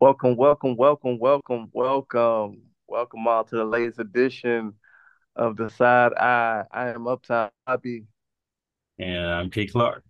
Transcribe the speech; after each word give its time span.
Welcome, 0.00 0.36
welcome, 0.36 0.76
welcome, 0.76 1.18
welcome, 1.18 1.70
welcome, 1.74 2.62
welcome 2.88 3.28
all 3.28 3.44
to 3.44 3.56
the 3.56 3.64
latest 3.64 3.98
edition 3.98 4.74
of 5.36 5.56
the 5.56 5.68
Side 5.70 6.14
Eye. 6.14 6.64
I 6.72 6.88
am 6.88 7.06
Uptown 7.06 7.50
Bobby, 7.66 8.06
And 8.98 9.26
I'm 9.26 9.50
K 9.50 9.66
Clark. 9.66 10.04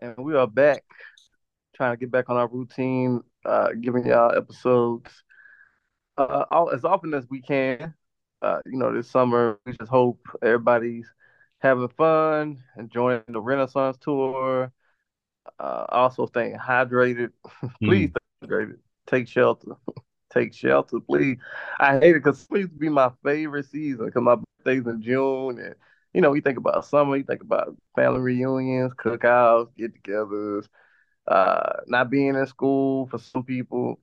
and 0.00 0.16
we 0.18 0.34
are 0.34 0.46
back 0.46 0.84
trying 1.74 1.92
to 1.92 1.96
get 1.98 2.10
back 2.10 2.28
on 2.30 2.36
our 2.36 2.48
routine, 2.48 3.22
uh, 3.44 3.70
giving 3.80 4.06
y'all 4.06 4.36
episodes 4.36 5.24
uh, 6.18 6.44
all, 6.50 6.70
as 6.70 6.84
often 6.84 7.14
as 7.14 7.26
we 7.30 7.40
can. 7.40 7.94
Uh, 8.42 8.60
you 8.66 8.78
know, 8.78 8.92
this 8.92 9.10
summer 9.10 9.58
we 9.66 9.72
just 9.72 9.90
hope 9.90 10.20
everybody's 10.42 11.08
having 11.58 11.88
fun, 11.88 12.58
enjoying 12.78 13.22
the 13.28 13.40
Renaissance 13.40 13.96
tour, 14.00 14.72
uh, 15.58 15.86
also 15.88 16.26
staying 16.26 16.56
hydrated. 16.56 17.30
Please 17.84 18.10
Mm. 18.10 18.10
stay 18.10 18.46
hydrated. 18.48 18.78
Take 19.06 19.28
shelter. 19.28 19.72
Take 20.32 20.54
shelter, 20.54 21.00
please. 21.00 21.38
I 21.80 21.98
hate 21.98 22.10
it 22.14 22.22
because 22.22 22.46
used 22.52 22.70
to 22.72 22.78
be 22.78 22.88
my 22.88 23.10
favorite 23.24 23.66
season 23.66 24.06
because 24.06 24.22
my 24.22 24.36
birthday's 24.36 24.86
in 24.86 25.02
June. 25.02 25.58
And, 25.58 25.74
you 26.14 26.20
know, 26.20 26.34
you 26.34 26.40
think 26.40 26.56
about 26.56 26.84
summer, 26.86 27.16
you 27.16 27.24
think 27.24 27.42
about 27.42 27.74
family 27.96 28.20
reunions, 28.20 28.92
cookouts, 28.94 29.74
get 29.76 29.92
togethers, 30.04 30.68
uh, 31.26 31.80
not 31.86 32.10
being 32.10 32.36
in 32.36 32.46
school 32.46 33.06
for 33.08 33.18
some 33.18 33.44
people. 33.44 34.00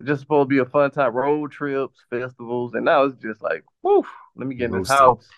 It's 0.00 0.08
just 0.08 0.22
supposed 0.22 0.46
to 0.50 0.54
be 0.54 0.58
a 0.58 0.64
fun 0.64 0.90
time, 0.90 1.14
road 1.14 1.52
trips, 1.52 1.98
festivals. 2.10 2.74
And 2.74 2.84
now 2.86 3.04
it's 3.04 3.16
just 3.22 3.42
like, 3.42 3.64
woof, 3.82 4.06
let 4.36 4.46
me 4.48 4.54
get 4.54 4.66
in 4.66 4.72
this 4.72 4.84
Roasted. 4.84 4.86
house. 4.86 5.34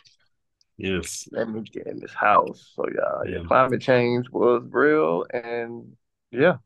Yes. 0.79 1.29
Let 1.33 1.49
me 1.51 1.63
get 1.63 1.87
in 1.87 1.99
this 2.01 2.15
house. 2.15 2.73
So, 2.75 2.87
yeah, 2.89 3.31
yeah, 3.31 3.39
Yeah. 3.39 3.45
climate 3.47 3.83
change 3.83 4.31
was 4.31 4.63
real. 4.71 5.27
And, 5.33 5.97
yeah. 6.31 6.59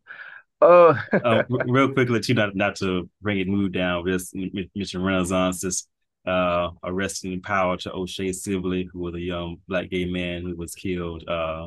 Uh, 0.61 0.95
Uh, 1.13 1.43
real 1.49 1.93
quickly, 1.93 2.21
too, 2.21 2.35
not, 2.35 2.55
not 2.55 2.77
to 2.77 3.09
bring 3.21 3.41
it 3.41 3.49
mood 3.49 3.73
down, 3.73 4.07
just 4.07 4.37
m- 4.37 4.51
m- 4.57 5.03
Renaissance, 5.03 5.61
this 5.61 5.89
uh, 6.27 6.71
arresting 6.85 7.33
in 7.33 7.41
power 7.41 7.77
to 7.79 7.93
O'Shea 7.93 8.33
Sibley, 8.33 8.89
who 8.93 9.01
was 9.01 9.15
a 9.15 9.21
young 9.21 9.57
black 9.67 9.91
gay 9.91 10.05
man 10.05 10.43
who 10.43 10.55
was 10.55 10.75
killed 10.75 11.27
uh, 11.29 11.67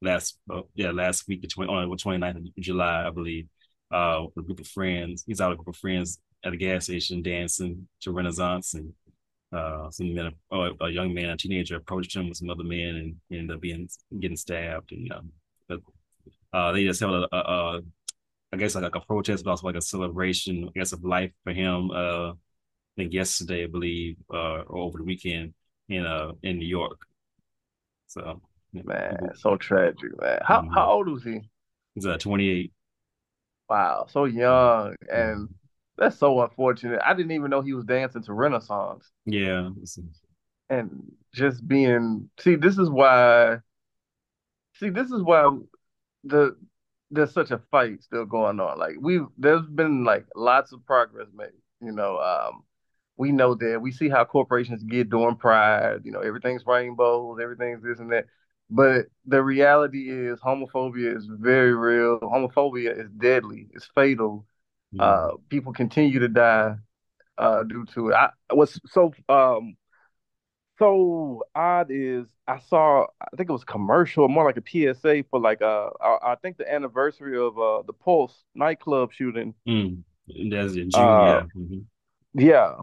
last 0.00 0.38
uh, 0.50 0.62
yeah 0.74 0.92
last 0.92 1.26
week, 1.28 1.42
the 1.42 1.48
20, 1.48 1.70
on 1.70 1.90
the 1.90 1.96
29th 1.96 2.36
of 2.36 2.44
July, 2.58 3.06
I 3.06 3.10
believe, 3.10 3.48
uh, 3.90 4.22
with 4.34 4.44
a 4.44 4.46
group 4.46 4.60
of 4.60 4.68
friends. 4.68 5.24
He's 5.26 5.40
out 5.40 5.50
with 5.50 5.60
a 5.60 5.62
group 5.64 5.74
of 5.74 5.80
friends 5.80 6.18
at 6.44 6.54
a 6.54 6.56
gas 6.56 6.84
station 6.84 7.22
dancing 7.22 7.86
to 8.02 8.12
Renaissance, 8.12 8.72
and 8.74 8.92
uh, 9.52 9.90
some 9.90 10.14
men, 10.14 10.32
oh, 10.50 10.70
a 10.80 10.90
young 10.90 11.14
man, 11.14 11.30
a 11.30 11.36
teenager, 11.36 11.76
approached 11.76 12.14
him 12.16 12.28
with 12.28 12.38
some 12.38 12.50
other 12.50 12.64
men 12.64 12.96
and 12.96 13.16
ended 13.30 13.56
up 13.56 13.60
being 13.60 13.88
getting 14.20 14.36
stabbed. 14.36 14.92
And 14.92 15.12
um, 15.12 15.32
but, 15.68 15.80
uh, 16.52 16.72
they 16.72 16.84
just 16.84 17.00
held 17.00 17.24
a, 17.30 17.36
a, 17.36 17.38
a 17.38 17.80
I 18.52 18.56
guess 18.56 18.74
like, 18.74 18.84
like 18.84 18.94
a 18.94 19.00
protest, 19.00 19.44
but 19.44 19.50
also 19.50 19.66
like 19.66 19.76
a 19.76 19.82
celebration, 19.82 20.68
I 20.68 20.78
guess, 20.78 20.92
of 20.92 21.04
life 21.04 21.32
for 21.44 21.52
him. 21.52 21.90
Uh, 21.90 22.30
I 22.32 22.34
think 22.96 23.12
yesterday, 23.12 23.64
I 23.64 23.66
believe, 23.66 24.16
uh, 24.32 24.62
or 24.62 24.78
over 24.78 24.98
the 24.98 25.04
weekend 25.04 25.54
in 25.88 26.04
uh 26.04 26.32
in 26.42 26.58
New 26.58 26.66
York. 26.66 26.98
So 28.06 28.40
yeah, 28.72 28.82
man, 28.84 29.30
so 29.34 29.56
tragic, 29.56 30.18
man. 30.20 30.40
How 30.42 30.62
mhm. 30.62 30.74
how 30.74 30.90
old 30.90 31.08
was 31.08 31.24
he? 31.24 31.40
he's 31.94 32.06
uh 32.06 32.16
28. 32.18 32.72
Wow, 33.68 34.06
so 34.08 34.24
young, 34.26 34.94
and 35.12 35.48
that's 35.96 36.18
so 36.18 36.40
unfortunate. 36.42 37.00
I 37.04 37.14
didn't 37.14 37.32
even 37.32 37.50
know 37.50 37.62
he 37.62 37.74
was 37.74 37.84
dancing 37.84 38.22
to 38.24 38.32
Renaissance, 38.32 39.10
Yeah, 39.24 39.70
and 40.68 41.12
just 41.32 41.66
being. 41.66 42.30
See, 42.40 42.56
this 42.56 42.78
is 42.78 42.90
why. 42.90 43.58
See, 44.74 44.90
this 44.90 45.10
is 45.10 45.22
why 45.22 45.58
the 46.24 46.56
there's 47.10 47.32
such 47.32 47.50
a 47.50 47.58
fight 47.70 48.02
still 48.02 48.26
going 48.26 48.60
on. 48.60 48.78
Like 48.78 48.96
we've 49.00 49.26
there's 49.38 49.66
been 49.66 50.04
like 50.04 50.26
lots 50.36 50.72
of 50.72 50.84
progress 50.86 51.28
made. 51.34 51.50
You 51.80 51.92
know, 51.92 52.18
um, 52.18 52.64
we 53.16 53.32
know 53.32 53.54
that 53.56 53.80
we 53.82 53.92
see 53.92 54.08
how 54.08 54.24
corporations 54.24 54.84
get 54.84 55.10
during 55.10 55.36
Pride. 55.36 56.02
You 56.04 56.12
know, 56.12 56.20
everything's 56.20 56.66
rainbows, 56.66 57.38
everything's 57.42 57.82
this 57.82 58.00
and 58.00 58.12
that. 58.12 58.26
But 58.70 59.06
the 59.26 59.42
reality 59.42 60.10
is, 60.10 60.40
homophobia 60.40 61.16
is 61.16 61.26
very 61.30 61.74
real. 61.74 62.20
Homophobia 62.20 62.98
is 63.00 63.10
deadly. 63.12 63.68
It's 63.74 63.88
fatal. 63.94 64.46
Uh, 64.98 65.28
mm, 65.28 65.36
people 65.50 65.72
continue 65.72 66.20
to 66.20 66.28
die 66.28 66.76
uh, 67.38 67.62
due 67.64 67.86
to 67.86 68.10
it. 68.10 68.14
I 68.14 68.30
what's 68.52 68.80
so 68.86 69.12
um 69.28 69.76
so 70.78 71.42
odd 71.54 71.88
is 71.90 72.26
I 72.46 72.58
saw 72.58 73.06
I 73.20 73.36
think 73.36 73.48
it 73.48 73.52
was 73.52 73.64
commercial, 73.64 74.28
more 74.28 74.44
like 74.44 74.56
a 74.56 74.60
PSA 74.62 75.22
for 75.30 75.40
like 75.40 75.62
uh 75.62 75.90
I, 76.00 76.32
I 76.32 76.34
think 76.36 76.56
the 76.58 76.70
anniversary 76.72 77.38
of 77.38 77.58
uh 77.58 77.82
the 77.82 77.92
Pulse 77.92 78.44
nightclub 78.54 79.12
shooting. 79.12 79.54
mm. 79.68 80.02
That's 80.50 80.74
in 80.76 80.90
June. 80.90 81.20
Uh 81.22 81.22
Yeah. 81.22 81.44
hmm 81.54 81.80
yeah. 82.34 82.76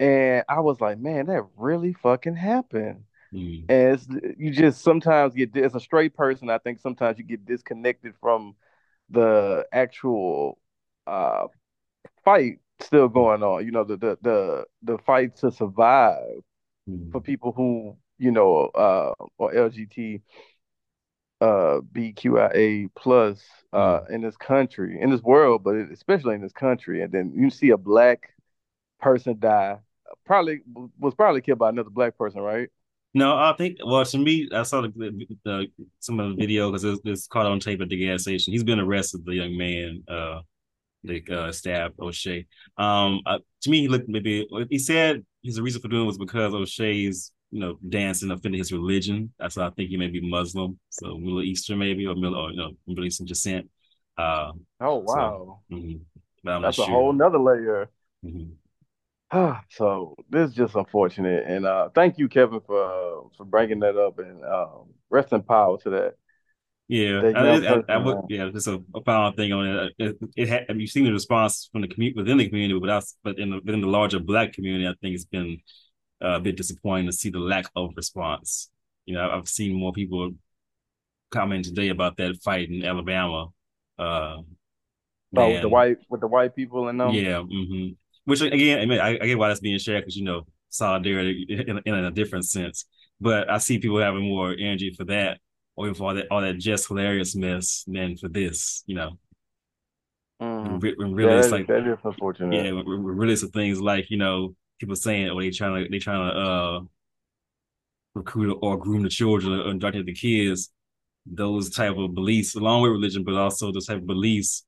And 0.00 0.44
I 0.48 0.60
was 0.60 0.80
like, 0.80 0.98
man, 0.98 1.26
that 1.26 1.44
really 1.56 1.94
fucking 1.94 2.36
happened. 2.36 3.04
mm, 3.32 3.68
And 3.68 3.94
it's, 3.94 4.08
you 4.38 4.52
just 4.52 4.82
sometimes 4.82 5.34
get 5.34 5.56
as 5.56 5.74
a 5.74 5.80
straight 5.80 6.14
person, 6.16 6.50
I 6.50 6.58
think 6.58 6.80
sometimes 6.80 7.18
you 7.18 7.24
get 7.24 7.46
disconnected 7.46 8.14
from 8.20 8.56
the 9.10 9.66
actual 9.72 10.58
uh 11.08 11.46
fight 12.24 12.58
still 12.80 13.08
going 13.08 13.42
on. 13.42 13.64
You 13.64 13.72
know, 13.72 13.84
the 13.84 13.96
the 13.96 14.18
the, 14.22 14.64
the 14.82 14.98
fight 14.98 15.36
to 15.36 15.50
survive 15.50 16.40
for 17.12 17.20
mm, 17.20 17.24
people 17.24 17.52
who, 17.52 17.96
you 18.18 18.30
know, 18.30 18.66
uh 18.74 19.12
or 19.38 19.52
LGBT 19.52 20.20
uh 21.40 21.80
BQIA 21.92 22.88
plus 22.96 23.44
uh 23.72 24.00
mm. 24.00 24.10
in 24.10 24.22
this 24.22 24.36
country, 24.36 25.00
in 25.00 25.10
this 25.10 25.22
world, 25.22 25.64
but 25.64 25.76
especially 25.92 26.34
in 26.34 26.42
this 26.42 26.52
country. 26.52 27.02
And 27.02 27.12
then 27.12 27.32
you 27.34 27.50
see 27.50 27.70
a 27.70 27.78
black 27.78 28.30
person 29.00 29.38
die, 29.38 29.78
probably 30.24 30.60
was 30.98 31.14
probably 31.14 31.40
killed 31.40 31.58
by 31.58 31.68
another 31.68 31.90
black 31.90 32.16
person, 32.16 32.40
right? 32.40 32.68
No, 33.14 33.36
I 33.36 33.54
think. 33.56 33.78
Well, 33.84 34.04
to 34.04 34.18
me, 34.18 34.48
I 34.52 34.62
saw 34.62 34.82
the, 34.82 34.88
the, 34.88 35.26
the 35.44 35.66
some 35.98 36.20
of 36.20 36.30
the 36.30 36.36
video 36.36 36.70
because 36.70 36.84
it's, 36.84 37.00
it's 37.04 37.26
caught 37.26 37.46
on 37.46 37.58
tape 37.58 37.80
at 37.80 37.88
the 37.88 37.96
gas 37.96 38.22
station. 38.22 38.52
He's 38.52 38.64
been 38.64 38.78
arrested. 38.78 39.24
The 39.24 39.34
young 39.34 39.56
man, 39.56 40.04
uh, 40.06 40.40
like 41.08 41.30
uh, 41.30 41.52
stabbed 41.52 41.98
O'Shea. 42.00 42.46
Um, 42.76 43.20
uh, 43.26 43.38
to 43.62 43.70
me, 43.70 43.80
he 43.82 43.88
looked 43.88 44.08
maybe 44.08 44.46
he 44.70 44.78
said 44.78 45.24
his 45.42 45.60
reason 45.60 45.80
for 45.82 45.88
doing 45.88 46.04
it 46.04 46.06
was 46.06 46.18
because 46.18 46.54
O'Shea's 46.54 47.32
you 47.50 47.60
know 47.60 47.78
dancing 47.88 48.30
offended 48.30 48.58
his 48.58 48.72
religion. 48.72 49.32
That's 49.38 49.56
why 49.56 49.66
I 49.66 49.70
think 49.70 49.90
he 49.90 49.96
may 49.96 50.08
be 50.08 50.20
Muslim, 50.20 50.78
so 50.90 51.16
Middle 51.18 51.42
Eastern 51.42 51.78
maybe 51.78 52.06
or 52.06 52.14
Middle 52.14 52.36
or 52.36 52.50
you 52.50 52.56
know 52.56 52.72
Middle 52.86 53.04
Eastern 53.04 53.26
descent. 53.26 53.68
Uh, 54.16 54.52
Oh 54.80 54.96
so, 55.04 55.16
wow. 55.16 55.60
I'm 55.70 56.04
not 56.44 56.62
That's 56.62 56.78
a 56.78 56.86
sure. 56.86 56.88
whole 56.88 57.12
nother 57.12 57.38
layer. 57.38 57.90
Mhm. 58.24 58.58
So 59.70 60.14
this 60.30 60.50
is 60.50 60.56
just 60.56 60.74
unfortunate. 60.74 61.44
And 61.46 61.66
uh 61.66 61.90
thank 61.94 62.18
you, 62.18 62.28
Kevin, 62.28 62.60
for 62.60 62.82
uh, 62.84 63.28
for 63.36 63.44
bringing 63.44 63.80
that 63.80 63.96
up 63.96 64.18
and 64.18 64.44
um 64.44 64.88
rest 65.10 65.32
in 65.32 65.42
power 65.42 65.78
to 65.82 65.90
that 65.90 66.14
Yeah, 66.88 67.24
I, 67.34 67.40
I, 67.40 67.82
I 67.88 67.96
would. 67.98 68.24
Yeah, 68.28 68.48
just 68.50 68.66
a, 68.66 68.82
a 68.94 69.02
final 69.04 69.32
thing 69.32 69.52
on 69.52 69.66
it. 69.66 69.92
It, 69.98 70.16
it 70.36 70.48
had. 70.48 70.64
You've 70.80 70.90
seen 70.90 71.04
the 71.04 71.12
response 71.12 71.68
from 71.70 71.82
the 71.82 71.88
community 71.88 72.18
within 72.18 72.38
the 72.38 72.48
community, 72.48 72.78
but 72.80 72.88
us, 72.88 73.14
but 73.22 73.38
in 73.38 73.50
the, 73.50 73.56
within 73.64 73.82
the 73.82 73.86
larger 73.88 74.18
Black 74.20 74.54
community, 74.54 74.86
I 74.86 74.94
think 75.02 75.14
it's 75.14 75.26
been 75.26 75.58
uh, 76.24 76.36
a 76.36 76.40
bit 76.40 76.56
disappointing 76.56 77.06
to 77.06 77.12
see 77.12 77.30
the 77.30 77.40
lack 77.40 77.66
of 77.76 77.90
response. 77.96 78.70
You 79.04 79.14
know, 79.14 79.30
I've 79.30 79.48
seen 79.48 79.78
more 79.78 79.92
people 79.92 80.32
comment 81.30 81.66
today 81.66 81.88
about 81.88 82.16
that 82.18 82.36
fight 82.42 82.70
in 82.70 82.84
Alabama. 82.84 83.48
Uh, 83.98 84.38
Oh, 85.36 85.50
with 85.50 85.62
the 85.62 85.68
white 85.68 85.98
with 86.10 86.20
the 86.20 86.26
white 86.26 86.54
people 86.56 86.88
and 86.88 87.00
them. 87.00 87.22
yeah, 87.22 87.42
hmm 87.42 87.88
which 88.24 88.42
again, 88.42 88.80
I 88.80 88.84
mean, 88.86 89.00
I, 89.00 89.14
I 89.14 89.26
get 89.26 89.38
why 89.38 89.48
that's 89.48 89.60
being 89.60 89.78
shared 89.78 90.02
because 90.02 90.16
you 90.16 90.24
know 90.24 90.46
solidarity 90.68 91.46
in, 91.48 91.80
in 91.86 91.94
a 91.94 92.10
different 92.10 92.44
sense. 92.44 92.84
But 93.20 93.50
I 93.50 93.58
see 93.58 93.78
people 93.78 93.98
having 94.00 94.22
more 94.22 94.52
energy 94.52 94.92
for 94.96 95.04
that, 95.04 95.40
or 95.78 95.94
for 95.94 96.08
all 96.08 96.14
that 96.14 96.26
all 96.30 96.40
that 96.40 96.58
just 96.58 96.88
hilarious 96.88 97.34
mess 97.36 97.84
than 97.86 98.16
for 98.16 98.28
this. 98.28 98.82
You 98.86 98.96
know, 98.96 99.18
when, 100.62 100.80
Mm. 100.80 100.80
when 100.98 101.10
Yeah, 101.10 101.14
really 101.14 101.38
it's 101.38 101.52
like 101.52 101.66
that 101.68 101.86
is 101.86 101.98
unfortunate. 102.04 102.64
yeah, 102.64 102.72
when, 102.72 102.86
when 102.86 103.02
really 103.04 103.34
the 103.34 103.46
things 103.48 103.80
like 103.80 104.10
you 104.10 104.16
know 104.18 104.54
people 104.80 104.96
saying, 104.96 105.28
oh, 105.30 105.40
they 105.40 105.50
trying 105.50 105.84
to 105.84 105.90
they 105.90 105.98
trying 105.98 106.30
to 106.30 106.36
uh 106.38 106.80
recruit 108.14 108.58
or 108.62 108.76
groom 108.78 109.02
the 109.02 109.08
children 109.08 109.60
or 109.60 109.70
indoctrinate 109.70 110.06
the 110.06 110.14
kids. 110.14 110.70
Those 111.26 111.70
type 111.70 111.96
of 111.96 112.14
beliefs, 112.14 112.54
along 112.54 112.82
with 112.82 112.92
religion, 112.92 113.22
but 113.24 113.34
also 113.34 113.70
those 113.70 113.86
type 113.86 113.98
of 113.98 114.06
beliefs 114.06 114.64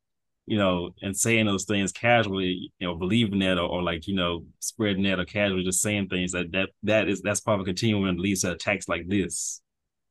you 0.47 0.59
know, 0.59 0.91
and 1.01 1.17
saying 1.17 1.47
those 1.47 1.65
things 1.65 1.93
casually, 1.93 2.73
you 2.81 2.87
know, 2.89 2.97
believing 2.97 3.39
that 3.39 3.57
or, 3.57 3.69
or, 3.69 3.83
like, 3.83 4.09
you 4.09 4.15
know, 4.17 4.45
spreading 4.59 5.05
that 5.05 5.21
or 5.21 5.25
casually 5.25 5.63
just 5.63 5.81
saying 5.81 6.09
things 6.09 6.33
that 6.33 6.51
that 6.53 6.71
that 6.83 7.09
is 7.09 7.23
that's 7.23 7.41
part 7.41 7.57
of 7.57 7.63
a 7.63 7.65
continuum 7.65 8.17
that 8.17 8.21
leads 8.21 8.41
to 8.41 8.51
attacks 8.53 8.89
like 8.89 9.07
this, 9.07 9.63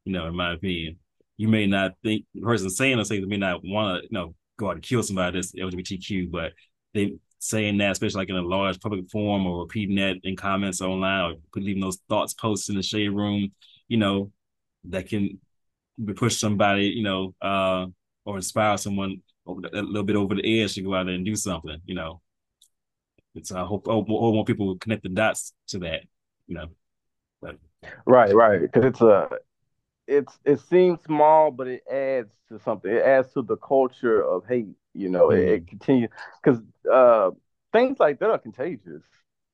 you 0.10 0.16
know, 0.16 0.26
in 0.26 0.36
my 0.36 0.54
opinion. 0.54 0.98
You 1.38 1.48
may 1.48 1.68
not 1.68 1.92
think 2.04 2.26
the 2.34 2.42
person 2.42 2.70
saying 2.72 2.98
those 2.98 3.10
things 3.10 3.28
may 3.28 3.38
not 3.38 3.62
want 3.64 4.02
to, 4.02 4.04
you 4.04 4.10
know, 4.12 4.34
go 4.58 4.70
out 4.70 4.76
and 4.76 4.82
kill 4.82 5.04
somebody 5.04 5.38
that's 5.38 5.54
LGBTQ, 5.54 6.32
but 6.32 6.54
they 6.96 7.14
saying 7.38 7.78
that, 7.78 7.92
especially 7.92 8.18
like 8.18 8.30
in 8.30 8.36
a 8.36 8.42
large 8.42 8.80
public 8.80 9.08
forum 9.12 9.46
or 9.46 9.62
repeating 9.62 9.98
that 9.98 10.18
in 10.24 10.36
comments 10.36 10.82
online 10.82 11.32
or 11.32 11.36
leaving 11.62 11.82
those 11.82 12.00
thoughts 12.10 12.34
posts 12.34 12.70
in 12.70 12.76
the 12.76 12.82
shade 12.82 13.10
room, 13.10 13.52
you 13.88 13.98
know, 13.98 14.32
that 14.86 15.08
can 15.08 15.40
push 16.16 16.38
somebody, 16.38 16.86
you 16.86 17.04
know, 17.04 17.36
uh, 17.40 17.86
or 18.26 18.38
inspire 18.38 18.78
someone 18.80 19.22
a 19.48 19.52
little 19.52 20.04
bit 20.04 20.16
over 20.16 20.34
the 20.34 20.64
edge 20.64 20.74
to 20.74 20.82
go 20.82 20.96
out 20.96 21.06
there 21.06 21.14
and 21.14 21.24
do 21.24 21.36
something. 21.36 21.78
You 21.86 21.94
know, 21.94 22.20
it's 23.36 23.52
I 23.52 23.64
hope 23.64 23.88
I 23.88 23.92
hope 23.92 24.08
more 24.08 24.44
people 24.44 24.66
will 24.66 24.80
connect 24.80 25.04
the 25.04 25.10
dots 25.10 25.54
to 25.68 25.80
that. 25.80 26.02
You 26.48 26.56
know, 26.56 26.66
but. 27.44 27.58
right, 28.06 28.34
right, 28.34 28.60
because 28.60 28.86
it's 28.86 29.02
a 29.02 29.30
it's 30.10 30.40
it 30.44 30.60
seems 30.60 31.02
small, 31.04 31.52
but 31.52 31.68
it 31.68 31.84
adds 31.90 32.34
to 32.50 32.60
something. 32.60 32.92
It 32.92 33.04
adds 33.04 33.32
to 33.34 33.42
the 33.42 33.58
culture 33.58 34.22
of 34.22 34.46
hate. 34.48 34.76
You 34.94 35.10
know, 35.10 35.28
mm. 35.28 35.38
it, 35.38 35.50
it, 35.50 35.68
continues 35.68 36.10
because 36.44 36.62
uh, 36.92 37.32
things 37.72 38.00
like 38.00 38.20
that 38.20 38.30
are 38.30 38.40
contagious. 38.40 39.04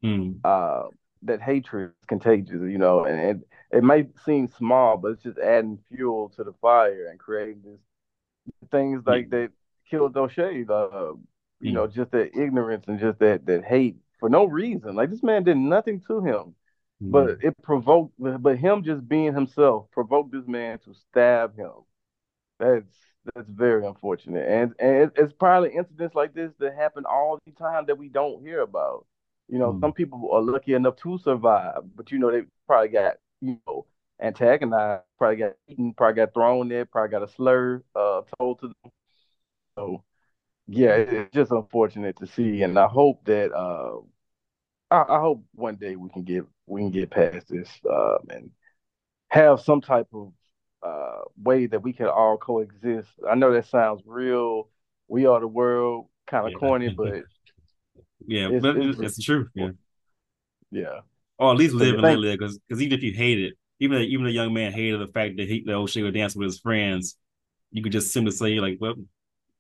Mm. 0.04 0.40
Uh, 0.44 0.90
that 1.24 1.42
hatred 1.42 1.92
is 2.00 2.06
contagious. 2.08 2.62
You 2.62 2.78
know, 2.78 3.06
and, 3.06 3.20
and 3.20 3.44
it 3.72 3.84
might 3.84 4.10
seem 4.26 4.48
small, 4.48 4.98
but 4.98 5.12
it's 5.12 5.24
just 5.24 5.38
adding 5.38 5.80
fuel 5.90 6.30
to 6.38 6.44
the 6.44 6.54
fire 6.62 7.08
and 7.10 7.20
creating 7.20 7.62
this 7.64 7.80
things 8.72 9.02
like 9.06 9.30
that 9.32 9.50
killed 9.90 10.16
O'Shea. 10.16 10.66
Uh, 10.70 11.14
you 11.60 11.72
know, 11.72 11.88
just 11.88 12.12
that 12.12 12.36
ignorance 12.38 12.86
and 12.88 13.00
just 13.00 13.20
that 13.20 13.46
that 13.46 13.66
hate 13.66 13.98
for 14.20 14.30
no 14.30 14.46
reason. 14.46 14.96
Like 14.96 15.10
this 15.10 15.24
man 15.24 15.44
did 15.44 15.58
nothing 15.58 16.02
to 16.08 16.22
him, 16.22 16.56
mm. 17.02 17.12
but 17.12 17.38
it 17.42 17.54
provoked. 17.62 18.14
But 18.18 18.58
him 18.58 18.84
just 18.84 19.08
being 19.08 19.34
himself 19.34 19.88
provoked 19.92 20.32
this 20.32 20.48
man 20.48 20.80
to 20.80 20.94
stab 20.94 21.56
him. 21.56 21.72
That's 22.60 22.94
that's 23.34 23.50
very 23.50 23.86
unfortunate, 23.86 24.48
and 24.48 24.74
and 24.80 25.12
it's 25.16 25.34
probably 25.34 25.74
incidents 25.74 26.16
like 26.16 26.34
this 26.34 26.52
that 26.60 26.76
happen 26.76 27.06
all 27.10 27.40
the 27.46 27.52
time 27.54 27.86
that 27.88 27.98
we 27.98 28.10
don't 28.10 28.46
hear 28.46 28.62
about. 28.62 29.06
You 29.48 29.60
know, 29.60 29.74
mm. 29.74 29.82
some 29.82 29.94
people 29.94 30.30
are 30.32 30.42
lucky 30.42 30.74
enough 30.74 30.96
to 30.98 31.18
survive, 31.18 31.82
but 31.96 32.12
you 32.12 32.20
know 32.20 32.32
they 32.32 32.44
probably 32.68 32.90
got 32.90 33.16
you 33.42 33.60
know 33.68 33.86
antagonized, 34.22 35.04
probably 35.18 35.38
got 35.38 35.54
eaten, 35.68 35.94
probably 35.94 36.16
got 36.16 36.34
thrown 36.34 36.70
there, 36.70 36.86
probably 36.86 37.12
got 37.12 37.24
a 37.24 37.32
slur 37.32 37.84
uh, 37.96 38.22
told 38.40 38.60
to 38.60 38.68
them. 38.68 38.92
So 39.78 40.04
yeah, 40.68 40.96
it's 40.96 41.34
just 41.34 41.52
unfortunate 41.52 42.18
to 42.18 42.28
see, 42.28 42.64
and 42.64 42.78
I 42.80 42.88
hope 42.88 43.26
that 43.26 43.54
uh, 43.54 43.98
I, 44.92 45.04
I, 45.08 45.20
hope 45.20 45.44
one 45.54 45.76
day 45.76 45.96
we 45.96 46.10
can 46.10 46.24
get 46.24 46.46
we 46.68 46.82
can 46.82 46.92
get 46.92 47.10
past 47.10 47.48
this 47.50 47.70
um, 47.90 48.20
and 48.30 48.52
have 49.30 49.62
some 49.62 49.82
type 49.82 50.08
of 50.14 50.32
uh, 50.84 51.22
way 51.42 51.66
that 51.66 51.82
we 51.82 51.94
can 51.94 52.08
all 52.08 52.38
coexist. 52.38 53.10
I 53.28 53.36
know 53.36 53.52
that 53.54 53.68
sounds 53.68 54.02
real. 54.06 54.70
We 55.08 55.26
are 55.26 55.40
the 55.40 55.48
world, 55.48 56.08
kind 56.28 56.46
of 56.46 56.52
yeah. 56.54 56.58
corny, 56.60 56.90
but 56.98 57.24
yeah, 58.28 58.50
it's, 58.50 58.62
but 58.62 58.78
it's, 58.78 59.00
it's 59.00 59.16
the 59.18 59.24
truth. 59.24 59.48
Yeah, 59.54 59.70
yeah. 60.72 61.00
Or 61.38 61.52
at 61.52 61.58
least 61.58 61.74
live 61.74 61.96
and 61.96 62.04
let 62.04 62.20
live, 62.20 62.40
because 62.40 62.60
because 62.60 62.82
even 62.82 62.98
if 62.98 63.04
you 63.04 63.12
hate 63.12 63.40
it, 63.40 63.54
even 63.80 64.02
even 64.02 64.26
a 64.26 64.30
young 64.30 64.54
man 64.54 64.72
hated 64.72 65.02
the 65.02 65.12
fact 65.12 65.38
that 65.38 65.48
he 65.48 65.64
the 65.66 65.74
O'Shea 65.74 66.04
would 66.04 66.14
dance 66.14 66.36
with 66.36 66.46
his 66.46 66.60
friends, 66.60 67.18
you 67.72 67.84
could 67.84 67.92
just 67.92 68.14
simply 68.14 68.32
say 68.32 68.60
like, 68.60 68.78
well, 68.80 68.96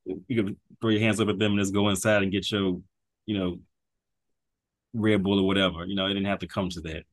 you 0.05 0.43
could 0.43 0.55
throw 0.79 0.91
your 0.91 1.01
hands 1.01 1.19
up 1.19 1.27
at 1.27 1.39
them 1.39 1.51
and 1.51 1.59
just 1.59 1.73
go 1.73 1.89
inside 1.89 2.23
and 2.23 2.31
get 2.31 2.49
your, 2.51 2.79
you 3.25 3.37
know, 3.37 3.59
Red 4.95 5.23
Bull 5.23 5.39
or 5.39 5.47
whatever. 5.47 5.85
You 5.85 5.95
know, 5.95 6.05
it 6.05 6.13
didn't 6.13 6.25
have 6.25 6.39
to 6.39 6.47
come 6.47 6.69
to 6.69 6.81
that. 6.81 7.03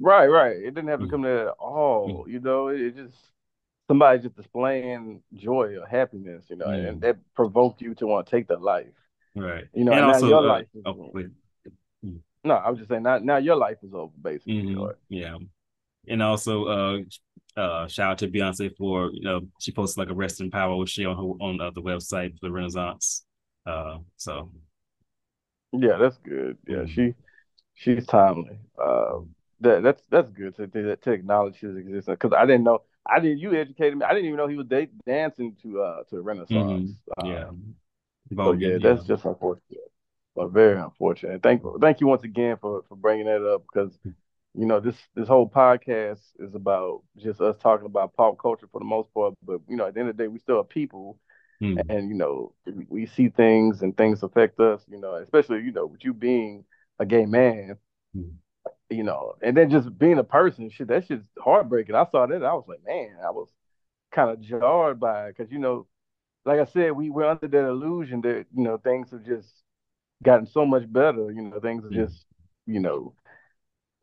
Right, 0.00 0.26
right. 0.26 0.56
It 0.56 0.74
didn't 0.74 0.88
have 0.88 1.00
to 1.00 1.06
mm. 1.06 1.10
come 1.10 1.22
to 1.22 1.28
that 1.28 1.46
at 1.46 1.54
all. 1.58 2.24
Mm. 2.26 2.32
You 2.32 2.40
know, 2.40 2.68
it, 2.68 2.80
it, 2.80 2.96
just 2.96 3.16
somebody 3.88 4.20
just 4.20 4.36
displaying 4.36 5.22
joy 5.34 5.76
or 5.80 5.86
happiness. 5.86 6.44
You 6.48 6.56
know, 6.56 6.66
and 6.66 7.00
that 7.02 7.16
provoked 7.34 7.80
you 7.80 7.94
to 7.96 8.06
want 8.06 8.26
to 8.26 8.30
take 8.30 8.48
their 8.48 8.58
life. 8.58 8.86
Right. 9.36 9.64
You 9.72 9.84
know, 9.84 9.92
and, 9.92 10.02
and 10.02 10.12
also, 10.12 10.28
your 10.28 10.38
uh, 10.38 10.42
life. 10.42 10.66
Is, 10.74 10.82
oh, 10.86 11.12
mm. 12.04 12.18
no, 12.44 12.54
I 12.54 12.70
was 12.70 12.78
just 12.78 12.90
saying. 12.90 13.02
Now, 13.02 13.18
now 13.18 13.36
your 13.36 13.56
life 13.56 13.78
is 13.82 13.94
over, 13.94 14.12
basically. 14.20 14.62
Mm-hmm. 14.62 14.90
Yeah. 15.08 15.36
And 16.06 16.22
also, 16.22 16.64
uh, 16.66 16.98
uh, 17.56 17.86
shout 17.86 18.12
out 18.12 18.18
to 18.18 18.28
Beyonce 18.28 18.76
for 18.76 19.10
you 19.12 19.22
know 19.22 19.42
she 19.60 19.72
posted 19.72 19.98
like 19.98 20.10
a 20.10 20.14
rest 20.14 20.40
in 20.40 20.50
power 20.50 20.76
with 20.76 20.90
she 20.90 21.04
on 21.04 21.16
her 21.16 21.22
on 21.22 21.60
uh, 21.60 21.70
the 21.70 21.82
website 21.82 22.32
for 22.32 22.46
the 22.46 22.52
Renaissance. 22.52 23.24
Uh, 23.66 23.98
so 24.16 24.50
yeah, 25.78 25.96
that's 25.98 26.18
good. 26.18 26.58
Yeah, 26.66 26.76
mm-hmm. 26.78 26.86
she 26.86 27.14
she's 27.74 28.06
timely. 28.06 28.58
Uh, 28.78 29.20
that 29.60 29.82
that's 29.82 30.02
that's 30.10 30.30
good 30.30 30.56
to 30.56 30.66
to, 30.66 30.96
to 30.96 31.12
acknowledge 31.12 31.56
his 31.56 31.76
existence 31.76 32.18
because 32.20 32.36
I 32.36 32.46
didn't 32.46 32.64
know. 32.64 32.82
I 33.06 33.20
didn't. 33.20 33.38
You 33.38 33.54
educated 33.54 33.98
me. 33.98 34.04
I 34.04 34.10
didn't 34.10 34.26
even 34.26 34.36
know 34.36 34.48
he 34.48 34.56
was 34.56 34.66
da- 34.66 34.90
dancing 35.06 35.56
to 35.62 35.82
uh 35.82 36.02
to 36.10 36.20
Renaissance. 36.20 36.92
Mm-hmm. 37.18 37.26
Yeah. 37.26 37.48
Um, 37.48 37.74
so 38.36 38.52
yeah, 38.52 38.78
that's 38.80 39.04
just 39.04 39.24
unfortunate, 39.24 39.90
but 40.34 40.48
very 40.48 40.80
unfortunate. 40.80 41.42
Thank 41.42 41.62
thank 41.80 42.00
you 42.00 42.06
once 42.06 42.24
again 42.24 42.56
for 42.60 42.82
for 42.88 42.96
bringing 42.96 43.26
that 43.26 43.46
up 43.46 43.64
because 43.72 43.96
you 44.54 44.66
know 44.66 44.80
this 44.80 44.96
this 45.14 45.28
whole 45.28 45.48
podcast 45.48 46.20
is 46.38 46.54
about 46.54 47.02
just 47.18 47.40
us 47.40 47.56
talking 47.60 47.86
about 47.86 48.14
pop 48.14 48.38
culture 48.38 48.68
for 48.70 48.78
the 48.78 48.84
most 48.84 49.12
part 49.12 49.34
but 49.44 49.60
you 49.68 49.76
know 49.76 49.86
at 49.86 49.94
the 49.94 50.00
end 50.00 50.08
of 50.08 50.16
the 50.16 50.22
day 50.22 50.28
we 50.28 50.38
still 50.38 50.60
are 50.60 50.64
people 50.64 51.18
mm. 51.62 51.80
and 51.88 52.08
you 52.08 52.14
know 52.14 52.52
we 52.88 53.06
see 53.06 53.28
things 53.28 53.82
and 53.82 53.96
things 53.96 54.22
affect 54.22 54.58
us 54.60 54.82
you 54.88 54.98
know 54.98 55.14
especially 55.16 55.62
you 55.62 55.72
know 55.72 55.86
with 55.86 56.04
you 56.04 56.12
being 56.12 56.64
a 56.98 57.06
gay 57.06 57.26
man 57.26 57.76
mm. 58.16 58.30
you 58.90 59.02
know 59.02 59.34
and 59.42 59.56
then 59.56 59.70
just 59.70 59.96
being 59.98 60.18
a 60.18 60.24
person 60.24 60.70
shit 60.70 60.88
that 60.88 61.06
shit's 61.06 61.26
heartbreaking 61.38 61.94
i 61.94 62.06
saw 62.10 62.26
that 62.26 62.44
i 62.44 62.52
was 62.52 62.64
like 62.68 62.80
man 62.86 63.16
i 63.24 63.30
was 63.30 63.48
kind 64.12 64.30
of 64.30 64.40
jarred 64.40 65.00
by 65.00 65.26
it 65.26 65.36
because 65.36 65.50
you 65.52 65.58
know 65.58 65.86
like 66.44 66.60
i 66.60 66.64
said 66.64 66.92
we 66.92 67.10
were 67.10 67.24
under 67.24 67.48
that 67.48 67.66
illusion 67.66 68.20
that 68.20 68.46
you 68.54 68.62
know 68.62 68.78
things 68.78 69.10
have 69.10 69.24
just 69.24 69.48
gotten 70.22 70.46
so 70.46 70.64
much 70.64 70.90
better 70.92 71.30
you 71.30 71.42
know 71.42 71.60
things 71.60 71.84
are 71.84 71.90
just 71.90 72.26
you 72.66 72.80
know 72.80 73.14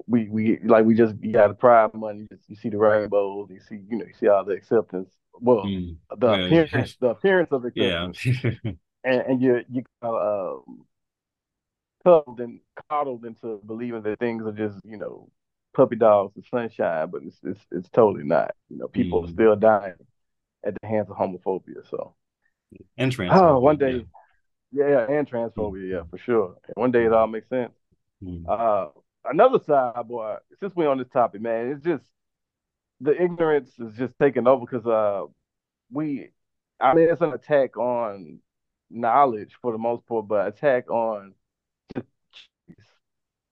we 0.07 0.27
we 0.29 0.59
like 0.63 0.85
we 0.85 0.93
just 0.93 1.15
got 1.31 1.47
the 1.49 1.53
pride 1.53 1.93
money. 1.93 2.27
You, 2.29 2.37
you 2.47 2.55
see 2.55 2.69
the 2.69 2.77
rainbows. 2.77 3.49
You 3.49 3.59
see 3.59 3.79
you 3.89 3.97
know 3.97 4.05
you 4.05 4.13
see 4.19 4.27
all 4.27 4.43
the 4.43 4.53
acceptance. 4.53 5.09
Well, 5.33 5.65
mm, 5.65 5.97
the 6.17 6.45
appearance 6.45 6.95
the 6.99 7.09
appearance 7.09 7.49
of 7.51 7.65
acceptance. 7.65 8.25
Yeah. 8.25 8.51
and, 9.03 9.21
and 9.21 9.41
you 9.41 9.61
you 9.69 9.83
uh, 10.03 10.55
um, 10.57 10.85
cuddled 12.03 12.39
and 12.39 12.59
coddled 12.89 13.25
into 13.25 13.59
believing 13.65 14.01
that 14.03 14.19
things 14.19 14.45
are 14.45 14.51
just 14.51 14.79
you 14.85 14.97
know 14.97 15.29
puppy 15.73 15.95
dogs 15.95 16.35
and 16.35 16.45
sunshine, 16.49 17.09
but 17.09 17.23
it's 17.23 17.39
it's 17.43 17.65
it's 17.71 17.89
totally 17.89 18.23
not. 18.23 18.51
You 18.69 18.77
know, 18.77 18.87
people 18.87 19.21
mm. 19.21 19.25
are 19.25 19.31
still 19.31 19.55
dying 19.55 19.93
at 20.65 20.75
the 20.79 20.87
hands 20.87 21.09
of 21.09 21.17
homophobia. 21.17 21.89
So 21.89 22.13
and 22.97 23.15
transphobia. 23.15 23.35
Oh, 23.35 23.59
one 23.59 23.77
day, 23.77 24.05
yeah, 24.71 24.87
yeah 24.89 25.05
and 25.09 25.29
transphobia, 25.29 25.89
yeah, 25.89 26.01
for 26.09 26.17
sure. 26.17 26.55
And 26.67 26.75
one 26.75 26.91
day 26.91 27.05
it 27.05 27.13
all 27.13 27.27
makes 27.27 27.49
sense. 27.49 27.73
Mm. 28.23 28.43
Uh, 28.47 28.89
another 29.25 29.59
side, 29.65 30.07
boy, 30.07 30.37
since 30.59 30.75
we're 30.75 30.89
on 30.89 30.97
this 30.97 31.09
topic, 31.09 31.41
man, 31.41 31.71
it's 31.71 31.83
just 31.83 32.03
the 33.01 33.21
ignorance 33.21 33.71
is 33.79 33.95
just 33.97 34.13
taking 34.19 34.47
over 34.47 34.65
because 34.65 34.87
uh 34.87 35.25
we 35.91 36.29
I 36.79 36.93
mean 36.95 37.09
it's 37.09 37.21
an 37.21 37.33
attack 37.33 37.77
on 37.77 38.39
knowledge 38.91 39.57
for 39.61 39.73
the 39.73 39.79
most 39.79 40.05
part, 40.07 40.27
but 40.27 40.47
attack 40.47 40.89
on 40.91 41.35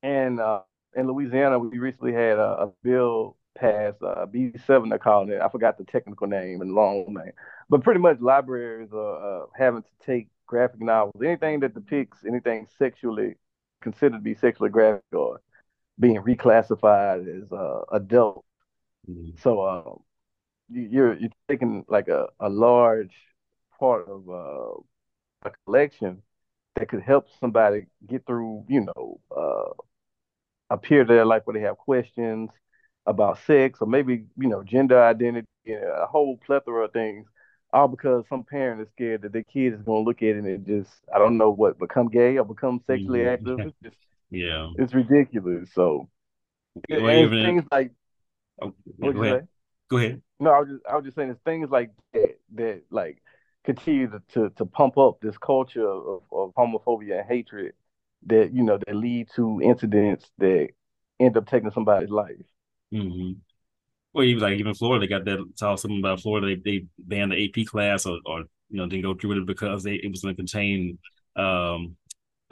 and 0.03 0.39
uh 0.39 0.61
in 0.95 1.07
Louisiana 1.07 1.59
we 1.59 1.77
recently 1.77 2.13
had 2.13 2.37
a, 2.37 2.63
a 2.63 2.73
bill 2.83 3.37
passed, 3.57 4.01
uh 4.03 4.25
B 4.25 4.51
seven 4.65 4.89
they're 4.89 4.99
calling 4.99 5.29
it. 5.29 5.41
I 5.41 5.49
forgot 5.49 5.77
the 5.77 5.83
technical 5.83 6.27
name 6.27 6.61
and 6.61 6.73
long 6.73 7.05
name. 7.13 7.33
But 7.69 7.83
pretty 7.83 7.99
much 7.99 8.19
libraries 8.19 8.89
are 8.93 9.43
uh, 9.43 9.45
having 9.57 9.83
to 9.83 9.89
take 10.05 10.29
graphic 10.47 10.81
novels, 10.81 11.21
anything 11.23 11.59
that 11.59 11.75
depicts 11.75 12.25
anything 12.27 12.67
sexually 12.77 13.35
considered 13.81 14.17
to 14.17 14.21
be 14.23 14.33
sexually 14.35 14.69
graphic 14.69 15.03
or 15.13 15.41
being 15.99 16.17
reclassified 16.21 17.43
as 17.43 17.51
uh, 17.51 17.81
adult. 17.91 18.45
Mm-hmm. 19.09 19.37
So 19.41 19.67
um, 19.67 19.99
you, 20.69 21.03
are 21.03 21.13
you're 21.15 21.29
taking 21.49 21.85
like 21.87 22.07
a, 22.07 22.27
a 22.39 22.49
large 22.49 23.15
part 23.79 24.07
of 24.07 24.29
uh, 24.29 25.49
a 25.49 25.51
collection 25.65 26.21
that 26.75 26.89
could 26.89 27.01
help 27.01 27.27
somebody 27.39 27.87
get 28.07 28.25
through, 28.25 28.65
you 28.67 28.81
know, 28.81 29.19
uh, 29.35 29.73
a 30.69 30.77
period 30.77 31.09
of 31.09 31.15
their 31.15 31.25
life 31.25 31.41
where 31.45 31.55
they 31.55 31.65
have 31.65 31.77
questions 31.77 32.49
about 33.05 33.39
sex 33.47 33.79
or 33.81 33.87
maybe 33.87 34.25
you 34.37 34.47
know 34.47 34.63
gender 34.63 35.01
identity, 35.01 35.47
a 35.67 36.05
whole 36.05 36.37
plethora 36.45 36.85
of 36.85 36.93
things. 36.93 37.25
All 37.71 37.87
because 37.87 38.25
some 38.29 38.43
parent 38.43 38.81
is 38.81 38.87
scared 38.95 39.21
that 39.21 39.31
their 39.31 39.43
kid 39.43 39.73
is 39.73 39.81
going 39.83 40.03
to 40.03 40.07
look 40.07 40.23
at 40.23 40.35
it 40.35 40.43
and 40.43 40.65
just, 40.65 40.89
I 41.13 41.19
don't 41.19 41.37
know 41.37 41.51
what, 41.51 41.77
become 41.77 42.07
gay 42.07 42.37
or 42.37 42.43
become 42.43 42.81
sexually 42.87 43.19
mm-hmm. 43.19 43.29
active. 43.29 43.59
It's 43.67 43.77
just, 43.83 43.95
yeah, 44.31 44.71
it's 44.77 44.93
ridiculous. 44.93 45.69
So 45.75 46.09
well, 46.89 47.11
even 47.11 47.43
things 47.45 47.63
like 47.71 47.91
oh, 48.61 48.73
yeah, 48.97 49.11
go 49.11 49.23
ahead. 49.23 49.47
Go 49.89 49.97
ahead. 49.97 50.21
No, 50.39 50.51
I 50.51 50.59
was 50.59 50.69
just 50.69 50.81
I 50.89 50.95
was 50.95 51.05
just 51.05 51.15
saying 51.15 51.29
it's 51.29 51.39
things 51.43 51.69
like 51.69 51.91
that 52.13 52.37
that 52.55 52.81
like 52.89 53.21
continue 53.63 54.09
to, 54.09 54.21
to, 54.33 54.49
to 54.51 54.65
pump 54.65 54.97
up 54.97 55.19
this 55.21 55.37
culture 55.37 55.87
of, 55.87 56.21
of 56.31 56.53
homophobia 56.55 57.19
and 57.19 57.27
hatred 57.27 57.73
that 58.25 58.51
you 58.53 58.63
know 58.63 58.77
that 58.77 58.95
lead 58.95 59.29
to 59.35 59.61
incidents 59.61 60.31
that 60.37 60.69
end 61.19 61.37
up 61.37 61.47
taking 61.47 61.71
somebody's 61.71 62.09
life. 62.09 62.35
Mm-hmm. 62.93 63.33
Well, 64.13 64.25
even 64.25 64.41
like 64.41 64.59
even 64.59 64.73
Florida, 64.73 65.05
they 65.05 65.09
got 65.09 65.25
that 65.25 65.45
saw 65.55 65.75
something 65.75 65.99
about 65.99 66.21
Florida. 66.21 66.47
They, 66.47 66.55
they 66.79 66.85
banned 66.97 67.31
the 67.31 67.45
AP 67.45 67.67
class 67.67 68.05
or, 68.05 68.19
or 68.25 68.39
you 68.69 68.77
know 68.77 68.87
didn't 68.87 69.03
go 69.03 69.13
through 69.13 69.29
with 69.29 69.37
it 69.39 69.45
because 69.45 69.83
they 69.83 69.95
it 69.95 70.09
was 70.09 70.21
going 70.21 70.35
to 70.35 70.39
contain 70.39 70.97
um 71.35 71.95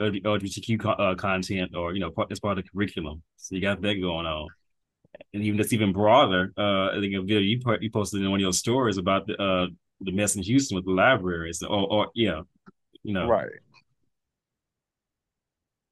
LGBTQ 0.00 0.98
uh, 0.98 1.14
content 1.16 1.74
or 1.74 1.92
you 1.92 2.00
know 2.00 2.10
part, 2.10 2.30
as 2.30 2.40
part 2.40 2.58
of 2.58 2.64
the 2.64 2.70
curriculum. 2.70 3.22
So 3.36 3.54
you 3.54 3.60
got 3.60 3.80
that 3.82 3.94
going 3.94 4.26
on, 4.26 4.48
and 5.32 5.42
even 5.42 5.58
that's 5.58 5.72
even 5.72 5.92
broader. 5.92 6.52
Uh, 6.56 6.90
I 6.90 7.00
think 7.00 7.14
a 7.14 7.20
video 7.20 7.40
you 7.40 7.60
you 7.80 7.90
posted 7.90 8.20
in 8.20 8.30
one 8.30 8.40
of 8.40 8.42
your 8.42 8.52
stories 8.52 8.98
about 8.98 9.26
the 9.26 9.36
uh, 9.40 9.66
the 10.00 10.12
mess 10.12 10.36
in 10.36 10.42
Houston 10.42 10.76
with 10.76 10.84
the 10.84 10.92
libraries, 10.92 11.62
or, 11.62 11.92
or 11.92 12.08
yeah, 12.14 12.42
you 13.02 13.14
know, 13.14 13.26
right. 13.26 13.48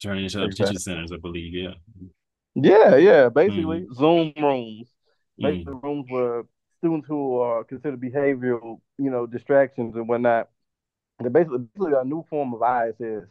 Turning 0.02 0.25
into 0.25 0.44
exactly. 0.44 0.66
teaching 0.66 0.78
centers, 0.78 1.12
I 1.12 1.16
believe. 1.16 1.54
Yeah. 1.54 1.75
Yeah, 2.54 2.96
yeah. 2.96 3.28
Basically, 3.28 3.80
mm. 3.80 3.94
Zoom 3.94 4.32
rooms, 4.37 4.88
basically 5.38 5.75
mm. 5.75 5.82
rooms 5.82 6.06
where 6.08 6.42
students 6.78 7.08
who 7.08 7.38
are 7.38 7.64
considered 7.64 8.00
behavioral, 8.00 8.80
you 8.99 9.11
know, 9.11 9.26
distractions 9.26 9.94
and 9.96 10.08
whatnot. 10.08 10.49
They're 11.18 11.30
basically, 11.30 11.58
basically 11.75 11.99
a 11.99 12.04
new 12.04 12.25
form 12.28 12.54
of 12.54 12.61
ISS, 12.62 13.26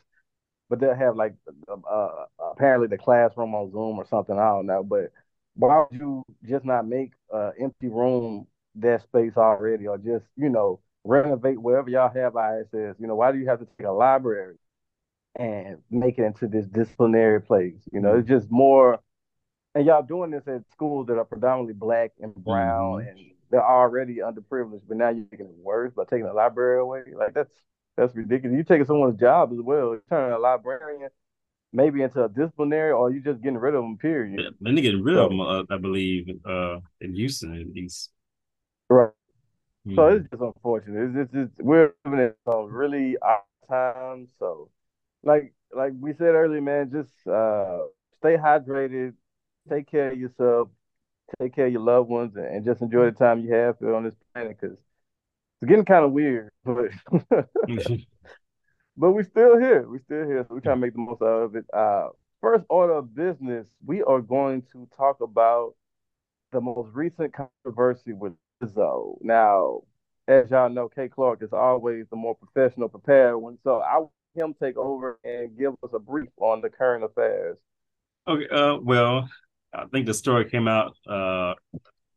but 0.70 0.80
they'll 0.80 0.96
have 0.96 1.16
like 1.16 1.36
uh, 1.70 2.10
apparently 2.52 2.88
the 2.88 2.98
classroom 2.98 3.54
on 3.54 3.72
Zoom 3.72 3.98
or 3.98 4.08
something. 4.08 4.38
I 4.38 4.50
don't 4.50 4.66
know, 4.66 4.84
but 4.84 5.12
why 5.56 5.86
would 5.90 6.00
you 6.00 6.24
just 6.44 6.66
not 6.66 6.88
make 6.88 7.12
an 7.32 7.54
empty 7.60 7.88
room 7.88 8.48
that 8.76 9.02
space 9.02 9.38
already, 9.38 9.88
or 9.88 9.98
just 9.98 10.26
you 10.36 10.50
know 10.50 10.80
renovate 11.04 11.62
wherever 11.62 11.90
y'all 11.90 12.12
have 12.14 12.36
ISS? 12.36 13.00
You 13.00 13.08
know, 13.08 13.16
why 13.16 13.32
do 13.32 13.38
you 13.38 13.48
have 13.48 13.60
to 13.60 13.68
take 13.78 13.88
a 13.88 13.92
library 13.92 14.56
and 15.38 15.78
make 15.90 16.18
it 16.18 16.24
into 16.24 16.48
this 16.48 16.66
disciplinary 16.68 17.42
place? 17.42 17.76
You 17.92 18.02
know, 18.02 18.10
mm-hmm. 18.10 18.20
it's 18.20 18.30
just 18.30 18.52
more. 18.52 19.00
And 19.74 19.86
y'all 19.86 20.04
doing 20.04 20.32
this 20.32 20.48
at 20.48 20.64
schools 20.72 21.08
that 21.08 21.18
are 21.18 21.26
predominantly 21.26 21.74
black 21.74 22.12
and 22.22 22.34
brown, 22.34 23.00
mm-hmm. 23.00 23.10
and 23.10 23.20
they're 23.52 23.66
already 23.66 24.18
underprivileged, 24.18 24.82
but 24.88 24.98
now 24.98 25.10
you're 25.10 25.26
making 25.32 25.48
it 25.48 25.56
worse 25.62 25.94
by 25.94 26.04
taking 26.04 26.26
the 26.26 26.34
library 26.34 26.80
away. 26.80 27.04
Like 27.14 27.34
that's 27.34 27.52
that's 27.98 28.16
ridiculous. 28.16 28.56
You're 28.56 28.64
taking 28.64 28.86
someone's 28.86 29.20
job 29.20 29.52
as 29.54 29.60
well. 29.60 29.92
You're 29.92 30.04
turning 30.10 30.34
a 30.34 30.40
librarian 30.40 31.10
maybe 31.76 32.02
into 32.02 32.24
a 32.24 32.30
disciplinary, 32.30 32.92
or 32.92 33.12
you 33.12 33.22
just 33.22 33.42
getting 33.42 33.58
rid 33.58 33.76
of 33.76 33.84
them. 33.84 33.98
Period. 33.98 34.40
Yeah, 34.40 34.50
then 34.62 34.76
they 34.76 34.82
getting 34.82 35.04
rid 35.04 35.16
so, 35.16 35.26
of 35.26 35.30
them, 35.30 35.42
uh, 35.42 35.64
I 35.70 35.78
believe, 35.78 36.30
uh, 36.46 36.80
in 37.02 37.14
Houston 37.14 37.60
at 37.60 37.68
least. 37.74 38.12
Right. 38.90 39.10
Mm-hmm. 39.88 39.96
So 39.96 40.08
it's 40.08 40.30
just 40.30 40.42
unfortunate. 40.42 41.10
It's 41.10 41.16
just, 41.16 41.36
it's, 41.36 41.62
we're 41.62 41.94
living 42.06 42.20
in 42.20 42.34
some 42.50 42.72
really 42.72 43.18
odd 43.22 43.42
times. 43.70 44.30
So, 44.40 44.70
like 45.24 45.54
like 45.74 45.94
we 46.00 46.14
said 46.14 46.34
earlier, 46.34 46.62
man, 46.62 46.92
just 46.92 47.28
uh, 47.28 47.80
stay 48.20 48.38
hydrated, 48.38 49.14
take 49.70 49.90
care 49.90 50.12
of 50.12 50.20
yourself, 50.20 50.70
take 51.42 51.54
care 51.54 51.68
of 51.68 51.74
your 51.74 51.82
loved 51.82 52.10
ones, 52.10 52.36
and, 52.36 52.46
and 52.46 52.66
just 52.66 52.82
enjoy 52.82 53.06
the 53.06 53.12
time 53.12 53.40
you 53.40 53.54
have 53.54 53.76
on 53.82 54.04
this 54.06 54.16
planet 54.34 54.58
because 54.60 54.78
it's 55.62 55.70
getting 55.70 55.86
kind 55.86 56.06
of 56.06 56.12
weird. 56.12 56.52
But 56.64 56.92
but 58.98 59.12
we're 59.12 59.24
still 59.24 59.58
here. 59.60 59.88
We're 59.88 60.00
still 60.00 60.26
here. 60.26 60.46
So 60.48 60.56
we 60.56 60.62
trying 60.62 60.78
to 60.78 60.82
make 60.82 60.94
the 60.94 61.00
most 61.00 61.22
out 61.22 61.44
of 61.44 61.56
it. 61.56 61.66
Uh, 61.74 62.10
first 62.42 62.66
order 62.70 62.94
of 62.94 63.16
business, 63.16 63.68
we 63.86 64.02
are 64.04 64.22
going 64.22 64.64
to 64.72 64.88
talk 64.96 65.22
about 65.22 65.74
the 66.52 66.62
most 66.62 66.90
recent 66.94 67.34
controversy 67.34 68.14
with 68.14 68.34
Lizzo. 68.64 69.18
Now, 69.22 69.82
as 70.28 70.50
y'all 70.50 70.70
know, 70.70 70.88
K 70.88 71.08
Clark 71.08 71.44
is 71.44 71.54
always 71.54 72.06
the 72.10 72.16
more 72.16 72.36
professional, 72.36 72.90
prepared 72.90 73.38
one. 73.38 73.58
So 73.64 73.80
I 73.80 73.98
want 74.00 74.12
him 74.36 74.56
take 74.62 74.78
over 74.78 75.20
and 75.24 75.58
give 75.58 75.74
us 75.84 75.92
a 75.94 76.00
brief 76.00 76.30
on 76.38 76.62
the 76.62 76.70
current 76.70 77.04
affairs. 77.04 77.58
Okay. 78.28 78.48
Uh, 78.48 78.78
well, 78.78 79.30
I 79.74 79.86
think 79.86 80.06
the 80.06 80.14
story 80.14 80.50
came 80.50 80.68
out 80.68 80.96
uh, 81.08 81.54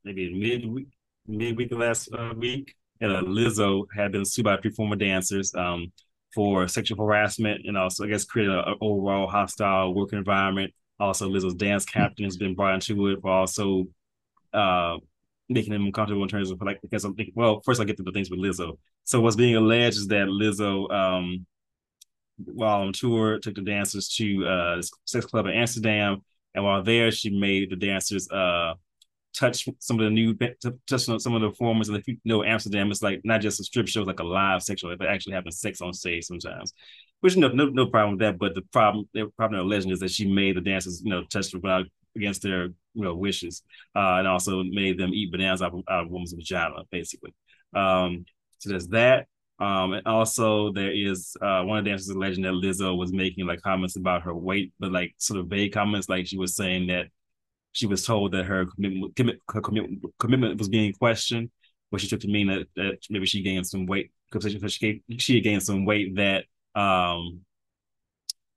maybe 0.04 0.32
midweek, 0.32 0.88
midweek 1.26 1.72
last 1.72 2.08
uh, 2.12 2.32
week. 2.36 2.74
And 3.00 3.12
uh, 3.12 3.22
Lizzo 3.22 3.84
had 3.94 4.12
been 4.12 4.24
sued 4.24 4.44
by 4.44 4.56
three 4.56 4.72
former 4.72 4.96
dancers. 4.96 5.54
Um, 5.54 5.92
for 6.38 6.68
sexual 6.68 7.04
harassment 7.04 7.62
and 7.64 7.76
also, 7.76 8.04
I 8.04 8.06
guess, 8.06 8.24
create 8.24 8.48
an 8.48 8.62
overall 8.80 9.26
hostile 9.26 9.92
work 9.92 10.12
environment. 10.12 10.72
Also, 11.00 11.28
Lizzo's 11.28 11.54
dance 11.54 11.84
captain 11.84 12.26
has 12.26 12.36
been 12.36 12.54
brought 12.54 12.74
into 12.74 13.08
it 13.08 13.20
for 13.20 13.28
also 13.28 13.88
uh, 14.52 14.98
making 15.48 15.72
him 15.72 15.86
uncomfortable 15.86 16.22
in 16.22 16.28
terms 16.28 16.52
of 16.52 16.62
like 16.62 16.80
because 16.80 17.04
I'm 17.04 17.16
thinking. 17.16 17.34
Well, 17.36 17.60
first 17.64 17.80
I'll 17.80 17.86
get 17.86 17.96
to 17.96 18.04
the 18.04 18.12
things 18.12 18.30
with 18.30 18.38
Lizzo. 18.38 18.78
So 19.02 19.20
what's 19.20 19.34
being 19.34 19.56
alleged 19.56 19.96
is 19.96 20.06
that 20.08 20.28
Lizzo, 20.28 20.88
um, 20.92 21.44
while 22.36 22.82
on 22.82 22.92
tour, 22.92 23.40
took 23.40 23.56
the 23.56 23.62
dancers 23.62 24.06
to 24.10 24.46
uh, 24.46 24.82
sex 25.06 25.26
club 25.26 25.46
in 25.46 25.54
Amsterdam, 25.54 26.22
and 26.54 26.62
while 26.62 26.84
there, 26.84 27.10
she 27.10 27.36
made 27.36 27.70
the 27.70 27.76
dancers 27.76 28.30
uh, 28.30 28.74
touch 29.38 29.68
some 29.78 30.00
of 30.00 30.04
the 30.04 30.10
new 30.10 30.34
touch 30.34 31.02
some 31.02 31.34
of 31.34 31.40
the 31.40 31.50
performers. 31.50 31.88
And 31.88 31.98
if 31.98 32.08
you 32.08 32.16
know 32.24 32.42
Amsterdam, 32.42 32.90
it's 32.90 33.02
like 33.02 33.20
not 33.24 33.40
just 33.40 33.60
a 33.60 33.64
strip 33.64 33.88
show, 33.88 34.02
like 34.02 34.20
a 34.20 34.24
live 34.24 34.62
sexual. 34.62 34.90
It 34.90 35.00
actually 35.02 35.34
having 35.34 35.52
sex 35.52 35.80
on 35.80 35.92
stage 35.92 36.24
sometimes, 36.24 36.74
which 37.20 37.36
no 37.36 37.48
no 37.48 37.66
no 37.66 37.86
problem 37.86 38.12
with 38.12 38.20
that. 38.20 38.38
But 38.38 38.54
the 38.54 38.62
problem 38.62 39.08
the 39.14 39.30
problem 39.36 39.60
of 39.60 39.66
the 39.66 39.70
legend 39.70 39.92
is 39.92 40.00
that 40.00 40.10
she 40.10 40.26
made 40.26 40.56
the 40.56 40.60
dancers 40.60 41.02
you 41.04 41.10
know 41.10 41.24
touch 41.24 41.52
without 41.54 41.86
against 42.16 42.42
their 42.42 42.64
you 42.64 43.04
know 43.04 43.14
wishes, 43.14 43.62
uh, 43.94 44.16
and 44.18 44.26
also 44.26 44.62
made 44.64 44.98
them 44.98 45.14
eat 45.14 45.30
bananas 45.30 45.62
out 45.62 45.72
of, 45.72 45.82
out 45.88 46.04
of 46.04 46.10
woman's 46.10 46.32
vagina, 46.32 46.82
basically. 46.90 47.32
Um, 47.74 48.24
so 48.58 48.70
there's 48.70 48.88
that. 48.88 49.26
Um, 49.60 49.92
and 49.92 50.06
also 50.06 50.72
there 50.72 50.92
is 50.92 51.36
uh, 51.42 51.62
one 51.64 51.78
of 51.78 51.84
the 51.84 51.90
dancers 51.90 52.14
legend 52.14 52.44
that 52.44 52.52
Lizzo 52.52 52.96
was 52.96 53.12
making 53.12 53.44
like 53.44 53.60
comments 53.60 53.96
about 53.96 54.22
her 54.22 54.34
weight, 54.34 54.72
but 54.78 54.92
like 54.92 55.14
sort 55.18 55.40
of 55.40 55.48
vague 55.48 55.72
comments, 55.72 56.08
like 56.08 56.28
she 56.28 56.38
was 56.38 56.54
saying 56.54 56.86
that 56.88 57.08
she 57.72 57.86
was 57.86 58.04
told 58.04 58.32
that 58.32 58.46
her 58.46 58.66
commitment, 58.66 59.40
her 59.50 59.60
commitment, 59.60 60.04
commitment 60.18 60.58
was 60.58 60.68
being 60.68 60.92
questioned, 60.92 61.50
which 61.90 62.02
she 62.02 62.08
took 62.08 62.20
to 62.20 62.28
mean 62.28 62.48
that, 62.48 62.66
that 62.76 62.98
maybe 63.10 63.26
she 63.26 63.42
gained 63.42 63.66
some 63.66 63.86
weight 63.86 64.10
because 64.30 64.50
she, 64.72 65.02
she 65.18 65.34
had 65.34 65.44
gained 65.44 65.62
some 65.62 65.84
weight 65.84 66.16
that 66.16 66.44
um 66.74 67.40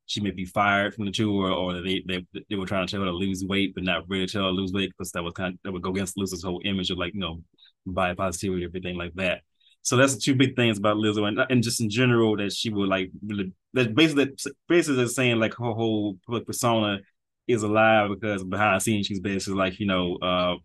she 0.05 0.19
may 0.19 0.31
be 0.31 0.43
fired 0.43 0.93
from 0.93 1.05
the 1.05 1.11
tour 1.11 1.49
or 1.49 1.81
they, 1.81 2.03
they 2.05 2.25
they 2.49 2.55
were 2.57 2.65
trying 2.65 2.85
to 2.85 2.91
tell 2.91 2.99
her 2.99 3.07
to 3.07 3.13
lose 3.13 3.45
weight 3.45 3.73
but 3.73 3.83
not 3.83 4.03
really 4.09 4.27
tell 4.27 4.43
her 4.43 4.49
to 4.49 4.53
lose 4.53 4.73
weight 4.73 4.91
because 4.91 5.11
that 5.11 5.23
was 5.23 5.33
kind 5.33 5.53
of, 5.53 5.59
that 5.63 5.71
would 5.71 5.81
go 5.81 5.91
against 5.91 6.17
Lizzo's 6.17 6.43
whole 6.43 6.61
image 6.65 6.91
of 6.91 6.97
like 6.97 7.13
you 7.13 7.21
know 7.21 7.41
body 7.85 8.13
positivity 8.13 8.65
everything 8.65 8.97
like 8.97 9.13
that. 9.15 9.41
So 9.83 9.97
that's 9.97 10.13
the 10.13 10.19
two 10.19 10.35
big 10.35 10.55
things 10.55 10.77
about 10.77 10.97
Lizzo 10.97 11.27
and, 11.27 11.39
and 11.49 11.63
just 11.63 11.81
in 11.81 11.89
general 11.89 12.35
that 12.37 12.51
she 12.51 12.69
would 12.69 12.89
like 12.89 13.09
really 13.25 13.53
that 13.73 13.95
basically 13.95 14.35
basically 14.67 15.07
saying 15.07 15.39
like 15.39 15.53
her 15.53 15.71
whole 15.71 16.17
public 16.25 16.45
persona 16.45 16.99
is 17.47 17.63
alive 17.63 18.09
because 18.09 18.43
behind 18.43 18.77
the 18.77 18.83
scenes 18.83 19.07
she's 19.07 19.19
basically 19.19 19.57
like 19.57 19.79
you 19.79 19.85
know 19.85 20.17
uh 20.17 20.55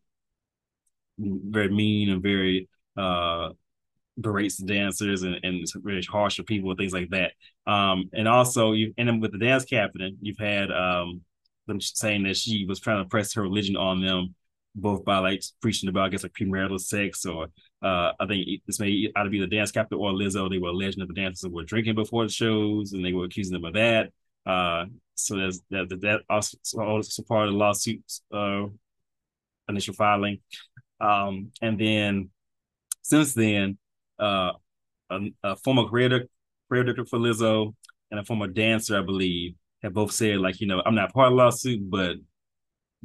very 1.19 1.71
mean 1.71 2.11
and 2.11 2.23
very 2.23 2.69
uh 2.97 3.49
berates 4.21 4.57
the 4.57 4.67
dancers 4.67 5.23
and, 5.23 5.37
and 5.43 5.57
it's 5.57 5.75
very 5.77 6.03
harsh 6.03 6.39
with 6.39 6.47
people 6.47 6.71
and 6.71 6.79
things 6.79 6.93
like 6.93 7.11
that. 7.11 7.33
Um, 7.71 8.11
and 8.13 8.27
also 8.29 8.73
you 8.73 8.95
and 8.99 9.09
then 9.09 9.21
with 9.21 9.33
the 9.33 9.39
dance 9.39 9.65
captain, 9.65 10.17
you've 10.21 10.39
had 10.39 10.71
um 10.73 11.23
them 11.67 11.81
saying 11.81 12.23
that 12.25 12.37
she 12.37 12.65
was 12.67 12.81
trying 12.81 13.03
to 13.03 13.09
press 13.09 13.35
her 13.35 13.43
religion 13.43 13.77
on 13.77 14.01
them, 14.01 14.35
both 14.75 15.05
by 15.05 15.19
like 15.19 15.43
preaching 15.61 15.89
about 15.89 16.07
I 16.07 16.09
guess 16.11 16.23
like 16.23 16.33
premarital 16.33 16.81
sex 16.81 17.27
or 17.27 17.49
uh 17.83 18.13
I 18.19 18.27
think 18.27 18.63
this 18.67 18.81
may 18.81 19.09
either 19.15 19.31
be 19.31 19.41
the 19.41 19.47
dance 19.47 19.71
captain 19.73 19.99
or 19.99 20.13
Lizzo. 20.13 20.49
They 20.49 20.59
were 20.59 20.69
alleging 20.69 21.01
that 21.01 21.09
the 21.09 21.21
dancers 21.21 21.51
were 21.51 21.65
drinking 21.65 21.95
before 21.97 22.25
the 22.25 22.33
shows 22.33 22.93
and 22.93 23.05
they 23.05 23.13
were 23.13 23.25
accusing 23.25 23.53
them 23.53 23.65
of 23.65 23.75
that. 23.75 24.11
Uh, 24.47 24.87
so 25.15 25.37
there's 25.37 25.61
that 25.71 25.89
that 25.89 26.21
also, 26.29 26.59
also 26.79 27.23
part 27.23 27.49
of 27.49 27.53
the 27.53 27.59
lawsuits 27.59 28.23
uh, 28.33 28.65
initial 29.69 29.95
filing. 29.95 30.39
Um, 31.01 31.53
and 31.61 31.79
then 31.79 32.31
since 33.03 33.35
then, 33.35 33.79
uh, 34.19 34.53
a, 35.11 35.21
a 35.43 35.57
former 35.57 35.85
creator, 35.85 36.27
creator 36.69 36.95
for 37.05 37.19
Lizzo 37.19 37.75
and 38.11 38.21
a 38.21 38.25
former 38.25 38.47
dancer, 38.47 38.99
I 38.99 39.03
believe, 39.03 39.55
have 39.83 39.95
both 39.95 40.13
said 40.13 40.39
like, 40.39 40.61
you 40.61 40.67
know, 40.67 40.83
I'm 40.85 40.95
not 40.95 41.13
part 41.13 41.29
of 41.29 41.33
the 41.33 41.37
lawsuit, 41.37 41.91
but 41.91 42.17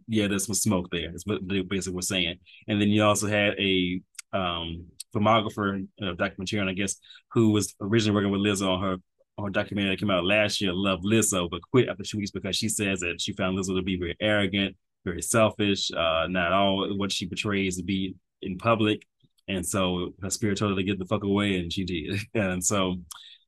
yeah, 0.08 0.28
there's 0.28 0.46
some 0.46 0.56
smoke 0.56 0.90
there. 0.92 1.12
That's 1.12 1.26
what 1.26 1.48
they 1.48 1.62
basically 1.62 1.96
were 1.96 2.02
saying. 2.02 2.38
And 2.68 2.82
then 2.82 2.90
you 2.90 3.04
also 3.04 3.28
had 3.28 3.54
a 3.60 4.02
um, 4.34 4.86
filmographer, 5.14 5.88
a 6.02 6.14
documentarian, 6.14 6.70
I 6.70 6.74
guess, 6.74 6.96
who 7.32 7.52
was 7.52 7.76
originally 7.82 8.16
working 8.16 8.32
with 8.32 8.42
Lizzo 8.42 8.70
on 8.70 8.82
her 8.82 8.98
her 9.44 9.50
documentary 9.50 9.92
that 9.92 10.00
came 10.00 10.12
out 10.12 10.26
last 10.26 10.62
year, 10.62 10.74
Love 10.74 11.02
Lizzo, 11.02 11.50
but 11.50 11.62
quit 11.72 11.90
after 11.90 12.04
two 12.04 12.18
weeks 12.18 12.32
because 12.32 12.56
she 12.56 12.70
says 12.70 13.00
that 13.00 13.20
she 13.20 13.34
found 13.34 13.58
Lizzo 13.58 13.76
to 13.76 13.82
be 13.82 13.98
very 13.98 14.16
arrogant, 14.20 14.76
very 15.06 15.22
selfish, 15.22 15.92
uh, 15.92 16.28
not 16.30 16.52
all 16.52 16.98
what 16.98 17.12
she 17.12 17.28
portrays 17.28 17.78
to 17.78 17.84
be 17.84 18.16
in 18.42 18.58
public. 18.58 19.06
And 19.48 19.66
so 19.66 20.14
her 20.22 20.30
spirit 20.30 20.58
told 20.58 20.72
her 20.72 20.78
to 20.78 20.84
get 20.84 21.00
the 21.00 21.06
fuck 21.06 21.24
away, 21.24 21.60
and 21.60 21.72
she 21.72 21.84
did. 21.84 22.20
and 22.34 22.64
so, 22.64 22.96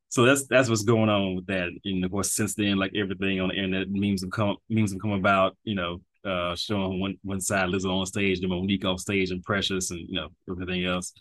so 0.09 0.25
that's 0.25 0.45
that's 0.47 0.69
what's 0.69 0.83
going 0.83 1.09
on 1.09 1.35
with 1.35 1.47
that. 1.47 1.69
And 1.85 2.03
of 2.03 2.11
course, 2.11 2.33
since 2.33 2.55
then, 2.55 2.77
like 2.77 2.91
everything 2.95 3.39
on 3.39 3.49
the 3.49 3.55
internet, 3.55 3.87
memes 3.89 4.21
have 4.21 4.31
come 4.31 4.57
memes 4.69 4.91
have 4.91 5.01
come 5.01 5.11
about. 5.11 5.55
You 5.63 5.75
know, 5.75 6.01
uh, 6.25 6.55
showing 6.55 6.99
one 6.99 7.17
one 7.23 7.41
side 7.41 7.69
Lizzo 7.69 7.91
on 7.91 8.05
stage, 8.05 8.41
the 8.41 8.47
Mo'Nique 8.47 8.85
off 8.85 8.99
stage, 8.99 9.31
and 9.31 9.43
Precious, 9.43 9.91
and 9.91 10.01
you 10.01 10.15
know 10.15 10.29
everything 10.49 10.85
else. 10.85 11.13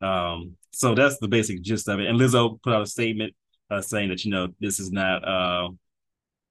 Um, 0.00 0.56
so 0.72 0.94
that's 0.94 1.18
the 1.18 1.28
basic 1.28 1.62
gist 1.62 1.88
of 1.88 2.00
it. 2.00 2.06
And 2.06 2.18
Lizzo 2.18 2.60
put 2.62 2.72
out 2.72 2.82
a 2.82 2.86
statement 2.86 3.34
uh, 3.70 3.80
saying 3.82 4.08
that 4.10 4.24
you 4.24 4.30
know 4.30 4.48
this 4.60 4.80
is 4.80 4.90
not. 4.92 5.24
Uh, 5.26 5.70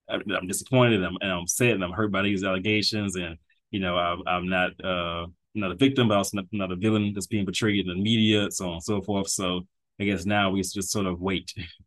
I'm 0.10 0.48
disappointed. 0.48 1.04
I'm, 1.04 1.18
and 1.22 1.32
I'm 1.32 1.40
upset 1.44 1.72
and 1.72 1.84
I'm 1.84 1.92
hurt 1.92 2.12
by 2.12 2.24
these 2.24 2.44
allegations, 2.44 3.16
and 3.16 3.38
you 3.72 3.80
know 3.80 3.98
I'm, 3.98 4.24
I'm 4.28 4.50
not 4.50 4.72
uh, 4.84 5.28
not 5.56 5.72
a 5.72 5.76
victim, 5.76 6.08
but 6.08 6.18
also 6.18 6.38
not, 6.38 6.46
not 6.52 6.72
a 6.72 6.76
villain 6.76 7.14
that's 7.14 7.28
being 7.28 7.46
portrayed 7.46 7.88
in 7.88 7.96
the 7.96 8.02
media, 8.02 8.50
so 8.52 8.68
on 8.68 8.74
and 8.74 8.84
so 8.84 9.02
forth. 9.02 9.30
So 9.30 9.62
I 10.00 10.06
guess 10.06 10.26
now 10.26 10.50
we 10.52 10.62
just 10.62 10.92
sort 10.92 11.06
of 11.06 11.22
wait. 11.22 11.54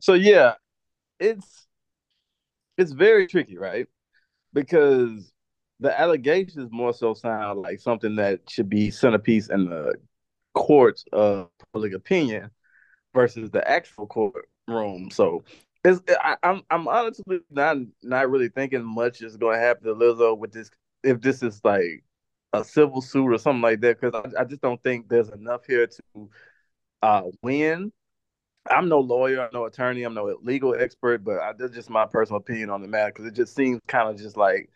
So 0.00 0.14
yeah, 0.14 0.54
it's 1.20 1.66
it's 2.76 2.92
very 2.92 3.26
tricky, 3.26 3.56
right? 3.56 3.86
because 4.54 5.33
the 5.80 5.98
allegations 5.98 6.70
more 6.70 6.92
so 6.92 7.14
sound 7.14 7.60
like 7.60 7.80
something 7.80 8.16
that 8.16 8.40
should 8.48 8.68
be 8.68 8.90
centerpiece 8.90 9.48
in 9.50 9.66
the 9.66 9.94
courts 10.54 11.04
of 11.12 11.48
public 11.72 11.92
opinion 11.92 12.50
versus 13.12 13.50
the 13.50 13.68
actual 13.68 14.06
courtroom. 14.06 15.10
So 15.10 15.44
it's, 15.84 16.00
I, 16.08 16.36
am 16.42 16.62
I'm, 16.70 16.86
I'm 16.86 16.88
honestly 16.88 17.40
not 17.50 17.76
not 18.02 18.30
really 18.30 18.48
thinking 18.48 18.84
much 18.84 19.20
is 19.20 19.36
going 19.36 19.58
to 19.58 19.64
happen 19.64 19.84
to 19.84 19.94
Lizzo 19.94 20.38
with 20.38 20.52
this 20.52 20.70
if 21.02 21.20
this 21.20 21.42
is 21.42 21.60
like 21.64 22.04
a 22.52 22.64
civil 22.64 23.02
suit 23.02 23.32
or 23.32 23.38
something 23.38 23.62
like 23.62 23.80
that 23.80 24.00
because 24.00 24.14
I, 24.14 24.42
I, 24.42 24.44
just 24.44 24.62
don't 24.62 24.82
think 24.82 25.08
there's 25.08 25.28
enough 25.28 25.66
here 25.66 25.86
to 25.86 26.30
uh, 27.02 27.22
win. 27.42 27.92
I'm 28.70 28.88
no 28.88 29.00
lawyer, 29.00 29.42
I'm 29.42 29.50
no 29.52 29.66
attorney, 29.66 30.04
I'm 30.04 30.14
no 30.14 30.38
legal 30.42 30.74
expert, 30.74 31.22
but 31.22 31.38
I, 31.40 31.52
that's 31.58 31.74
just 31.74 31.90
my 31.90 32.06
personal 32.06 32.38
opinion 32.38 32.70
on 32.70 32.80
the 32.80 32.88
matter 32.88 33.12
because 33.12 33.26
it 33.26 33.34
just 33.34 33.54
seems 33.54 33.80
kind 33.88 34.08
of 34.08 34.16
just 34.16 34.36
like 34.36 34.70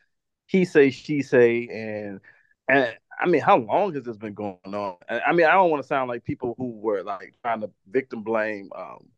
he 0.49 0.65
say, 0.65 0.91
she 0.91 1.23
say, 1.23 1.69
and 1.69 2.21
and 2.69 2.97
I 3.21 3.27
mean, 3.27 3.43
how 3.43 3.59
long 3.59 3.95
has 3.95 4.05
this 4.05 4.17
been 4.17 4.35
going 4.35 4.59
on? 4.65 4.97
I 5.09 5.33
mean, 5.33 5.47
I 5.47 5.53
don't 5.53 5.71
want 5.71 5.83
to 5.83 5.87
sound 5.87 6.09
like 6.09 6.25
people 6.25 6.55
who 6.59 6.73
were 6.73 7.03
like 7.03 7.35
trying 7.43 7.61
to 7.61 7.71
victim 7.91 8.23
blame, 8.23 8.71
um, 8.77 9.09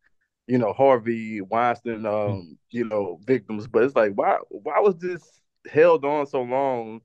you 0.47 0.57
know, 0.57 0.73
Harvey 0.73 1.41
Weinstein, 1.41 2.05
um, 2.05 2.57
you 2.69 2.85
know, 2.85 3.19
victims, 3.23 3.67
but 3.67 3.83
it's 3.83 3.95
like, 3.95 4.13
why, 4.13 4.37
why 4.49 4.79
was 4.79 4.97
this 4.97 5.23
held 5.71 6.03
on 6.03 6.27
so 6.27 6.41
long? 6.41 7.01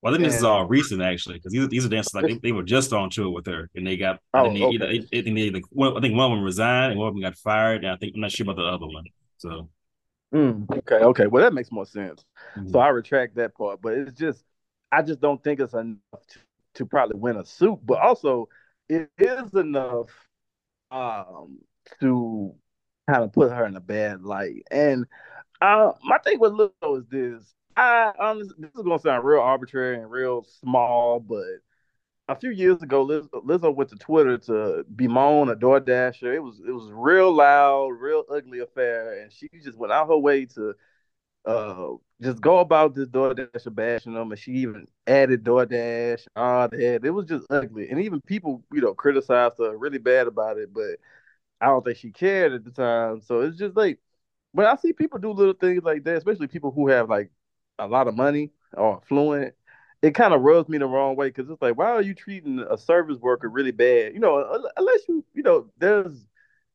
Well, 0.00 0.12
I 0.12 0.16
think 0.16 0.24
and, 0.24 0.32
this 0.32 0.38
is 0.38 0.44
all 0.44 0.66
recent 0.66 1.00
actually, 1.00 1.36
because 1.36 1.52
these, 1.52 1.68
these 1.68 1.86
are 1.86 1.88
dancers 1.88 2.14
like 2.14 2.26
they, 2.26 2.38
they, 2.38 2.52
were 2.52 2.64
just 2.64 2.92
on 2.92 3.10
tour 3.10 3.30
with 3.30 3.46
her, 3.46 3.70
and 3.76 3.86
they 3.86 3.96
got. 3.96 4.18
Oh, 4.34 4.40
I 4.40 4.52
think 4.52 4.80
they, 4.80 4.86
okay. 4.86 5.06
either, 5.12 5.50
they 5.52 5.62
well, 5.70 5.96
I 5.96 6.00
think 6.00 6.16
one 6.16 6.32
of 6.32 6.36
them 6.36 6.44
resigned, 6.44 6.92
and 6.92 6.98
one 6.98 7.08
of 7.08 7.14
them 7.14 7.22
got 7.22 7.36
fired, 7.36 7.84
and 7.84 7.92
I 7.92 7.96
think 7.96 8.14
I'm 8.16 8.22
not 8.22 8.32
sure 8.32 8.44
about 8.44 8.56
the 8.56 8.64
other 8.64 8.86
one. 8.86 9.04
So. 9.38 9.68
Mm, 10.32 10.70
okay. 10.78 10.96
Okay. 10.96 11.26
Well, 11.26 11.42
that 11.42 11.52
makes 11.52 11.70
more 11.70 11.86
sense. 11.86 12.24
Mm-hmm. 12.56 12.70
So 12.70 12.78
I 12.78 12.88
retract 12.88 13.36
that 13.36 13.54
part, 13.54 13.82
but 13.82 13.94
it's 13.94 14.18
just 14.18 14.44
I 14.90 15.02
just 15.02 15.20
don't 15.20 15.42
think 15.42 15.60
it's 15.60 15.74
enough 15.74 15.98
to, 16.28 16.38
to 16.74 16.86
probably 16.86 17.18
win 17.18 17.36
a 17.36 17.44
suit, 17.44 17.80
but 17.84 17.98
also 18.00 18.48
it 18.88 19.10
is 19.18 19.54
enough 19.54 20.08
um, 20.90 21.58
to 22.00 22.54
kind 23.08 23.24
of 23.24 23.32
put 23.32 23.52
her 23.52 23.66
in 23.66 23.76
a 23.76 23.80
bad 23.80 24.22
light. 24.22 24.62
And 24.70 25.06
uh, 25.60 25.92
my 26.02 26.18
thing 26.18 26.38
with 26.38 26.52
Lizzo 26.52 26.98
is 26.98 27.06
this: 27.08 27.54
I 27.76 28.12
honestly, 28.18 28.54
this 28.58 28.70
is 28.74 28.82
gonna 28.82 28.98
sound 28.98 29.24
real 29.24 29.40
arbitrary 29.40 29.96
and 29.96 30.10
real 30.10 30.44
small, 30.60 31.20
but 31.20 31.44
a 32.32 32.36
few 32.36 32.50
years 32.50 32.82
ago, 32.82 33.02
Liz, 33.02 33.26
Lizzo 33.28 33.74
went 33.74 33.90
to 33.90 33.96
Twitter 33.96 34.38
to 34.38 34.84
bemoan 34.96 35.50
a 35.50 35.56
DoorDasher. 35.56 36.34
It 36.34 36.40
was 36.40 36.60
it 36.66 36.72
was 36.72 36.90
real 36.90 37.32
loud, 37.32 37.88
real 37.90 38.24
ugly 38.30 38.60
affair, 38.60 39.20
and 39.22 39.32
she 39.32 39.48
just 39.62 39.78
went 39.78 39.92
out 39.92 40.08
her 40.08 40.18
way 40.18 40.46
to 40.46 40.74
uh 41.46 41.88
just 42.22 42.40
go 42.40 42.60
about 42.60 42.94
this 42.94 43.08
DoorDash 43.08 43.74
bashing 43.74 44.14
them, 44.14 44.32
and 44.32 44.40
she 44.40 44.52
even 44.52 44.86
added 45.06 45.44
DoorDash, 45.44 46.26
all 46.36 46.68
that. 46.68 47.04
It 47.04 47.10
was 47.10 47.26
just 47.26 47.46
ugly, 47.50 47.90
and 47.90 48.00
even 48.00 48.20
people, 48.22 48.64
you 48.72 48.80
know, 48.82 48.94
criticized 48.94 49.58
her 49.58 49.76
really 49.76 49.98
bad 49.98 50.26
about 50.28 50.58
it, 50.58 50.72
but 50.74 50.98
I 51.60 51.66
don't 51.66 51.84
think 51.84 51.98
she 51.98 52.10
cared 52.12 52.52
at 52.52 52.64
the 52.64 52.70
time. 52.70 53.20
So 53.22 53.40
it's 53.42 53.58
just 53.58 53.76
like 53.76 53.98
when 54.52 54.66
I 54.66 54.76
see 54.76 54.92
people 54.92 55.18
do 55.18 55.32
little 55.32 55.54
things 55.54 55.82
like 55.84 56.04
that, 56.04 56.16
especially 56.18 56.48
people 56.48 56.70
who 56.72 56.88
have 56.88 57.08
like 57.08 57.30
a 57.78 57.86
lot 57.86 58.08
of 58.08 58.16
money 58.16 58.50
or 58.74 58.98
affluent, 59.02 59.54
it 60.02 60.14
kind 60.14 60.34
of 60.34 60.42
rubs 60.42 60.68
me 60.68 60.78
the 60.78 60.86
wrong 60.86 61.16
way 61.16 61.28
because 61.28 61.48
it's 61.48 61.62
like, 61.62 61.76
why 61.78 61.90
are 61.90 62.02
you 62.02 62.14
treating 62.14 62.58
a 62.70 62.76
service 62.76 63.18
worker 63.18 63.48
really 63.48 63.70
bad? 63.70 64.14
You 64.14 64.20
know, 64.20 64.68
unless 64.76 65.00
you, 65.08 65.24
you 65.34 65.42
know, 65.42 65.68
there's 65.78 66.26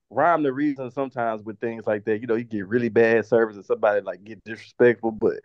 rhyme 0.10 0.44
the 0.44 0.54
reason 0.54 0.92
sometimes 0.92 1.44
with 1.44 1.60
things 1.60 1.88
like 1.88 2.06
that. 2.06 2.22
You 2.22 2.28
know, 2.28 2.36
you 2.36 2.46
get 2.46 2.68
really 2.68 2.90
bad 2.90 3.26
service 3.26 3.56
and 3.58 3.66
somebody 3.66 4.02
like 4.02 4.24
get 4.24 4.44
disrespectful, 4.46 5.12
but 5.12 5.36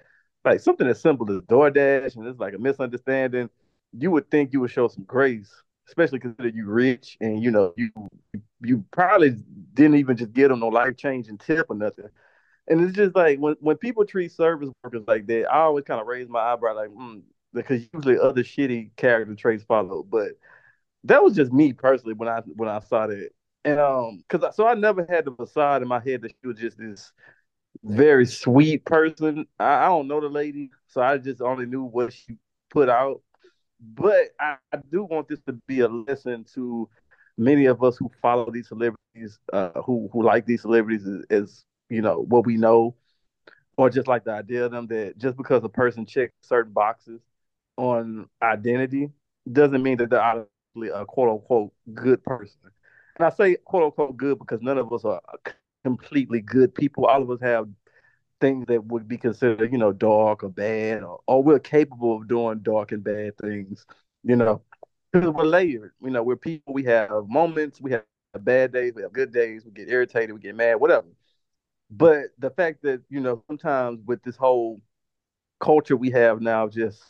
like 0.44 0.60
something 0.60 0.86
as 0.88 1.00
simple 1.00 1.30
as 1.32 1.42
DoorDash 1.42 2.16
and 2.16 2.26
it's 2.26 2.40
like 2.40 2.54
a 2.54 2.58
misunderstanding, 2.58 3.50
you 3.92 4.10
would 4.10 4.30
think 4.30 4.52
you 4.52 4.60
would 4.60 4.70
show 4.70 4.88
some 4.88 5.04
grace, 5.04 5.50
especially 5.88 6.20
because 6.20 6.54
you 6.54 6.66
rich 6.66 7.16
and 7.20 7.42
you 7.42 7.50
know 7.50 7.74
you 7.76 7.90
you 8.62 8.84
probably 8.92 9.36
didn't 9.74 9.96
even 9.96 10.16
just 10.16 10.32
get 10.32 10.48
them 10.48 10.60
no 10.60 10.68
life 10.68 10.96
changing 10.96 11.38
tip 11.38 11.66
or 11.70 11.76
nothing. 11.76 12.06
And 12.68 12.80
it's 12.82 12.96
just 12.96 13.16
like 13.16 13.38
when 13.38 13.56
when 13.60 13.76
people 13.76 14.04
treat 14.06 14.32
service 14.32 14.70
workers 14.84 15.04
like 15.06 15.26
that, 15.26 15.52
I 15.52 15.60
always 15.60 15.84
kind 15.84 16.00
of 16.00 16.06
raise 16.06 16.28
my 16.28 16.40
eyebrow 16.40 16.74
like, 16.76 16.90
mm, 16.90 17.22
because 17.52 17.86
usually 17.92 18.18
other 18.18 18.42
shitty 18.42 18.90
character 18.96 19.34
traits 19.34 19.64
follow. 19.64 20.02
But 20.02 20.32
that 21.04 21.22
was 21.22 21.34
just 21.34 21.52
me 21.52 21.72
personally 21.72 22.14
when 22.14 22.28
I 22.28 22.40
when 22.54 22.68
I 22.68 22.80
saw 22.80 23.06
that 23.06 23.30
and 23.64 23.78
um, 23.78 24.24
cause 24.28 24.42
I, 24.42 24.50
so 24.50 24.66
I 24.66 24.74
never 24.74 25.06
had 25.08 25.24
the 25.24 25.32
facade 25.32 25.82
in 25.82 25.88
my 25.88 26.00
head 26.00 26.22
that 26.22 26.32
she 26.40 26.46
was 26.46 26.58
just 26.58 26.78
this 26.78 27.12
very 27.84 28.26
sweet 28.26 28.84
person. 28.84 29.46
I, 29.58 29.84
I 29.84 29.86
don't 29.86 30.08
know 30.08 30.20
the 30.20 30.28
lady, 30.28 30.70
so 30.88 31.00
I 31.00 31.18
just 31.18 31.40
only 31.40 31.66
knew 31.66 31.84
what 31.84 32.12
she 32.12 32.36
put 32.70 32.88
out. 32.88 33.22
But 33.80 34.30
I, 34.38 34.56
I 34.72 34.78
do 34.90 35.04
want 35.04 35.28
this 35.28 35.40
to 35.46 35.52
be 35.66 35.80
a 35.80 35.88
lesson 35.88 36.44
to 36.54 36.88
many 37.36 37.66
of 37.66 37.82
us 37.82 37.96
who 37.96 38.10
follow 38.20 38.50
these 38.50 38.68
celebrities, 38.68 39.38
uh, 39.52 39.80
who 39.84 40.08
who 40.12 40.22
like 40.22 40.46
these 40.46 40.62
celebrities 40.62 41.06
as, 41.30 41.64
you 41.88 42.02
know 42.02 42.24
what 42.28 42.46
we 42.46 42.56
know, 42.56 42.96
or 43.76 43.90
just 43.90 44.08
like 44.08 44.24
the 44.24 44.32
idea 44.32 44.66
of 44.66 44.72
them 44.72 44.86
that 44.88 45.18
just 45.18 45.36
because 45.36 45.62
a 45.64 45.68
person 45.68 46.06
checks 46.06 46.32
certain 46.42 46.72
boxes 46.72 47.20
on 47.76 48.28
identity 48.42 49.10
doesn't 49.50 49.82
mean 49.82 49.98
that 49.98 50.10
they're 50.10 50.46
a 50.94 51.06
quote 51.06 51.28
unquote 51.30 51.72
good 51.94 52.22
person. 52.24 52.60
And 53.16 53.26
I 53.26 53.30
say 53.30 53.56
quote 53.64 53.84
unquote 53.84 54.16
good 54.16 54.38
because 54.38 54.60
none 54.62 54.78
of 54.78 54.92
us 54.92 55.04
are 55.04 55.20
completely 55.84 56.40
good 56.40 56.74
people. 56.74 57.06
All 57.06 57.22
of 57.22 57.30
us 57.30 57.40
have 57.40 57.68
things 58.40 58.66
that 58.68 58.84
would 58.84 59.08
be 59.08 59.18
considered, 59.18 59.72
you 59.72 59.78
know, 59.78 59.92
dark 59.92 60.42
or 60.42 60.48
bad, 60.48 61.02
or, 61.02 61.20
or 61.26 61.42
we're 61.42 61.58
capable 61.60 62.16
of 62.16 62.28
doing 62.28 62.60
dark 62.60 62.92
and 62.92 63.04
bad 63.04 63.36
things, 63.38 63.86
you 64.24 64.36
know, 64.36 64.62
because 65.12 65.30
we're 65.30 65.44
layered. 65.44 65.92
You 66.02 66.10
know, 66.10 66.22
we're 66.22 66.36
people, 66.36 66.74
we 66.74 66.84
have 66.84 67.10
moments, 67.28 67.80
we 67.80 67.92
have 67.92 68.04
bad 68.40 68.72
days, 68.72 68.92
we 68.94 69.02
have 69.02 69.12
good 69.12 69.32
days, 69.32 69.64
we 69.64 69.72
get 69.72 69.88
irritated, 69.90 70.34
we 70.34 70.40
get 70.40 70.56
mad, 70.56 70.76
whatever. 70.76 71.08
But 71.90 72.26
the 72.38 72.50
fact 72.50 72.82
that, 72.82 73.02
you 73.10 73.20
know, 73.20 73.42
sometimes 73.48 74.00
with 74.06 74.22
this 74.22 74.36
whole 74.36 74.80
culture 75.60 75.96
we 75.96 76.10
have 76.10 76.40
now, 76.40 76.68
just 76.68 77.02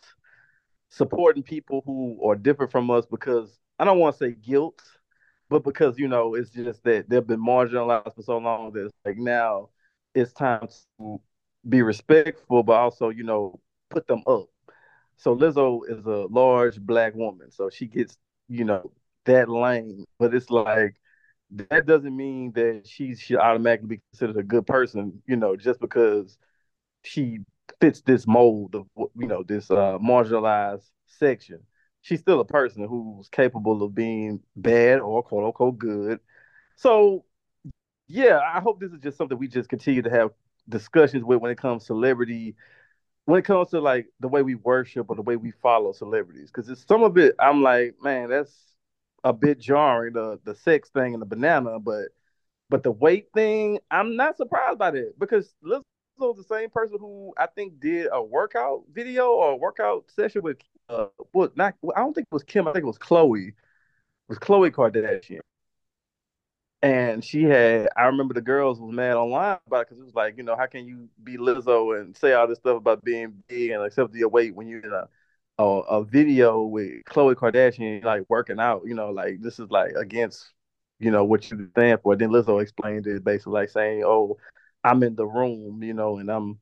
supporting 0.92 1.42
people 1.42 1.83
who 1.87 2.20
are 2.28 2.37
different 2.37 2.70
from 2.70 2.90
us 2.90 3.07
because 3.07 3.59
I 3.78 3.85
don't 3.87 3.98
want 3.98 4.14
to 4.18 4.18
say 4.26 4.33
guilt, 4.33 4.83
but 5.48 5.64
because 5.64 5.98
you 5.98 6.07
know 6.07 6.35
it's 6.35 6.50
just 6.50 6.85
that 6.85 7.09
they've 7.09 7.26
been 7.26 7.44
marginalized 7.44 8.14
for 8.14 8.22
so 8.22 8.37
long 8.38 8.72
that 8.72 8.90
like 9.05 9.16
now 9.16 9.70
it's 10.14 10.33
time 10.33 10.68
to 10.98 11.20
be 11.66 11.81
respectful, 11.83 12.62
but 12.62 12.74
also 12.74 13.09
you 13.09 13.24
know 13.24 13.59
put 13.88 14.07
them 14.07 14.22
up. 14.26 14.46
So 15.16 15.35
Lizzo 15.35 15.81
is 15.88 16.05
a 16.05 16.26
large 16.31 16.78
black 16.78 17.14
woman, 17.14 17.50
so 17.50 17.70
she 17.70 17.87
gets 17.87 18.18
you 18.48 18.64
know 18.64 18.92
that 19.24 19.48
lane, 19.48 20.05
but 20.18 20.35
it's 20.35 20.50
like 20.50 20.96
that 21.70 21.87
doesn't 21.87 22.16
mean 22.16 22.52
that 22.52 22.83
she 22.87 23.14
should 23.14 23.38
automatically 23.38 23.96
be 23.96 24.02
considered 24.12 24.37
a 24.37 24.42
good 24.42 24.66
person, 24.66 25.22
you 25.26 25.37
know, 25.37 25.57
just 25.57 25.81
because 25.81 26.37
she 27.02 27.38
fits 27.80 28.00
this 28.02 28.26
mold 28.26 28.74
of 28.74 28.87
you 29.16 29.26
know 29.26 29.42
this 29.42 29.70
uh, 29.70 29.98
marginalized 29.98 30.88
section 31.06 31.61
she's 32.02 32.20
still 32.20 32.40
a 32.40 32.44
person 32.44 32.87
who's 32.87 33.28
capable 33.28 33.82
of 33.82 33.94
being 33.94 34.40
bad 34.56 35.00
or 35.00 35.22
quote 35.22 35.44
unquote 35.44 35.78
good. 35.78 36.20
So 36.76 37.24
yeah, 38.08 38.40
I 38.40 38.61
hope 38.61 38.80
this 38.80 38.92
is 38.92 39.00
just 39.00 39.16
something 39.16 39.38
we 39.38 39.48
just 39.48 39.68
continue 39.68 40.02
to 40.02 40.11
have 40.11 40.30
discussions 40.68 41.24
with 41.24 41.40
when 41.40 41.50
it 41.50 41.58
comes 41.58 41.82
to 41.82 41.87
celebrity, 41.87 42.56
when 43.24 43.38
it 43.38 43.44
comes 43.44 43.70
to 43.70 43.80
like 43.80 44.06
the 44.20 44.28
way 44.28 44.42
we 44.42 44.56
worship 44.56 45.06
or 45.08 45.16
the 45.16 45.22
way 45.22 45.37
we 45.37 45.52
follow 45.62 45.92
celebrities. 45.92 46.50
Because 46.52 46.68
it's 46.68 46.87
some 46.87 47.02
of 47.02 47.16
it, 47.16 47.35
I'm 47.38 47.62
like, 47.62 47.96
man, 48.02 48.28
that's 48.30 48.54
a 49.24 49.32
bit 49.32 49.61
jarring, 49.61 50.14
the 50.14 50.40
the 50.44 50.54
sex 50.54 50.90
thing 50.90 51.14
and 51.14 51.22
the 51.22 51.26
banana, 51.26 51.78
but 51.78 52.08
but 52.68 52.82
the 52.82 52.92
weight 52.92 53.28
thing, 53.35 53.78
I'm 53.90 54.16
not 54.16 54.37
surprised 54.37 54.78
by 54.78 54.90
that 54.92 55.14
because 55.18 55.54
Lizzo's 56.18 56.37
the 56.37 56.44
same 56.44 56.70
person 56.70 56.98
who 56.98 57.33
I 57.37 57.46
think 57.46 57.81
did 57.81 58.09
a 58.12 58.22
workout 58.22 58.85
video 58.92 59.31
or 59.33 59.59
workout 59.59 60.11
session 60.11 60.42
with 60.42 60.59
uh, 60.88 61.07
well, 61.33 61.51
not 61.57 61.75
I 61.96 62.01
don't 62.01 62.14
think 62.14 62.27
it 62.31 62.35
was 62.35 62.42
Kim. 62.42 62.68
I 62.68 62.72
think 62.72 62.85
it 62.85 62.87
was 62.87 62.98
Khloe. 62.98 63.48
It 63.48 63.55
was 64.29 64.38
Khloe 64.38 64.70
Kardashian. 64.70 65.40
And 66.83 67.25
she 67.25 67.44
had, 67.44 67.88
I 67.96 68.05
remember 68.07 68.35
the 68.35 68.40
girls 68.40 68.81
was 68.81 68.92
mad 68.92 69.14
online 69.16 69.59
about 69.66 69.83
it 69.83 69.88
because 69.88 70.01
it 70.01 70.05
was 70.05 70.14
like, 70.16 70.37
you 70.37 70.42
know, 70.42 70.57
how 70.57 70.66
can 70.66 70.85
you 70.85 71.09
be 71.22 71.37
Lizzo 71.37 72.01
and 72.01 72.16
say 72.16 72.33
all 72.33 72.48
this 72.48 72.59
stuff 72.59 72.77
about 72.77 73.05
being 73.05 73.42
big 73.46 73.70
and 73.70 73.85
accept 73.85 74.14
your 74.14 74.29
weight 74.29 74.55
when 74.57 74.66
you're 74.66 74.81
in 74.81 74.92
a, 74.92 75.09
a, 75.62 75.64
a 75.64 76.05
video 76.05 76.62
with 76.62 77.05
Khloe 77.05 77.37
Kardashian 77.37 78.03
like 78.05 78.25
working 78.29 78.59
out, 78.59 78.83
you 78.85 78.94
know, 78.94 79.11
like 79.11 79.40
this 79.40 79.61
is 79.61 79.70
like 79.70 79.92
against, 79.92 80.53
you 80.98 81.12
know, 81.12 81.25
what 81.25 81.48
you 81.53 81.68
stand 81.70 82.01
for. 82.03 82.16
Then 82.16 82.31
Lizzo 82.31 82.61
explained 82.61 83.07
it 83.07 83.22
basically 83.22 83.53
like 83.53 83.68
saying, 83.68 84.03
oh, 84.05 84.38
I'm 84.85 85.03
in 85.03 85.14
the 85.16 85.27
room, 85.27 85.83
you 85.83 85.95
know, 85.95 86.18
and 86.18 86.31
I'm 86.31 86.59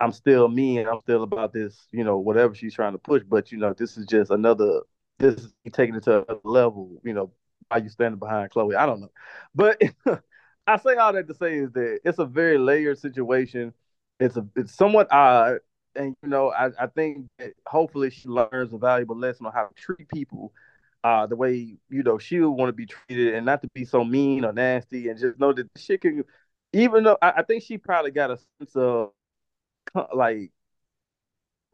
I'm 0.00 0.12
still 0.12 0.48
me 0.48 0.78
and 0.78 0.88
I'm 0.88 1.00
still 1.00 1.22
about 1.22 1.52
this, 1.52 1.86
you 1.92 2.04
know, 2.04 2.18
whatever 2.18 2.54
she's 2.54 2.74
trying 2.74 2.92
to 2.92 2.98
push. 2.98 3.22
But 3.28 3.52
you 3.52 3.58
know, 3.58 3.74
this 3.74 3.96
is 3.96 4.06
just 4.06 4.30
another. 4.30 4.82
This 5.18 5.34
is 5.34 5.54
taking 5.72 5.96
it 5.96 6.04
to 6.04 6.24
a 6.30 6.36
level. 6.44 7.00
You 7.04 7.14
know, 7.14 7.32
are 7.70 7.80
you 7.80 7.88
standing 7.88 8.18
behind 8.18 8.50
Khloe. 8.50 8.76
I 8.76 8.86
don't 8.86 9.00
know, 9.00 9.10
but 9.54 9.80
I 10.66 10.76
say 10.76 10.96
all 10.96 11.12
that 11.14 11.28
to 11.28 11.34
say 11.34 11.56
is 11.56 11.72
that 11.72 12.00
it's 12.04 12.18
a 12.18 12.26
very 12.26 12.58
layered 12.58 12.98
situation. 12.98 13.72
It's 14.20 14.36
a 14.36 14.46
it's 14.56 14.74
somewhat 14.74 15.08
odd, 15.12 15.58
and 15.96 16.14
you 16.22 16.28
know, 16.28 16.50
I, 16.50 16.70
I 16.78 16.86
think 16.88 17.26
hopefully 17.66 18.10
she 18.10 18.28
learns 18.28 18.72
a 18.72 18.78
valuable 18.78 19.18
lesson 19.18 19.46
on 19.46 19.52
how 19.52 19.66
to 19.66 19.74
treat 19.74 20.08
people 20.08 20.52
uh, 21.04 21.26
the 21.26 21.36
way 21.36 21.76
you 21.88 22.02
know 22.02 22.18
she 22.18 22.40
would 22.40 22.50
want 22.50 22.68
to 22.68 22.72
be 22.72 22.86
treated, 22.86 23.34
and 23.34 23.46
not 23.46 23.62
to 23.62 23.68
be 23.74 23.84
so 23.84 24.04
mean 24.04 24.44
or 24.44 24.52
nasty, 24.52 25.08
and 25.08 25.18
just 25.18 25.38
know 25.38 25.52
that 25.52 25.68
she 25.76 25.98
can. 25.98 26.24
Even 26.72 27.04
though 27.04 27.18
I, 27.22 27.32
I 27.38 27.42
think 27.42 27.62
she 27.62 27.78
probably 27.78 28.10
got 28.10 28.30
a 28.30 28.38
sense 28.58 28.76
of 28.76 29.12
like 30.14 30.52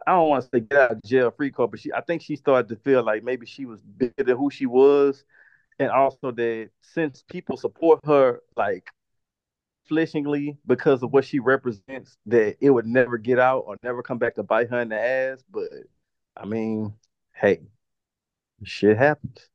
I 0.07 0.12
don't 0.12 0.28
want 0.28 0.44
to 0.44 0.50
say 0.52 0.61
get 0.61 0.78
out 0.78 0.90
of 0.92 1.02
jail 1.02 1.30
free 1.30 1.50
card, 1.50 1.70
but 1.70 1.80
she 1.80 1.92
I 1.92 2.00
think 2.02 2.22
she 2.22 2.37
started 2.37 2.68
to 2.68 2.76
feel 2.76 3.02
like 3.02 3.24
maybe 3.24 3.46
she 3.46 3.64
was 3.66 3.80
bigger 3.80 4.22
than 4.24 4.37
who 4.37 4.50
she 4.50 4.66
was, 4.66 5.24
and 5.78 5.90
also 5.90 6.30
that 6.33 6.70
since 6.83 7.24
people 7.30 7.57
support 7.57 8.00
her 8.07 8.40
like 8.57 8.88
flishingly 9.88 10.59
because 10.66 11.02
of 11.02 11.12
what 11.12 11.24
she 11.24 11.38
represents, 11.38 12.16
that 12.26 12.57
it 12.61 12.70
would 12.70 12.87
never 12.87 13.18
get 13.18 13.38
out 13.38 13.64
or 13.66 13.76
never 13.83 14.02
come 14.02 14.18
back 14.18 14.35
to 14.37 14.42
bite 14.42 14.70
her 14.70 14.80
in 14.80 14.88
the 14.90 15.00
ass. 15.00 15.44
But 15.50 15.68
I 16.37 16.44
mean, 16.46 16.94
hey, 17.35 17.61
shit 18.64 18.96
happens. 18.98 19.48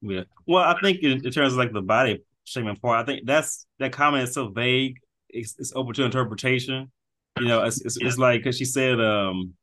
Yeah. 0.00 0.24
Well, 0.46 0.62
I 0.62 0.80
think 0.80 1.02
in, 1.02 1.24
in 1.26 1.32
terms 1.32 1.52
of 1.52 1.58
like 1.58 1.72
the 1.72 1.82
body 1.82 2.24
shaming 2.52 2.76
part, 2.76 3.02
I 3.02 3.06
think 3.06 3.26
that's 3.26 3.66
that 3.78 3.92
comment 3.92 4.28
is 4.28 4.34
so 4.34 4.48
vague. 4.48 4.96
It's, 5.28 5.56
it's 5.58 5.72
open 5.74 5.94
to 5.94 6.04
interpretation. 6.04 6.90
You 7.38 7.48
know, 7.48 7.64
it's 7.64 7.80
it's, 7.82 7.98
it's 8.00 8.18
like 8.18 8.40
because 8.40 8.56
she 8.56 8.64
said, 8.64 9.00
um, 9.00 9.54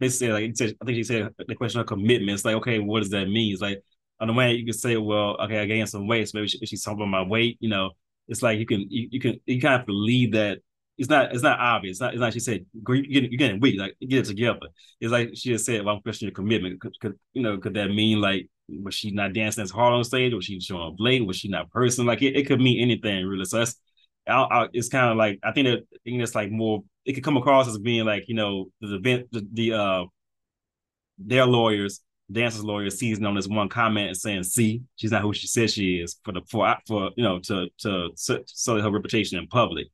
basically 0.00 0.32
like 0.32 0.56
said, 0.56 0.74
I 0.80 0.84
think 0.84 0.96
she 0.96 1.04
said 1.04 1.28
the 1.46 1.54
question 1.54 1.80
of 1.80 1.86
commitment. 1.86 2.34
It's 2.34 2.44
like, 2.44 2.56
okay, 2.56 2.78
what 2.78 3.00
does 3.00 3.10
that 3.10 3.26
mean? 3.26 3.52
It's 3.52 3.62
like 3.62 3.82
on 4.20 4.28
the 4.28 4.34
way 4.34 4.54
you 4.54 4.64
can 4.64 4.74
say, 4.74 4.96
well, 4.96 5.36
okay, 5.42 5.60
I 5.60 5.66
gained 5.66 5.88
some 5.88 6.06
weight, 6.06 6.28
so 6.28 6.38
maybe 6.38 6.48
she, 6.48 6.64
she's 6.66 6.82
talking 6.82 7.02
about 7.02 7.10
my 7.10 7.22
weight. 7.22 7.58
You 7.60 7.68
know, 7.68 7.90
it's 8.26 8.42
like 8.42 8.58
you 8.58 8.66
can 8.66 8.86
you, 8.90 9.08
you 9.10 9.20
can 9.20 9.40
you 9.46 9.60
kind 9.60 9.80
of 9.80 9.88
leave 9.88 10.32
that 10.32 10.58
it's 10.98 11.08
not 11.08 11.32
it's 11.32 11.42
not 11.42 11.60
obvious. 11.60 11.94
It's 11.94 12.00
not, 12.00 12.12
it's 12.14 12.20
not 12.20 12.32
she 12.32 12.40
said 12.40 12.66
you're 12.72 13.02
getting, 13.02 13.30
you're 13.30 13.38
getting 13.38 13.60
weak. 13.60 13.78
Like 13.78 13.94
get 14.00 14.20
it 14.20 14.24
together. 14.26 14.58
It's 15.00 15.12
like 15.12 15.30
she 15.34 15.50
just 15.50 15.64
said, 15.64 15.84
well, 15.84 15.96
I'm 15.96 16.02
questioning 16.02 16.30
your 16.30 16.34
commitment. 16.34 16.80
Could, 16.80 16.98
could, 17.00 17.18
you 17.32 17.42
know 17.42 17.58
could 17.58 17.74
that 17.74 17.88
mean 17.88 18.20
like 18.20 18.48
was 18.68 18.94
she 18.94 19.10
not 19.10 19.32
dancing 19.32 19.62
as 19.62 19.70
hard 19.70 19.94
on 19.94 20.04
stage? 20.04 20.34
Was 20.34 20.44
she 20.44 20.60
showing 20.60 20.88
up 20.88 20.94
late? 20.98 21.26
Was 21.26 21.36
she 21.36 21.48
not 21.48 21.70
person? 21.70 22.06
Like 22.06 22.22
it, 22.22 22.36
it 22.36 22.46
could 22.46 22.60
mean 22.60 22.80
anything 22.80 23.26
really. 23.26 23.44
So 23.44 23.58
that's 23.58 23.76
I, 24.26 24.42
I, 24.42 24.68
it's 24.72 24.88
kind 24.88 25.10
of 25.10 25.16
like 25.16 25.38
I 25.42 25.52
think 25.52 25.66
that 25.68 25.78
I 25.92 25.98
think 26.04 26.22
it's 26.22 26.34
like 26.34 26.50
more. 26.50 26.82
It 27.04 27.14
could 27.14 27.24
come 27.24 27.36
across 27.36 27.68
as 27.68 27.78
being 27.78 28.04
like 28.04 28.28
you 28.28 28.34
know 28.34 28.66
the 28.80 28.96
event 28.96 29.28
the, 29.32 29.46
the 29.52 29.72
uh 29.72 30.04
their 31.18 31.46
lawyers 31.46 32.00
dancers 32.30 32.62
lawyers 32.64 32.98
seizing 32.98 33.24
on 33.24 33.34
this 33.34 33.48
one 33.48 33.68
comment 33.68 34.08
and 34.08 34.16
saying, 34.16 34.42
"See, 34.44 34.82
she's 34.96 35.10
not 35.10 35.22
who 35.22 35.32
she 35.32 35.46
says 35.46 35.72
she 35.72 35.96
is." 36.00 36.16
For 36.24 36.32
the 36.32 36.42
for 36.50 36.76
for 36.86 37.10
you 37.16 37.24
know 37.24 37.38
to 37.40 37.68
to 37.78 38.10
sully 38.14 38.82
her 38.82 38.90
reputation 38.90 39.38
in 39.38 39.46
public. 39.46 39.86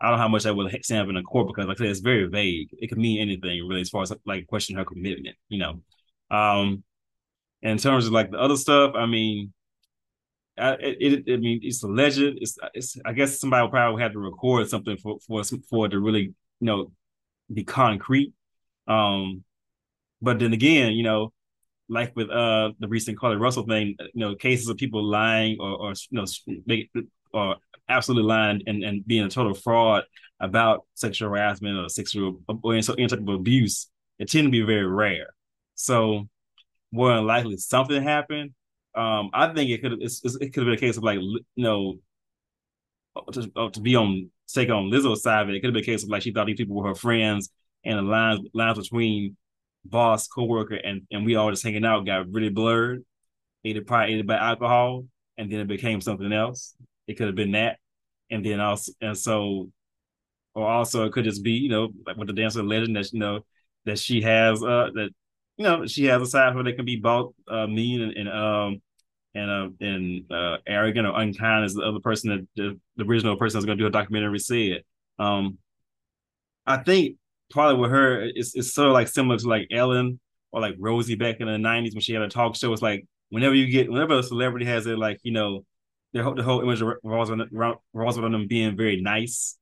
I 0.00 0.06
don't 0.08 0.16
know 0.16 0.22
how 0.22 0.28
much 0.28 0.42
that 0.44 0.56
would 0.56 0.84
stand 0.84 1.02
up 1.02 1.10
in 1.10 1.16
a 1.16 1.22
court 1.22 1.46
because, 1.46 1.68
like 1.68 1.78
I 1.80 1.84
said, 1.84 1.90
it's 1.90 2.00
very 2.00 2.26
vague. 2.26 2.70
It 2.78 2.88
could 2.88 2.98
mean 2.98 3.20
anything 3.20 3.66
really, 3.68 3.82
as 3.82 3.90
far 3.90 4.02
as 4.02 4.12
like 4.26 4.46
question 4.48 4.76
her 4.76 4.84
commitment. 4.84 5.36
You 5.48 5.58
know, 5.58 5.82
um, 6.36 6.82
in 7.62 7.78
terms 7.78 8.06
of 8.06 8.12
like 8.12 8.30
the 8.30 8.38
other 8.38 8.56
stuff, 8.56 8.92
I 8.94 9.06
mean, 9.06 9.52
I, 10.58 10.72
it, 10.74 11.24
it, 11.26 11.32
I 11.32 11.36
mean, 11.36 11.60
it's 11.62 11.82
alleged. 11.82 12.18
It's, 12.20 12.58
it's. 12.74 12.96
I 13.04 13.12
guess 13.12 13.40
somebody 13.40 13.62
will 13.62 13.70
probably 13.70 14.02
have 14.02 14.12
to 14.12 14.18
record 14.18 14.68
something 14.68 14.96
for 14.98 15.18
for 15.26 15.42
for 15.70 15.86
it 15.86 15.90
to 15.90 16.00
really, 16.00 16.34
you 16.60 16.66
know, 16.66 16.92
be 17.52 17.64
concrete. 17.64 18.32
Um, 18.86 19.44
but 20.20 20.38
then 20.38 20.52
again, 20.52 20.92
you 20.92 21.04
know, 21.04 21.32
like 21.88 22.14
with 22.14 22.30
uh 22.30 22.72
the 22.78 22.88
recent 22.88 23.18
Carlee 23.18 23.40
Russell 23.40 23.66
thing, 23.66 23.96
you 23.98 24.20
know, 24.20 24.34
cases 24.34 24.68
of 24.68 24.76
people 24.76 25.02
lying 25.02 25.58
or 25.60 25.70
or 25.70 25.94
you 26.10 26.18
know, 26.18 26.24
make, 26.66 26.90
or 27.32 27.56
absolutely 27.88 28.28
lying 28.28 28.62
and, 28.66 28.84
and 28.84 29.06
being 29.06 29.24
a 29.24 29.30
total 29.30 29.54
fraud 29.54 30.04
about 30.40 30.84
sexual 30.94 31.28
harassment 31.28 31.78
or 31.78 31.88
sexual 31.88 32.40
or 32.48 32.74
any, 32.74 32.86
any 32.98 33.06
type 33.06 33.20
of 33.20 33.28
abuse, 33.28 33.88
it 34.18 34.30
tend 34.30 34.46
to 34.46 34.50
be 34.50 34.62
very 34.62 34.86
rare. 34.86 35.34
So 35.74 36.28
more 36.92 37.14
than 37.14 37.26
likely 37.26 37.56
something 37.56 38.02
happened. 38.02 38.52
Um, 38.94 39.30
I 39.32 39.52
think 39.52 39.70
it 39.70 39.82
could 39.82 40.02
it 40.02 40.52
could 40.52 40.62
have 40.62 40.66
been 40.66 40.74
a 40.74 40.76
case 40.76 40.98
of 40.98 41.02
like 41.02 41.18
you 41.18 41.40
know 41.56 41.96
to, 43.32 43.50
uh, 43.56 43.70
to 43.70 43.80
be 43.80 43.96
on 43.96 44.30
take 44.48 44.70
on 44.70 44.90
Lizzo's 44.90 45.22
side 45.22 45.42
of 45.42 45.48
it. 45.48 45.56
It 45.56 45.60
could 45.60 45.68
have 45.68 45.74
been 45.74 45.82
a 45.82 45.86
case 45.86 46.02
of 46.02 46.10
like 46.10 46.22
she 46.22 46.32
thought 46.32 46.46
these 46.46 46.56
people 46.56 46.76
were 46.76 46.88
her 46.88 46.94
friends 46.94 47.50
and 47.84 47.98
the 47.98 48.02
lines 48.02 48.40
lines 48.54 48.78
between 48.78 49.36
boss, 49.84 50.28
coworker, 50.28 50.76
and 50.76 51.02
and 51.10 51.24
we 51.24 51.36
all 51.36 51.50
just 51.50 51.64
hanging 51.64 51.84
out 51.84 52.06
got 52.06 52.30
really 52.30 52.50
blurred. 52.50 53.04
Either 53.64 53.82
probably 53.82 54.14
aided 54.14 54.26
by 54.26 54.36
alcohol, 54.36 55.06
and 55.38 55.50
then 55.50 55.60
it 55.60 55.68
became 55.68 56.00
something 56.00 56.32
else. 56.32 56.74
It 57.06 57.14
could 57.14 57.26
have 57.26 57.36
been 57.36 57.52
that, 57.52 57.78
and 58.30 58.44
then 58.44 58.60
also 58.60 58.92
and 59.00 59.16
so, 59.16 59.70
or 60.54 60.68
also 60.68 61.04
it 61.06 61.12
could 61.12 61.24
just 61.24 61.42
be 61.42 61.52
you 61.52 61.68
know 61.68 61.90
like 62.06 62.16
with 62.16 62.28
the 62.28 62.34
dancer 62.34 62.62
legend 62.62 62.96
that 62.96 63.12
you 63.12 63.20
know 63.20 63.40
that 63.84 63.98
she 63.98 64.22
has 64.22 64.62
uh 64.62 64.90
that 64.94 65.10
you 65.56 65.64
know 65.64 65.86
she 65.86 66.04
has 66.04 66.22
a 66.22 66.26
side 66.26 66.54
where 66.54 66.64
they 66.64 66.72
can 66.72 66.84
be 66.84 66.96
both 66.96 67.34
uh, 67.48 67.66
mean 67.66 68.02
and, 68.02 68.12
and 68.16 68.28
um 68.28 68.82
and 69.34 69.50
uh 69.50 69.68
and 69.80 70.32
uh 70.32 70.58
arrogant 70.66 71.06
or 71.06 71.18
unkind 71.18 71.64
as 71.64 71.74
the 71.74 71.82
other 71.82 72.00
person 72.00 72.30
that 72.30 72.48
the, 72.56 72.80
the 72.96 73.04
original 73.04 73.36
person 73.36 73.58
that's 73.58 73.66
going 73.66 73.78
to 73.78 73.82
do 73.82 73.88
a 73.88 73.90
documentary 73.90 74.38
said. 74.38 74.82
Um, 75.18 75.58
I 76.66 76.78
think 76.78 77.16
probably 77.50 77.80
with 77.80 77.90
her 77.90 78.22
it's 78.22 78.54
it's 78.54 78.72
sort 78.72 78.88
of 78.88 78.94
like 78.94 79.08
similar 79.08 79.38
to 79.38 79.48
like 79.48 79.68
Ellen 79.70 80.20
or 80.52 80.60
like 80.60 80.76
Rosie 80.78 81.14
back 81.14 81.40
in 81.40 81.46
the 81.46 81.58
nineties 81.58 81.94
when 81.94 82.02
she 82.02 82.14
had 82.14 82.22
a 82.22 82.28
talk 82.28 82.56
show. 82.56 82.72
It's 82.72 82.82
like 82.82 83.06
whenever 83.30 83.54
you 83.54 83.66
get 83.68 83.90
whenever 83.90 84.18
a 84.18 84.22
celebrity 84.22 84.66
has 84.66 84.86
it 84.86 84.98
like 84.98 85.18
you 85.22 85.32
know 85.32 85.64
the 86.12 86.22
whole, 86.22 86.34
the 86.34 86.42
whole 86.42 86.60
image 86.60 86.82
of 86.82 86.88
Roswell, 87.02 87.46
Roswell 87.92 88.30
them 88.30 88.46
being 88.46 88.76
very 88.76 89.00
nice, 89.00 89.56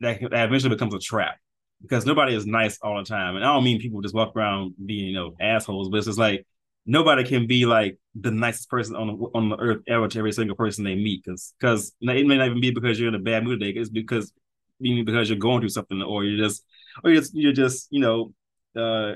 that, 0.00 0.20
that 0.20 0.46
eventually 0.46 0.74
becomes 0.74 0.94
a 0.94 0.98
trap 0.98 1.36
because 1.82 2.06
nobody 2.06 2.34
is 2.34 2.46
nice 2.46 2.78
all 2.82 2.98
the 2.98 3.04
time. 3.04 3.36
And 3.36 3.44
I 3.44 3.52
don't 3.52 3.64
mean 3.64 3.80
people 3.80 4.00
just 4.00 4.14
walk 4.14 4.36
around 4.36 4.74
being, 4.84 5.06
you 5.06 5.14
know, 5.14 5.34
assholes, 5.40 5.88
but 5.88 5.98
it's 5.98 6.06
just 6.06 6.18
like 6.18 6.46
nobody 6.86 7.24
can 7.24 7.46
be 7.46 7.66
like 7.66 7.98
the 8.14 8.30
nicest 8.30 8.68
person 8.68 8.96
on 8.96 9.06
the 9.06 9.14
on 9.34 9.48
the 9.48 9.56
earth 9.56 9.82
ever 9.88 10.08
to 10.08 10.18
every 10.18 10.32
single 10.32 10.56
person 10.56 10.84
they 10.84 10.94
meet. 10.94 11.22
Because 11.24 11.54
because 11.58 11.92
it 12.00 12.26
may 12.26 12.36
not 12.36 12.46
even 12.46 12.60
be 12.60 12.70
because 12.70 12.98
you're 12.98 13.08
in 13.08 13.14
a 13.14 13.18
bad 13.18 13.44
mood 13.44 13.60
today. 13.60 13.78
It's 13.78 13.90
because 13.90 14.32
meaning 14.78 15.04
because 15.04 15.28
you're 15.28 15.38
going 15.38 15.60
through 15.60 15.68
something 15.70 16.02
or 16.02 16.24
you're 16.24 16.42
just 16.42 16.64
or 17.04 17.10
you're 17.10 17.20
just, 17.20 17.34
you're 17.34 17.52
just 17.52 17.88
you 17.90 18.00
know 18.00 18.32
uh 18.76 19.14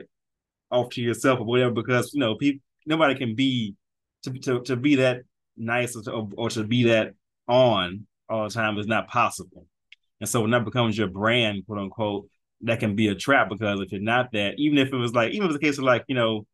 off 0.70 0.90
to 0.90 1.02
yourself 1.02 1.40
or 1.40 1.46
whatever. 1.46 1.72
Because 1.72 2.12
you 2.14 2.20
know 2.20 2.36
people 2.36 2.60
nobody 2.86 3.14
can 3.14 3.34
be 3.34 3.74
to 4.22 4.32
to 4.40 4.60
to 4.62 4.76
be 4.76 4.96
that 4.96 5.22
nice 5.56 5.96
or, 5.96 6.28
or 6.36 6.50
to 6.50 6.64
be 6.64 6.84
that 6.84 7.14
on 7.46 8.06
all 8.28 8.44
the 8.44 8.54
time 8.54 8.78
is 8.78 8.86
not 8.86 9.08
possible. 9.08 9.66
And 10.20 10.28
so 10.28 10.40
when 10.40 10.50
that 10.52 10.64
becomes 10.64 10.96
your 10.96 11.08
brand, 11.08 11.66
quote 11.66 11.78
unquote, 11.78 12.28
that 12.64 12.80
can 12.80 12.96
be 12.96 13.08
a 13.08 13.14
trap 13.14 13.48
because 13.48 13.80
if 13.80 13.92
you're 13.92 14.00
not 14.00 14.32
that, 14.32 14.54
even 14.58 14.78
if 14.78 14.92
it 14.92 14.96
was 14.96 15.12
like, 15.12 15.32
even 15.32 15.46
if 15.46 15.54
it's 15.54 15.62
a 15.62 15.66
case 15.66 15.78
of 15.78 15.84
like, 15.84 16.04
you 16.08 16.14
know, 16.14 16.46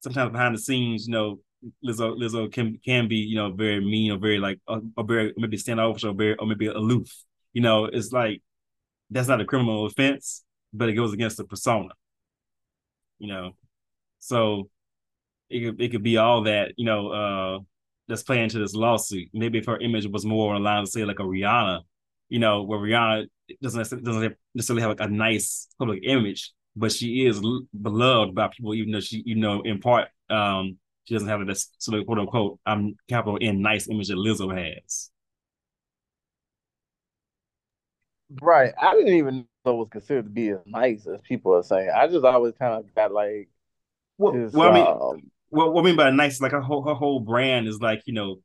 sometimes 0.00 0.32
behind 0.32 0.54
the 0.54 0.58
scenes, 0.58 1.06
you 1.06 1.12
know, 1.12 1.38
Lizzo 1.84 2.18
Lizzo 2.18 2.52
can 2.52 2.78
can 2.84 3.08
be, 3.08 3.16
you 3.16 3.36
know, 3.36 3.52
very 3.52 3.80
mean 3.80 4.10
or 4.10 4.18
very 4.18 4.38
like 4.38 4.58
or, 4.66 4.82
or 4.96 5.04
very 5.04 5.32
maybe 5.36 5.56
standoffish 5.56 6.04
or 6.04 6.12
very 6.12 6.36
or 6.36 6.46
maybe 6.46 6.66
aloof. 6.66 7.08
You 7.52 7.62
know, 7.62 7.84
it's 7.84 8.12
like 8.12 8.42
that's 9.10 9.28
not 9.28 9.40
a 9.40 9.44
criminal 9.44 9.86
offense, 9.86 10.44
but 10.72 10.88
it 10.88 10.94
goes 10.94 11.12
against 11.12 11.36
the 11.36 11.44
persona. 11.44 11.90
You 13.18 13.28
know, 13.28 13.56
so 14.18 14.70
it 15.50 15.60
could 15.60 15.80
it 15.80 15.90
could 15.90 16.02
be 16.02 16.16
all 16.16 16.42
that, 16.44 16.72
you 16.76 16.84
know, 16.84 17.08
uh 17.08 17.58
that's 18.08 18.24
playing 18.24 18.44
into 18.44 18.58
this 18.58 18.74
lawsuit. 18.74 19.28
Maybe 19.32 19.58
if 19.58 19.66
her 19.66 19.78
image 19.78 20.06
was 20.06 20.24
more 20.24 20.54
aligned 20.54 20.88
say 20.88 21.04
like 21.04 21.20
a 21.20 21.22
Rihanna, 21.22 21.82
you 22.32 22.38
know, 22.38 22.62
where 22.62 22.78
Rihanna 22.78 23.26
doesn't 23.60 24.02
doesn't 24.02 24.36
necessarily 24.54 24.80
have 24.80 24.98
like 24.98 25.06
a 25.06 25.12
nice 25.12 25.68
public 25.78 26.00
image, 26.02 26.50
but 26.74 26.90
she 26.90 27.26
is 27.26 27.42
beloved 27.78 28.34
by 28.34 28.48
people, 28.48 28.72
even 28.72 28.90
though 28.90 29.00
she, 29.00 29.22
you 29.26 29.34
know, 29.34 29.60
in 29.60 29.80
part, 29.80 30.08
um, 30.30 30.78
she 31.04 31.12
doesn't 31.12 31.28
have 31.28 31.46
this 31.46 31.68
sort 31.76 32.00
of 32.00 32.06
quote 32.06 32.20
unquote 32.20 32.58
um 32.64 32.94
capital 33.06 33.36
N 33.38 33.60
nice 33.60 33.86
image 33.86 34.08
that 34.08 34.16
Lizzo 34.16 34.56
has. 34.56 35.10
Right. 38.40 38.72
I 38.80 38.94
didn't 38.94 39.12
even 39.12 39.46
know 39.66 39.72
it 39.72 39.76
was 39.76 39.88
considered 39.90 40.24
to 40.24 40.30
be 40.30 40.48
as 40.48 40.60
nice 40.64 41.06
as 41.06 41.20
people 41.20 41.54
are 41.54 41.62
saying. 41.62 41.90
I 41.94 42.08
just 42.08 42.24
always 42.24 42.54
kind 42.58 42.72
of 42.72 42.94
got 42.94 43.12
like 43.12 43.50
well, 44.16 44.32
this, 44.32 44.54
well 44.54 44.70
I 44.70 44.72
mean, 44.72 44.86
um, 44.86 45.30
well, 45.50 45.70
what 45.70 45.82
I 45.82 45.84
mean 45.84 45.96
by 45.96 46.08
nice, 46.08 46.40
like 46.40 46.52
her 46.52 46.62
whole 46.62 46.82
her 46.82 46.94
whole 46.94 47.20
brand 47.20 47.68
is 47.68 47.78
like 47.78 48.00
you 48.06 48.14
know 48.14 48.38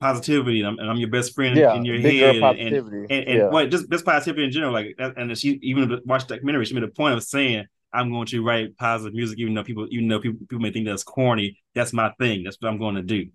positivity, 0.00 0.60
and 0.60 0.68
I'm, 0.68 0.78
and 0.78 0.90
I'm 0.90 0.96
your 0.96 1.10
best 1.10 1.34
friend 1.34 1.56
yeah, 1.56 1.74
in 1.74 1.84
your 1.84 1.98
head, 1.98 2.36
and 2.36 2.58
and, 2.58 3.10
and, 3.10 3.38
yeah. 3.38 3.48
well, 3.48 3.66
just 3.66 3.88
best 3.88 4.04
positivity 4.04 4.44
in 4.44 4.50
general. 4.50 4.72
Like, 4.72 4.94
and 4.98 5.36
she 5.36 5.58
even 5.62 6.00
watched 6.04 6.28
the 6.28 6.34
documentary, 6.34 6.64
she 6.64 6.74
made 6.74 6.84
a 6.84 6.88
point 6.88 7.14
of 7.14 7.22
saying, 7.22 7.66
"I'm 7.92 8.10
going 8.10 8.26
to 8.26 8.44
write 8.44 8.76
positive 8.76 9.14
music, 9.14 9.38
even 9.38 9.54
though 9.54 9.64
people, 9.64 9.86
even 9.90 10.08
though 10.08 10.20
people, 10.20 10.38
people 10.40 10.60
may 10.60 10.72
think 10.72 10.86
that's 10.86 11.02
corny. 11.02 11.58
That's 11.74 11.92
my 11.92 12.12
thing. 12.18 12.44
That's 12.44 12.56
what 12.60 12.68
I'm 12.68 12.78
going 12.78 12.96
to 12.96 13.02
do." 13.02 13.26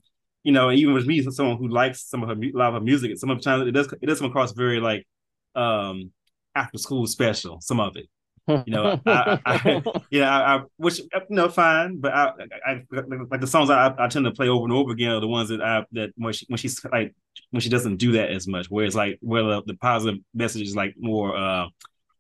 You 0.44 0.52
know, 0.52 0.72
even 0.72 0.94
with 0.94 1.06
me, 1.06 1.22
someone 1.22 1.58
who 1.58 1.68
likes 1.68 2.04
some 2.08 2.24
of 2.24 2.30
her 2.30 2.36
a 2.36 2.52
lot 2.54 2.70
of 2.70 2.74
her 2.76 2.82
music, 2.82 3.18
some 3.18 3.30
of 3.30 3.38
the 3.38 3.44
times 3.44 3.68
it 3.68 3.72
does 3.72 3.94
it 4.02 4.06
does 4.06 4.20
come 4.20 4.30
across 4.30 4.52
very 4.52 4.80
like 4.80 5.08
um 5.56 6.12
after 6.56 6.78
school 6.78 7.06
special. 7.08 7.60
Some 7.62 7.80
of 7.80 7.96
it, 7.96 8.08
you 8.48 8.64
know, 8.68 9.00
I, 9.06 9.40
I, 9.46 9.84
yeah, 10.12 10.36
I, 10.36 10.56
I, 10.56 10.62
which 10.78 11.00
you 11.00 11.08
know, 11.30 11.50
fine, 11.50 12.00
but 12.00 12.14
I, 12.14 12.32
I, 12.66 12.84
like 13.30 13.42
the 13.42 13.48
songs 13.48 13.70
I, 13.70 13.94
I 13.98 14.08
tend 14.08 14.26
to 14.26 14.32
play 14.32 14.50
over 14.50 14.64
and 14.64 14.74
over 14.74 14.92
again 14.92 15.12
are 15.12 15.20
the 15.20 15.28
ones 15.28 15.50
that 15.50 15.62
I 15.62 15.86
that 15.94 16.12
when 16.16 16.34
she 16.34 16.46
when 16.48 16.58
she's 16.58 16.84
like 16.86 17.14
when 17.52 17.62
she 17.62 17.70
doesn't 17.70 17.98
do 17.98 18.14
that 18.14 18.32
as 18.32 18.48
much, 18.48 18.70
where 18.70 18.86
it's 18.86 18.96
like 18.96 19.20
where 19.22 19.44
the, 19.44 19.64
the 19.66 19.76
positive 19.76 20.20
message 20.34 20.68
is 20.68 20.76
like 20.76 20.96
more 20.98 21.38
uh 21.38 21.68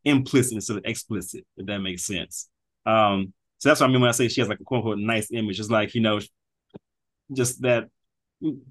implicit 0.04 0.54
instead 0.54 0.78
of 0.78 0.86
explicit, 0.86 1.46
if 1.58 1.66
that 1.66 1.80
makes 1.80 2.06
sense. 2.06 2.50
Um, 2.86 3.34
so 3.60 3.70
that's 3.70 3.80
what 3.80 3.90
I 3.90 3.92
mean 3.92 4.02
when 4.02 4.10
I 4.10 4.14
say 4.14 4.28
she 4.28 4.42
has 4.42 4.50
like 4.50 4.60
a 4.60 4.64
quote 4.64 4.80
unquote 4.80 5.00
nice 5.00 5.32
image. 5.32 5.60
It's 5.60 5.70
like, 5.70 5.94
you 5.94 6.02
know, 6.02 6.20
just 7.32 7.62
that 7.62 7.90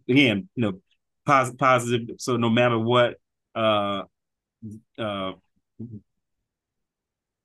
again, 0.08 0.48
you 0.54 0.62
know, 0.62 0.80
positive 1.24 1.58
positive. 1.58 2.00
So 2.18 2.36
no 2.36 2.50
matter 2.50 2.78
what 2.78 3.14
uh 3.54 4.02
uh 4.98 5.32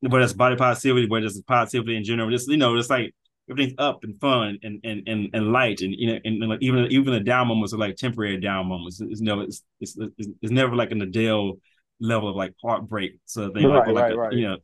whether 0.09 0.23
it's 0.23 0.33
body 0.33 0.55
positivity, 0.55 1.07
whether 1.07 1.25
it's 1.25 1.41
positivity 1.41 1.95
in 1.95 2.03
general, 2.03 2.29
just 2.29 2.49
you 2.49 2.57
know, 2.57 2.75
it's 2.77 2.89
like 2.89 3.13
everything's 3.49 3.75
up 3.77 4.03
and 4.03 4.19
fun 4.19 4.57
and 4.63 4.79
and 4.83 5.07
and, 5.07 5.29
and 5.33 5.51
light 5.51 5.81
and 5.81 5.93
you 5.93 6.07
know 6.07 6.19
and, 6.25 6.41
and 6.41 6.49
like 6.49 6.61
even 6.61 6.85
even 6.91 7.13
the 7.13 7.19
down 7.19 7.47
moments 7.47 7.73
are 7.73 7.77
like 7.77 7.95
temporary 7.95 8.39
down 8.39 8.67
moments. 8.67 9.01
It's, 9.01 9.21
never 9.21 9.43
it's, 9.43 9.63
it's 9.79 9.97
it's, 9.97 10.29
it's 10.41 10.51
never 10.51 10.75
like 10.75 10.91
an 10.91 11.01
Adele 11.01 11.53
level 11.99 12.29
of 12.29 12.35
like 12.35 12.53
heartbreak. 12.61 13.19
So 13.25 13.49
they 13.49 13.65
right, 13.65 13.87
like, 13.87 13.95
right, 13.95 14.13
a, 14.13 14.17
right. 14.17 14.33
you 14.33 14.47
know, 14.47 14.57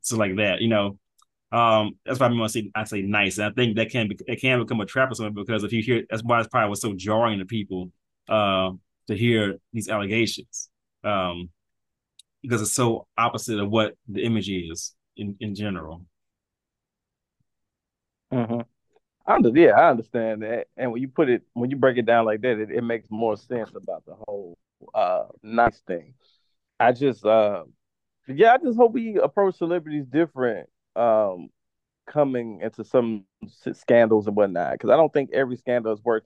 so 0.00 0.16
like 0.16 0.36
that, 0.36 0.60
you 0.60 0.68
know. 0.68 0.98
Um, 1.52 1.92
that's 2.04 2.18
why 2.18 2.26
I 2.26 2.28
mean 2.30 2.40
I 2.42 2.48
say 2.48 2.70
I 2.74 2.84
say 2.84 3.02
nice. 3.02 3.38
And 3.38 3.46
I 3.46 3.50
think 3.50 3.76
that 3.76 3.90
can 3.90 4.08
be 4.08 4.18
it 4.26 4.40
can 4.40 4.58
become 4.58 4.80
a 4.80 4.86
trap 4.86 5.12
or 5.12 5.14
something 5.14 5.34
because 5.34 5.62
if 5.62 5.72
you 5.72 5.82
hear 5.82 6.02
that's 6.10 6.22
why 6.24 6.40
it's 6.40 6.48
probably 6.48 6.70
was 6.70 6.80
so 6.80 6.92
jarring 6.94 7.38
to 7.38 7.44
people 7.44 7.92
uh 8.28 8.72
to 9.06 9.16
hear 9.16 9.56
these 9.72 9.88
allegations. 9.88 10.68
Um 11.04 11.50
because 12.46 12.62
it's 12.62 12.72
so 12.72 13.06
opposite 13.18 13.58
of 13.58 13.70
what 13.70 13.94
the 14.08 14.24
image 14.24 14.48
is 14.48 14.94
in, 15.16 15.36
in 15.40 15.54
general. 15.54 16.02
Mm-hmm. 18.32 18.60
I 19.26 19.38
yeah, 19.54 19.72
I 19.72 19.90
understand 19.90 20.42
that. 20.42 20.68
And 20.76 20.92
when 20.92 21.02
you 21.02 21.08
put 21.08 21.28
it, 21.28 21.42
when 21.54 21.70
you 21.70 21.76
break 21.76 21.98
it 21.98 22.06
down 22.06 22.24
like 22.24 22.42
that, 22.42 22.60
it, 22.60 22.70
it 22.70 22.82
makes 22.82 23.08
more 23.10 23.36
sense 23.36 23.70
about 23.74 24.04
the 24.06 24.14
whole 24.14 24.56
uh 24.94 25.24
nice 25.42 25.80
thing. 25.80 26.14
I 26.78 26.92
just, 26.92 27.24
uh, 27.24 27.64
yeah, 28.28 28.52
I 28.52 28.58
just 28.58 28.76
hope 28.76 28.92
we 28.92 29.18
approach 29.18 29.56
celebrities 29.56 30.06
different, 30.06 30.68
um, 30.94 31.48
coming 32.06 32.60
into 32.60 32.84
some 32.84 33.24
scandals 33.72 34.26
and 34.28 34.36
whatnot. 34.36 34.72
Because 34.72 34.90
I 34.90 34.96
don't 34.96 35.12
think 35.12 35.30
every 35.32 35.56
scandal 35.56 35.92
is 35.92 36.04
worth 36.04 36.24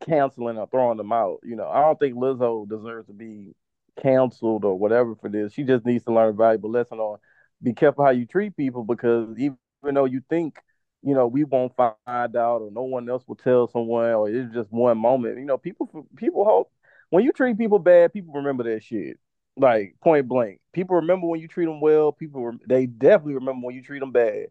canceling 0.00 0.58
or 0.58 0.68
throwing 0.68 0.98
them 0.98 1.12
out. 1.12 1.38
You 1.42 1.56
know, 1.56 1.68
I 1.68 1.80
don't 1.80 1.98
think 1.98 2.14
Lizzo 2.14 2.68
deserves 2.68 3.08
to 3.08 3.14
be 3.14 3.54
canceled 4.00 4.64
or 4.64 4.78
whatever 4.78 5.14
for 5.14 5.28
this. 5.28 5.52
She 5.52 5.64
just 5.64 5.84
needs 5.84 6.04
to 6.04 6.12
learn 6.12 6.30
a 6.30 6.32
valuable 6.32 6.70
lesson 6.70 6.98
on 6.98 7.18
be 7.62 7.72
careful 7.72 8.04
how 8.04 8.10
you 8.10 8.26
treat 8.26 8.56
people 8.56 8.84
because 8.84 9.36
even 9.38 9.56
though 9.82 10.04
you 10.04 10.22
think 10.28 10.58
you 11.02 11.14
know 11.14 11.26
we 11.26 11.44
won't 11.44 11.74
find 11.76 11.96
out 12.06 12.60
or 12.60 12.70
no 12.70 12.82
one 12.82 13.08
else 13.08 13.24
will 13.26 13.36
tell 13.36 13.66
someone 13.68 14.10
or 14.10 14.28
it's 14.28 14.52
just 14.52 14.70
one 14.72 14.98
moment, 14.98 15.38
you 15.38 15.44
know 15.44 15.58
people 15.58 16.06
people 16.16 16.44
hope 16.44 16.70
when 17.10 17.24
you 17.24 17.32
treat 17.32 17.56
people 17.56 17.78
bad, 17.78 18.12
people 18.12 18.34
remember 18.34 18.64
that 18.64 18.82
shit. 18.82 19.18
Like 19.58 19.96
point 20.02 20.28
blank, 20.28 20.60
people 20.72 20.96
remember 20.96 21.26
when 21.26 21.40
you 21.40 21.48
treat 21.48 21.66
them 21.66 21.80
well. 21.80 22.12
People 22.12 22.52
they 22.68 22.86
definitely 22.86 23.34
remember 23.34 23.66
when 23.66 23.74
you 23.74 23.82
treat 23.82 24.00
them 24.00 24.12
bad. 24.12 24.48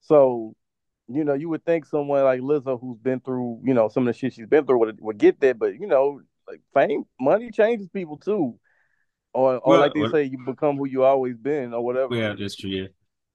So 0.00 0.54
you 1.10 1.24
know, 1.24 1.34
you 1.34 1.48
would 1.48 1.64
think 1.64 1.86
someone 1.86 2.24
like 2.24 2.40
Lizzo, 2.40 2.78
who's 2.78 2.98
been 2.98 3.20
through, 3.20 3.62
you 3.64 3.72
know, 3.72 3.88
some 3.88 4.06
of 4.06 4.12
the 4.12 4.18
shit 4.18 4.34
she's 4.34 4.46
been 4.46 4.66
through, 4.66 4.78
would, 4.78 5.00
would 5.00 5.16
get 5.16 5.40
that. 5.40 5.58
But 5.58 5.74
you 5.80 5.86
know, 5.86 6.20
like 6.46 6.60
fame, 6.74 7.04
money 7.20 7.50
changes 7.50 7.88
people 7.88 8.16
too 8.18 8.58
or 9.32 9.56
or 9.56 9.62
well, 9.64 9.80
like 9.80 9.94
they 9.94 10.08
say, 10.08 10.24
you 10.24 10.38
become 10.44 10.76
who 10.76 10.86
you 10.86 11.04
always 11.04 11.36
been, 11.36 11.74
or 11.74 11.84
whatever. 11.84 12.14
Yeah, 12.14 12.34
that's 12.38 12.56
true. 12.56 12.70
Yeah. 12.70 12.86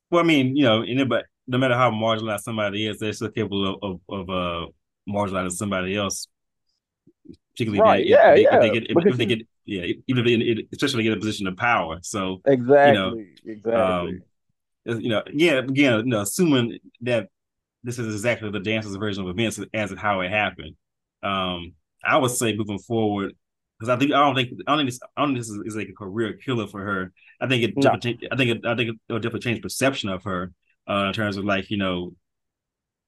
Well, 0.10 0.24
I 0.24 0.28
mean, 0.28 0.56
you 0.56 0.64
know, 0.64 0.82
anybody, 0.82 1.24
no 1.48 1.58
matter 1.58 1.76
how 1.76 1.92
marginalized 1.92 2.42
somebody 2.42 2.88
is, 2.88 3.00
they're 3.00 3.14
still 3.14 3.30
capable 3.30 3.80
of 3.82 4.02
of, 4.10 4.30
of 4.30 4.30
uh, 4.30 4.68
marginalizing 5.08 5.52
somebody 5.52 5.96
else. 5.96 6.28
Particularly, 7.56 7.82
right. 7.82 8.02
if, 8.02 8.10
yeah, 8.10 8.32
if, 8.32 8.40
yeah. 8.40 8.56
if 8.56 8.62
they 8.62 8.70
get, 8.72 8.90
if, 8.90 9.06
if 9.06 9.18
they 9.18 9.26
get, 9.28 9.48
yeah, 9.66 9.94
even 10.08 10.26
if 10.28 10.58
they, 10.58 10.68
especially 10.74 11.04
get 11.04 11.14
a 11.14 11.20
position 11.20 11.46
of 11.46 11.56
power. 11.56 12.00
So 12.02 12.42
exactly, 12.46 12.94
you 12.94 13.00
know, 13.00 13.26
exactly. 13.46 14.22
Um, 14.86 15.02
you 15.02 15.10
know, 15.10 15.24
yeah, 15.32 15.60
again, 15.60 16.00
you 16.00 16.04
know, 16.06 16.22
assuming 16.22 16.80
that 17.02 17.30
this 17.84 18.00
is 18.00 18.16
exactly 18.16 18.50
the 18.50 18.60
dancer's 18.60 18.96
version 18.96 19.24
of 19.24 19.30
events 19.30 19.60
as 19.74 19.94
how 19.96 20.22
it 20.22 20.32
happened. 20.32 20.76
Um, 21.22 21.74
I 22.04 22.18
would 22.18 22.32
say 22.32 22.56
moving 22.56 22.80
forward, 22.80 23.36
because 23.80 23.90
I 23.90 23.98
think 23.98 24.12
I 24.14 24.20
don't 24.20 24.36
think 24.36 24.50
I 24.68 24.72
don't 24.72 24.80
think 24.80 24.90
this, 24.90 25.00
I 25.18 25.22
don't 25.22 25.34
think 25.34 25.40
this 25.40 25.50
is, 25.50 25.60
is 25.66 25.76
like 25.76 25.90
a 25.90 25.94
career 25.94 26.34
killer 26.34 26.68
for 26.68 26.82
her. 26.82 27.12
I 27.42 27.48
think 27.48 27.64
it 27.64 27.74
no. 27.76 27.92
I 27.92 27.98
think 27.98 28.20
it, 28.22 28.32
I 28.32 28.36
think 28.76 28.90
it, 28.92 28.96
will 29.10 29.20
definitely 29.20 29.42
change 29.42 29.62
perception 29.62 30.10
of 30.10 30.24
her 30.24 30.52
uh, 30.90 31.06
in 31.08 31.14
terms 31.14 31.38
of 31.38 31.46
like 31.46 31.70
you 31.70 31.78
know 31.78 32.16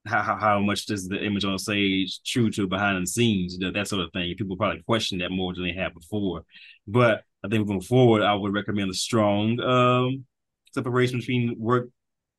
how 0.06 0.21
how 0.21 0.60
much 0.60 0.86
does 0.86 1.08
the 1.08 1.23
image 1.23 1.45
on 1.45 1.58
stage 1.58 2.21
true 2.23 2.49
to 2.51 2.67
behind 2.67 3.01
the 3.01 3.08
scenes 3.08 3.58
that, 3.60 3.73
that 3.73 3.88
sort 3.88 4.04
of 4.04 4.12
thing. 4.12 4.34
People 4.38 4.58
probably 4.58 4.84
question 4.84 5.19
that 5.19 5.32
more 5.32 5.54
than 5.54 5.63
they 5.63 5.73
have 5.73 5.93
before. 5.93 6.43
But 6.88 7.23
I 7.43 7.47
think 7.47 7.67
moving 7.67 7.82
forward, 7.82 8.21
I 8.21 8.34
would 8.34 8.54
recommend 8.54 8.91
a 8.91 8.93
strong 8.93 9.60
um, 9.62 10.25
separation 10.73 11.19
between 11.19 11.56
work 11.58 11.89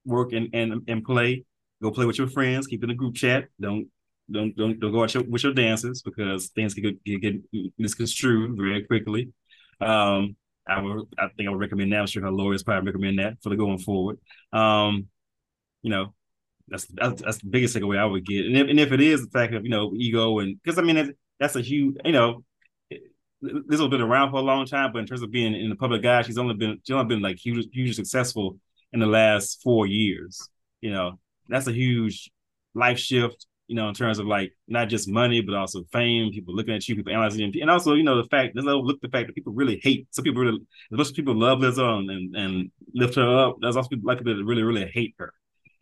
work 0.05 0.33
and, 0.33 0.49
and 0.53 0.83
and 0.89 1.05
play. 1.05 1.45
Go 1.83 1.91
play 1.91 2.07
with 2.07 2.19
your 2.19 2.29
friends. 2.29 2.67
Keep 2.67 2.85
in 2.85 2.91
a 2.91 2.95
group 2.95 3.15
chat. 3.15 3.49
Don't 3.61 3.89
don't 4.31 4.57
don't 4.57 4.81
don't 4.81 4.93
go 4.93 5.03
out 5.03 5.15
your, 5.15 5.25
with 5.25 5.45
your 5.45 5.55
dances 5.55 6.03
because 6.03 6.49
things 6.49 6.75
can 6.75 6.99
get, 7.05 7.21
get 7.23 7.35
misconstrued 7.79 8.57
very 8.57 8.85
quickly. 8.85 9.33
Um, 9.81 10.37
I 10.69 10.81
would 10.81 11.07
I 11.19 11.29
think 11.37 11.49
I 11.49 11.51
would 11.51 11.61
recommend 11.61 11.93
that. 11.93 12.01
I'm 12.01 12.07
sure 12.07 12.23
her 12.23 12.31
lawyers 12.31 12.63
probably 12.63 12.87
recommend 12.87 13.19
that 13.19 13.35
for 13.43 13.51
the 13.51 13.57
going 13.57 13.79
forward. 13.79 14.19
Um, 14.53 15.07
you 15.83 15.91
know, 15.91 16.15
that's, 16.69 16.87
that's 16.87 17.23
that's 17.23 17.39
the 17.39 17.49
biggest 17.49 17.77
takeaway 17.77 17.99
I 17.99 18.05
would 18.05 18.27
get. 18.27 18.47
And 18.47 18.57
if, 18.57 18.69
and 18.69 18.81
if 18.81 18.93
it 18.93 19.01
is 19.01 19.25
the 19.25 19.31
fact 19.31 19.55
of 19.55 19.65
you 19.65 19.71
know 19.71 19.93
ego 19.95 20.41
and 20.41 20.61
because 20.63 20.79
I 20.79 20.83
mean 20.83 20.97
that's, 20.97 21.11
that's 21.39 21.57
a 21.57 21.61
huge 21.61 21.97
you 22.05 22.13
know 22.13 22.45
this 23.43 23.81
has 23.81 23.89
been 23.89 24.01
around 24.01 24.31
for 24.31 24.39
a 24.39 24.43
long 24.43 24.67
time, 24.67 24.93
but 24.93 25.01
in 25.01 25.07
terms 25.07 25.23
of 25.23 25.31
being 25.31 25.55
in 25.55 25.69
the 25.69 25.77
public 25.77 26.05
eye, 26.05 26.23
she's 26.23 26.39
only 26.39 26.55
been 26.55 26.81
she's 26.83 26.95
only 26.95 27.07
been 27.07 27.23
like 27.23 27.37
huge 27.37 27.67
hugely 27.73 27.93
successful 27.93 28.59
in 28.93 29.01
the 29.01 29.07
last 29.07 29.63
four 29.63 29.87
years. 29.87 30.49
You 30.81 30.91
know, 30.91 31.19
that's 31.49 31.67
a 31.67 31.73
huge 31.73 32.31
life 32.75 32.99
shift 32.99 33.47
you 33.69 33.75
know, 33.77 33.89
in 33.89 33.95
terms 33.95 34.19
of 34.19 34.27
like 34.27 34.53
not 34.69 34.89
just 34.89 35.09
money, 35.09 35.41
but 35.41 35.55
also 35.55 35.85
fame, 35.93 36.31
people 36.33 36.55
looking 36.55 36.75
at 36.75 36.87
you, 36.89 36.95
people 36.95 37.13
analyzing 37.13 37.53
you, 37.53 37.61
and 37.61 37.71
also, 37.71 37.95
you 37.95 38.03
know, 38.03 38.21
the 38.21 38.29
fact, 38.29 38.55
let's 38.55 38.69
overlook 38.69 39.01
the 39.01 39.09
fact 39.09 39.27
that 39.27 39.35
people 39.35 39.53
really 39.53 39.81
hate. 39.83 40.07
Some 40.11 40.25
people 40.25 40.43
really, 40.43 40.61
as 40.93 40.99
much 40.99 41.07
as 41.09 41.13
people 41.13 41.35
love 41.35 41.59
Lizzo 41.59 41.99
and, 41.99 42.11
and, 42.11 42.37
and 42.37 42.71
lift 42.95 43.17
her 43.17 43.39
up, 43.39 43.57
there's 43.61 43.77
also 43.77 43.89
people 43.89 44.07
like 44.07 44.19
people 44.19 44.37
that 44.37 44.45
really, 44.45 44.63
really 44.63 44.87
hate 44.87 45.15
her 45.19 45.33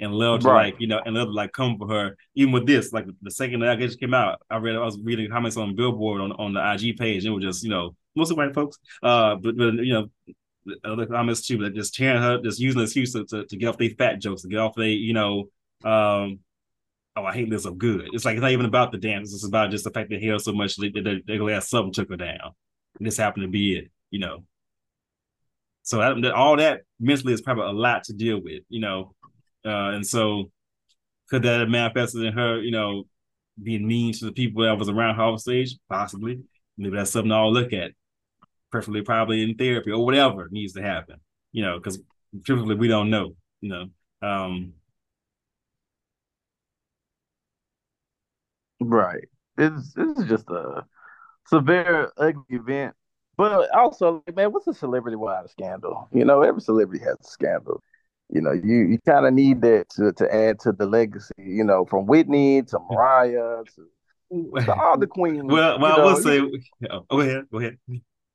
and 0.00 0.12
love 0.12 0.40
to 0.40 0.48
right. 0.48 0.72
like, 0.72 0.80
you 0.80 0.86
know, 0.86 1.00
and 1.04 1.14
love 1.14 1.28
to 1.28 1.32
like 1.32 1.52
come 1.52 1.78
for 1.78 1.88
her. 1.88 2.16
Even 2.34 2.52
with 2.52 2.66
this, 2.66 2.92
like 2.92 3.06
the 3.22 3.30
second 3.30 3.60
that 3.60 3.70
I 3.70 3.76
just 3.76 4.00
came 4.00 4.14
out, 4.14 4.40
I 4.50 4.56
read, 4.56 4.76
I 4.76 4.80
was 4.80 4.98
reading 5.02 5.30
comments 5.30 5.56
on 5.56 5.76
Billboard 5.76 6.20
on, 6.20 6.32
on 6.32 6.52
the 6.54 6.72
IG 6.72 6.96
page. 6.96 7.24
And 7.24 7.32
it 7.32 7.36
was 7.36 7.44
just, 7.44 7.62
you 7.62 7.70
know, 7.70 7.94
mostly 8.16 8.36
white 8.36 8.54
folks, 8.54 8.78
uh, 9.02 9.36
but, 9.36 9.56
but 9.56 9.74
you 9.74 9.92
know, 9.92 10.06
other 10.84 11.06
comments 11.06 11.46
too, 11.46 11.58
but 11.58 11.74
just 11.74 11.94
tearing 11.94 12.22
her, 12.22 12.40
just 12.40 12.58
using 12.58 12.78
the 12.78 12.84
excuse 12.84 13.12
to, 13.12 13.24
to, 13.26 13.44
to 13.44 13.56
get 13.56 13.68
off 13.68 13.78
these 13.78 13.94
fat 13.98 14.20
jokes, 14.20 14.42
to 14.42 14.48
get 14.48 14.58
off 14.58 14.74
their, 14.74 14.86
you 14.86 15.12
know, 15.12 15.48
um, 15.84 16.38
oh, 17.16 17.24
I 17.24 17.32
hate 17.32 17.50
this, 17.50 17.64
I'm 17.64 17.78
good. 17.78 18.08
It's 18.12 18.24
like 18.24 18.34
it's 18.34 18.42
not 18.42 18.50
even 18.50 18.66
about 18.66 18.92
the 18.92 18.98
dance. 18.98 19.32
It's 19.32 19.46
about 19.46 19.70
just 19.70 19.84
the 19.84 19.90
fact 19.90 20.10
that 20.10 20.20
he 20.20 20.26
held 20.26 20.42
so 20.42 20.52
much 20.52 20.76
that 20.76 20.92
they, 20.94 21.22
they, 21.26 21.38
they 21.38 21.60
something 21.60 21.92
took 21.92 22.10
her 22.10 22.16
down. 22.16 22.52
And 22.98 23.06
this 23.06 23.16
happened 23.16 23.44
to 23.44 23.48
be 23.48 23.76
it, 23.76 23.90
you 24.10 24.18
know. 24.18 24.44
So 25.82 25.98
that, 25.98 26.32
all 26.32 26.56
that 26.56 26.80
mentally 26.98 27.34
is 27.34 27.42
probably 27.42 27.64
a 27.64 27.72
lot 27.72 28.04
to 28.04 28.14
deal 28.14 28.40
with, 28.40 28.62
you 28.68 28.80
know. 28.80 29.14
Uh, 29.64 29.92
and 29.92 30.06
so 30.06 30.50
could 31.28 31.42
that 31.42 31.60
have 31.60 31.68
manifested 31.68 32.24
in 32.24 32.32
her, 32.32 32.60
you 32.60 32.70
know, 32.70 33.04
being 33.62 33.86
mean 33.86 34.12
to 34.14 34.24
the 34.24 34.32
people 34.32 34.62
that 34.64 34.78
was 34.78 34.88
around 34.88 35.16
her 35.16 35.22
off 35.22 35.40
stage? 35.40 35.76
Possibly. 35.88 36.40
Maybe 36.76 36.96
that's 36.96 37.10
something 37.10 37.32
I'll 37.32 37.52
look 37.52 37.72
at. 37.72 37.92
Preferably 38.70 39.02
probably 39.02 39.42
in 39.42 39.56
therapy 39.56 39.92
or 39.92 40.04
whatever 40.04 40.48
needs 40.50 40.72
to 40.72 40.82
happen, 40.82 41.16
you 41.52 41.62
know, 41.62 41.78
because 41.78 42.00
typically 42.44 42.74
we 42.74 42.88
don't 42.88 43.10
know, 43.10 43.36
you 43.60 43.68
know. 43.68 43.86
Um, 44.26 44.72
Right. 48.88 49.28
It's 49.56 49.92
this 49.94 50.18
is 50.18 50.28
just 50.28 50.48
a 50.50 50.84
severe 51.46 52.10
ugly 52.16 52.44
event. 52.50 52.94
But 53.36 53.68
also, 53.74 54.22
man, 54.34 54.52
what's 54.52 54.66
a 54.66 54.74
celebrity 54.74 55.16
without 55.16 55.46
a 55.46 55.48
scandal? 55.48 56.08
You 56.12 56.24
know, 56.24 56.42
every 56.42 56.60
celebrity 56.60 57.04
has 57.04 57.16
a 57.20 57.24
scandal. 57.24 57.82
You 58.30 58.40
know, 58.40 58.52
you, 58.52 58.76
you 58.76 58.98
kind 59.06 59.26
of 59.26 59.34
need 59.34 59.60
that 59.62 59.90
to, 59.90 60.12
to 60.12 60.34
add 60.34 60.60
to 60.60 60.72
the 60.72 60.86
legacy. 60.86 61.34
You 61.38 61.64
know, 61.64 61.84
from 61.84 62.06
Whitney 62.06 62.62
to 62.62 62.78
Mariah 62.90 63.64
to, 63.76 64.60
to 64.64 64.74
all 64.74 64.98
the 64.98 65.06
queens. 65.06 65.44
Well, 65.52 65.78
well, 65.80 66.00
I 66.00 66.04
will 66.04 66.16
say, 66.16 66.40
oh, 66.90 67.06
go 67.10 67.20
ahead, 67.20 67.44
go 67.50 67.58
ahead. 67.58 67.78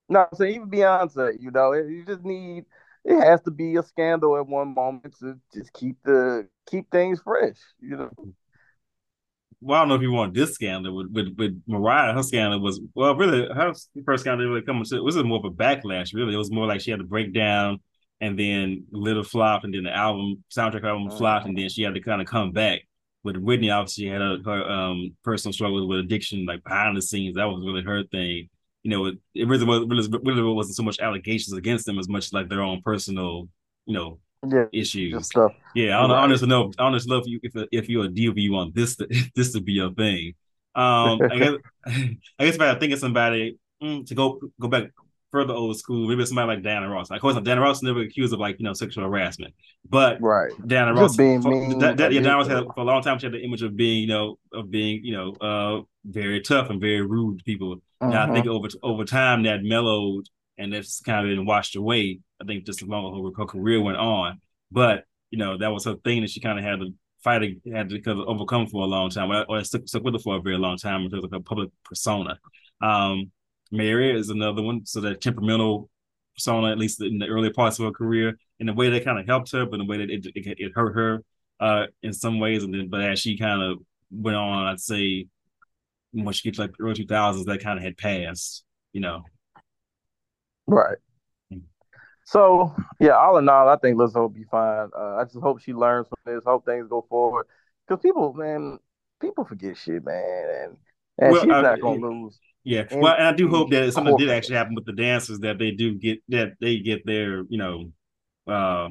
No, 0.10 0.28
so 0.34 0.44
even 0.44 0.70
Beyonce, 0.70 1.40
you 1.40 1.52
know, 1.52 1.74
you 1.74 2.04
just 2.06 2.24
need 2.24 2.66
it 3.06 3.22
has 3.22 3.42
to 3.44 3.52
be 3.52 3.76
a 3.78 3.84
scandal 3.84 4.38
at 4.38 4.48
one 4.48 4.74
moment 4.74 5.16
to 5.20 5.40
just 5.54 5.72
keep 5.74 5.96
the 6.04 6.48
keep 6.70 6.92
things 6.92 7.22
fresh. 7.22 7.58
You 7.80 7.96
know 7.96 8.12
well, 9.62 9.78
I 9.78 9.82
don't 9.82 9.90
know 9.90 9.96
if 9.96 10.02
you 10.02 10.12
want 10.12 10.34
this 10.34 10.54
scandal 10.54 10.96
with, 10.96 11.12
with, 11.12 11.36
with 11.38 11.62
Mariah. 11.68 12.14
Her 12.14 12.24
scandal 12.24 12.62
was 12.62 12.80
well, 12.96 13.16
really 13.16 13.48
her 13.54 13.74
first 14.06 14.24
scandal 14.24 14.48
really 14.48 14.62
coming 14.62 14.86
to 14.86 14.96
it 14.96 15.04
was 15.04 15.18
more 15.18 15.40
of 15.40 15.46
a 15.46 15.52
backlash. 15.52 16.14
Really, 16.14 16.34
it 16.34 16.38
was 16.38 16.52
more 16.52 16.66
like 16.66 16.82
she 16.82 16.92
had 16.92 17.00
to 17.00 17.06
break 17.06 17.34
down, 17.34 17.80
and 18.22 18.40
then 18.40 18.86
little 18.92 19.24
flop, 19.24 19.64
and 19.64 19.74
then 19.74 19.84
the 19.84 19.96
album 19.96 20.44
soundtrack 20.56 20.86
album 20.86 21.10
flopped, 21.12 21.46
and 21.46 21.58
then 21.58 21.70
she 21.70 21.84
had 21.84 21.94
to 21.96 22.02
kind 22.02 22.22
of 22.22 22.28
come 22.28 22.52
back. 22.52 22.82
With 23.22 23.36
Whitney, 23.36 23.70
obviously, 23.70 24.06
had 24.06 24.22
a, 24.22 24.38
her 24.46 24.64
um, 24.64 25.14
personal 25.26 25.52
struggles 25.52 25.86
with 25.90 26.00
addiction, 26.00 26.46
like 26.46 26.64
behind 26.64 26.96
the 26.96 27.02
scenes. 27.02 27.36
That 27.36 27.50
was 27.50 27.62
really 27.66 27.84
her 27.84 28.04
thing. 28.04 28.48
You 28.84 28.92
know, 28.92 29.06
it 29.08 29.18
really, 29.46 29.66
was, 29.66 30.10
really 30.24 30.42
wasn't 30.42 30.78
so 30.78 30.84
much 30.84 31.02
allegations 31.02 31.52
against 31.58 31.86
them 31.86 32.00
as 32.00 32.08
much 32.08 32.32
like 32.32 32.48
their 32.48 32.62
own 32.62 32.82
personal, 32.82 33.50
you 33.86 33.94
know, 33.94 34.20
yeah, 34.48 34.66
issues. 34.72 35.28
stuff. 35.28 35.54
Yeah, 35.76 35.98
I, 35.98 36.02
right. 36.02 36.08
Know. 36.48 36.72
I 36.78 36.84
honestly 36.84 37.16
love 37.16 37.24
you 37.28 37.40
if 37.44 37.54
if 37.72 37.90
you're 37.90 38.06
a 38.06 38.10
deal 38.10 38.38
you 38.38 38.54
want 38.54 38.76
this 38.76 38.96
to, 38.98 39.08
this 39.36 39.54
to 39.54 39.62
be 39.62 39.74
your 39.74 39.94
thing. 39.94 40.34
Um, 40.76 41.20
I 41.30 41.38
guess 41.38 41.54
I 41.86 42.46
guess 42.46 42.56
if 42.56 42.62
I 42.62 42.76
think 42.76 42.94
of 42.94 43.00
somebody 43.00 43.58
mm, 43.82 44.06
to 44.06 44.16
go 44.16 44.40
go 44.60 44.68
back 44.68 44.92
further 45.32 45.54
old 45.54 45.78
school, 45.78 46.08
maybe 46.08 46.26
somebody 46.26 46.48
like 46.48 46.64
Diana 46.64 46.90
Ross. 46.90 47.12
Of 47.12 47.22
course, 47.22 47.40
Diana 47.42 47.62
Ross 47.62 47.84
never 47.84 48.02
accused 48.02 48.34
of 48.34 48.40
like 48.40 48.60
you 48.60 48.66
know 48.66 48.74
sexual 48.74 49.04
harassment, 49.04 49.54
but 49.88 50.22
right, 50.22 50.52
Diana 50.66 50.94
Ross 50.94 51.16
being 51.16 51.42
for, 51.42 51.50
mean, 51.50 51.80
that, 51.80 51.98
that, 51.98 52.12
yeah, 52.12 52.22
Diana 52.22 52.38
Ross 52.38 52.48
had 52.48 52.64
for 52.74 52.82
a 52.82 52.84
long 52.84 53.02
time 53.02 53.20
she 53.20 53.26
had 53.26 53.34
the 53.34 53.44
image 53.44 53.62
of 53.62 53.76
being 53.76 54.02
you 54.02 54.08
know 54.08 54.40
of 54.54 54.72
being 54.72 55.04
you 55.04 55.14
know 55.14 55.34
uh 55.42 55.82
very 56.06 56.42
tough 56.42 56.70
and 56.70 56.80
very 56.80 57.02
rude 57.02 57.40
to 57.40 57.44
people. 57.44 57.82
Uh-huh. 58.02 58.12
Now 58.12 58.30
I 58.30 58.34
think 58.34 58.46
mm-hmm. 58.46 58.56
over 58.56 58.68
over 58.84 59.04
time 59.06 59.44
that 59.44 59.64
mellowed 59.64 60.28
and 60.60 60.74
that's 60.74 61.02
kind 61.02 61.26
of 61.26 61.36
been 61.36 61.46
washed 61.46 61.76
away. 61.76 62.20
I 62.42 62.46
think 62.46 62.66
just 62.66 62.82
as 62.84 62.88
long 62.88 63.28
as 63.28 63.34
her, 63.38 63.46
career 63.46 63.82
went 63.82 63.98
on, 63.98 64.40
but 64.72 65.06
you 65.32 65.40
know 65.40 65.58
that 65.58 65.70
was 65.70 65.86
her 65.86 65.96
thing 66.04 66.22
that 66.22 66.30
she 66.30 66.40
kind 66.40 66.60
of 66.60 66.66
had 66.66 66.80
to 66.80 66.94
fight 67.24 67.42
had 67.74 67.90
to 67.90 68.26
overcome 68.26 68.68
for 68.68 68.84
a 68.84 68.86
long 68.86 69.10
time, 69.10 69.30
or, 69.50 69.64
stuck, 69.64 69.82
stuck 69.88 70.04
with 70.04 70.14
her 70.14 70.20
for 70.20 70.38
a 70.38 70.42
very 70.42 70.58
long 70.58 70.78
time 70.78 71.02
in 71.02 71.10
terms 71.10 71.24
of 71.24 71.32
her 71.32 71.40
public 71.40 71.70
persona. 71.84 72.38
Um, 72.82 73.32
Mary 73.72 74.18
is 74.18 74.30
another 74.30 74.62
one. 74.62 74.86
So 74.86 75.02
that 75.02 75.22
temperamental 75.22 75.90
persona, 76.36 76.72
at 76.72 76.78
least 76.78 77.02
in 77.02 77.20
the 77.20 77.28
early 77.28 77.52
parts 77.52 77.80
of 77.80 77.86
her 77.86 77.92
career, 77.92 78.38
in 78.60 78.68
the 78.68 78.74
way 78.74 78.90
that 78.90 79.06
kind 79.06 79.20
of 79.20 79.28
helped 79.28 79.52
her, 79.52 79.66
but 79.66 79.80
in 79.80 79.86
the 79.86 79.90
way 79.90 79.98
that 79.98 80.10
it, 80.10 80.26
it, 80.36 80.58
it 80.58 80.72
hurt 80.76 80.96
her 80.96 81.24
uh, 81.60 81.86
in 82.02 82.14
some 82.14 82.40
ways. 82.40 82.64
And 82.64 82.74
then, 82.74 82.90
but 82.90 83.02
as 83.02 83.20
she 83.20 83.38
kind 83.38 83.62
of 83.62 83.80
went 84.12 84.38
on, 84.38 84.68
I'd 84.68 84.80
say 84.80 85.28
when 86.12 86.34
she 86.34 86.50
gets 86.50 86.60
like 86.60 86.72
early 86.80 86.96
two 86.96 87.06
thousands, 87.06 87.46
that 87.46 87.62
kind 87.62 87.78
of 87.78 87.84
had 87.84 87.98
passed, 87.98 88.64
you 88.94 89.02
know. 89.02 89.24
Right. 90.70 90.98
Hmm. 91.52 91.60
So 92.26 92.76
yeah, 93.00 93.18
all 93.18 93.38
in 93.38 93.50
all, 93.50 93.70
I 93.70 93.78
think 93.78 93.98
Lizzo 93.98 94.16
will 94.16 94.30
be 94.30 94.46
fine. 94.50 94.90
Uh, 94.98 95.16
I 95.16 95.24
just 95.24 95.40
hope 95.40 95.62
she 95.62 95.74
learns 95.74 96.08
from 96.08 96.34
this. 96.34 96.44
Hope 96.46 96.66
things 96.66 96.88
go 96.90 97.06
forward. 97.10 97.48
Because 97.88 98.02
people, 98.02 98.34
man, 98.34 98.80
people 99.20 99.46
forget 99.46 99.78
shit, 99.78 100.06
man, 100.06 100.46
and 100.64 100.78
and 101.18 101.32
well, 101.32 101.42
she's 101.42 101.52
uh, 101.52 101.62
not 101.62 101.82
gonna 101.82 102.00
lose. 102.00 102.38
Yeah, 102.64 102.84
and, 102.90 103.02
well, 103.02 103.16
and 103.16 103.28
I 103.28 103.34
do 103.34 103.50
hope 103.50 103.72
that 103.72 103.92
something 103.94 104.18
did 104.18 104.30
actually 104.30 104.58
happen 104.58 104.76
with 104.76 104.86
the 104.86 104.94
dancers 104.94 105.40
that 105.40 105.58
they 105.58 105.72
do 105.72 105.96
get 105.96 106.20
that 106.30 106.54
they 106.62 106.78
get 106.80 107.06
their 107.06 107.44
you 107.50 107.58
know, 107.58 107.92
uh, 108.48 108.90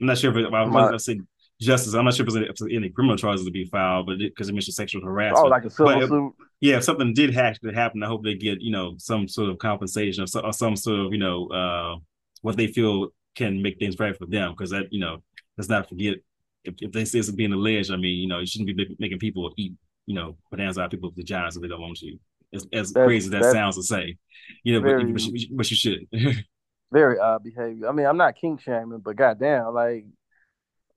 I'm 0.00 0.06
not 0.06 0.18
sure 0.18 0.30
if 0.30 0.36
it, 0.36 0.52
I 0.52 0.62
was 0.62 0.72
going 0.72 0.92
to 0.92 0.98
say 0.98 1.20
justice. 1.60 1.94
I'm 1.94 2.04
not 2.04 2.14
sure 2.14 2.26
if 2.26 2.32
there's 2.32 2.62
any, 2.62 2.76
any 2.76 2.88
criminal 2.90 3.16
charges 3.16 3.44
to 3.44 3.50
be 3.50 3.64
filed, 3.66 4.06
but 4.06 4.18
because 4.18 4.48
it, 4.48 4.52
it 4.52 4.54
mentioned 4.54 4.74
sexual 4.74 5.04
harassment. 5.04 5.46
Oh, 5.46 5.48
like 5.48 5.64
a 5.64 5.70
civil 5.70 6.08
suit. 6.08 6.34
Yeah, 6.60 6.76
if 6.76 6.84
something 6.84 7.14
did 7.14 7.36
actually 7.36 7.74
happen, 7.74 8.02
I 8.02 8.06
hope 8.06 8.24
they 8.24 8.34
get 8.34 8.60
you 8.60 8.72
know 8.72 8.94
some 8.98 9.28
sort 9.28 9.50
of 9.50 9.58
compensation 9.58 10.24
or, 10.24 10.26
so, 10.26 10.40
or 10.40 10.52
some 10.52 10.76
sort 10.76 11.00
of 11.00 11.12
you 11.12 11.18
know 11.18 11.48
uh, 11.48 11.96
what 12.42 12.56
they 12.56 12.66
feel 12.66 13.08
can 13.34 13.62
make 13.62 13.78
things 13.78 13.98
right 13.98 14.16
for 14.16 14.26
them. 14.26 14.52
Because 14.52 14.70
that 14.70 14.92
you 14.92 15.00
know, 15.00 15.22
let's 15.56 15.68
not 15.68 15.88
forget 15.88 16.16
if, 16.64 16.74
if 16.78 16.92
this 16.92 17.14
is 17.14 17.30
being 17.30 17.52
alleged. 17.52 17.90
I 17.90 17.96
mean, 17.96 18.18
you 18.18 18.28
know, 18.28 18.40
you 18.40 18.46
shouldn't 18.46 18.76
be 18.76 18.96
making 18.98 19.18
people 19.18 19.52
eat 19.56 19.74
you 20.06 20.14
know 20.14 20.36
bananas 20.50 20.78
out 20.78 20.86
of 20.86 20.90
people's 20.90 21.14
vaginas 21.14 21.56
if 21.56 21.62
they 21.62 21.68
don't 21.68 21.80
want 21.80 21.96
to. 21.98 22.16
As, 22.52 22.66
as 22.72 22.92
crazy 22.92 23.26
as 23.26 23.30
that 23.30 23.52
sounds 23.52 23.76
to 23.76 23.82
say, 23.84 24.16
you 24.64 24.72
know, 24.72 24.80
very, 24.80 25.04
but, 25.04 25.12
but, 25.12 25.22
you, 25.22 25.48
but 25.52 25.70
you 25.70 25.76
should. 25.76 26.06
very 26.92 27.18
odd 27.18 27.44
behavior. 27.44 27.88
I 27.88 27.92
mean, 27.92 28.06
I'm 28.06 28.16
not 28.16 28.36
king 28.36 28.58
shaming, 28.58 28.98
but 28.98 29.16
goddamn, 29.16 29.72
like, 29.74 30.04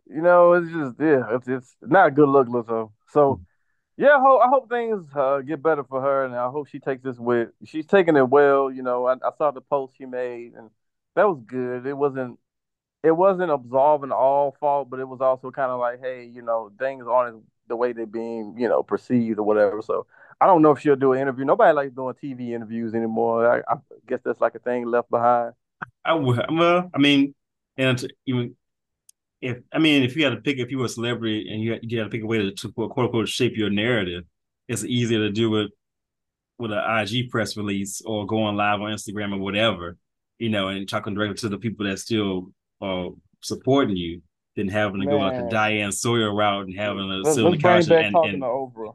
you 0.08 0.22
know, 0.22 0.54
it's 0.54 0.72
just 0.72 0.96
yeah, 1.00 1.24
it's 1.36 1.48
it's 1.48 1.76
not 1.82 2.08
a 2.08 2.12
good 2.12 2.30
look, 2.30 2.48
Lizzo. 2.48 2.92
So, 3.10 3.42
yeah, 3.98 4.18
I 4.18 4.20
hope, 4.20 4.42
I 4.44 4.50
hope 4.50 4.70
things 4.70 5.06
uh, 5.16 5.40
get 5.40 5.64
better 5.64 5.84
for 5.84 6.02
her, 6.02 6.26
and 6.26 6.36
I 6.36 6.50
hope 6.50 6.68
she 6.68 6.80
takes 6.80 7.04
this 7.04 7.18
with. 7.18 7.50
She's 7.66 7.86
taking 7.86 8.16
it 8.16 8.30
well. 8.30 8.72
You 8.72 8.84
know, 8.84 9.08
I, 9.08 9.14
I 9.14 9.32
saw 9.38 9.52
the 9.52 9.62
post 9.62 9.94
she 9.98 10.06
made, 10.06 10.54
and 10.56 10.70
that 11.16 11.28
was 11.28 11.42
good. 11.46 11.86
It 11.86 11.94
wasn't 11.98 12.40
it 13.04 13.12
wasn't 13.12 13.52
absolving 13.52 14.12
all 14.12 14.56
fault, 14.60 14.90
but 14.90 15.00
it 15.00 15.08
was 15.08 15.20
also 15.22 15.52
kind 15.52 15.72
of 15.72 15.80
like, 15.80 16.00
hey, 16.02 16.26
you 16.26 16.42
know, 16.42 16.72
things 16.80 17.06
aren't 17.08 17.44
the 17.68 17.76
way 17.76 17.92
they're 17.94 18.06
being, 18.06 18.56
you 18.58 18.68
know, 18.68 18.82
perceived 18.82 19.40
or 19.40 19.44
whatever. 19.44 19.82
So 19.82 20.08
I 20.40 20.48
don't 20.48 20.62
know 20.62 20.72
if 20.72 20.80
she'll 20.80 20.96
do 20.96 21.14
an 21.14 21.20
interview. 21.20 21.44
Nobody 21.46 21.74
likes 21.74 21.92
doing 21.92 22.16
TV 22.16 22.52
interviews 22.52 22.94
anymore. 22.94 23.64
I, 23.68 23.74
I 23.74 23.78
guess 24.08 24.20
that's 24.24 24.40
like 24.42 24.56
a 24.56 24.60
thing 24.60 24.86
left 24.86 25.10
behind. 25.10 25.54
I 26.06 26.14
would. 26.14 26.46
Well, 26.50 26.90
I 26.94 26.98
mean, 26.98 27.36
and 27.78 28.06
even 28.26 28.56
if 29.44 29.58
I 29.74 29.80
mean, 29.80 30.04
if 30.04 30.16
you 30.16 30.24
had 30.24 30.32
to 30.32 30.42
pick, 30.42 30.58
if 30.58 30.72
you 30.72 30.80
were 30.80 30.86
a 30.86 30.90
celebrity 30.90 31.48
and 31.52 31.62
you 31.62 31.74
had, 31.74 31.82
you 31.84 32.00
had 32.00 32.06
to 32.06 32.10
pick 32.10 32.24
a 32.24 32.26
way 32.26 32.38
to, 32.38 32.52
to 32.52 32.72
quote 32.72 32.98
unquote 32.98 33.28
shape 33.28 33.58
your 33.58 33.70
narrative, 33.70 34.24
it's 34.70 34.86
easier 34.86 35.20
to 35.20 35.32
do 35.32 35.58
it 35.58 35.72
with 36.58 36.72
an 36.72 36.80
IG 36.80 37.30
press 37.30 37.58
release 37.58 38.02
or 38.06 38.26
going 38.26 38.56
live 38.56 38.80
on 38.80 38.92
Instagram 38.92 39.34
or 39.34 39.40
whatever, 39.40 39.98
you 40.40 40.50
know, 40.50 40.70
and 40.70 40.88
talking 40.88 41.14
directly 41.14 41.36
to 41.36 41.50
the 41.50 41.58
people 41.58 41.86
that 41.86 42.00
still 42.00 42.52
are 42.80 43.10
supporting 43.42 43.98
you 43.98 44.22
than 44.56 44.70
having 44.70 45.02
to 45.02 45.08
Man. 45.08 45.18
go 45.18 45.20
like 45.20 45.44
the 45.44 45.50
Diane 45.50 45.92
Sawyer 45.92 46.34
route 46.34 46.68
and 46.68 46.78
having 46.78 47.12
a 47.12 47.34
sit 47.34 47.46
on 47.46 47.52
the 47.52 47.58
couch 47.58 47.90
and, 47.90 48.16
and, 48.16 48.42
Oprah. 48.42 48.94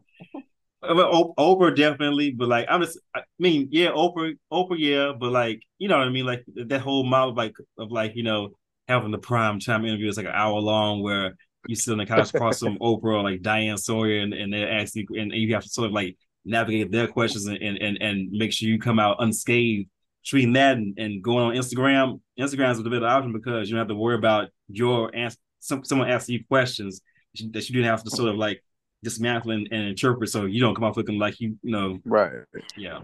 Well, 0.80 1.34
Oprah 1.36 1.76
definitely, 1.76 2.30
but 2.30 2.48
like 2.48 2.66
I'm 2.70 2.80
just, 2.80 2.98
I 3.14 3.20
mean, 3.38 3.68
yeah, 3.70 3.88
Oprah, 3.88 4.34
Oprah, 4.50 4.78
yeah, 4.78 5.12
but 5.18 5.30
like 5.30 5.60
you 5.78 5.88
know 5.88 5.98
what 5.98 6.06
I 6.06 6.10
mean, 6.10 6.24
like 6.24 6.44
that 6.54 6.80
whole 6.80 7.04
model, 7.04 7.34
like 7.34 7.54
of 7.76 7.90
like 7.90 8.12
you 8.14 8.22
know 8.22 8.52
having 8.88 9.10
the 9.10 9.18
prime 9.18 9.60
time 9.60 9.84
interview 9.84 10.08
is 10.08 10.16
like 10.16 10.26
an 10.26 10.32
hour 10.34 10.58
long 10.58 11.02
where 11.02 11.36
you 11.66 11.76
sit 11.76 11.92
on 11.92 11.98
the 11.98 12.06
couch 12.06 12.32
across 12.32 12.58
some 12.58 12.78
Oprah 12.80 13.22
like 13.22 13.42
Diane 13.42 13.76
Sawyer 13.76 14.20
and, 14.20 14.32
and 14.32 14.52
they 14.52 14.64
ask 14.64 14.94
you 14.94 15.06
and 15.16 15.32
you 15.32 15.54
have 15.54 15.64
to 15.64 15.68
sort 15.68 15.86
of 15.86 15.92
like 15.92 16.16
navigate 16.44 16.90
their 16.90 17.06
questions 17.06 17.46
and 17.46 17.62
and 17.62 18.00
and 18.00 18.30
make 18.30 18.52
sure 18.52 18.68
you 18.68 18.78
come 18.78 18.98
out 18.98 19.16
unscathed. 19.20 19.88
Between 20.24 20.52
that 20.54 20.76
and, 20.76 20.98
and 20.98 21.22
going 21.22 21.44
on 21.44 21.54
Instagram, 21.54 22.20
Instagram 22.38 22.72
is 22.72 22.78
a 22.80 22.82
bit 22.82 23.02
of 23.02 23.04
option 23.04 23.32
because 23.32 23.68
you 23.68 23.76
don't 23.76 23.80
have 23.80 23.88
to 23.88 23.94
worry 23.94 24.16
about 24.16 24.50
your 24.68 25.14
answer. 25.14 25.38
Some, 25.60 25.84
someone 25.84 26.10
asking 26.10 26.34
you 26.34 26.44
questions 26.44 27.00
that 27.34 27.68
you 27.68 27.74
didn't 27.74 27.90
have 27.90 28.04
to 28.04 28.10
sort 28.10 28.28
of 28.28 28.36
like 28.36 28.62
dismantle 29.02 29.52
and, 29.52 29.68
and 29.70 29.88
interpret 29.88 30.28
so 30.28 30.44
you 30.44 30.60
don't 30.60 30.74
come 30.74 30.84
off 30.84 30.96
looking 30.96 31.18
like 31.18 31.38
you 31.40 31.56
you 31.62 31.70
know 31.70 31.98
right 32.04 32.32
yeah 32.76 33.00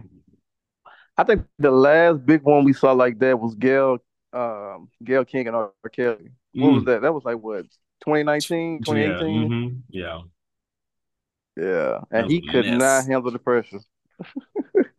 i 1.16 1.22
think 1.22 1.44
the 1.58 1.70
last 1.70 2.24
big 2.26 2.42
one 2.42 2.64
we 2.64 2.72
saw 2.72 2.92
like 2.92 3.18
that 3.18 3.38
was 3.38 3.54
gayle 3.54 3.98
um 4.34 4.88
gayle 5.02 5.24
king 5.24 5.46
and 5.46 5.56
r 5.56 5.72
kelly 5.92 6.30
what 6.54 6.68
mm. 6.68 6.74
was 6.74 6.84
that 6.84 7.02
that 7.02 7.12
was 7.12 7.24
like 7.24 7.38
what 7.38 7.64
2019 8.04 8.80
2018 8.84 9.28
yeah, 9.28 9.48
mm-hmm. 9.48 9.76
yeah. 9.88 10.20
yeah 11.56 12.00
and 12.10 12.30
he 12.30 12.40
could 12.40 12.66
mess. 12.66 12.78
not 12.78 13.06
handle 13.06 13.30
the 13.30 13.38
pressure 13.38 13.80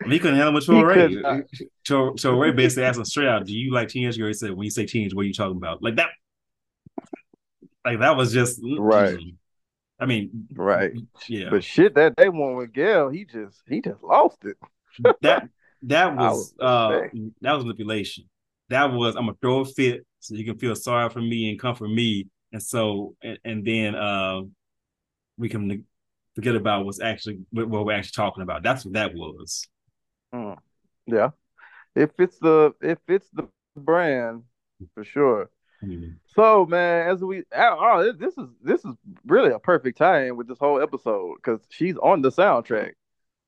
he 0.08 0.20
couldn't 0.20 0.38
handle 0.38 0.54
with 0.54 0.66
Touré. 0.68 2.40
Ray 2.40 2.52
basically 2.52 2.84
asked 2.84 2.98
him 2.98 3.06
straight 3.06 3.28
out, 3.28 3.46
"Do 3.46 3.54
you 3.54 3.74
like 3.74 3.90
teenage 3.90 4.18
girls?" 4.18 4.40
He 4.40 4.48
said, 4.48 4.52
"When 4.52 4.66
you 4.66 4.70
say 4.70 4.86
teenage, 4.86 5.14
what 5.14 5.24
are 5.24 5.28
you 5.28 5.34
talking 5.34 5.58
about?" 5.58 5.82
Like 5.82 5.96
that. 5.96 6.10
Like 7.86 8.00
that 8.00 8.16
was 8.16 8.34
just 8.34 8.60
right. 8.78 9.18
I 10.00 10.06
mean, 10.06 10.48
right? 10.54 10.92
Yeah, 11.28 11.50
but 11.50 11.64
shit, 11.64 11.96
that 11.96 12.18
they 12.18 12.30
won 12.30 12.56
with 12.56 12.74
Gayle, 12.74 13.10
he 13.10 13.26
just 13.26 13.62
he 13.68 13.82
just 13.82 14.04
lost 14.04 14.44
it. 14.44 14.58
that 15.22 15.50
that 15.84 16.16
was, 16.18 16.54
was 16.58 16.60
uh 16.60 17.02
that 17.42 17.54
was 17.54 17.64
manipulation. 17.64 18.26
That 18.70 18.92
was 18.92 19.16
I'm 19.16 19.26
gonna 19.26 19.38
throw 19.42 19.60
a 19.60 19.66
fit 19.66 20.06
so 20.20 20.36
you 20.36 20.46
can 20.46 20.58
feel 20.58 20.76
sorry 20.76 21.10
for 21.10 21.22
me 21.22 21.50
and 21.50 21.60
comfort 21.60 21.90
me, 21.90 22.28
and 22.52 22.62
so 22.62 23.16
and, 23.22 23.38
and 23.44 23.66
then 23.66 23.96
uh 23.96 24.42
we 25.38 25.50
can 25.50 25.86
forget 26.36 26.56
about 26.56 26.86
what's 26.86 27.02
actually 27.02 27.40
what 27.52 27.70
we're 27.70 27.94
actually 27.94 28.16
talking 28.16 28.44
about. 28.44 28.64
That's 28.64 28.86
what 28.86 28.94
that 28.94 29.14
was. 29.14 29.68
Mm. 30.34 30.58
Yeah, 31.08 31.30
if 31.96 32.12
it's 32.20 32.38
the 32.40 32.74
if 32.82 33.00
it's 33.08 33.30
the 33.32 33.48
brand 33.76 34.44
for 34.94 35.04
sure. 35.04 35.50
Mm-hmm. 35.84 36.14
So 36.36 36.66
man, 36.66 37.10
as 37.10 37.22
we 37.22 37.44
oh 37.56 38.14
this 38.18 38.38
is 38.38 38.48
this 38.64 38.84
is 38.86 38.96
really 39.26 39.52
a 39.52 39.60
perfect 39.60 39.98
tie-in 39.98 40.36
with 40.36 40.48
this 40.48 40.58
whole 40.60 40.82
episode 40.82 41.36
because 41.36 41.62
she's 41.70 41.98
on 41.98 42.22
the 42.22 42.32
soundtrack. 42.32 42.94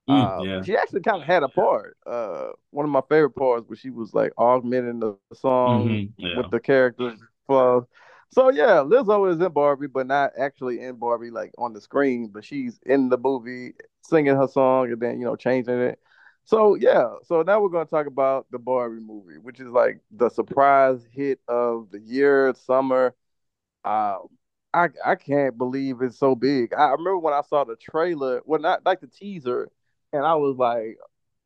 Mm, 0.10 0.40
uh, 0.40 0.44
yeah. 0.44 0.62
She 0.62 0.76
actually 0.76 1.02
kind 1.02 1.22
of 1.22 1.28
had 1.28 1.44
a 1.44 1.50
part. 1.50 1.98
Uh, 2.06 2.50
one 2.72 2.86
of 2.86 2.92
my 2.92 3.02
favorite 3.10 3.32
parts 3.32 3.68
where 3.68 3.76
she 3.76 3.90
was 3.90 4.14
like 4.14 4.32
augmenting 4.38 5.00
the 5.00 5.18
song 5.34 5.90
mm-hmm, 5.90 6.26
yeah. 6.26 6.38
with 6.38 6.52
the 6.52 6.60
characters. 6.60 7.20
So, 7.48 7.88
so 8.32 8.50
yeah, 8.50 8.84
Lizzo 8.86 9.32
is 9.34 9.42
in 9.42 9.52
Barbie, 9.52 9.88
but 9.88 10.08
not 10.08 10.32
actually 10.38 10.82
in 10.82 10.96
Barbie, 10.96 11.32
like 11.32 11.52
on 11.58 11.74
the 11.74 11.82
screen. 11.82 12.30
But 12.34 12.46
she's 12.46 12.80
in 12.86 13.10
the 13.10 13.18
movie 13.18 13.74
singing 14.02 14.36
her 14.36 14.48
song 14.48 14.92
and 14.92 15.02
then 15.02 15.20
you 15.20 15.26
know 15.26 15.36
changing 15.36 15.80
it. 15.80 16.00
So 16.46 16.76
yeah, 16.76 17.10
so 17.24 17.42
now 17.42 17.60
we're 17.60 17.70
gonna 17.70 17.86
talk 17.86 18.08
about 18.08 18.48
the 18.52 18.60
Barbie 18.60 19.02
movie, 19.02 19.38
which 19.38 19.60
is 19.60 19.68
like 19.68 20.00
the 20.12 20.30
surprise 20.30 21.06
hit 21.12 21.40
of 21.50 21.90
the 21.92 22.00
year, 22.00 22.54
summer. 22.66 23.14
Um, 23.84 24.28
I 24.74 24.90
I 25.06 25.16
can't 25.16 25.58
believe 25.58 26.02
it's 26.02 26.18
so 26.18 26.36
big. 26.36 26.74
I 26.74 26.92
remember 26.92 27.18
when 27.18 27.34
I 27.34 27.42
saw 27.42 27.66
the 27.66 27.76
trailer, 27.76 28.42
well, 28.46 28.62
not 28.62 28.86
like 28.86 29.02
the 29.02 29.08
teaser, 29.08 29.70
and 30.14 30.26
I 30.26 30.36
was 30.36 30.58
like, 30.58 30.98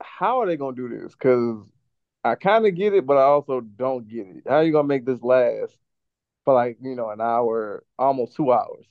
how 0.01 0.41
are 0.41 0.47
they 0.47 0.57
gonna 0.57 0.75
do 0.75 0.89
this? 0.89 1.13
Because 1.13 1.63
I 2.23 2.35
kind 2.35 2.65
of 2.67 2.75
get 2.75 2.93
it, 2.93 3.05
but 3.05 3.17
I 3.17 3.23
also 3.23 3.61
don't 3.61 4.07
get 4.07 4.27
it. 4.27 4.43
How 4.47 4.57
are 4.57 4.63
you 4.63 4.71
gonna 4.73 4.87
make 4.87 5.05
this 5.05 5.21
last 5.23 5.77
for 6.45 6.53
like 6.55 6.77
you 6.81 6.95
know 6.95 7.09
an 7.11 7.21
hour, 7.21 7.85
almost 7.99 8.35
two 8.35 8.51
hours? 8.53 8.85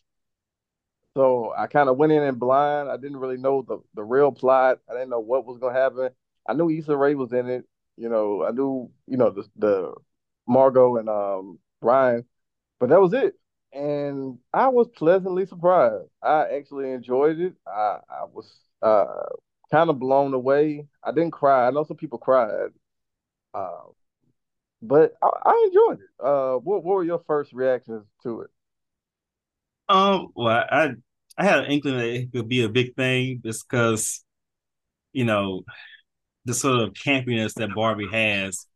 So 1.17 1.53
I 1.57 1.67
kind 1.67 1.89
of 1.89 1.97
went 1.97 2.13
in 2.13 2.23
and 2.23 2.39
blind. 2.39 2.89
I 2.89 2.97
didn't 2.97 3.19
really 3.19 3.37
know 3.37 3.63
the, 3.63 3.79
the 3.95 4.05
real 4.05 4.31
plot. 4.33 4.79
I 4.89 4.93
didn't 4.95 5.11
know 5.11 5.21
what 5.21 5.45
was 5.47 5.59
gonna 5.59 5.79
happen. 5.79 6.11
I 6.49 6.55
knew 6.55 6.71
Issa 6.71 6.97
Rae 6.97 7.15
was 7.15 7.33
in 7.33 7.49
it. 7.49 7.67
You 7.97 8.09
know, 8.09 8.45
I 8.45 8.51
knew 8.53 8.91
you 9.07 9.17
know 9.17 9.31
the 9.31 9.49
the 9.57 9.95
Margot 10.47 10.97
and 10.97 11.09
um 11.09 11.59
Ryan, 11.83 12.25
but 12.81 12.91
that 12.91 13.01
was 13.01 13.13
it. 13.15 13.37
And 13.73 14.39
I 14.55 14.69
was 14.69 14.89
pleasantly 14.89 15.47
surprised. 15.47 16.09
I 16.23 16.47
actually 16.57 16.93
enjoyed 16.93 17.41
it. 17.41 17.55
I 17.67 18.01
I 18.09 18.25
was 18.33 18.53
uh 18.83 19.25
kind 19.71 19.91
of 19.91 19.99
blown 19.99 20.35
away. 20.35 20.87
I 21.03 21.13
didn't 21.13 21.33
cry. 21.33 21.67
I 21.67 21.71
know 21.71 21.85
some 21.85 21.97
people 21.97 22.19
cried. 22.19 22.71
Uh, 23.55 23.91
but 24.83 25.15
I, 25.23 25.29
I 25.45 25.69
enjoyed 25.69 26.01
it. 26.01 26.25
Uh, 26.25 26.55
what, 26.57 26.85
what 26.85 26.97
were 26.97 27.05
your 27.05 27.23
first 27.27 27.53
reactions 27.53 28.07
to 28.23 28.43
it? 28.43 28.51
Um, 29.89 30.29
well, 30.35 30.65
I 30.71 30.91
I 31.37 31.45
had 31.45 31.61
an 31.61 31.71
inkling 31.71 31.97
that 31.97 32.07
it 32.07 32.33
could 32.33 32.49
be 32.49 32.63
a 32.63 32.69
big 32.69 32.95
thing 32.95 33.41
just 33.45 33.69
because, 33.69 34.25
you 35.13 35.25
know, 35.25 35.63
the 36.45 36.55
sort 36.55 36.81
of 36.81 36.93
campiness 36.93 37.55
that 37.55 37.75
Barbie 37.75 38.09
has 38.13 38.67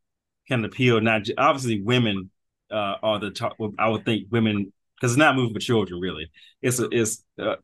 can 0.48 0.64
appeal 0.64 1.00
not 1.00 1.22
obviously 1.38 1.82
women 1.82 2.30
uh, 2.70 2.96
are 3.02 3.18
the 3.18 3.30
top. 3.30 3.56
I 3.78 3.88
would 3.88 4.04
think 4.04 4.28
women 4.30 4.72
because 4.96 5.12
it's 5.12 5.18
not 5.18 5.36
moving 5.36 5.54
for 5.54 5.60
children 5.60 6.00
really. 6.00 6.30
It's 6.62 6.80
a, 6.80 6.88
it's 6.90 7.22
uh, 7.38 7.56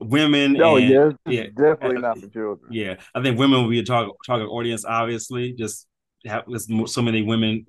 women. 0.00 0.60
Oh 0.60 0.76
and, 0.76 0.88
yeah, 0.88 1.10
yeah, 1.26 1.46
definitely 1.56 1.96
uh, 1.96 2.00
not 2.00 2.18
for 2.18 2.28
children. 2.28 2.72
Yeah, 2.72 2.96
I 3.14 3.22
think 3.22 3.38
women 3.38 3.62
will 3.62 3.70
be 3.70 3.80
a 3.80 3.84
target 3.84 4.14
target 4.26 4.48
audience. 4.48 4.84
Obviously, 4.84 5.52
just 5.52 5.86
have 6.26 6.44
so 6.86 7.02
many 7.02 7.22
women, 7.22 7.66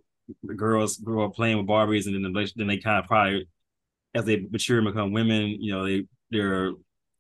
girls 0.56 0.98
grow 0.98 1.26
up 1.26 1.36
playing 1.36 1.58
with 1.58 1.68
Barbies, 1.68 2.08
and 2.08 2.24
then 2.24 2.34
they, 2.34 2.48
then 2.56 2.68
they 2.68 2.78
kind 2.78 3.00
of 3.00 3.06
probably 3.06 3.48
as 4.14 4.26
they 4.26 4.48
mature 4.50 4.80
and 4.80 4.88
become 4.88 5.12
women, 5.12 5.58
you 5.60 5.72
know, 5.72 5.86
they 5.86 6.06
their 6.30 6.74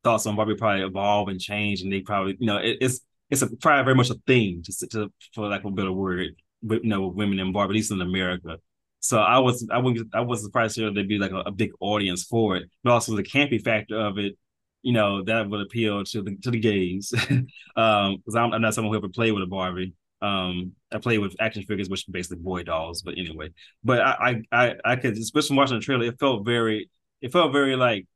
thoughts 0.03 0.25
on 0.25 0.35
Barbie 0.35 0.55
probably 0.55 0.85
evolve 0.85 1.29
and 1.29 1.39
change, 1.39 1.81
and 1.81 1.91
they 1.91 2.01
probably 2.01 2.35
you 2.39 2.47
know 2.47 2.57
it, 2.57 2.77
it's 2.81 3.01
it's 3.29 3.41
a, 3.41 3.55
probably 3.57 3.83
very 3.83 3.95
much 3.95 4.09
a 4.09 4.15
thing 4.25 4.61
just 4.63 4.89
to 4.91 5.11
for 5.33 5.47
lack 5.47 5.61
of 5.61 5.73
a 5.73 5.75
better 5.75 5.91
word, 5.91 6.35
you 6.63 6.79
know, 6.83 7.07
women 7.07 7.39
in 7.39 7.51
Barbie, 7.51 7.71
at 7.71 7.75
least 7.75 7.91
in 7.91 8.01
America. 8.01 8.57
So 8.99 9.19
I 9.19 9.39
was 9.39 9.67
I 9.71 9.77
wouldn't 9.77 10.13
I 10.13 10.21
wasn't 10.21 10.47
surprised 10.47 10.75
to 10.75 10.91
there'd 10.91 11.07
be 11.07 11.19
like 11.19 11.31
a, 11.31 11.41
a, 11.41 11.51
big 11.51 11.71
audience 11.79 12.23
for 12.23 12.57
it, 12.57 12.69
but 12.83 12.91
also 12.91 13.15
the 13.15 13.23
campy 13.23 13.61
factor 13.61 13.99
of 13.99 14.17
it. 14.17 14.37
You 14.87 14.93
know 14.93 15.21
that 15.23 15.49
would 15.49 15.59
appeal 15.59 16.05
to 16.05 16.21
the 16.21 16.37
to 16.43 16.49
the 16.49 16.59
gays, 16.59 17.09
because 17.11 17.41
um, 17.75 18.21
I'm, 18.33 18.53
I'm, 18.53 18.61
not 18.61 18.73
someone 18.73 18.93
who 18.93 18.97
ever 18.97 19.09
played 19.09 19.33
with 19.33 19.43
a 19.43 19.47
Barbie. 19.47 19.93
Um, 20.21 20.71
I 20.93 20.99
played 20.99 21.17
with 21.17 21.35
action 21.41 21.63
figures, 21.63 21.89
which 21.89 22.07
are 22.07 22.13
basically 22.13 22.37
boy 22.37 22.63
dolls. 22.63 23.01
But 23.01 23.17
anyway, 23.17 23.49
but 23.83 23.99
I 23.99 24.43
I 24.51 24.65
I, 24.65 24.75
I 24.85 24.95
could 24.95 25.17
especially 25.17 25.57
watching 25.57 25.75
the 25.77 25.83
trailer, 25.83 26.05
it 26.05 26.17
felt 26.21 26.45
very 26.45 26.89
it 27.21 27.33
felt 27.33 27.51
very 27.51 27.75
like 27.75 28.07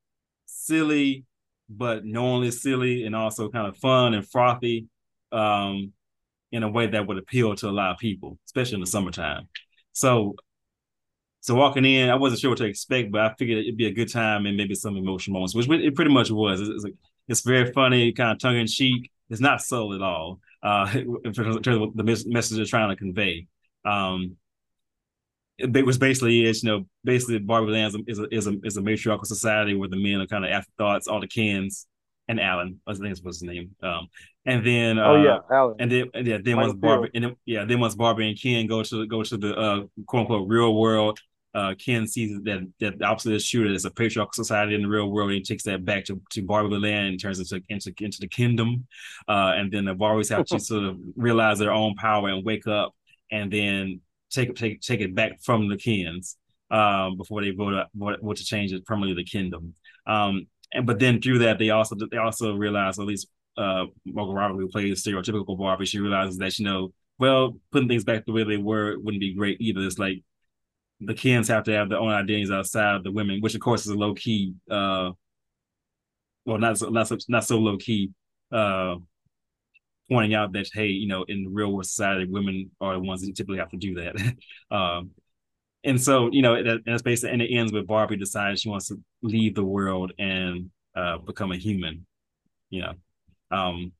silly, 0.46 1.26
but 1.70 2.06
knowingly 2.06 2.52
silly, 2.52 3.04
and 3.04 3.18
also 3.18 3.50
kind 3.50 3.68
of 3.68 3.76
fun 3.76 4.14
and 4.14 4.26
frothy. 4.26 4.88
Um, 5.34 5.92
in 6.54 6.64
a 6.64 6.70
way 6.70 6.88
that 6.88 7.06
would 7.06 7.18
appeal 7.18 7.54
to 7.56 7.68
a 7.68 7.72
lot 7.72 7.92
of 7.92 7.98
people, 7.98 8.38
especially 8.46 8.76
in 8.76 8.82
the 8.82 8.88
summertime. 8.88 9.50
So 9.92 10.36
so 11.42 11.56
walking 11.56 11.86
in, 11.86 12.10
I 12.10 12.16
wasn't 12.16 12.40
sure 12.40 12.52
what 12.52 12.60
to 12.60 12.66
expect, 12.66 13.12
but 13.12 13.22
I 13.22 13.34
figured 13.34 13.60
it'd 13.60 13.78
be 13.78 13.88
a 13.88 13.94
good 13.94 14.12
time 14.12 14.46
and 14.46 14.56
maybe 14.56 14.76
some 14.76 14.96
emotional 14.96 15.34
moments, 15.34 15.56
which 15.56 15.68
it 15.68 15.96
pretty 15.96 16.14
much 16.14 16.30
was. 16.30 16.62
It's, 16.62 16.86
it's, 16.86 16.96
it's 17.28 17.42
very 17.42 17.72
funny, 17.74 18.12
kind 18.12 18.32
of 18.32 18.40
tongue 18.40 18.58
in 18.58 18.68
cheek. 18.68 19.12
It's 19.30 19.42
not 19.42 19.62
subtle 19.62 19.94
at 19.96 20.02
all. 20.02 20.40
Uh, 20.62 20.88
in 20.94 21.34
terms 21.34 21.56
of 21.56 21.64
the 21.64 22.24
message 22.28 22.58
they're 22.58 22.66
trying 22.66 22.90
to 22.90 22.96
convey. 22.96 23.48
Um, 23.84 24.38
it 25.58 25.86
was 25.86 25.98
basically 25.98 26.46
is 26.46 26.64
you 26.64 26.72
know 26.72 26.86
basically 27.04 27.40
Barbie 27.40 27.72
Land 27.72 27.96
is 28.08 28.20
a, 28.20 28.26
is 28.34 28.48
a 28.48 28.54
is 28.64 28.78
a 28.78 28.82
matriarchal 28.82 29.26
society 29.26 29.76
where 29.76 29.90
the 29.90 30.02
men 30.02 30.22
are 30.22 30.28
kind 30.28 30.46
of 30.46 30.52
afterthoughts, 30.52 31.08
all 31.08 31.20
the 31.20 31.28
Kens 31.28 31.88
and 32.28 32.40
Alan, 32.40 32.80
I 32.88 32.94
think 32.94 33.18
was 33.24 33.40
his 33.40 33.44
name. 33.44 33.76
Um, 33.84 34.08
and 34.46 34.66
then 34.66 34.98
oh 34.98 35.16
uh, 35.16 35.24
yeah, 35.24 35.38
Alan. 35.52 35.76
And 35.80 35.92
then 35.92 36.10
yeah, 36.16 36.38
then 36.44 36.58
once 36.58 36.74
Barbie 36.74 37.10
and 37.14 37.24
then, 37.26 37.36
yeah, 37.46 37.66
then 37.66 37.80
once 37.80 37.96
Barbie 37.96 38.30
and 38.30 38.42
Ken 38.42 38.68
go 38.68 38.84
to 38.84 39.06
go 39.08 39.24
to 39.24 39.38
the 39.38 39.56
uh, 39.56 39.82
quote 40.08 40.22
unquote 40.22 40.48
real 40.48 40.74
world, 40.76 41.20
uh, 41.54 41.74
Ken 41.78 42.08
sees 42.08 42.40
that 42.44 42.72
that 42.80 43.00
the 43.00 43.06
opposite 43.06 43.34
is 43.34 43.48
true. 43.48 43.68
There's 43.68 43.86
a 43.86 43.92
patriarchal 43.92 44.32
society 44.34 44.76
in 44.76 44.84
the 44.84 44.88
real 44.88 45.12
world, 45.12 45.32
and 45.32 45.38
he 45.38 45.44
takes 45.44 45.64
that 45.64 45.84
back 45.84 46.06
to, 46.06 46.22
to 46.32 46.42
Barbie 46.42 46.78
land 46.78 47.08
and 47.08 47.20
turns 47.20 47.40
into 47.40 47.62
into, 47.70 47.94
into 48.00 48.20
the 48.20 48.28
Kendom. 48.28 48.84
Uh, 49.28 49.54
and 49.56 49.72
then 49.72 49.86
the 49.86 49.96
Barbies 49.96 50.36
have 50.36 50.46
to 50.48 50.60
sort 50.72 50.84
of 50.84 50.98
realize 51.16 51.60
their 51.60 51.74
own 51.74 51.96
power 51.96 52.30
and 52.30 52.46
wake 52.46 52.68
up, 52.68 52.96
and 53.32 53.52
then 53.52 54.00
take 54.30 54.56
take 54.56 54.82
take 54.82 55.02
it 55.02 55.14
back 55.14 55.42
from 55.42 55.68
the 55.68 55.78
Kens 55.78 56.38
um, 56.72 57.18
before 57.18 57.42
they 57.42 57.52
vote 57.52 57.86
vote 57.94 58.38
to 58.38 58.46
change 58.46 58.72
it 58.72 58.86
permanently 58.86 59.24
to 59.24 59.30
the 59.30 59.52
Kendom. 59.52 59.74
Um, 60.08 60.48
and 60.74 60.88
but 60.88 61.00
then 61.00 61.22
through 61.22 61.40
that, 61.40 61.60
they 61.60 61.70
also 61.70 61.96
they 62.10 62.18
also 62.18 62.56
realize, 62.56 62.98
at 62.98 63.06
least 63.06 63.28
uh, 63.58 63.86
Margot 64.06 64.34
Robbie, 64.34 64.60
who 64.60 64.70
plays 64.70 65.04
stereotypical 65.04 65.58
Barbie, 65.58 65.86
she 65.86 66.00
realizes 66.00 66.38
that 66.38 66.58
you 66.58 66.66
know, 66.66 66.94
well, 67.20 67.58
putting 67.72 67.90
things 67.90 68.06
back 68.06 68.26
the 68.26 68.32
way 68.32 68.44
they 68.44 68.58
were 68.58 68.98
wouldn't 68.98 69.20
be 69.20 69.34
great 69.34 69.60
either. 69.60 69.82
It's 69.82 70.00
like 70.00 70.24
the 71.02 71.14
Kens 71.14 71.48
have 71.48 71.64
to 71.64 71.74
have 71.74 71.90
their 71.90 72.00
own 72.00 72.12
identities 72.12 72.52
outside 72.52 72.96
of 72.96 73.04
the 73.04 73.12
women, 73.12 73.42
which 73.42 73.56
of 73.56 73.62
course 73.62 73.82
is 73.82 73.92
a 73.92 73.98
low 73.98 74.14
key, 74.14 74.54
uh, 74.70 75.12
well, 76.46 76.58
not 76.58 76.78
so, 76.78 76.90
not 76.90 77.08
so, 77.08 77.18
not 77.28 77.44
so 77.44 77.58
low 77.58 77.78
key, 77.78 78.12
uh, 78.52 78.96
pointing 80.10 80.36
out 80.36 80.54
that 80.54 80.70
hey, 80.74 80.88
you 80.88 81.08
know, 81.08 81.24
in 81.24 81.44
the 81.44 81.50
real 81.50 81.72
world 81.72 81.86
society, 81.86 82.26
women 82.26 82.70
are 82.80 82.94
the 82.94 83.00
ones 83.00 83.22
that 83.22 83.36
typically 83.36 83.58
have 83.58 83.70
to 83.72 83.78
do 83.78 83.96
that. 83.96 84.36
um, 84.76 85.12
and 85.84 86.00
so 86.00 86.30
you 86.32 86.44
know, 86.44 86.62
that, 86.64 86.82
that's 86.86 87.02
basically, 87.02 87.34
and 87.34 87.42
it 87.42 87.54
ends 87.54 87.74
with 87.74 87.88
Barbie 87.88 88.18
decides 88.18 88.62
she 88.62 88.70
wants 88.70 88.88
to 88.90 89.00
leave 89.24 89.56
the 89.56 89.64
world 89.64 90.12
and 90.20 90.70
uh, 90.96 91.18
become 91.18 91.52
a 91.52 91.58
human. 91.58 92.06
You 92.70 92.82
know, 92.82 92.94
um, 93.50 93.92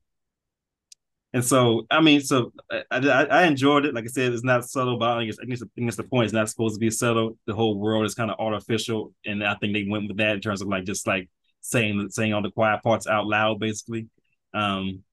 and 1.34 1.44
so, 1.44 1.86
I 1.90 2.00
mean, 2.00 2.20
so 2.20 2.52
I, 2.70 2.82
I, 2.90 3.24
I, 3.24 3.42
enjoyed 3.44 3.86
it. 3.86 3.94
Like 3.94 4.04
I 4.04 4.08
said, 4.08 4.32
it's 4.32 4.44
not 4.44 4.68
subtle, 4.68 4.98
but 4.98 5.16
I 5.16 5.20
think, 5.20 5.32
I 5.32 5.46
think 5.46 5.88
it's 5.88 5.96
the 5.96 6.02
point. 6.02 6.26
It's 6.26 6.34
not 6.34 6.50
supposed 6.50 6.74
to 6.74 6.78
be 6.78 6.90
subtle. 6.90 7.38
The 7.46 7.54
whole 7.54 7.78
world 7.78 8.04
is 8.04 8.14
kind 8.14 8.30
of 8.30 8.38
artificial, 8.38 9.14
and 9.24 9.42
I 9.42 9.54
think 9.54 9.72
they 9.72 9.86
went 9.88 10.08
with 10.08 10.18
that 10.18 10.34
in 10.34 10.40
terms 10.40 10.60
of 10.60 10.68
like 10.68 10.84
just 10.84 11.06
like 11.06 11.30
saying 11.62 12.08
saying 12.10 12.34
all 12.34 12.42
the 12.42 12.50
quiet 12.50 12.82
parts 12.82 13.06
out 13.06 13.26
loud, 13.26 13.60
basically. 13.60 14.08
Um, 14.52 15.04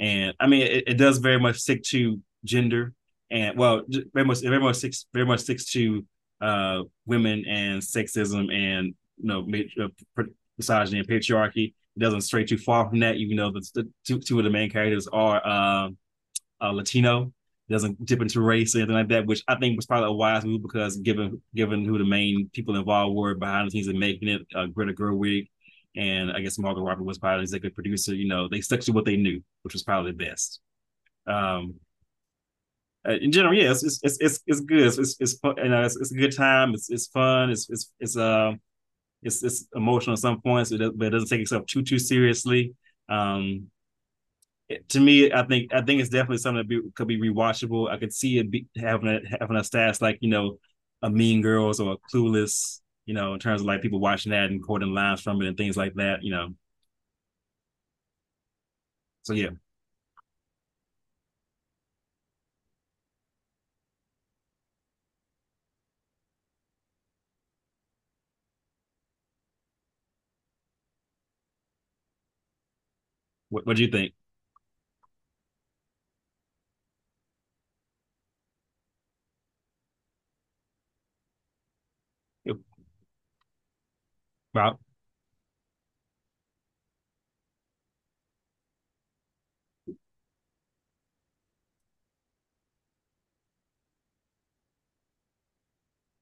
and 0.00 0.34
I 0.40 0.48
mean, 0.48 0.62
it, 0.62 0.84
it 0.88 0.94
does 0.94 1.18
very 1.18 1.38
much 1.38 1.58
stick 1.58 1.84
to 1.84 2.20
gender, 2.44 2.92
and 3.30 3.56
well, 3.56 3.82
very 4.12 4.26
much 4.26 4.40
very 4.40 4.60
much 4.60 4.76
sticks 4.76 5.06
very 5.12 5.26
much 5.26 5.40
sticks 5.40 5.70
to 5.72 6.04
uh, 6.40 6.82
women 7.06 7.44
and 7.46 7.80
sexism 7.80 8.52
and 8.52 8.94
you 9.18 9.28
know 9.28 9.46
uh, 10.18 10.22
misogyny 10.56 10.98
and 10.98 11.08
patriarchy 11.08 11.74
doesn't 11.98 12.22
stray 12.22 12.44
too 12.44 12.58
far 12.58 12.88
from 12.88 13.00
that, 13.00 13.16
even 13.16 13.36
though 13.36 13.50
the, 13.50 13.66
the 13.74 13.88
two, 14.06 14.18
two 14.18 14.38
of 14.38 14.44
the 14.44 14.50
main 14.50 14.70
characters 14.70 15.06
are 15.08 15.44
uh, 15.44 15.88
uh, 16.60 16.72
Latino. 16.72 17.32
Doesn't 17.70 18.02
dip 18.06 18.22
into 18.22 18.40
race 18.40 18.74
or 18.74 18.78
anything 18.78 18.94
like 18.94 19.08
that, 19.08 19.26
which 19.26 19.42
I 19.46 19.56
think 19.56 19.76
was 19.76 19.84
probably 19.84 20.08
a 20.08 20.12
wise 20.12 20.42
move 20.42 20.62
because 20.62 20.96
given 20.96 21.42
given 21.54 21.84
who 21.84 21.98
the 21.98 22.04
main 22.04 22.48
people 22.54 22.74
involved 22.74 23.14
were 23.14 23.34
behind 23.34 23.66
the 23.66 23.72
scenes 23.72 23.88
and 23.88 24.00
making 24.00 24.28
it, 24.28 24.40
uh, 24.54 24.64
Greta 24.68 24.94
Gerwig 24.94 25.48
and 25.98 26.30
I 26.32 26.40
guess 26.40 26.58
Margot 26.58 26.82
Robbie 26.82 27.02
was 27.02 27.18
probably 27.18 27.38
the 27.38 27.42
executive 27.42 27.74
producer. 27.74 28.14
You 28.14 28.28
know, 28.28 28.48
they 28.48 28.60
stuck 28.60 28.80
to 28.80 28.92
what 28.92 29.04
they 29.04 29.16
knew, 29.16 29.42
which 29.62 29.74
was 29.74 29.82
probably 29.82 30.12
the 30.12 30.24
best. 30.24 30.60
Um, 31.26 31.74
uh, 33.06 33.12
in 33.12 33.32
general, 33.32 33.54
yeah, 33.54 33.70
it's 33.70 33.82
it's 33.82 34.00
it's 34.20 34.40
it's, 34.46 34.60
good. 34.60 34.86
It's 34.86 34.98
it's, 34.98 35.16
it's. 35.20 35.38
You 35.42 35.68
know, 35.68 35.82
it's, 35.82 35.96
it's 35.96 36.12
a 36.12 36.16
good 36.16 36.36
time. 36.36 36.72
It's 36.74 36.88
it's 36.90 37.08
fun. 37.08 37.50
It's 37.50 37.68
it's 37.68 37.92
it's 38.00 38.16
uh 38.16 38.52
it's 39.22 39.42
it's 39.42 39.66
emotional 39.74 40.14
at 40.14 40.20
some 40.20 40.40
points, 40.40 40.70
but 40.70 40.80
it 40.80 41.10
doesn't 41.10 41.28
take 41.28 41.40
itself 41.40 41.66
too 41.66 41.82
too 41.82 41.98
seriously. 41.98 42.74
Um, 43.08 43.68
it, 44.68 44.88
to 44.90 45.00
me, 45.00 45.32
I 45.32 45.44
think 45.44 45.72
I 45.72 45.82
think 45.82 46.00
it's 46.00 46.10
definitely 46.10 46.38
something 46.38 46.58
that 46.58 46.68
be, 46.68 46.80
could 46.94 47.08
be 47.08 47.18
rewatchable. 47.18 47.90
I 47.90 47.98
could 47.98 48.12
see 48.12 48.38
it 48.38 48.50
be, 48.50 48.66
having 48.76 49.08
a 49.08 49.20
having 49.40 49.56
a 49.56 49.60
stats 49.60 50.00
like 50.00 50.18
you 50.20 50.28
know 50.30 50.58
a 51.02 51.10
Mean 51.10 51.42
Girls 51.42 51.80
or 51.80 51.92
a 51.94 52.14
Clueless, 52.14 52.80
you 53.06 53.14
know, 53.14 53.34
in 53.34 53.40
terms 53.40 53.60
of 53.62 53.66
like 53.66 53.82
people 53.82 54.00
watching 54.00 54.32
that 54.32 54.50
and 54.50 54.62
quoting 54.62 54.94
lines 54.94 55.20
from 55.20 55.40
it 55.42 55.48
and 55.48 55.56
things 55.56 55.76
like 55.76 55.94
that, 55.94 56.22
you 56.22 56.30
know. 56.30 56.54
So 59.22 59.34
yeah. 59.34 59.50
What 73.50 73.66
What 73.66 73.76
do 73.76 73.82
you 73.82 73.90
think? 73.90 74.14
Rob? 84.54 84.78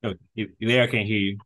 Oh, 0.05 0.15
you, 0.35 0.53
you 0.59 0.69
there? 0.69 0.83
I 0.83 0.87
can't 0.87 1.07
hear 1.07 1.19
you. 1.19 1.39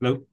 Hello. 0.00 0.26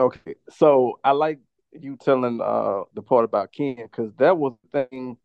Okay, 0.00 0.34
so 0.50 1.00
I 1.02 1.10
like 1.12 1.40
you 1.72 1.96
telling 1.96 2.40
uh 2.40 2.84
the 2.94 3.02
part 3.02 3.24
about 3.24 3.52
Ken 3.52 3.76
because 3.76 4.12
that 4.18 4.36
was 4.38 4.54
the 4.72 4.86
thing 4.90 5.18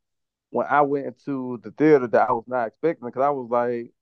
when 0.51 0.67
I 0.69 0.81
went 0.81 1.07
into 1.07 1.59
the 1.63 1.71
theater 1.71 2.07
that 2.07 2.29
I 2.29 2.33
was 2.33 2.45
not 2.47 2.67
expecting 2.67 3.07
because 3.07 3.23
I 3.23 3.29
was 3.31 3.49
like, 3.51 3.93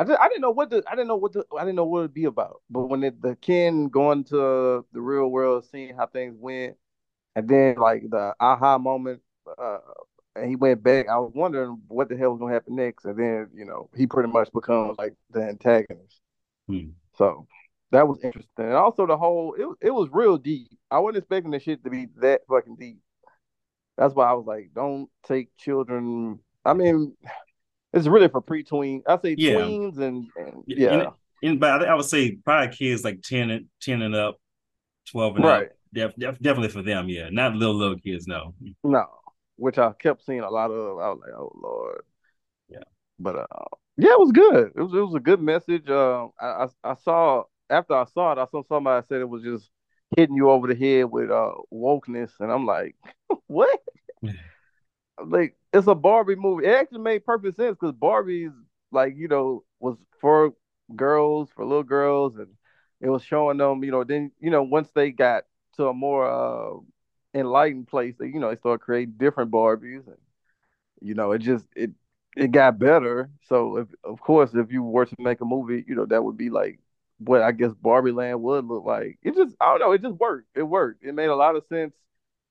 I 0.00 0.04
just, 0.04 0.18
I 0.18 0.28
didn't 0.28 0.40
know 0.40 0.50
what 0.50 0.70
the 0.70 0.82
I 0.88 0.92
didn't 0.92 1.08
know 1.08 1.16
what 1.16 1.34
the 1.34 1.44
I 1.54 1.60
didn't 1.60 1.76
know 1.76 1.84
what 1.84 1.98
it'd 2.00 2.14
be 2.14 2.24
about. 2.24 2.62
But 2.70 2.86
when 2.86 3.04
it, 3.04 3.20
the 3.20 3.36
Ken 3.36 3.88
going 3.88 4.24
to 4.24 4.86
the 4.92 5.00
real 5.00 5.28
world, 5.28 5.66
seeing 5.70 5.94
how 5.94 6.06
things 6.06 6.36
went, 6.38 6.76
and 7.36 7.46
then 7.46 7.76
like 7.76 8.08
the 8.08 8.34
aha 8.40 8.78
moment, 8.78 9.20
uh, 9.58 9.76
and 10.34 10.48
he 10.48 10.56
went 10.56 10.82
back. 10.82 11.06
I 11.10 11.18
was 11.18 11.32
wondering 11.34 11.82
what 11.88 12.08
the 12.08 12.16
hell 12.16 12.30
was 12.30 12.40
gonna 12.40 12.54
happen 12.54 12.76
next, 12.76 13.04
and 13.04 13.18
then 13.18 13.50
you 13.54 13.66
know 13.66 13.90
he 13.94 14.06
pretty 14.06 14.30
much 14.30 14.50
becomes 14.54 14.96
like 14.96 15.12
the 15.32 15.42
antagonist. 15.42 16.22
Hmm. 16.66 16.92
So 17.18 17.46
that 17.90 18.08
was 18.08 18.20
interesting, 18.22 18.64
and 18.64 18.74
also 18.74 19.06
the 19.06 19.18
whole 19.18 19.54
it 19.58 19.88
it 19.88 19.90
was 19.90 20.08
real 20.12 20.38
deep. 20.38 20.68
I 20.90 20.98
wasn't 21.00 21.18
expecting 21.18 21.50
the 21.50 21.60
shit 21.60 21.84
to 21.84 21.90
be 21.90 22.06
that 22.22 22.40
fucking 22.48 22.76
deep. 22.76 23.00
That's 23.98 24.14
why 24.14 24.30
I 24.30 24.32
was 24.32 24.46
like, 24.46 24.70
don't 24.74 25.10
take 25.24 25.54
children. 25.58 26.38
I 26.64 26.72
mean, 26.72 27.14
it's 27.92 28.06
really 28.06 28.28
for 28.28 28.40
pre-tween. 28.40 29.02
I 29.06 29.18
say 29.18 29.34
Yeah. 29.38 29.54
tweens 29.54 29.98
and, 29.98 30.28
and 30.36 30.64
yeah, 30.66 31.10
in, 31.42 31.58
but 31.58 31.82
I, 31.82 31.86
I 31.86 31.94
would 31.94 32.04
say 32.04 32.36
probably 32.36 32.74
kids 32.74 33.04
like 33.04 33.22
10 33.22 33.50
and 33.50 33.66
10 33.80 34.02
and 34.02 34.14
up, 34.14 34.36
12 35.10 35.36
and 35.36 35.44
right. 35.44 35.66
up. 35.66 35.72
Def, 35.92 36.14
def, 36.16 36.38
definitely 36.38 36.68
for 36.68 36.82
them, 36.82 37.08
yeah. 37.08 37.30
Not 37.30 37.54
little 37.54 37.74
little 37.74 37.98
kids, 37.98 38.26
no. 38.26 38.54
No, 38.84 39.06
which 39.56 39.78
I 39.78 39.92
kept 39.92 40.24
seeing 40.24 40.40
a 40.40 40.50
lot 40.50 40.70
of. 40.70 40.98
I 40.98 41.08
was 41.10 41.18
like, 41.20 41.34
oh 41.36 41.52
lord. 41.60 42.02
Yeah. 42.68 42.84
But 43.18 43.36
uh, 43.36 43.64
yeah, 43.96 44.12
it 44.12 44.20
was 44.20 44.30
good. 44.32 44.72
It 44.76 44.80
was 44.80 44.94
it 44.94 45.00
was 45.00 45.14
a 45.14 45.20
good 45.20 45.42
message. 45.42 45.88
Um, 45.90 46.30
I, 46.40 46.46
I 46.84 46.90
I 46.92 46.94
saw 46.94 47.42
after 47.68 47.94
I 47.94 48.04
saw 48.04 48.32
it, 48.32 48.38
I 48.38 48.46
saw 48.50 48.62
somebody 48.68 49.04
said 49.08 49.20
it 49.20 49.28
was 49.28 49.42
just 49.42 49.68
hitting 50.16 50.36
you 50.36 50.50
over 50.50 50.68
the 50.72 50.76
head 50.76 51.10
with 51.10 51.30
uh 51.30 51.54
wokeness, 51.72 52.30
and 52.38 52.52
I'm 52.52 52.66
like, 52.66 52.94
what? 53.48 53.80
Like 55.22 55.56
it's 55.72 55.86
a 55.86 55.94
Barbie 55.94 56.36
movie. 56.36 56.66
It 56.66 56.74
actually 56.74 57.00
made 57.00 57.24
perfect 57.24 57.56
sense 57.56 57.76
because 57.80 57.94
Barbie's 57.94 58.52
like 58.92 59.16
you 59.16 59.28
know 59.28 59.64
was 59.80 59.96
for 60.20 60.54
girls, 60.96 61.50
for 61.54 61.64
little 61.64 61.82
girls, 61.84 62.36
and 62.36 62.48
it 63.00 63.08
was 63.08 63.22
showing 63.24 63.58
them 63.58 63.84
you 63.84 63.90
know 63.90 64.04
then 64.04 64.32
you 64.40 64.50
know 64.50 64.62
once 64.62 64.88
they 64.94 65.10
got 65.10 65.44
to 65.76 65.88
a 65.88 65.94
more 65.94 66.28
uh 66.28 66.78
enlightened 67.38 67.88
place, 67.88 68.14
they 68.18 68.26
you 68.26 68.40
know 68.40 68.50
they 68.50 68.56
started 68.56 68.84
creating 68.84 69.14
different 69.18 69.50
Barbies 69.50 70.06
and 70.06 70.18
you 71.00 71.14
know, 71.14 71.32
it 71.32 71.38
just 71.40 71.66
it 71.76 71.90
it 72.36 72.52
got 72.52 72.78
better. 72.78 73.30
So 73.48 73.78
if 73.78 73.88
of 74.04 74.20
course 74.20 74.54
if 74.54 74.70
you 74.72 74.82
were 74.82 75.06
to 75.06 75.16
make 75.18 75.40
a 75.40 75.44
movie, 75.44 75.84
you 75.86 75.94
know, 75.94 76.06
that 76.06 76.22
would 76.24 76.36
be 76.36 76.50
like 76.50 76.78
what 77.18 77.42
I 77.42 77.52
guess 77.52 77.72
Barbie 77.74 78.12
Land 78.12 78.42
would 78.42 78.64
look 78.66 78.84
like. 78.84 79.18
It 79.22 79.34
just 79.34 79.56
I 79.60 79.66
don't 79.66 79.80
know, 79.80 79.92
it 79.92 80.02
just 80.02 80.16
worked. 80.16 80.48
It 80.54 80.62
worked. 80.62 81.04
It 81.04 81.14
made 81.14 81.28
a 81.28 81.36
lot 81.36 81.56
of 81.56 81.64
sense. 81.68 81.94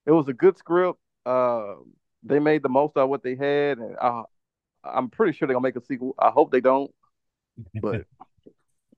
It 0.06 0.12
was 0.12 0.28
a 0.28 0.34
good 0.34 0.58
script. 0.58 1.00
Uh, 1.26 1.76
they 2.24 2.40
made 2.40 2.64
the 2.64 2.70
most 2.70 2.98
out 2.98 3.04
of 3.04 3.10
what 3.10 3.24
they 3.24 3.36
had, 3.36 3.78
and 3.78 3.98
I 3.98 4.24
I'm 4.84 5.10
pretty 5.10 5.34
sure 5.38 5.48
they're 5.48 5.56
gonna 5.56 5.64
make 5.64 5.76
a 5.76 5.86
sequel. 5.86 6.16
I 6.20 6.30
hope 6.30 6.52
they 6.52 6.62
don't, 6.62 6.92
but 7.82 8.06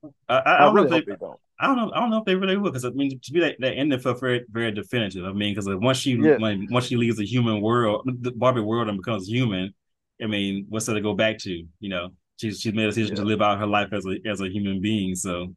I, 0.28 0.36
I 0.38 0.58
I 0.58 0.64
don't 0.64 0.74
know 0.74 0.82
really 0.82 0.88
hope 0.88 1.04
they 1.06 1.16
don't. 1.16 1.40
I 1.60 1.66
don't 1.66 1.76
know. 1.76 1.92
I 1.94 2.00
don't 2.00 2.10
know 2.10 2.18
if 2.18 2.24
they 2.24 2.34
really 2.34 2.56
would, 2.56 2.72
because 2.72 2.84
I 2.84 2.90
mean, 2.90 3.20
to 3.20 3.32
be 3.32 3.40
that, 3.40 3.56
that 3.60 3.74
ending 3.74 4.00
felt 4.00 4.18
very, 4.18 4.44
very 4.50 4.72
definitive. 4.72 5.24
I 5.24 5.32
mean, 5.32 5.52
because 5.54 5.68
like, 5.68 5.80
once 5.80 5.98
she 5.98 6.16
Yes, 6.16 6.40
when 6.40 6.66
once 6.70 6.86
she 6.86 6.96
leaves 6.96 7.18
the 7.18 7.26
human 7.26 7.60
world, 7.60 8.08
the 8.20 8.32
Barbie 8.32 8.62
world, 8.62 8.88
and 8.88 8.98
becomes 8.98 9.28
human, 9.28 9.72
I 10.20 10.26
mean, 10.26 10.66
what's 10.68 10.86
there 10.86 10.96
to 10.96 11.00
go 11.00 11.14
back 11.14 11.38
to? 11.38 11.50
You 11.78 11.88
know, 11.88 12.10
she's 12.36 12.60
she's 12.60 12.72
made 12.74 12.84
a 12.84 12.88
decision 12.88 13.14
to 13.16 13.22
live 13.22 13.40
out 13.42 13.60
her 13.60 13.66
life 13.66 13.92
as 13.92 14.04
a 14.06 14.18
as 14.28 14.40
a 14.40 14.48
human 14.48 14.80
being. 14.80 15.14
So, 15.14 15.54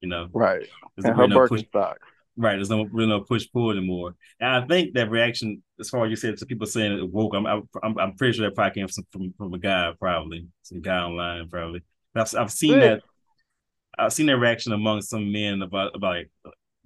you 0.00 0.08
know, 0.08 0.28
right. 0.32 0.64
there's 0.96 1.06
And 1.06 1.16
her 1.16 1.26
no 1.26 1.48
push. 1.48 1.64
Right, 2.40 2.54
there's 2.54 2.70
no 2.70 2.84
really 2.84 3.08
no 3.08 3.22
push 3.22 3.48
pull 3.52 3.72
anymore. 3.72 4.14
And 4.38 4.48
I 4.64 4.66
think 4.66 4.94
that 4.94 5.10
reaction, 5.10 5.60
as 5.80 5.90
far 5.90 6.04
as 6.04 6.10
you 6.10 6.16
said, 6.16 6.36
to 6.36 6.46
people 6.46 6.68
saying 6.68 6.92
it 6.96 7.10
woke, 7.10 7.34
I'm 7.34 7.46
I'm 7.46 7.98
I'm 7.98 8.14
pretty 8.16 8.34
sure 8.38 8.46
that 8.48 8.54
probably 8.54 8.74
came 8.74 8.86
from 8.88 9.04
from, 9.10 9.34
from 9.36 9.54
a 9.54 9.58
guy, 9.58 9.92
probably 9.98 10.46
some 10.62 10.80
guy 10.80 10.98
online, 11.00 11.48
probably. 11.48 11.82
But 12.14 12.32
I've 12.34 12.40
I've 12.42 12.52
seen 12.52 12.78
Yeah, 12.78 12.80
that 12.80 13.02
I've 13.98 14.12
seen 14.12 14.26
that 14.26 14.38
reaction 14.38 14.72
among 14.72 15.02
some 15.02 15.32
men 15.32 15.62
about 15.62 15.96
about 15.96 16.24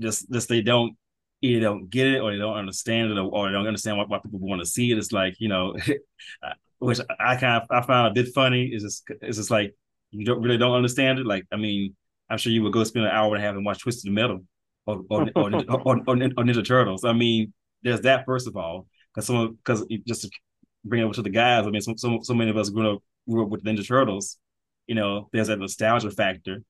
just 0.00 0.30
just 0.32 0.48
they 0.48 0.62
don't 0.62 0.96
either 1.42 1.60
don't 1.60 1.90
get 1.90 2.06
it 2.08 2.20
or 2.20 2.32
they 2.32 2.38
don't 2.38 2.56
understand 2.56 3.10
it 3.12 3.18
or, 3.18 3.24
or 3.34 3.48
they 3.48 3.52
don't 3.54 3.66
understand 3.66 3.98
why, 3.98 4.04
why 4.06 4.18
people 4.20 4.40
want 4.40 4.60
to 4.62 4.66
see 4.66 4.92
it. 4.92 4.98
It's 4.98 5.12
like 5.12 5.36
you 5.40 5.48
know, 5.48 5.76
uh, 6.42 6.52
which 6.78 7.00
I 7.20 7.36
kind 7.36 7.62
of 7.62 7.68
I 7.70 7.86
found 7.86 8.08
a 8.16 8.22
bit 8.22 8.34
funny. 8.34 8.66
Is 8.66 8.82
just 8.82 9.04
it's 9.22 9.38
just 9.38 9.50
like 9.50 9.74
you 10.10 10.24
don't 10.24 10.42
really 10.42 10.58
don't 10.58 10.76
understand 10.76 11.18
it. 11.18 11.26
Like 11.26 11.46
I 11.52 11.56
mean, 11.56 11.96
I'm 12.30 12.38
sure 12.38 12.52
you 12.52 12.62
would 12.64 12.72
go 12.72 12.84
spend 12.84 13.06
an 13.06 13.12
hour 13.12 13.34
and 13.34 13.42
a 13.44 13.46
half 13.46 13.56
and 13.56 13.64
watch 13.64 13.80
Twisted 13.82 14.12
Metal 14.12 14.44
or 14.86 15.02
or, 15.08 15.28
or, 15.34 15.54
or, 15.54 15.80
or, 15.84 15.96
or 15.98 16.16
Ninja 16.16 16.66
Turtles. 16.66 17.04
I 17.04 17.12
mean, 17.12 17.52
there's 17.82 18.00
that 18.02 18.24
first 18.26 18.46
of 18.46 18.56
all, 18.56 18.86
because 19.14 19.26
some 19.26 19.58
because 19.64 19.86
just 20.06 20.22
to 20.22 20.30
bring 20.84 21.02
it 21.02 21.04
over 21.04 21.14
to 21.14 21.22
the 21.22 21.30
guys. 21.30 21.66
I 21.66 21.70
mean, 21.70 21.80
so 21.80 21.94
so, 21.96 22.20
so 22.22 22.34
many 22.34 22.50
of 22.50 22.56
us 22.56 22.70
grew 22.70 22.96
up 22.96 23.02
grew 23.28 23.44
up 23.44 23.50
with 23.50 23.64
Ninja 23.64 23.86
Turtles. 23.86 24.38
You 24.86 24.94
know, 24.94 25.28
there's 25.32 25.48
that 25.48 25.58
nostalgia 25.58 26.10
factor 26.10 26.62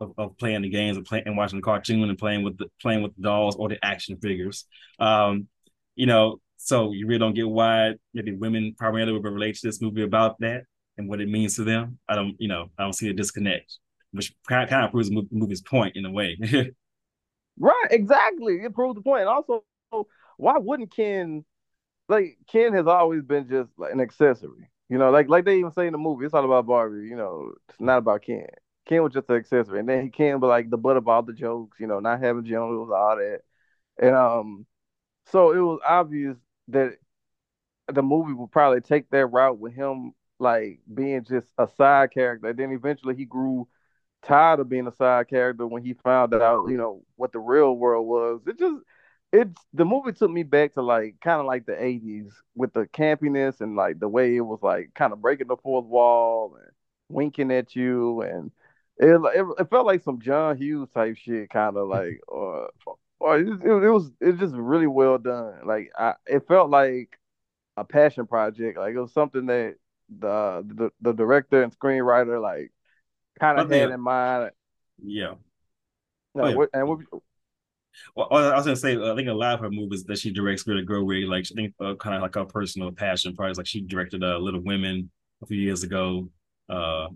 of, 0.00 0.12
of 0.18 0.36
playing 0.36 0.62
the 0.62 0.68
games 0.68 0.96
and 0.96 1.06
playing 1.06 1.24
and 1.26 1.36
watching 1.36 1.58
the 1.58 1.64
cartoon 1.64 2.08
and 2.08 2.18
playing 2.18 2.42
with 2.42 2.58
the 2.58 2.66
playing 2.80 3.02
with 3.02 3.14
the 3.16 3.22
dolls 3.22 3.56
or 3.56 3.68
the 3.68 3.84
action 3.84 4.16
figures. 4.18 4.66
Um, 4.98 5.48
you 5.94 6.06
know, 6.06 6.40
so 6.56 6.92
you 6.92 7.06
really 7.06 7.18
don't 7.18 7.34
get 7.34 7.48
why 7.48 7.94
maybe 8.12 8.32
women 8.32 8.74
primarily 8.76 9.12
would 9.12 9.24
relate 9.24 9.56
to 9.56 9.66
this 9.66 9.80
movie 9.80 10.02
about 10.02 10.40
that 10.40 10.64
and 10.96 11.08
what 11.08 11.20
it 11.20 11.28
means 11.28 11.56
to 11.56 11.64
them. 11.64 11.98
I 12.08 12.14
don't, 12.14 12.36
you 12.38 12.48
know, 12.48 12.70
I 12.78 12.82
don't 12.82 12.94
see 12.94 13.08
a 13.08 13.12
disconnect, 13.12 13.78
which 14.12 14.34
kind 14.48 14.64
of, 14.64 14.70
kind 14.70 14.84
of 14.84 14.90
proves 14.90 15.10
the 15.10 15.26
movie's 15.30 15.62
point 15.62 15.96
in 15.96 16.04
a 16.04 16.10
way. 16.10 16.38
right. 17.58 17.86
Exactly. 17.90 18.54
It 18.64 18.74
proved 18.74 18.98
the 18.98 19.02
point. 19.02 19.26
Also, 19.26 19.64
why 20.36 20.58
wouldn't 20.58 20.94
Ken? 20.94 21.44
like 22.08 22.38
Ken 22.48 22.74
has 22.74 22.86
always 22.86 23.22
been 23.22 23.48
just 23.48 23.70
like 23.78 23.92
an 23.92 24.00
accessory. 24.00 24.70
You 24.90 24.98
know, 24.98 25.10
like 25.10 25.28
like 25.28 25.44
they 25.46 25.58
even 25.58 25.72
say 25.72 25.86
in 25.86 25.92
the 25.92 25.98
movie, 25.98 26.26
it's 26.26 26.34
all 26.34 26.44
about 26.44 26.66
Barbie. 26.66 27.08
You 27.08 27.16
know, 27.16 27.52
it's 27.70 27.80
not 27.80 27.98
about 27.98 28.22
Ken. 28.22 28.46
Ken 28.86 29.02
was 29.02 29.12
just 29.14 29.30
an 29.30 29.36
accessory, 29.36 29.80
and 29.80 29.88
then 29.88 30.02
he 30.04 30.10
came 30.10 30.40
but 30.40 30.48
like 30.48 30.70
the 30.70 30.78
butt 30.78 30.96
of 30.98 31.08
all 31.08 31.22
the 31.22 31.32
jokes. 31.34 31.78
You 31.80 31.86
know, 31.88 32.00
not 32.00 32.20
having 32.20 32.44
genitals, 32.44 32.90
all 32.94 33.16
that, 33.16 33.40
and 33.98 34.14
um, 34.16 34.66
so 35.26 35.52
it 35.52 35.60
was 35.60 35.80
obvious 35.86 36.36
that 36.68 36.96
the 37.92 38.02
movie 38.02 38.32
would 38.32 38.50
probably 38.50 38.80
take 38.80 39.08
that 39.10 39.26
route 39.26 39.58
with 39.58 39.74
him 39.74 40.12
like 40.38 40.80
being 40.92 41.24
just 41.24 41.48
a 41.58 41.68
side 41.76 42.10
character. 42.12 42.48
And 42.48 42.58
then 42.58 42.72
eventually 42.72 43.14
he 43.14 43.24
grew 43.24 43.68
tired 44.24 44.60
of 44.60 44.68
being 44.68 44.86
a 44.86 44.92
side 44.92 45.28
character 45.28 45.66
when 45.66 45.84
he 45.84 45.94
found 45.94 46.34
out, 46.34 46.68
you 46.68 46.76
know, 46.76 47.02
what 47.16 47.32
the 47.32 47.38
real 47.38 47.76
world 47.76 48.06
was. 48.06 48.40
It 48.46 48.58
just 48.58 48.82
it's 49.32 49.60
the 49.72 49.84
movie 49.84 50.12
took 50.12 50.30
me 50.30 50.44
back 50.44 50.74
to 50.74 50.82
like 50.82 51.16
kind 51.20 51.40
of 51.40 51.46
like 51.46 51.66
the 51.66 51.72
80s 51.72 52.30
with 52.54 52.72
the 52.72 52.86
campiness 52.86 53.60
and 53.60 53.74
like 53.74 53.98
the 53.98 54.08
way 54.08 54.36
it 54.36 54.40
was 54.40 54.60
like 54.62 54.90
kind 54.94 55.12
of 55.12 55.20
breaking 55.20 55.48
the 55.48 55.56
fourth 55.56 55.86
wall 55.86 56.56
and 56.60 56.70
winking 57.08 57.50
at 57.50 57.74
you 57.74 58.22
and 58.22 58.52
it 58.98 59.20
it, 59.34 59.46
it 59.58 59.70
felt 59.70 59.86
like 59.86 60.02
some 60.02 60.20
John 60.20 60.56
Hughes 60.56 60.88
type 60.94 61.16
shit 61.16 61.50
kind 61.50 61.76
of 61.76 61.88
like 61.96 62.20
or 62.28 62.70
or 63.20 63.38
it, 63.38 63.48
it, 63.48 63.84
it 63.84 63.90
was 63.90 64.10
it 64.20 64.38
just 64.38 64.54
really 64.54 64.86
well 64.86 65.18
done. 65.18 65.66
Like 65.66 65.90
I 65.98 66.14
it 66.26 66.46
felt 66.46 66.70
like 66.70 67.18
a 67.76 67.84
passion 67.84 68.26
project. 68.26 68.78
Like 68.78 68.94
it 68.94 69.00
was 69.00 69.12
something 69.12 69.46
that 69.46 69.76
the 70.08 70.64
the, 70.66 70.90
the 71.00 71.12
director 71.12 71.62
and 71.62 71.76
screenwriter 71.76 72.40
like 72.40 72.70
kind 73.40 73.58
of 73.58 73.70
had 73.70 73.90
in 73.90 74.00
mind. 74.00 74.50
yeah. 75.02 75.34
Oh 76.38 76.48
yeah. 76.48 76.54
what 76.54 76.70
and 76.72 76.88
what 76.88 76.98
Well, 78.16 78.28
I 78.32 78.56
was 78.56 78.64
gonna 78.64 78.76
say, 78.76 78.96
I 78.96 79.14
think 79.14 79.28
a 79.28 79.32
lot 79.32 79.54
of 79.54 79.60
her 79.60 79.70
movies 79.70 80.04
that 80.04 80.18
she 80.18 80.32
directs 80.32 80.66
really 80.66 80.82
grow 80.82 81.02
really 81.04 81.26
like 81.26 81.44
I 81.52 81.54
think 81.54 81.74
uh, 81.80 81.94
kind 81.94 82.16
of 82.16 82.22
like 82.22 82.34
her 82.34 82.44
personal 82.44 82.92
passion 82.92 83.34
projects. 83.36 83.58
Like 83.58 83.66
she 83.66 83.82
directed 83.82 84.22
uh, 84.24 84.38
Little 84.38 84.62
Women 84.62 85.10
a 85.42 85.46
few 85.46 85.58
years 85.60 85.82
ago. 85.84 86.28
Uh, 86.68 87.06
I 87.06 87.10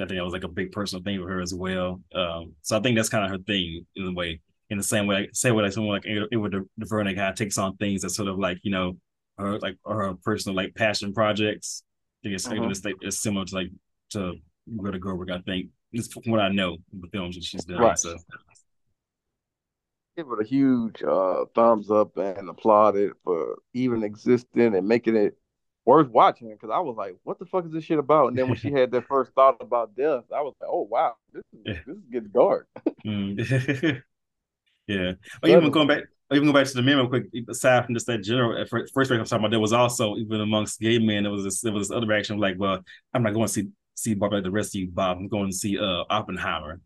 think 0.00 0.10
that 0.10 0.24
was 0.24 0.32
like 0.34 0.44
a 0.44 0.48
big 0.48 0.72
personal 0.72 1.02
thing 1.02 1.20
for 1.20 1.28
her 1.28 1.40
as 1.40 1.54
well. 1.54 2.02
Um, 2.14 2.54
so 2.62 2.76
I 2.76 2.80
think 2.80 2.96
that's 2.96 3.08
kind 3.08 3.24
of 3.24 3.30
her 3.30 3.38
thing 3.44 3.86
in 3.96 4.06
a 4.08 4.12
way. 4.12 4.40
In 4.68 4.78
the 4.78 4.84
same 4.84 5.06
way, 5.06 5.16
like, 5.16 5.30
same 5.32 5.54
way 5.54 5.62
like 5.62 5.72
someone 5.72 5.94
like 5.94 6.06
Ava 6.06 6.50
DuVernay 6.80 7.14
kind 7.14 7.30
of 7.30 7.36
takes 7.36 7.56
on 7.56 7.76
things 7.76 8.02
that 8.02 8.10
sort 8.10 8.28
of 8.28 8.38
like 8.38 8.58
you 8.62 8.70
know 8.72 8.96
her 9.38 9.58
like 9.60 9.76
her 9.86 10.14
personal 10.24 10.56
like 10.56 10.74
passion 10.74 11.12
projects. 11.14 11.84
I 12.22 12.28
think 12.28 12.34
it's, 12.34 12.48
Mhm. 12.48 12.70
it's, 12.70 12.84
like, 12.84 12.96
it's 13.00 13.20
similar 13.20 13.44
to 13.46 13.54
like 13.54 13.70
to 14.10 14.34
Greta 14.76 14.98
Gerwig. 14.98 15.30
I 15.30 15.40
think 15.42 15.68
it's 15.92 16.12
from 16.12 16.32
what 16.32 16.40
I 16.40 16.48
know 16.48 16.74
of 16.74 17.00
the 17.00 17.08
films 17.12 17.36
that 17.36 17.44
she's 17.44 17.64
done. 17.64 17.78
right. 17.78 17.98
So 17.98 18.16
Give 20.16 20.26
it 20.28 20.44
a 20.44 20.48
huge 20.48 21.02
uh, 21.02 21.44
thumbs 21.54 21.90
up 21.90 22.16
and 22.16 22.48
applaud 22.48 22.96
it 22.96 23.12
for 23.22 23.58
even 23.74 24.02
existing 24.02 24.74
and 24.74 24.88
making 24.88 25.14
it 25.14 25.36
worth 25.84 26.08
watching 26.08 26.50
because 26.50 26.70
I 26.72 26.80
was 26.80 26.96
like, 26.96 27.16
"What 27.22 27.38
the 27.38 27.46
fuck 27.46 27.66
is 27.66 27.72
this 27.72 27.84
shit 27.84 27.98
about?" 27.98 28.28
And 28.28 28.38
then 28.38 28.48
when 28.48 28.56
she 28.56 28.72
had 28.72 28.90
that 28.92 29.06
first 29.06 29.32
thought 29.32 29.56
about 29.60 29.94
death, 29.94 30.24
I 30.34 30.40
was 30.40 30.54
like, 30.60 30.70
"Oh 30.70 30.88
wow, 30.90 31.14
this 31.32 31.44
is 31.52 31.76
this 31.86 31.96
is 31.96 32.02
getting 32.10 32.30
dark." 32.30 32.66
mm. 33.06 34.02
yeah. 34.86 35.12
Or 35.42 35.48
even 35.48 35.70
going 35.70 35.86
back, 35.86 36.04
even 36.32 36.46
go 36.46 36.52
back 36.52 36.66
to 36.66 36.74
the 36.74 36.82
memo 36.82 37.08
quick. 37.08 37.24
Aside 37.48 37.84
from 37.84 37.94
just 37.94 38.06
that 38.06 38.22
general, 38.22 38.66
first 38.66 38.94
first 38.94 39.12
I 39.12 39.18
was 39.18 39.28
talking 39.30 39.44
about, 39.44 39.50
there 39.50 39.60
was 39.60 39.72
also 39.72 40.16
even 40.16 40.40
amongst 40.40 40.80
gay 40.80 40.98
men, 40.98 41.22
there 41.22 41.32
was 41.32 41.44
this 41.44 41.60
there 41.60 41.72
was 41.72 41.88
this 41.88 41.96
other 41.96 42.06
reaction 42.06 42.38
like, 42.38 42.56
"Well, 42.58 42.80
I'm 43.14 43.22
not 43.22 43.34
going 43.34 43.46
to 43.46 43.52
see 43.52 43.68
see 43.96 44.14
Bob 44.14 44.32
like 44.32 44.44
the 44.44 44.50
rest 44.50 44.74
of 44.74 44.80
you, 44.80 44.88
Bob. 44.88 45.18
I'm 45.18 45.28
going 45.28 45.50
to 45.50 45.56
see 45.56 45.78
uh 45.78 46.04
Oppenheimer." 46.08 46.80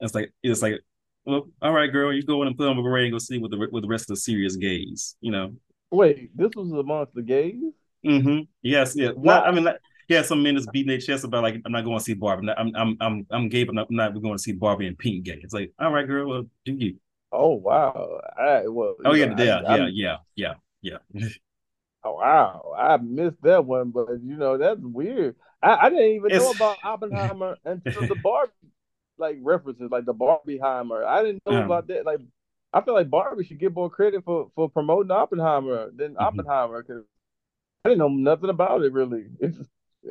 It's 0.00 0.14
like 0.14 0.32
it's 0.42 0.62
like, 0.62 0.80
well, 1.24 1.48
all 1.62 1.72
right, 1.72 1.90
girl, 1.90 2.12
you 2.12 2.22
go 2.22 2.42
in 2.42 2.48
and 2.48 2.56
put 2.56 2.68
on 2.68 2.78
a 2.78 2.82
beret 2.82 3.04
and 3.04 3.12
go 3.12 3.18
see 3.18 3.38
with 3.38 3.50
the 3.50 3.68
with 3.70 3.82
the 3.82 3.88
rest 3.88 4.04
of 4.04 4.16
the 4.16 4.20
serious 4.20 4.56
gays, 4.56 5.16
you 5.20 5.30
know. 5.30 5.54
Wait, 5.90 6.36
this 6.36 6.50
was 6.56 6.72
amongst 6.72 7.14
the 7.14 7.22
gays. 7.22 7.62
Mm-hmm. 8.04 8.40
Yes, 8.62 8.94
yeah. 8.96 9.10
Wow. 9.12 9.34
Not, 9.34 9.46
I 9.46 9.52
mean, 9.52 9.64
like, 9.64 9.78
yeah, 10.08 10.22
some 10.22 10.42
men 10.42 10.56
is 10.56 10.66
beating 10.72 10.88
their 10.88 10.98
chest 10.98 11.24
about 11.24 11.42
like, 11.42 11.60
I'm 11.64 11.72
not 11.72 11.84
going 11.84 11.98
to 11.98 12.04
see 12.04 12.14
Barbie. 12.14 12.48
I'm 12.56 12.74
I'm 12.74 12.96
I'm 13.00 13.26
I'm 13.30 13.48
gay, 13.48 13.64
but 13.64 13.78
I'm 13.78 13.86
not 13.90 14.20
going 14.20 14.36
to 14.36 14.42
see 14.42 14.52
Barbie 14.52 14.86
and 14.86 14.98
pink 14.98 15.24
gay. 15.24 15.40
It's 15.42 15.54
like, 15.54 15.72
all 15.78 15.92
right, 15.92 16.06
girl, 16.06 16.28
well, 16.28 16.44
do 16.64 16.72
you? 16.72 16.96
Oh 17.32 17.54
wow! 17.54 18.20
I, 18.38 18.68
well, 18.68 18.94
oh 19.04 19.12
yeah, 19.14 19.26
know, 19.26 19.42
yeah, 19.42 19.60
I, 19.66 19.76
yeah, 19.76 20.16
yeah, 20.36 20.54
yeah, 20.82 20.98
yeah, 21.12 21.28
Oh 22.04 22.16
wow! 22.16 22.74
I 22.76 22.98
missed 22.98 23.40
that 23.42 23.64
one, 23.64 23.90
but 23.90 24.08
you 24.22 24.36
know 24.36 24.58
that's 24.58 24.80
weird. 24.80 25.36
I, 25.64 25.86
I 25.86 25.90
didn't 25.90 26.16
even 26.16 26.30
it's... 26.30 26.44
know 26.44 26.50
about 26.50 26.78
Oppenheimer 26.84 27.56
until 27.64 28.06
the 28.06 28.16
Barbie 28.22 28.52
like 29.16 29.38
references, 29.40 29.90
like 29.90 30.04
the 30.04 30.14
Barbieheimer. 30.14 31.04
I 31.04 31.22
didn't 31.22 31.42
know 31.46 31.56
um, 31.56 31.64
about 31.64 31.86
that. 31.88 32.04
Like, 32.04 32.20
I 32.72 32.80
feel 32.82 32.94
like 32.94 33.10
Barbie 33.10 33.44
should 33.44 33.58
get 33.60 33.74
more 33.74 33.90
credit 33.90 34.24
for 34.24 34.50
for 34.54 34.68
promoting 34.68 35.10
Oppenheimer 35.10 35.90
than 35.94 36.12
mm-hmm. 36.12 36.22
Oppenheimer 36.22 36.82
because 36.82 37.04
I 37.84 37.90
didn't 37.90 38.00
know 38.00 38.08
nothing 38.08 38.50
about 38.50 38.82
it 38.82 38.92
really. 38.92 39.26
It's 39.40 39.58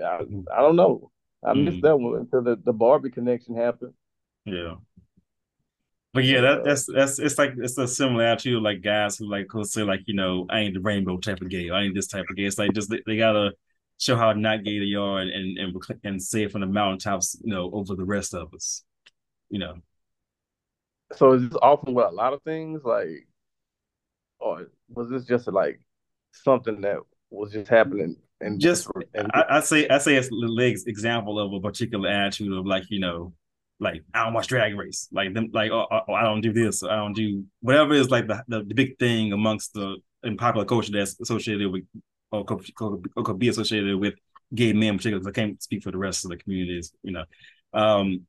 I, 0.04 0.26
I 0.52 0.62
don't 0.62 0.76
know. 0.76 1.12
I 1.46 1.54
missed 1.54 1.78
mm. 1.78 1.82
that 1.84 1.98
one 1.98 2.22
until 2.22 2.42
the, 2.42 2.56
the 2.56 2.74
Barbie 2.74 3.12
connection 3.12 3.56
happened. 3.56 3.94
Yeah. 4.44 4.76
But 6.14 6.24
yeah, 6.24 6.42
that, 6.42 6.64
that's 6.64 6.86
that's 6.86 7.20
it's 7.20 7.38
like 7.38 7.54
it's 7.58 7.78
a 7.78 7.88
similar 7.88 8.24
attitude 8.24 8.62
like 8.62 8.82
guys 8.82 9.18
who 9.18 9.30
like 9.30 9.48
who 9.52 9.64
say 9.64 9.84
like 9.84 10.02
you 10.06 10.14
know 10.14 10.46
I 10.50 10.60
ain't 10.60 10.76
the 10.76 10.80
rainbow 10.80 11.18
type 11.18 11.42
of 11.42 11.50
gay, 11.50 11.70
I 11.70 11.82
ain't 11.82 11.96
this 11.96 12.08
type 12.08 12.26
of 12.30 12.36
gay. 12.36 12.44
It's 12.44 12.58
like 12.58 12.74
just 12.74 12.90
they, 12.90 13.02
they 13.06 13.18
gotta 13.18 13.52
show 14.04 14.16
how 14.16 14.34
not 14.34 14.64
gay 14.64 14.80
they 14.80 14.96
are 14.96 15.20
and 15.20 15.32
and 15.32 15.58
and, 15.58 16.00
and 16.04 16.22
say 16.22 16.44
it 16.44 16.52
from 16.52 16.62
the 16.62 16.68
mountaintops, 16.68 17.38
you 17.44 17.54
know, 17.54 17.70
over 17.74 17.96
the 17.96 18.06
rest 18.06 18.34
of 18.34 18.54
us, 18.54 18.84
you 19.50 19.60
know. 19.60 19.76
So 21.14 21.34
is 21.34 21.44
this 21.44 21.58
often 21.62 21.94
with 21.94 22.06
a 22.06 22.10
lot 22.10 22.34
of 22.34 22.42
things 22.44 22.82
like, 22.84 23.28
or 24.40 24.68
was 24.90 25.10
this 25.10 25.26
just 25.26 25.48
like 25.48 25.80
something 26.32 26.82
that 26.82 26.98
was 27.30 27.52
just 27.52 27.70
happening 27.70 28.16
and 28.42 28.60
just 28.60 28.88
and 29.14 29.32
I, 29.34 29.46
I 29.50 29.60
say 29.62 29.88
I 29.88 29.98
say 29.98 30.16
it's 30.16 30.30
the 30.30 30.84
example 30.88 31.40
of 31.40 31.54
a 31.54 31.60
particular 31.60 32.10
attitude 32.10 32.54
of 32.54 32.66
like 32.66 32.84
you 32.90 33.00
know 33.00 33.34
like 33.80 34.04
I 34.14 34.26
don't 34.26 34.34
watch 34.34 34.48
Drag 34.48 34.76
Race 34.76 35.08
like 35.12 35.34
them 35.34 35.50
like 35.54 35.72
oh, 35.72 35.88
oh, 35.90 36.00
oh, 36.08 36.14
I 36.14 36.24
don't 36.24 36.42
do 36.42 36.54
this 36.54 36.84
I 36.84 36.96
don't 36.96 37.14
do 37.14 37.44
whatever 37.62 37.94
is 37.94 38.10
like 38.10 38.28
the, 38.28 38.44
the, 38.48 38.64
the 38.64 38.74
big 38.74 38.98
thing 39.00 39.34
amongst 39.34 39.74
the 39.74 39.98
in 40.24 40.38
popular 40.38 40.66
culture 40.66 40.92
that's 40.92 41.20
associated 41.20 41.72
with 41.72 41.84
or 42.34 42.46
could, 42.46 42.62
or 43.16 43.24
could 43.24 43.40
be 43.40 43.50
associated 43.50 43.98
with 43.98 44.16
gay 44.54 44.74
men 44.74 44.98
particularly 44.98 45.28
I 45.28 45.32
can't 45.32 45.62
speak 45.62 45.84
for 45.84 45.92
the 45.92 45.98
rest 45.98 46.26
of 46.26 46.32
the 46.32 46.38
communities 46.38 46.94
you 47.04 47.12
know 47.12 47.26
um 47.74 48.22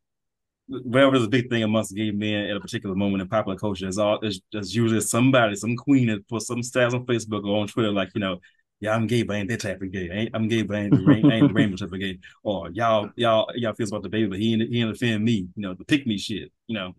whatever 0.66 1.16
is 1.16 1.24
a 1.24 1.28
big 1.28 1.50
thing 1.50 1.62
amongst 1.62 1.94
gay 1.94 2.11
men 2.11 2.48
at 2.48 2.57
a 2.57 2.61
particular 2.61 2.94
moment 2.94 3.22
in 3.22 3.28
popular 3.28 3.59
culture 3.59 3.88
is 3.88 3.98
all 3.98 4.18
there's, 4.20 4.40
there's 4.52 4.74
usually 4.74 5.00
somebody 5.00 5.55
some 5.57 5.76
queen 5.76 6.09
that 6.09 6.26
puts 6.28 6.46
some 6.46 6.61
stats 6.61 6.94
on 6.94 7.05
Facebook 7.07 7.44
or 7.44 7.61
on 7.61 7.68
Twitter 7.68 7.90
like 7.90 8.11
you 8.14 8.20
know 8.20 8.38
yeah, 8.80 8.94
I'm 8.94 9.07
gay, 9.07 9.22
but 9.22 9.36
I 9.36 9.38
ain't 9.38 9.48
that 9.48 9.61
type 9.61 9.80
of 9.80 9.90
gay. 9.90 10.11
I 10.11 10.14
ain't, 10.14 10.30
I'm 10.34 10.46
gay, 10.46 10.62
but 10.62 10.76
I 10.76 10.80
ain't, 10.80 10.94
I 10.94 11.12
ain't 11.14 11.48
the 11.48 11.55
rainbow 11.55 11.76
type 11.76 11.92
of 11.92 11.98
gay. 11.98 12.18
Or 12.42 12.70
y'all, 12.70 13.09
y'all, 13.16 13.46
y'all 13.55 13.72
feels 13.72 13.90
about 13.90 14.02
the 14.02 14.11
baby, 14.11 14.28
but 14.28 14.38
he 14.38 14.52
ain't, 14.52 14.70
he 14.70 14.82
ain't 14.82 14.90
offend 14.90 15.24
me. 15.24 15.48
You 15.55 15.62
know, 15.62 15.74
the 15.74 15.86
pick 15.86 16.07
me 16.07 16.18
shit. 16.18 16.52
You 16.66 16.74
know, 16.74 16.94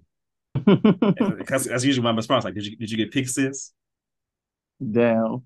because 1.38 1.66
that's 1.66 1.84
usually 1.84 2.04
my 2.04 2.12
response. 2.12 2.44
Like, 2.46 2.56
did 2.56 2.66
you 2.66 2.76
did 2.78 2.90
you 2.90 2.98
get 2.98 3.12
pick 3.12 3.28
sis? 3.28 3.72
Damn. 4.80 5.44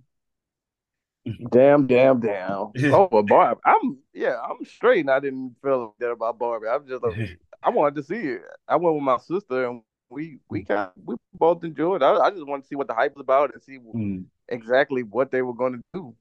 Damn, 1.51 1.87
damn, 1.87 2.19
damn. 2.19 2.71
Oh, 2.93 3.07
but 3.11 3.27
Barbie, 3.27 3.61
I'm 3.65 3.97
yeah, 4.13 4.37
I'm 4.41 4.63
straight, 4.65 5.01
and 5.01 5.11
I 5.11 5.19
didn't 5.19 5.55
feel 5.63 5.95
that 5.99 6.11
about 6.11 6.39
Barbie. 6.39 6.67
I'm 6.67 6.87
just, 6.87 7.03
like, 7.03 7.39
I 7.63 7.69
wanted 7.69 7.95
to 7.95 8.03
see 8.03 8.15
it. 8.15 8.41
I 8.67 8.75
went 8.75 8.95
with 8.95 9.03
my 9.03 9.17
sister, 9.17 9.67
and 9.67 9.81
we 10.09 10.39
we 10.49 10.63
kind 10.63 10.91
we 11.03 11.15
both 11.33 11.63
enjoyed. 11.63 12.01
It. 12.01 12.05
I, 12.05 12.17
I 12.17 12.29
just 12.31 12.45
wanted 12.45 12.63
to 12.63 12.67
see 12.67 12.75
what 12.75 12.87
the 12.87 12.93
hype 12.93 13.15
was 13.15 13.23
about 13.23 13.53
and 13.53 13.61
see 13.61 13.79
mm. 13.79 14.25
exactly 14.47 15.03
what 15.03 15.31
they 15.31 15.41
were 15.41 15.53
going 15.53 15.73
to 15.73 15.81
do. 15.93 16.15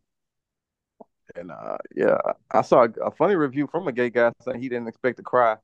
And 1.36 1.50
uh, 1.50 1.78
yeah, 1.94 2.16
I 2.50 2.62
saw 2.62 2.84
a, 2.84 3.06
a, 3.06 3.10
funny 3.10 3.34
review 3.34 3.68
from 3.70 3.86
a 3.86 3.92
gay 3.92 4.10
guy 4.10 4.32
saying 4.42 4.60
he 4.60 4.68
didn't 4.68 4.88
expect 4.88 5.18
to 5.18 5.22
cry, 5.22 5.56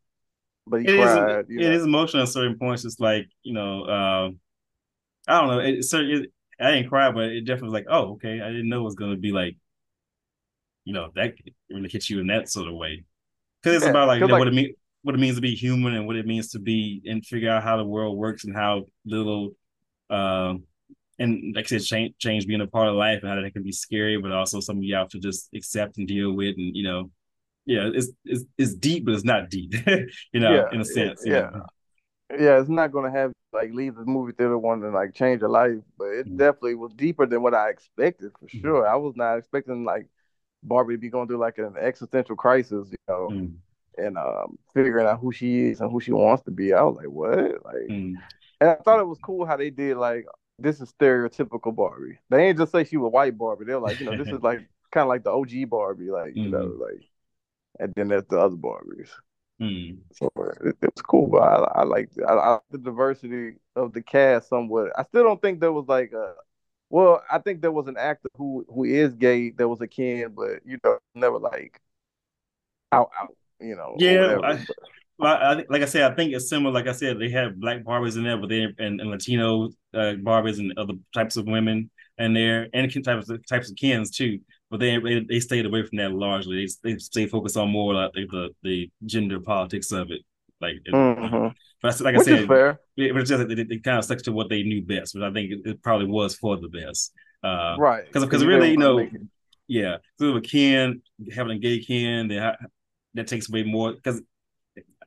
but 0.67 0.83
he 0.83 0.89
it 0.89 1.01
cried. 1.01 1.47
Is, 1.49 1.67
it 1.67 1.73
is 1.73 1.85
emotional 1.85 2.23
at 2.23 2.29
certain 2.29 2.59
points. 2.59 2.85
It's 2.85 3.01
like 3.01 3.29
you 3.43 3.55
know, 3.55 3.83
uh, 3.85 4.31
I 5.27 5.41
don't 5.41 5.49
know. 5.49 5.59
It, 5.61 5.85
so 5.85 6.01
it, 6.01 6.31
I 6.61 6.73
didn't 6.73 6.89
cry, 6.89 7.11
but 7.11 7.25
it 7.25 7.43
definitely 7.43 7.69
was 7.69 7.73
like, 7.73 7.87
oh, 7.89 8.13
okay. 8.15 8.41
I 8.41 8.49
didn't 8.49 8.69
know 8.69 8.81
it 8.81 8.85
was 8.85 8.95
gonna 8.95 9.17
be 9.17 9.33
like, 9.33 9.57
you 10.85 10.93
know, 10.93 11.11
that 11.15 11.35
really 11.71 11.89
hit 11.89 12.09
you 12.09 12.21
in 12.21 12.27
that 12.29 12.49
sort 12.49 12.69
of 12.69 12.75
way. 12.75 13.05
Because 13.63 13.77
it's 13.77 13.85
yeah, 13.85 13.91
about 13.91 14.09
like, 14.09 14.21
you 14.21 14.27
know, 14.27 14.35
like, 14.35 14.41
what 14.41 14.49
it 14.49 14.55
mean, 14.55 14.75
what 15.03 15.15
it 15.15 15.19
means 15.19 15.37
to 15.37 15.43
be 15.43 15.55
human, 15.55 15.95
and 15.95 16.07
what 16.07 16.17
it 16.17 16.27
means 16.27 16.51
to 16.51 16.59
be 16.59 17.03
and 17.07 17.25
figure 17.25 17.51
out 17.51 17.63
how 17.63 17.77
the 17.77 17.85
world 17.85 18.17
works 18.17 18.45
and 18.45 18.55
how 18.55 18.85
little. 19.05 19.57
Uh, 20.11 20.55
and 21.19 21.55
like 21.55 21.67
I 21.67 21.69
said, 21.69 21.83
change, 21.83 22.15
change 22.19 22.47
being 22.47 22.61
a 22.61 22.67
part 22.67 22.89
of 22.89 22.97
life 22.97 23.21
and 23.23 23.31
how 23.31 23.41
that 23.41 23.53
can 23.53 23.63
be 23.63 23.73
scary, 23.73 24.21
but 24.21 24.33
also 24.33 24.61
something 24.61 24.83
you 24.83 24.97
have 24.97 25.09
to 25.11 25.21
just 25.21 25.49
accept 25.55 25.97
and 25.97 26.09
deal 26.09 26.33
with. 26.33 26.57
And, 26.57 26.75
you 26.75 26.83
know, 26.83 27.11
yeah, 27.67 27.91
it's, 27.95 28.09
it's, 28.25 28.45
it's 28.59 28.75
deep, 28.75 29.05
but 29.05 29.15
it's 29.15 29.25
not 29.25 29.49
deep, 29.49 29.75
you 30.33 30.41
know, 30.41 30.55
yeah, 30.55 30.65
in 30.73 30.81
a 30.81 30.85
sense. 30.85 31.23
yeah. 31.25 31.51
Know? 31.51 31.67
Yeah, 32.31 32.61
it's 32.61 32.69
not 32.69 32.91
going 32.91 33.13
to 33.13 33.17
have 33.17 33.33
like 33.55 33.73
leave 33.73 33.95
the 33.95 34.05
movie 34.05 34.33
theater 34.33 34.59
wanting 34.59 34.91
to 34.91 34.97
like 34.97 35.15
change 35.15 35.41
your 35.41 35.51
life, 35.51 35.79
but 35.97 36.07
it 36.07 36.27
mm-hmm. 36.27 36.37
definitely 36.37 36.75
was 36.75 36.93
deeper 36.93 37.27
than 37.27 37.43
what 37.43 37.55
I 37.55 37.71
expected 37.71 38.33
for 38.39 38.47
mm-hmm. 38.47 38.61
sure. 38.61 38.83
Mm-hmm. 38.83 38.93
I 38.93 38.97
was 38.97 39.15
not 39.17 39.37
expecting 39.37 39.85
like 39.85 40.09
Barbie 40.63 40.95
to 40.95 40.99
be 40.99 41.11
going 41.11 41.29
through 41.29 41.39
like 41.39 41.59
an 41.59 41.75
existential 41.79 42.37
crisis, 42.37 42.89
you 42.91 42.99
know, 43.09 43.29
mm-hmm. 43.31 44.05
and 44.05 44.19
um, 44.19 44.59
figuring 44.75 45.07
out 45.07 45.21
who 45.21 45.33
she 45.33 45.67
is 45.67 45.81
and 45.81 45.91
who 45.91 46.01
she 46.01 46.13
wants 46.13 46.43
to 46.45 46.51
be. 46.51 46.73
I 46.73 46.83
was 46.83 46.97
like, 46.97 47.07
what? 47.07 47.65
Like, 47.65 47.89
mm. 47.89 48.15
and 48.61 48.71
I 48.71 48.75
thought 48.77 49.01
it 49.01 49.07
was 49.07 49.19
cool 49.23 49.47
how 49.47 49.57
they 49.57 49.71
did 49.71 49.97
like 49.97 50.27
this 50.59 50.81
is 50.81 50.93
stereotypical 50.93 51.75
Barbie. 51.75 52.19
They 52.31 52.49
ain't 52.49 52.59
just 52.59 52.73
say 52.73 52.85
she 52.85 52.97
was 52.97 53.13
white 53.13 53.37
Barbie. 53.37 53.65
They're 53.65 53.79
like, 53.79 54.01
you 54.01 54.07
know, 54.07 54.17
this 54.17 54.33
is 54.33 54.43
like 54.43 54.61
kind 54.93 55.03
of 55.03 55.09
like 55.09 55.25
the 55.25 55.33
OG 55.33 55.69
Barbie, 55.69 56.11
like 56.11 56.37
you 56.37 56.45
mm-hmm. 56.45 56.53
know, 56.53 56.77
like, 56.81 57.09
and 57.81 57.93
then 57.97 58.09
there's 58.09 58.25
the 58.29 58.39
other 58.39 58.57
Barbies. 58.57 59.11
Mm. 59.61 59.99
So 60.13 60.31
it, 60.65 60.77
it, 60.83 60.91
was 60.95 61.03
cool, 61.03 61.29
but 61.29 61.43
I, 61.43 61.81
I 61.81 61.85
like 61.85 62.11
I, 62.29 62.33
I, 62.33 62.59
the 62.71 62.79
diversity 62.79 63.55
of 63.77 63.93
the 63.93 64.03
cast 64.03 64.49
somewhat. 64.49 64.93
I 64.99 65.05
still 65.05 65.23
don't 65.23 65.41
think 65.41 65.61
there 65.61 65.73
was 65.73 65.87
like 65.87 66.13
a, 66.13 66.35
well, 66.91 67.23
I 67.31 67.39
think 67.39 67.63
there 67.63 67.73
was 67.73 67.87
an 67.87 67.97
actor 67.97 68.29
who 68.37 68.67
who 68.69 68.85
is 68.85 69.15
gay 69.15 69.51
that 69.51 69.69
was 69.69 69.81
a 69.81 69.87
Ken, 69.87 70.33
but 70.35 70.61
you 70.65 70.79
know, 70.85 70.99
never 71.15 71.39
like 71.39 71.81
out 72.91 73.11
out, 73.21 73.37
you 73.61 73.77
know. 73.77 73.95
Yeah, 73.97 74.39
I, 74.43 75.27
I, 75.27 75.65
like 75.69 75.83
I 75.83 75.87
said, 75.87 76.11
I 76.11 76.15
think 76.15 76.35
it's 76.35 76.49
similar. 76.49 76.73
Like 76.73 76.89
I 76.89 76.93
said, 76.93 77.21
they 77.21 77.31
have 77.31 77.61
black 77.61 77.85
Barbies 77.85 78.17
in 78.17 78.25
there, 78.25 78.37
but 78.37 78.49
they 78.49 78.63
and, 78.63 79.01
and 79.01 79.11
Latino 79.11 79.67
uh, 79.95 80.15
Barbies 80.19 80.59
and 80.59 80.77
other 80.77 80.95
types 81.15 81.37
of 81.37 81.47
women 81.47 81.91
in 82.19 82.35
there, 82.35 82.69
and 82.73 83.05
types 83.05 83.31
of 83.31 83.47
types 83.47 83.71
of 83.71 83.77
Kens 83.77 84.11
too. 84.11 84.41
But 84.75 84.81
they 84.81 84.99
they, 84.99 85.21
they 85.21 85.39
stayed 85.39 85.67
away 85.67 85.87
from 85.87 85.99
that 85.99 86.11
largely. 86.11 86.67
They 86.67 86.95
they 86.95 86.99
stay 86.99 87.27
focused 87.29 87.57
on 87.57 87.71
more 87.71 87.95
like 87.95 88.11
the 88.13 88.49
the 88.65 88.91
gender 89.07 89.39
politics 89.39 89.93
of 89.93 90.11
it. 90.11 90.23
Like, 90.61 90.79
mm-hmm. 90.93 91.47
but 91.81 92.01
like 92.01 92.17
which 92.17 92.23
I 92.23 92.39
said, 92.39 92.49
fair. 92.49 92.81
It, 92.97 93.15
was 93.15 93.29
just 93.29 93.47
they, 93.47 93.55
they, 93.55 93.79
kind 93.79 93.99
of 93.99 94.05
stuck 94.05 94.19
to 94.23 94.33
what 94.33 94.49
they 94.49 94.65
knew 94.65 94.83
best, 94.83 95.15
which 95.15 95.23
I 95.23 95.33
think 95.33 95.53
it, 95.53 95.61
it 95.65 95.83
probably 95.85 96.09
was 96.09 96.35
for 96.35 96.57
the 96.57 96.67
best. 96.67 97.13
Uh, 97.45 97.77
right? 97.79 98.05
Because 98.05 98.25
because 98.25 98.45
really, 98.45 98.73
you 98.73 98.77
know, 98.77 99.09
yeah, 99.69 99.99
so 100.19 100.35
a 100.35 100.41
Ken 100.41 101.01
having 101.33 101.57
a 101.57 101.61
gay 101.61 101.79
Ken, 101.79 102.27
that 102.27 102.59
that 103.15 103.29
takes 103.29 103.49
away 103.49 103.63
more 103.63 103.93
because 103.93 104.23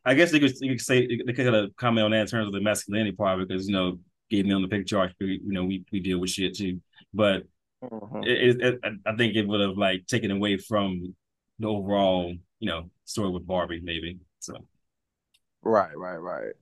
I 0.06 0.14
guess 0.14 0.32
they 0.32 0.40
could, 0.40 0.54
you 0.62 0.76
could 0.76 0.82
say 0.82 1.08
they 1.08 1.34
could 1.34 1.54
have 1.54 1.76
comment 1.76 2.06
on 2.06 2.12
that 2.12 2.22
in 2.22 2.28
terms 2.28 2.48
of 2.48 2.54
the 2.54 2.62
masculinity 2.62 3.12
part 3.12 3.46
because 3.46 3.68
you 3.68 3.74
know 3.74 4.00
gay 4.30 4.44
men 4.44 4.54
on 4.54 4.62
the 4.62 4.70
picture, 4.70 5.12
you 5.20 5.42
know 5.52 5.66
we 5.66 5.84
we 5.92 6.00
deal 6.00 6.20
with 6.20 6.30
shit 6.30 6.56
too, 6.56 6.80
but 7.14 7.44
mm-hmm. 7.92 8.24
it, 8.24 8.62
it, 8.62 8.80
I 9.06 9.16
think 9.16 9.36
it 9.36 9.48
would 9.48 9.62
have 9.62 9.78
like 9.78 10.08
taken 10.08 10.32
away 10.32 10.58
from 10.58 11.16
the 11.60 11.68
overall 11.68 12.34
you 12.60 12.70
know 12.70 12.90
story 13.06 13.32
with 13.32 13.48
Barbie 13.48 13.82
maybe 13.84 14.20
so. 14.40 14.56
Right, 15.62 15.98
right, 15.98 16.18
right. 16.18 16.54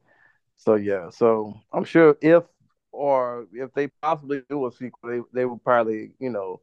So 0.58 0.76
yeah, 0.76 1.10
so 1.10 1.54
I'm 1.72 1.84
sure 1.84 2.18
if 2.22 2.44
or 2.92 3.48
if 3.54 3.74
they 3.74 3.88
possibly 4.02 4.42
do 4.50 4.66
a 4.68 4.72
sequel, 4.72 5.10
they 5.10 5.22
they 5.34 5.46
will 5.46 5.60
probably 5.60 6.12
you 6.20 6.30
know 6.30 6.62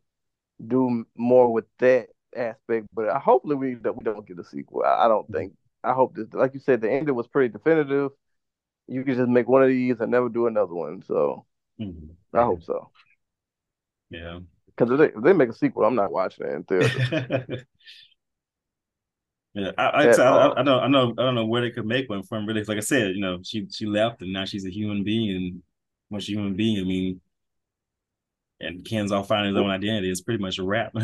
do 0.66 1.04
more 1.16 1.52
with 1.52 1.66
that 1.78 2.08
aspect. 2.34 2.86
But 2.94 3.14
hopefully 3.20 3.56
we 3.56 3.74
we 3.76 4.04
don't 4.04 4.26
get 4.26 4.38
a 4.38 4.44
sequel. 4.44 4.82
I, 4.84 5.04
I 5.04 5.08
don't 5.08 5.30
think 5.30 5.52
I 5.84 5.92
hope 5.92 6.14
this, 6.14 6.26
like 6.32 6.54
you 6.54 6.60
said, 6.60 6.80
the 6.80 6.90
ending 6.90 7.14
was 7.14 7.28
pretty 7.28 7.52
definitive. 7.52 8.12
You 8.88 9.04
could 9.04 9.16
just 9.16 9.28
make 9.28 9.48
one 9.48 9.62
of 9.62 9.68
these 9.68 10.00
and 10.00 10.10
never 10.10 10.28
do 10.28 10.46
another 10.46 10.74
one. 10.74 11.02
So 11.02 11.46
mm-hmm. 11.80 12.36
I 12.36 12.42
hope 12.44 12.62
so. 12.62 12.90
Yeah. 14.12 14.40
Because 14.66 14.92
if 14.92 14.98
they, 14.98 15.18
if 15.18 15.24
they 15.24 15.32
make 15.32 15.48
a 15.48 15.54
sequel, 15.54 15.84
I'm 15.84 15.94
not 15.94 16.12
watching 16.12 16.64
it 16.68 16.70
in. 16.70 17.64
Yeah, 19.54 19.70
I, 19.76 19.82
I, 19.82 20.04
I, 20.04 20.60
I, 20.60 20.62
don't, 20.62 20.82
I 20.82 20.88
know, 20.88 21.12
I 21.18 21.22
don't 21.22 21.34
know 21.34 21.44
where 21.44 21.60
they 21.60 21.70
could 21.70 21.84
make 21.84 22.08
one 22.08 22.22
from. 22.22 22.46
Really, 22.46 22.64
like 22.64 22.78
I 22.78 22.80
said, 22.80 23.14
you 23.14 23.20
know, 23.20 23.40
she 23.42 23.68
she 23.70 23.84
left, 23.84 24.22
and 24.22 24.32
now 24.32 24.46
she's 24.46 24.64
a 24.64 24.70
human 24.70 25.04
being, 25.04 25.36
and 25.36 25.62
once 26.08 26.26
a 26.26 26.32
human 26.32 26.54
being, 26.54 26.80
I 26.80 26.84
mean, 26.84 27.20
and 28.60 28.82
Ken's 28.82 29.12
all 29.12 29.24
finding 29.24 29.54
his 29.54 29.60
own 29.62 29.70
identity. 29.70 30.10
It's 30.10 30.22
pretty 30.22 30.42
much 30.42 30.58
a 30.58 30.64
wrap. 30.64 30.94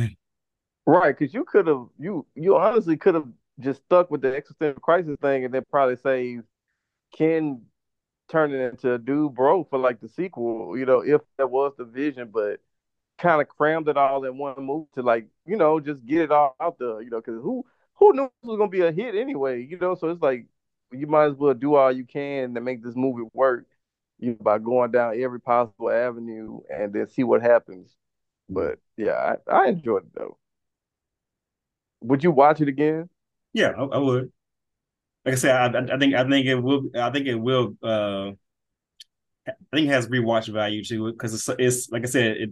right, 0.86 1.16
because 1.18 1.34
you 1.34 1.44
could 1.44 1.66
have, 1.66 1.88
you 1.98 2.24
you 2.34 2.56
honestly 2.56 2.96
could 2.96 3.16
have 3.16 3.28
just 3.61 3.82
stuck 3.84 4.11
with 4.11 4.22
the 4.22 4.34
existential 4.34 4.80
crisis 4.80 5.18
thing, 5.20 5.44
and 5.44 5.52
then 5.52 5.64
probably 5.70 5.96
saved 5.96 6.44
Ken 7.14 7.61
turning 8.30 8.62
into 8.62 8.94
a 8.94 8.98
dude 8.98 9.34
bro 9.34 9.64
for 9.64 9.78
like 9.78 10.00
the 10.00 10.09
sequel. 10.09 10.78
You 10.78 10.86
know, 10.86 11.00
if 11.00 11.20
that 11.36 11.50
was 11.50 11.74
the 11.76 11.84
vision, 11.84 12.30
but 12.32 12.61
kind 13.19 13.41
of 13.41 13.49
crammed 13.49 13.89
it 13.89 13.97
all 13.97 14.25
in 14.25 14.39
one 14.39 14.64
move 14.64 14.87
to 14.95 15.03
like, 15.03 15.27
you 15.47 15.57
know, 15.57 15.81
just 15.81 16.05
get 16.07 16.23
it 16.23 16.33
all 16.33 16.57
out 16.61 16.79
there. 16.79 17.03
You 17.03 17.11
know, 17.11 17.21
because 17.21 17.43
who 17.43 17.64
who 17.95 18.12
knew 18.12 18.25
it 18.25 18.33
was 18.43 18.59
gonna 18.59 18.71
be 18.71 18.83
a 18.83 18.93
hit 18.93 19.14
anyway? 19.14 19.66
You 19.69 19.79
know, 19.79 19.95
so 19.95 20.09
it's 20.09 20.23
like 20.23 20.47
you 20.93 21.07
might 21.07 21.27
as 21.27 21.35
well 21.35 21.55
do 21.55 21.75
all 21.75 21.93
you 21.93 22.05
can 22.05 22.55
to 22.55 22.61
make 22.61 22.83
this 22.83 22.97
movie 22.97 23.29
work. 23.33 23.66
You 24.19 24.31
know, 24.31 24.39
by 24.41 24.59
going 24.59 24.91
down 24.91 25.21
every 25.21 25.41
possible 25.41 25.91
avenue 25.91 26.61
and 26.71 26.93
then 26.93 27.09
see 27.09 27.23
what 27.25 27.43
happens. 27.43 27.95
But 28.49 28.79
yeah, 28.97 29.37
I, 29.49 29.53
I 29.53 29.69
enjoyed 29.69 30.05
it 30.05 30.14
though. 30.14 30.39
Would 32.01 32.25
you 32.25 32.31
watch 32.31 32.61
it 32.61 32.69
again? 32.69 33.09
Yeah, 33.53 33.73
I, 33.77 33.83
I 33.85 33.99
would. 33.99 34.33
Like 35.25 35.35
I 35.35 35.37
said, 35.37 35.77
I, 35.77 35.95
I, 35.95 35.99
think 35.99 36.14
I 36.14 36.29
think 36.29 36.47
it 36.47 36.55
will. 36.55 36.85
I 36.95 37.11
think 37.11 37.27
it 37.27 37.35
will. 37.35 37.75
Uh, 37.83 38.31
I 39.47 39.53
think 39.73 39.89
it 39.89 39.93
has 39.93 40.09
rewatch 40.09 40.49
value 40.53 40.85
too 40.85 41.12
because 41.12 41.35
it's, 41.35 41.49
it's 41.59 41.91
like 41.91 42.03
I 42.03 42.07
said, 42.07 42.37
it 42.37 42.51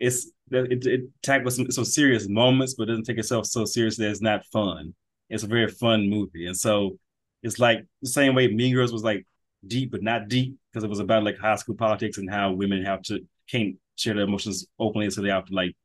it's 0.00 0.30
it, 0.50 0.86
it 0.86 1.02
tackles 1.22 1.56
some, 1.56 1.70
some 1.70 1.84
serious 1.84 2.28
moments, 2.28 2.74
but 2.74 2.88
doesn't 2.88 3.04
take 3.04 3.18
itself 3.18 3.46
so 3.46 3.64
seriously. 3.64 4.06
It's 4.06 4.22
not 4.22 4.44
fun. 4.46 4.94
It's 5.28 5.44
a 5.44 5.46
very 5.46 5.68
fun 5.68 6.08
movie, 6.08 6.46
and 6.46 6.56
so 6.56 6.98
it's 7.42 7.58
like 7.58 7.86
the 8.02 8.08
same 8.08 8.34
way 8.34 8.48
Mean 8.48 8.74
Girls 8.74 8.92
was 8.92 9.04
like 9.04 9.26
deep 9.66 9.90
but 9.90 10.02
not 10.02 10.28
deep 10.28 10.56
because 10.72 10.84
it 10.84 10.90
was 10.90 11.00
about 11.00 11.22
like 11.22 11.38
high 11.38 11.54
school 11.56 11.74
politics 11.74 12.16
and 12.16 12.30
how 12.30 12.52
women 12.52 12.84
have 12.84 13.02
to 13.02 13.20
can't 13.50 13.76
share 13.96 14.14
their 14.14 14.24
emotions 14.24 14.66
openly, 14.78 15.10
so 15.10 15.20
they 15.20 15.28
have 15.28 15.44
to 15.44 15.54
like 15.54 15.76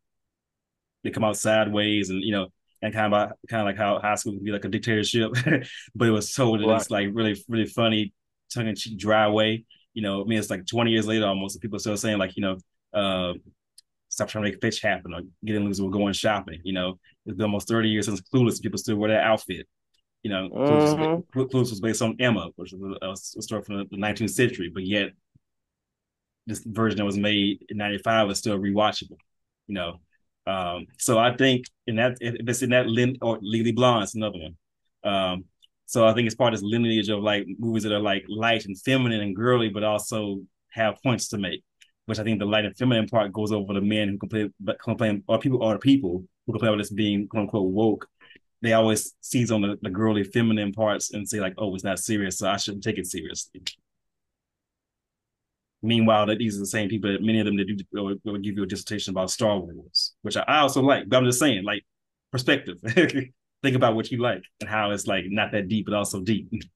they 1.03 1.11
come 1.11 1.25
out 1.25 1.37
sideways, 1.37 2.09
and 2.09 2.23
you 2.23 2.31
know, 2.31 2.47
and 2.81 2.93
kind 2.93 3.13
of 3.13 3.31
kind 3.49 3.61
of 3.61 3.65
like 3.65 3.77
how 3.77 3.99
high 3.99 4.15
school 4.15 4.33
can 4.33 4.43
be 4.43 4.51
like 4.51 4.65
a 4.65 4.69
dictatorship, 4.69 5.31
but 5.95 6.07
it 6.07 6.11
was 6.11 6.33
told 6.33 6.61
in 6.61 6.69
right. 6.69 6.79
this 6.79 6.89
like 6.89 7.09
really 7.13 7.43
really 7.47 7.67
funny 7.67 8.13
tongue 8.53 8.67
in 8.67 8.75
cheek 8.75 8.97
dry 8.97 9.27
way. 9.27 9.65
You 9.93 10.01
know, 10.01 10.21
I 10.21 10.25
mean, 10.25 10.39
it's 10.39 10.49
like 10.49 10.65
20 10.65 10.91
years 10.91 11.07
later 11.07 11.25
almost, 11.25 11.55
and 11.55 11.61
people 11.61 11.77
are 11.77 11.79
still 11.79 11.95
saying 11.95 12.17
like, 12.17 12.35
you 12.35 12.41
know, 12.41 12.57
uh, 12.93 13.33
stop 14.15 14.29
trying 14.29 14.45
to 14.45 14.49
make 14.49 14.55
a 14.55 14.59
pitch 14.59 14.81
happen 14.81 15.13
or 15.13 15.21
getting 15.43 15.65
loose. 15.65 15.81
We're 15.81 15.89
going 15.89 16.13
shopping. 16.13 16.61
You 16.63 16.71
know, 16.71 16.99
it's 17.25 17.35
been 17.35 17.45
almost 17.45 17.67
30 17.67 17.89
years 17.89 18.05
since 18.05 18.21
Clueless. 18.21 18.61
People 18.61 18.77
still 18.77 18.95
wear 18.95 19.11
that 19.11 19.23
outfit. 19.23 19.67
You 20.23 20.31
know, 20.31 20.49
mm-hmm. 20.49 21.39
Clueless, 21.39 21.69
was 21.69 21.81
based 21.81 22.01
on 22.01 22.15
Emma, 22.19 22.49
which 22.55 22.71
was 22.71 22.97
a, 23.01 23.11
a 23.11 23.41
story 23.41 23.61
from 23.61 23.77
the 23.91 23.97
19th 23.97 24.29
century, 24.29 24.71
but 24.73 24.85
yet 24.85 25.09
this 26.47 26.63
version 26.65 26.97
that 26.97 27.05
was 27.05 27.17
made 27.17 27.65
in 27.67 27.77
95 27.77 28.29
is 28.29 28.37
still 28.39 28.57
rewatchable. 28.57 29.17
You 29.67 29.75
know, 29.75 29.99
um, 30.47 30.85
so 30.97 31.19
I 31.19 31.35
think 31.35 31.65
in 31.85 31.97
that 31.97 32.17
if 32.21 32.35
it's 32.39 32.61
in 32.61 32.69
that 32.69 32.87
Lin 32.87 33.17
or 33.21 33.37
Legally 33.41 33.73
Blonde, 33.73 34.03
it's 34.03 34.15
another 34.15 34.39
one. 34.39 34.55
Um, 35.03 35.45
so 35.87 36.07
I 36.07 36.13
think 36.13 36.25
it's 36.25 36.35
part 36.35 36.53
of 36.53 36.61
this 36.61 36.67
lineage 36.67 37.09
of 37.09 37.21
like 37.21 37.45
movies 37.59 37.83
that 37.83 37.91
are 37.91 37.99
like 37.99 38.23
light 38.29 38.65
and 38.65 38.79
feminine 38.79 39.21
and 39.21 39.35
girly, 39.35 39.69
but 39.69 39.83
also 39.83 40.39
have 40.71 41.01
points 41.03 41.27
to 41.29 41.37
make 41.37 41.63
which 42.05 42.19
I 42.19 42.23
think 42.23 42.39
the 42.39 42.45
light 42.45 42.65
and 42.65 42.77
feminine 42.77 43.07
part 43.07 43.33
goes 43.33 43.51
over 43.51 43.73
the 43.73 43.81
men 43.81 44.09
who 44.09 44.17
complain, 44.17 44.53
but 44.59 44.79
complain, 44.79 45.23
or 45.27 45.39
people, 45.39 45.63
or 45.63 45.77
people 45.79 46.23
who 46.45 46.53
complain 46.53 46.73
about 46.73 46.81
this 46.81 46.91
being 46.91 47.27
quote 47.27 47.41
unquote 47.43 47.71
woke. 47.71 48.07
They 48.61 48.73
always 48.73 49.13
seize 49.21 49.51
on 49.51 49.61
the, 49.61 49.77
the 49.81 49.89
girly 49.89 50.23
feminine 50.23 50.71
parts 50.71 51.13
and 51.13 51.27
say 51.27 51.39
like, 51.39 51.53
"Oh, 51.57 51.73
it's 51.75 51.83
not 51.83 51.99
serious, 51.99 52.37
so 52.39 52.49
I 52.49 52.57
shouldn't 52.57 52.83
take 52.83 52.97
it 52.97 53.07
seriously." 53.07 53.61
Meanwhile, 55.81 56.27
that 56.27 56.39
these 56.39 56.55
are 56.55 56.61
the 56.61 56.65
same 56.65 56.89
people 56.89 57.11
that 57.11 57.21
many 57.21 57.39
of 57.39 57.45
them 57.45 57.57
that 57.57 57.67
do 57.67 57.77
will, 58.23 58.37
give 58.37 58.55
you 58.57 58.63
a 58.63 58.65
dissertation 58.67 59.11
about 59.11 59.29
Star 59.29 59.59
Wars, 59.59 60.13
which 60.23 60.37
I, 60.37 60.43
I 60.47 60.57
also 60.59 60.81
like. 60.81 61.07
But 61.07 61.17
I'm 61.17 61.25
just 61.25 61.39
saying, 61.39 61.63
like 61.63 61.83
perspective. 62.31 62.77
Think 63.63 63.75
about 63.75 63.95
what 63.95 64.11
you 64.11 64.21
like 64.21 64.43
and 64.59 64.69
how 64.69 64.91
it's 64.91 65.07
like 65.07 65.25
not 65.27 65.51
that 65.53 65.69
deep, 65.69 65.85
but 65.85 65.95
also 65.95 66.21
deep. 66.21 66.51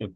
Hello, 0.00 0.12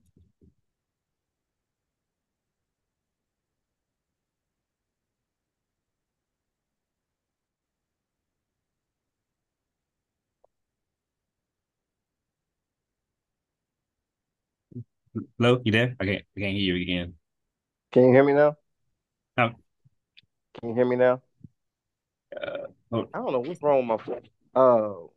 you 15.64 15.72
there? 15.72 15.96
I 16.00 16.04
can't, 16.04 16.22
I 16.36 16.40
can't 16.40 16.56
hear 16.56 16.76
you 16.76 16.82
again. 16.82 17.14
Can 17.92 18.06
you 18.06 18.12
hear 18.12 18.24
me 18.24 18.32
now? 18.32 18.56
No. 19.36 19.54
Can 20.54 20.70
you 20.70 20.74
hear 20.74 20.84
me 20.84 20.96
now? 20.96 21.22
Uh, 22.36 22.66
oh. 22.92 23.08
I 23.14 23.18
don't 23.18 23.32
know 23.32 23.40
what's 23.40 23.62
wrong 23.62 23.78
with 23.78 23.86
my 23.86 24.04
phone. 24.04 24.28
Oh. 24.54 25.13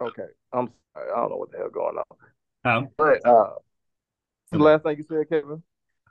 Okay. 0.00 0.26
I'm 0.52 0.70
sorry. 0.94 1.10
I 1.10 1.16
don't 1.16 1.30
know 1.30 1.36
what 1.36 1.52
the 1.52 1.58
hell 1.58 1.70
going 1.70 1.96
on. 1.96 2.76
Um, 2.76 2.88
but 2.96 3.26
uh, 3.26 3.54
the 4.52 4.58
last 4.58 4.82
thing 4.82 4.96
you 4.98 5.04
said, 5.08 5.28
Kevin? 5.28 5.62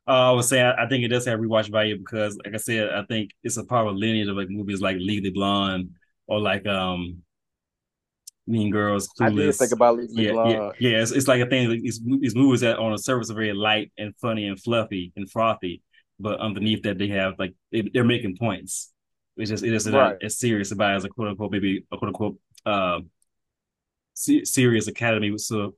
Uh, 0.07 0.29
I 0.29 0.31
was 0.31 0.49
saying 0.49 0.65
I, 0.65 0.85
I 0.85 0.89
think 0.89 1.03
it 1.03 1.09
does 1.09 1.25
have 1.25 1.39
rewatch 1.39 1.69
value 1.71 1.97
because, 1.97 2.37
like 2.43 2.55
I 2.55 2.57
said, 2.57 2.89
I 2.89 3.03
think 3.05 3.31
it's 3.43 3.57
a 3.57 3.63
part 3.63 3.87
of 3.87 3.93
a 3.93 3.97
lineage 3.97 4.27
of 4.27 4.35
like 4.35 4.49
movies 4.49 4.81
like 4.81 4.97
Legally 4.99 5.29
Blonde 5.29 5.91
or 6.27 6.39
like 6.39 6.65
um 6.65 7.21
Mean 8.47 8.71
Girls, 8.71 9.07
Clueless. 9.19 9.31
I 9.31 9.35
did 9.35 9.55
think 9.55 9.71
about 9.71 9.97
Legally 9.97 10.25
yeah, 10.25 10.31
Blonde. 10.31 10.51
Yeah, 10.79 10.89
yeah. 10.89 11.01
It's, 11.01 11.11
it's 11.11 11.27
like 11.27 11.41
a 11.41 11.45
thing. 11.45 11.69
Like 11.69 11.81
these, 11.81 12.01
these 12.19 12.35
movies 12.35 12.61
that 12.61 12.79
on 12.79 12.91
the 12.91 12.97
surface 12.97 13.29
are 13.29 13.35
very 13.35 13.53
light 13.53 13.91
and 13.97 14.15
funny 14.19 14.47
and 14.47 14.59
fluffy 14.59 15.13
and 15.15 15.29
frothy, 15.29 15.83
but 16.19 16.39
underneath 16.39 16.81
that 16.83 16.97
they 16.97 17.09
have 17.09 17.35
like 17.37 17.53
they, 17.71 17.83
are 17.95 18.03
making 18.03 18.37
points. 18.37 18.91
It's 19.37 19.51
just 19.51 19.63
it 19.63 19.73
is 19.73 19.89
right. 19.89 20.17
as 20.23 20.39
serious 20.39 20.71
about 20.71 20.95
as 20.95 21.05
a 21.05 21.09
quote 21.09 21.29
unquote 21.29 21.51
maybe 21.51 21.85
a 21.91 21.97
quote 21.97 22.09
unquote 22.09 22.37
uh, 22.65 22.99
serious 24.19 24.87
Academy 24.87 25.35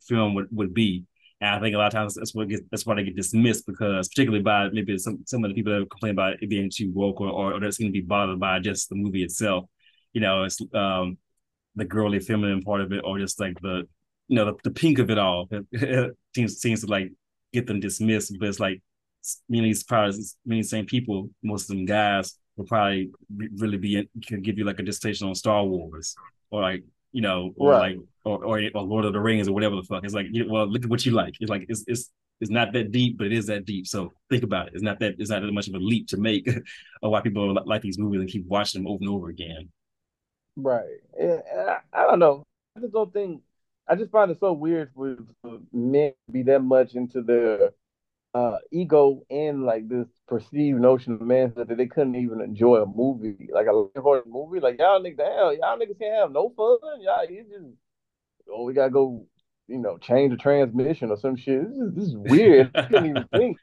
film 0.07 0.33
would, 0.35 0.47
would 0.51 0.73
be. 0.73 1.05
And 1.39 1.55
I 1.55 1.59
think 1.59 1.73
a 1.73 1.77
lot 1.79 1.87
of 1.87 1.93
times 1.93 2.13
that's 2.13 2.35
what 2.35 2.49
gets, 2.49 2.61
that's 2.69 2.85
why 2.85 2.95
they 2.95 3.03
get 3.03 3.15
dismissed 3.15 3.65
because 3.65 4.07
particularly 4.09 4.43
by 4.43 4.69
maybe 4.69 4.97
some 4.99 5.23
some 5.25 5.43
of 5.43 5.49
the 5.49 5.55
people 5.55 5.73
that 5.73 5.89
complain 5.89 6.11
about 6.11 6.41
it 6.41 6.49
being 6.49 6.69
too 6.71 6.91
woke 6.93 7.19
or 7.19 7.29
or, 7.29 7.53
or 7.53 7.59
that's 7.59 7.77
going 7.77 7.91
to 7.91 7.99
be 7.99 8.05
bothered 8.05 8.39
by 8.39 8.59
just 8.59 8.89
the 8.89 8.95
movie 8.95 9.23
itself. 9.23 9.65
You 10.13 10.21
know, 10.21 10.43
it's 10.43 10.59
um 10.75 11.17
the 11.75 11.85
girly 11.85 12.19
feminine 12.19 12.61
part 12.61 12.81
of 12.81 12.91
it 12.91 13.01
or 13.03 13.17
just 13.17 13.39
like 13.39 13.59
the 13.61 13.87
you 14.27 14.35
know 14.35 14.45
the, 14.45 14.53
the 14.63 14.71
pink 14.71 14.99
of 14.99 15.09
it 15.09 15.17
all 15.17 15.49
seems 16.35 16.59
seems 16.59 16.81
to 16.81 16.87
like 16.87 17.11
get 17.53 17.67
them 17.67 17.79
dismissed 17.79 18.35
but 18.39 18.47
it's 18.47 18.59
like 18.59 18.81
many 19.49 19.69
of 19.69 19.69
these 19.69 19.83
probably 19.83 20.17
many 20.45 20.63
same 20.63 20.85
people 20.85 21.29
most 21.43 21.69
of 21.69 21.75
them 21.75 21.85
guys 21.85 22.35
will 22.55 22.65
probably 22.65 23.09
really 23.57 23.77
be 23.77 23.97
in, 23.97 24.09
can 24.25 24.41
give 24.41 24.57
you 24.57 24.65
like 24.65 24.79
a 24.79 24.83
dissertation 24.83 25.27
on 25.27 25.35
Star 25.35 25.63
Wars 25.63 26.15
or 26.49 26.61
like 26.61 26.83
you 27.11 27.21
know 27.21 27.53
or 27.57 27.71
right. 27.71 27.97
like 27.97 28.05
or, 28.23 28.45
or, 28.45 28.61
or 28.73 28.81
Lord 28.83 29.05
of 29.05 29.13
the 29.13 29.19
Rings 29.19 29.47
or 29.47 29.53
whatever 29.53 29.75
the 29.75 29.83
fuck 29.83 30.03
it's 30.03 30.13
like 30.13 30.27
well 30.47 30.67
look 30.67 30.83
at 30.83 30.89
what 30.89 31.05
you 31.05 31.11
like 31.11 31.35
it's 31.39 31.49
like 31.49 31.65
it's 31.67 31.83
it's 31.87 32.11
it's 32.41 32.49
not 32.49 32.73
that 32.73 32.91
deep, 32.91 33.19
but 33.19 33.27
it 33.27 33.33
is 33.33 33.45
that 33.45 33.65
deep. 33.65 33.87
So 33.87 34.11
think 34.29 34.43
about 34.43 34.67
it. 34.67 34.73
It's 34.73 34.83
not 34.83 34.99
that 34.99 35.15
it's 35.19 35.29
not 35.29 35.43
that 35.43 35.51
much 35.53 35.67
of 35.67 35.75
a 35.75 35.77
leap 35.77 36.07
to 36.07 36.17
make 36.17 36.47
of 37.03 37.11
why 37.11 37.21
people 37.21 37.55
like 37.65 37.83
these 37.83 37.99
movies 37.99 38.19
and 38.19 38.29
keep 38.29 38.47
watching 38.47 38.81
them 38.81 38.91
over 38.91 38.99
and 38.99 39.09
over 39.09 39.29
again. 39.29 39.69
Right. 40.57 40.99
And 41.17 41.41
I, 41.55 41.77
I 41.93 42.03
don't 42.07 42.19
know. 42.19 42.43
I 42.75 42.81
just 42.81 42.93
don't 42.93 43.13
think. 43.13 43.43
I 43.87 43.95
just 43.95 44.11
find 44.11 44.31
it 44.31 44.39
so 44.39 44.53
weird 44.53 44.91
for, 44.95 45.17
for 45.41 45.59
men 45.71 46.13
to 46.27 46.31
be 46.31 46.43
that 46.43 46.63
much 46.63 46.95
into 46.95 47.21
their 47.21 47.71
uh, 48.33 48.57
ego 48.71 49.21
and 49.29 49.65
like 49.65 49.87
this 49.89 50.07
perceived 50.27 50.79
notion 50.79 51.13
of 51.13 51.21
man 51.21 51.53
that 51.55 51.75
they 51.75 51.87
couldn't 51.87 52.15
even 52.15 52.41
enjoy 52.41 52.77
a 52.77 52.85
movie, 52.85 53.49
like 53.53 53.67
a 53.67 53.73
lighthearted 53.73 54.31
movie. 54.31 54.59
Like 54.59 54.79
y'all 54.79 55.01
niggas, 55.01 55.19
hell, 55.19 55.53
y'all 55.53 55.77
niggas 55.77 55.99
can't 55.99 56.15
have 56.15 56.31
no 56.31 56.53
fun. 56.55 57.01
Y'all, 57.01 57.29
you 57.29 57.43
just 57.43 57.75
oh, 58.49 58.63
we 58.63 58.73
gotta 58.73 58.91
go, 58.91 59.25
you 59.67 59.79
know, 59.79 59.97
change 59.97 60.31
the 60.31 60.37
transmission 60.37 61.11
or 61.11 61.17
some 61.17 61.35
shit. 61.35 61.67
This 61.67 61.77
is, 61.77 61.93
this 61.95 62.05
is 62.05 62.15
weird. 62.15 62.71
I 62.75 62.83
couldn't 62.83 63.09
even 63.09 63.27
think. 63.35 63.57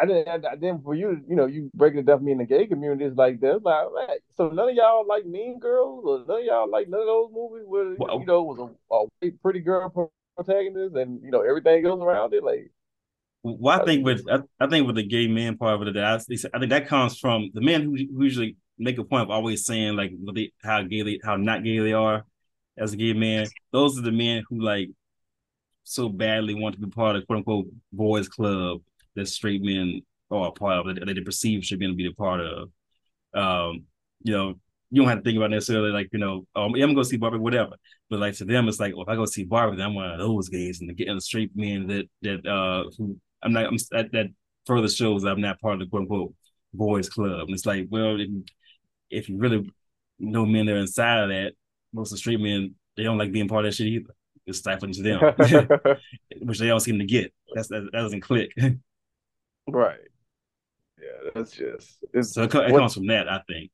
I 0.00 0.06
didn't. 0.06 0.46
I, 0.46 0.56
then 0.56 0.80
for 0.82 0.94
you, 0.94 1.20
you 1.28 1.34
know, 1.36 1.46
you 1.46 1.70
breaking 1.74 2.00
it 2.00 2.06
down 2.06 2.18
for 2.18 2.24
me 2.24 2.32
in 2.32 2.38
the 2.38 2.44
gay 2.44 2.66
community 2.66 3.04
is 3.04 3.16
like 3.16 3.40
that. 3.40 3.62
Like, 3.62 3.86
right. 4.08 4.20
so 4.36 4.48
none 4.48 4.68
of 4.68 4.74
y'all 4.74 5.06
like 5.06 5.26
Mean 5.26 5.58
Girls, 5.58 6.04
or 6.06 6.24
none 6.26 6.40
of 6.40 6.44
y'all 6.44 6.70
like 6.70 6.88
none 6.88 7.00
of 7.00 7.06
those 7.06 7.30
movies 7.32 7.64
where 7.66 7.92
you 7.92 8.26
know 8.26 8.42
was 8.42 8.70
a, 8.90 9.26
a 9.26 9.30
pretty 9.42 9.60
girl 9.60 10.12
protagonist, 10.36 10.94
and 10.94 11.20
you 11.22 11.30
know 11.30 11.40
everything 11.40 11.82
goes 11.82 12.00
around 12.00 12.32
it. 12.32 12.44
Like, 12.44 12.70
well, 13.58 13.80
I 13.80 13.84
think 13.84 14.04
with 14.04 14.22
I, 14.30 14.40
I, 14.60 14.66
think 14.68 14.86
with 14.86 14.96
the 14.96 15.06
gay 15.06 15.28
man 15.28 15.56
part 15.56 15.80
of 15.80 15.88
it, 15.88 15.96
I, 15.96 16.14
I 16.14 16.18
think 16.18 16.70
that 16.70 16.88
comes 16.88 17.18
from 17.18 17.50
the 17.54 17.60
men 17.60 17.82
who, 17.82 17.96
who 17.96 18.24
usually 18.24 18.56
make 18.78 18.98
a 18.98 19.04
point 19.04 19.22
of 19.22 19.30
always 19.30 19.66
saying 19.66 19.96
like 19.96 20.12
how 20.62 20.82
gay 20.82 21.02
they, 21.02 21.20
how 21.22 21.36
not 21.36 21.64
gay 21.64 21.78
they 21.78 21.92
are 21.92 22.24
as 22.76 22.92
a 22.92 22.96
gay 22.96 23.12
man. 23.12 23.46
Those 23.72 23.98
are 23.98 24.02
the 24.02 24.12
men 24.12 24.44
who 24.48 24.60
like 24.62 24.90
so 25.84 26.08
badly 26.08 26.54
want 26.54 26.74
to 26.74 26.80
be 26.80 26.90
part 26.90 27.16
of 27.16 27.26
quote 27.26 27.38
unquote 27.38 27.66
boys 27.92 28.28
club 28.28 28.80
that 29.14 29.26
straight 29.26 29.62
men 29.62 30.02
are 30.30 30.48
a 30.48 30.52
part 30.52 30.86
of 30.86 30.94
that 30.94 31.06
they 31.06 31.20
perceive 31.20 31.64
should 31.64 31.78
be 31.78 31.86
able 31.86 31.94
to 31.94 31.96
be 31.96 32.06
a 32.06 32.12
part 32.12 32.40
of. 32.40 32.70
Um, 33.34 33.84
you 34.22 34.32
know, 34.32 34.54
you 34.90 35.02
don't 35.02 35.08
have 35.08 35.18
to 35.18 35.24
think 35.24 35.36
about 35.36 35.50
necessarily 35.50 35.90
like, 35.90 36.08
you 36.12 36.18
know, 36.18 36.46
um, 36.56 36.74
yeah, 36.74 36.84
I'm 36.84 36.94
gonna 36.94 37.04
see 37.04 37.16
Barbie, 37.16 37.38
whatever. 37.38 37.72
But 38.08 38.20
like 38.20 38.34
to 38.36 38.44
them, 38.44 38.68
it's 38.68 38.80
like, 38.80 38.94
well, 38.94 39.02
if 39.02 39.08
I 39.08 39.16
go 39.16 39.26
see 39.26 39.44
Barbie, 39.44 39.76
then 39.76 39.86
I'm 39.86 39.94
one 39.94 40.10
of 40.10 40.18
those 40.18 40.48
gays 40.48 40.80
and 40.80 40.88
the, 40.88 40.94
getting 40.94 41.14
the 41.14 41.20
straight 41.20 41.50
men 41.54 41.86
that 41.88 42.06
that 42.22 42.46
uh 42.46 42.84
who 42.96 43.18
I'm 43.42 43.52
not 43.52 43.66
I'm 43.66 43.76
that, 43.92 44.12
that 44.12 44.26
further 44.66 44.88
shows 44.88 45.24
I'm 45.24 45.40
not 45.40 45.60
part 45.60 45.74
of 45.74 45.80
the 45.80 45.86
quote 45.86 46.02
unquote 46.02 46.34
boys 46.72 47.08
club. 47.08 47.40
And 47.40 47.50
it's 47.50 47.66
like, 47.66 47.86
well, 47.90 48.20
if, 48.20 48.28
if 49.10 49.28
you 49.28 49.38
really 49.38 49.70
know 50.18 50.46
men 50.46 50.66
that 50.66 50.72
are 50.72 50.78
inside 50.78 51.22
of 51.22 51.28
that, 51.30 51.52
most 51.92 52.12
of 52.12 52.16
the 52.16 52.18
straight 52.18 52.40
men 52.40 52.74
they 52.96 53.04
don't 53.04 53.18
like 53.18 53.32
being 53.32 53.48
part 53.48 53.64
of 53.64 53.70
that 53.70 53.76
shit 53.76 53.86
either. 53.86 54.14
It's 54.44 54.58
stifling 54.58 54.92
to 54.92 55.02
them, 55.02 55.20
which 56.40 56.58
they 56.58 56.66
don't 56.66 56.80
seem 56.80 56.98
to 56.98 57.04
get. 57.04 57.32
That's 57.54 57.68
that, 57.68 57.88
that 57.92 57.98
doesn't 57.98 58.22
click. 58.22 58.50
right. 59.68 60.00
Yeah, 61.00 61.30
that's 61.34 61.52
just 61.52 61.98
it's, 62.12 62.32
so 62.32 62.42
it, 62.42 62.54
it 62.54 62.74
comes 62.74 62.94
from 62.94 63.06
that, 63.06 63.28
I 63.28 63.40
think. 63.46 63.70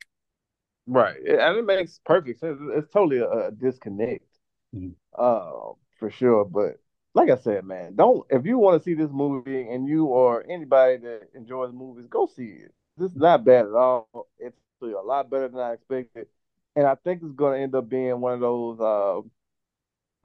Right, 0.86 1.16
and 1.16 1.56
it 1.56 1.64
makes 1.64 2.00
perfect 2.04 2.40
sense. 2.40 2.58
It's 2.74 2.92
totally 2.92 3.18
a, 3.18 3.28
a 3.28 3.50
disconnect, 3.50 4.26
mm-hmm. 4.74 4.90
uh, 5.18 5.72
for 5.98 6.10
sure. 6.10 6.44
But 6.44 6.80
like 7.14 7.30
I 7.30 7.36
said, 7.36 7.64
man, 7.64 7.94
don't 7.94 8.26
if 8.30 8.44
you 8.44 8.58
want 8.58 8.80
to 8.80 8.84
see 8.84 8.94
this 8.94 9.10
movie 9.10 9.68
and 9.68 9.88
you 9.88 10.06
or 10.06 10.44
anybody 10.48 10.98
that 10.98 11.28
enjoys 11.34 11.72
movies, 11.72 12.06
go 12.08 12.26
see 12.26 12.44
it. 12.44 12.74
This 12.96 13.12
is 13.12 13.16
not 13.16 13.44
bad 13.44 13.66
at 13.66 13.72
all. 13.72 14.28
It's 14.38 14.56
a 14.82 14.86
lot 14.86 15.30
better 15.30 15.48
than 15.48 15.60
I 15.60 15.72
expected, 15.72 16.26
and 16.76 16.86
I 16.86 16.94
think 16.96 17.22
it's 17.22 17.32
going 17.32 17.56
to 17.56 17.62
end 17.62 17.74
up 17.74 17.88
being 17.88 18.20
one 18.20 18.34
of 18.34 18.40
those. 18.40 18.80
Uh, 18.80 19.20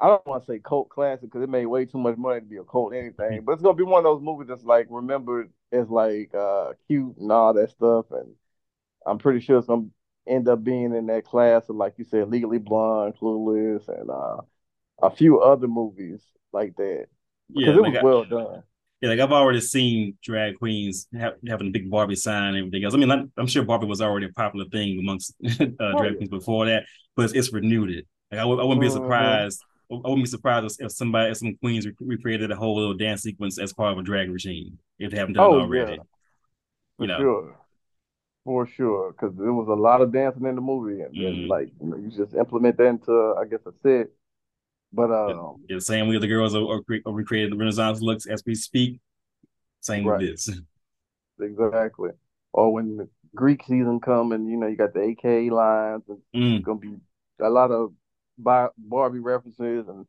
I 0.01 0.07
don't 0.07 0.25
want 0.25 0.45
to 0.45 0.51
say 0.51 0.59
cult 0.59 0.89
classic 0.89 1.29
because 1.29 1.43
it 1.43 1.49
made 1.49 1.65
way 1.65 1.85
too 1.85 1.97
much 1.97 2.17
money 2.17 2.39
to 2.39 2.45
be 2.45 2.57
a 2.57 2.63
cult 2.63 2.93
anything, 2.93 3.43
but 3.43 3.53
it's 3.53 3.61
gonna 3.61 3.75
be 3.75 3.83
one 3.83 3.99
of 3.99 4.03
those 4.05 4.21
movies 4.21 4.47
that's 4.47 4.63
like 4.63 4.87
remembered 4.89 5.49
as 5.71 5.89
like 5.89 6.33
uh, 6.33 6.73
cute 6.87 7.17
and 7.17 7.31
all 7.31 7.53
that 7.53 7.69
stuff, 7.71 8.05
and 8.11 8.33
I'm 9.05 9.17
pretty 9.17 9.41
sure 9.41 9.57
it's 9.57 9.67
gonna 9.67 9.87
end 10.27 10.47
up 10.47 10.63
being 10.63 10.95
in 10.95 11.07
that 11.07 11.25
class 11.25 11.69
of 11.69 11.75
like 11.75 11.95
you 11.97 12.05
said, 12.05 12.29
Legally 12.29 12.59
Blonde, 12.59 13.15
Clueless, 13.17 13.87
and 13.89 14.09
uh, 14.09 14.37
a 15.01 15.09
few 15.11 15.41
other 15.41 15.67
movies 15.67 16.21
like 16.53 16.75
that 16.77 17.07
yeah, 17.49 17.69
it 17.71 17.81
was 17.81 18.03
well 18.03 18.25
done. 18.25 18.63
Yeah, 19.01 19.09
like 19.09 19.19
I've 19.19 19.31
already 19.31 19.61
seen 19.61 20.17
drag 20.21 20.57
queens 20.57 21.07
have, 21.17 21.35
having 21.47 21.67
a 21.67 21.71
big 21.71 21.89
Barbie 21.89 22.15
sign 22.15 22.49
and 22.49 22.57
everything 22.57 22.83
else. 22.83 22.93
I 22.93 22.97
mean, 22.97 23.09
I'm, 23.09 23.31
I'm 23.37 23.47
sure 23.47 23.63
Barbie 23.63 23.87
was 23.87 24.01
already 24.01 24.25
a 24.25 24.29
popular 24.29 24.65
thing 24.65 24.99
amongst 24.99 25.33
uh, 25.45 25.97
drag 25.97 26.17
queens 26.17 26.29
before 26.29 26.65
that, 26.65 26.83
but 27.15 27.25
it's, 27.25 27.33
it's 27.33 27.53
renewed 27.53 27.91
it. 27.91 28.07
Like 28.31 28.39
I 28.39 28.43
w- 28.43 28.59
I 28.59 28.63
wouldn't 28.63 28.81
be 28.81 28.87
mm-hmm. 28.87 28.97
surprised. 28.97 29.63
I 29.91 29.95
wouldn't 29.95 30.23
be 30.23 30.29
surprised 30.29 30.79
if 30.79 30.91
somebody, 30.91 31.31
if 31.31 31.37
some 31.37 31.55
queens 31.55 31.87
recreated 31.99 32.51
a 32.51 32.55
whole 32.55 32.75
little 32.75 32.93
dance 32.93 33.23
sequence 33.23 33.57
as 33.57 33.73
part 33.73 33.93
of 33.93 33.97
a 33.97 34.03
drag 34.03 34.29
regime 34.29 34.77
if 34.99 35.11
they 35.11 35.17
haven't 35.17 35.33
done 35.33 35.45
oh, 35.45 35.57
it 35.57 35.61
already. 35.61 35.93
Yeah. 35.93 35.97
For 36.97 37.03
you 37.03 37.07
know. 37.07 37.17
sure, 37.17 37.57
for 38.43 38.67
sure, 38.67 39.11
because 39.13 39.35
there 39.35 39.53
was 39.53 39.67
a 39.67 39.81
lot 39.81 40.01
of 40.01 40.11
dancing 40.11 40.45
in 40.45 40.55
the 40.55 40.61
movie, 40.61 41.01
and 41.01 41.15
then 41.15 41.33
mm-hmm. 41.33 41.49
like 41.49 41.69
you, 41.81 41.87
know, 41.87 41.97
you 41.97 42.11
just 42.11 42.35
implement 42.35 42.77
that 42.77 42.85
into, 42.85 43.35
I 43.39 43.45
guess, 43.45 43.61
a 43.65 43.71
set 43.81 44.09
but 44.91 45.11
um, 45.11 45.57
yeah, 45.69 45.79
same 45.79 46.07
way 46.07 46.17
the 46.17 46.27
girls 46.27 46.55
are, 46.55 46.63
are, 46.63 46.81
are 47.05 47.13
recreating 47.13 47.51
the 47.51 47.57
Renaissance 47.57 48.01
looks 48.01 48.25
as 48.25 48.43
we 48.45 48.55
speak. 48.55 48.99
Same 49.81 50.05
right. 50.05 50.19
with 50.19 50.29
this. 50.29 50.49
Exactly. 51.41 52.09
Or 52.51 52.73
when 52.73 52.97
the 52.97 53.07
Greek 53.33 53.63
season 53.63 54.01
come 54.01 54.33
and 54.33 54.49
you 54.49 54.57
know 54.57 54.67
you 54.67 54.75
got 54.75 54.93
the 54.93 55.01
AK 55.01 55.49
lines 55.53 56.03
and 56.09 56.17
mm. 56.35 56.57
it's 56.57 56.65
gonna 56.65 56.79
be 56.79 56.97
a 57.41 57.49
lot 57.49 57.71
of 57.71 57.93
Barbie 58.37 59.19
references 59.19 59.87
and 59.87 60.05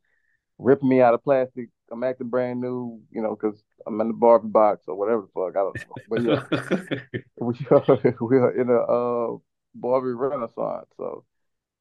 ripping 0.57 0.89
me 0.89 1.01
out 1.01 1.13
of 1.13 1.23
plastic. 1.23 1.69
I'm 1.91 2.03
acting 2.03 2.29
brand 2.29 2.61
new, 2.61 3.01
you 3.11 3.21
know, 3.21 3.35
because 3.35 3.61
I'm 3.85 3.99
in 4.01 4.07
the 4.07 4.13
Barbie 4.13 4.49
box 4.49 4.83
or 4.87 4.95
whatever 4.95 5.21
the 5.21 5.27
fuck. 5.27 5.55
I 5.55 5.63
don't 5.63 5.77
know. 5.87 5.95
But 6.09 7.01
yeah, 7.01 7.21
we 7.39 7.55
are, 7.69 8.15
we 8.21 8.37
are 8.37 8.61
in 8.61 8.69
a 8.69 8.79
uh, 8.79 9.37
Barbie 9.75 10.11
renaissance. 10.11 10.87
So 10.97 11.25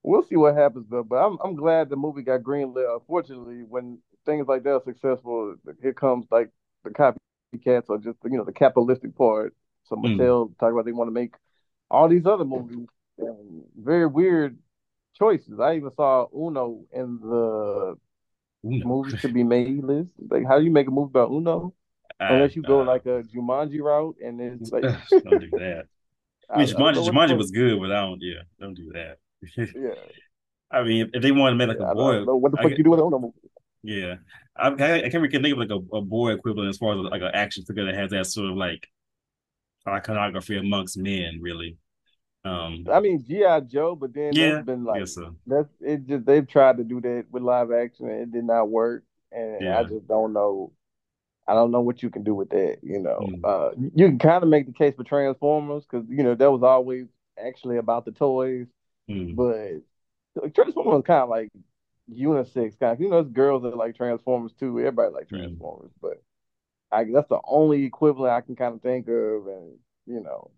we'll 0.03 0.23
see 0.23 0.37
what 0.37 0.57
happens 0.57 0.87
though. 0.89 1.05
But 1.05 1.17
I'm 1.17 1.39
I'm 1.43 1.55
glad 1.55 1.89
the 1.89 1.97
movie 1.97 2.23
got 2.23 2.43
greenlit. 2.43 2.93
Unfortunately, 2.93 3.63
when 3.69 3.99
things 4.27 4.47
like 4.49 4.63
that 4.65 4.75
are 4.75 4.83
successful, 4.85 5.57
here 5.83 5.93
comes 5.93 6.27
like 6.31 6.51
the 6.85 6.91
copycats 6.91 7.85
or 7.89 7.99
just 7.99 8.19
you 8.25 8.37
know 8.37 8.45
the 8.45 8.53
capitalistic 8.53 9.17
part. 9.17 9.55
So 9.85 9.97
hmm. 9.97 10.07
Mattel 10.07 10.51
mm. 10.51 10.59
talk 10.59 10.73
about 10.73 10.85
they 10.85 10.93
want 10.93 11.09
to 11.09 11.13
make 11.13 11.35
all 11.91 12.09
these 12.09 12.27
other 12.27 12.45
movies. 12.45 12.87
And 13.19 13.65
very 13.77 14.07
weird 14.07 14.59
choices. 15.19 15.61
I 15.61 15.77
even 15.77 15.91
saw 15.95 16.27
Uno 16.35 16.85
in 16.93 17.19
the 17.21 17.97
Uno. 18.65 18.87
movies 18.87 19.21
to 19.21 19.29
be 19.29 19.43
made 19.43 19.85
list. 19.85 20.11
Like, 20.31 20.47
how 20.47 20.59
do 20.59 20.65
you 20.65 20.71
make 20.71 20.87
a 20.87 20.91
movie 20.91 21.11
about 21.11 21.31
Uno? 21.31 21.75
Unless 22.19 22.55
you 22.55 22.63
go 22.63 22.83
uh, 22.83 22.85
like 22.85 23.07
a 23.07 23.23
Jumanji 23.35 23.81
route, 23.81 24.17
and 24.23 24.41
it's 24.41 24.71
like 24.73 24.83
don't 24.83 25.41
do 25.41 25.51
that. 25.59 25.85
I 26.51 26.59
mean, 26.59 26.67
Jumanji, 26.67 27.09
Jumanji 27.09 27.37
was 27.37 27.51
good, 27.51 27.79
but 27.81 27.93
I 27.93 28.01
don't. 28.01 28.21
Yeah, 28.21 28.43
don't 28.59 28.75
do 28.75 28.91
that 28.93 29.19
yeah. 29.57 29.95
I 30.73 30.85
mean, 30.85 31.11
if 31.13 31.23
they 31.23 31.33
want 31.33 31.53
to 31.53 31.57
make 31.57 31.69
like 31.69 31.79
yeah, 31.81 31.91
a 31.91 31.95
boy, 31.95 32.23
what 32.25 32.53
the 32.53 32.59
fuck 32.59 32.73
I, 32.73 32.77
you 32.77 32.85
do 32.85 32.91
with 32.91 33.01
Uno? 33.01 33.35
Yeah, 33.83 34.17
I, 34.57 34.69
I, 34.69 34.95
I 34.97 35.01
can't 35.09 35.15
really 35.15 35.31
think 35.31 35.53
of 35.53 35.59
like 35.59 35.71
a, 35.71 35.97
a 35.97 36.01
boy 36.01 36.33
equivalent 36.33 36.69
as 36.69 36.77
far 36.77 36.93
as 36.93 36.99
like 36.99 37.23
an 37.23 37.31
action 37.35 37.65
figure 37.65 37.87
that 37.87 37.95
has 37.97 38.11
that 38.11 38.27
sort 38.27 38.51
of 38.51 38.57
like 38.57 38.87
iconography 39.89 40.59
amongst 40.59 40.97
men, 40.97 41.41
really. 41.41 41.77
Um, 42.45 42.87
I 42.91 43.01
mean 43.01 43.23
GI 43.27 43.67
Joe, 43.69 43.95
but 43.95 44.15
then 44.15 44.33
yeah, 44.33 44.53
that's 44.53 44.67
been 44.67 44.85
like 44.85 45.07
so. 45.07 45.37
that's 45.47 45.69
it. 45.81 46.07
Just 46.07 46.25
they've 46.25 46.47
tried 46.47 46.79
to 46.79 46.85
do 46.85 47.01
that 47.01 47.27
with 47.31 47.43
live 47.43 47.71
action, 47.71 48.09
and 48.09 48.23
it 48.23 48.33
did 48.33 48.45
not 48.45 48.71
work. 48.71 49.05
And 49.33 49.61
yeah. 49.61 49.79
I 49.79 49.85
just 49.85 50.07
don't 50.07 50.33
know. 50.33 50.73
I 51.47 51.55
don't 51.55 51.71
know 51.71 51.81
what 51.81 52.03
you 52.03 52.11
can 52.11 52.23
do 52.23 52.35
with 52.35 52.51
that. 52.51 52.79
You 52.83 53.01
know, 53.01 53.19
mm. 53.21 53.41
uh, 53.45 53.75
you 53.95 54.09
can 54.09 54.19
kind 54.19 54.43
of 54.43 54.49
make 54.49 54.67
the 54.67 54.73
case 54.73 54.95
for 54.97 55.05
Transformers 55.05 55.85
because 55.85 56.07
you 56.09 56.23
know 56.23 56.35
that 56.35 56.51
was 56.51 56.63
always 56.63 57.07
actually 57.39 57.77
about 57.77 58.07
the 58.07 58.13
toys. 58.13 58.67
Mm. 59.11 59.35
But 59.35 60.55
Transformers 60.55 60.95
was 60.95 61.03
kind 61.07 61.23
of 61.23 61.29
like 61.29 61.49
unisex 62.11 62.79
kind 62.79 62.93
of. 62.93 63.01
You 63.01 63.09
know, 63.09 63.23
there's 63.23 63.33
girls 63.33 63.63
that 63.63 63.77
like 63.77 63.97
Transformers 63.97 64.53
too. 64.59 64.79
Everybody 64.79 65.13
like. 65.13 65.29
Transformers, 65.29 65.91
mm. 65.91 66.01
but 66.01 66.23
I 66.93 67.05
that's 67.13 67.29
the 67.29 67.41
only 67.45 67.85
equivalent 67.85 68.33
I 68.33 68.41
can 68.41 68.57
kind 68.57 68.75
of 68.75 68.83
think 68.83 69.09
of, 69.09 69.47
and 69.47 69.79
you 70.07 70.21
know, 70.21 70.51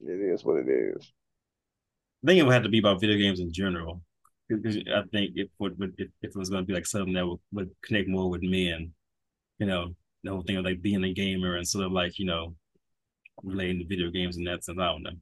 it 0.00 0.20
is 0.20 0.44
what 0.44 0.58
it 0.58 0.68
is. 0.68 1.12
I 2.22 2.26
think 2.26 2.40
it 2.40 2.44
would 2.44 2.52
have 2.52 2.62
to 2.62 2.68
be 2.68 2.78
about 2.78 3.00
video 3.00 3.16
games 3.16 3.40
in 3.40 3.52
general. 3.52 4.02
Because 4.48 4.76
I 4.76 5.02
think 5.10 5.32
if, 5.34 5.48
if, 5.60 5.80
if 5.98 6.08
it 6.22 6.36
was 6.36 6.50
going 6.50 6.62
to 6.62 6.66
be 6.66 6.74
like 6.74 6.84
something 6.84 7.14
that 7.14 7.26
would, 7.26 7.38
would 7.52 7.70
connect 7.82 8.08
more 8.08 8.28
with 8.28 8.42
men, 8.42 8.92
you 9.58 9.66
know, 9.66 9.94
the 10.22 10.30
whole 10.30 10.42
thing 10.42 10.56
of 10.56 10.64
like 10.64 10.82
being 10.82 11.02
a 11.04 11.12
gamer 11.12 11.56
and 11.56 11.66
sort 11.66 11.86
of 11.86 11.92
like, 11.92 12.18
you 12.18 12.26
know, 12.26 12.54
relating 13.42 13.78
to 13.78 13.86
video 13.86 14.10
games 14.10 14.36
and 14.36 14.46
that 14.46 14.62
stuff. 14.62 14.76
I 14.78 14.88
don't 14.88 15.02
know. 15.04 15.12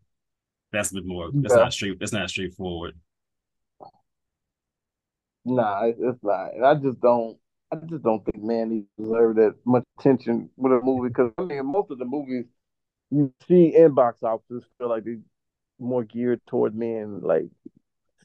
That's 0.73 0.91
a 0.93 0.95
bit 0.95 1.07
more. 1.07 1.31
That's 1.33 1.55
yeah. 1.55 1.63
not 1.63 1.73
straight. 1.73 1.99
That's 1.99 2.13
not 2.13 2.31
straightforward. 2.31 2.95
Nah, 5.45 5.85
it's 5.87 6.23
not. 6.23 6.51
I 6.65 6.75
just 6.75 7.01
don't. 7.01 7.39
I 7.73 7.77
just 7.87 8.03
don't 8.03 8.25
think 8.25 8.43
man 8.43 8.87
deserve 8.99 9.37
that 9.37 9.55
much 9.65 9.85
attention 9.99 10.51
with 10.57 10.73
a 10.73 10.81
movie 10.83 11.09
because 11.09 11.33
I 11.39 11.43
mean 11.43 11.65
most 11.67 11.91
of 11.91 11.99
the 11.99 12.05
movies 12.05 12.47
you 13.11 13.33
see 13.47 13.75
in 13.77 13.95
box 13.95 14.23
offices 14.23 14.65
feel 14.79 14.89
like 14.89 15.05
they're 15.05 15.19
more 15.79 16.05
geared 16.05 16.41
toward 16.47 16.75
men, 16.75 17.21
like 17.23 17.47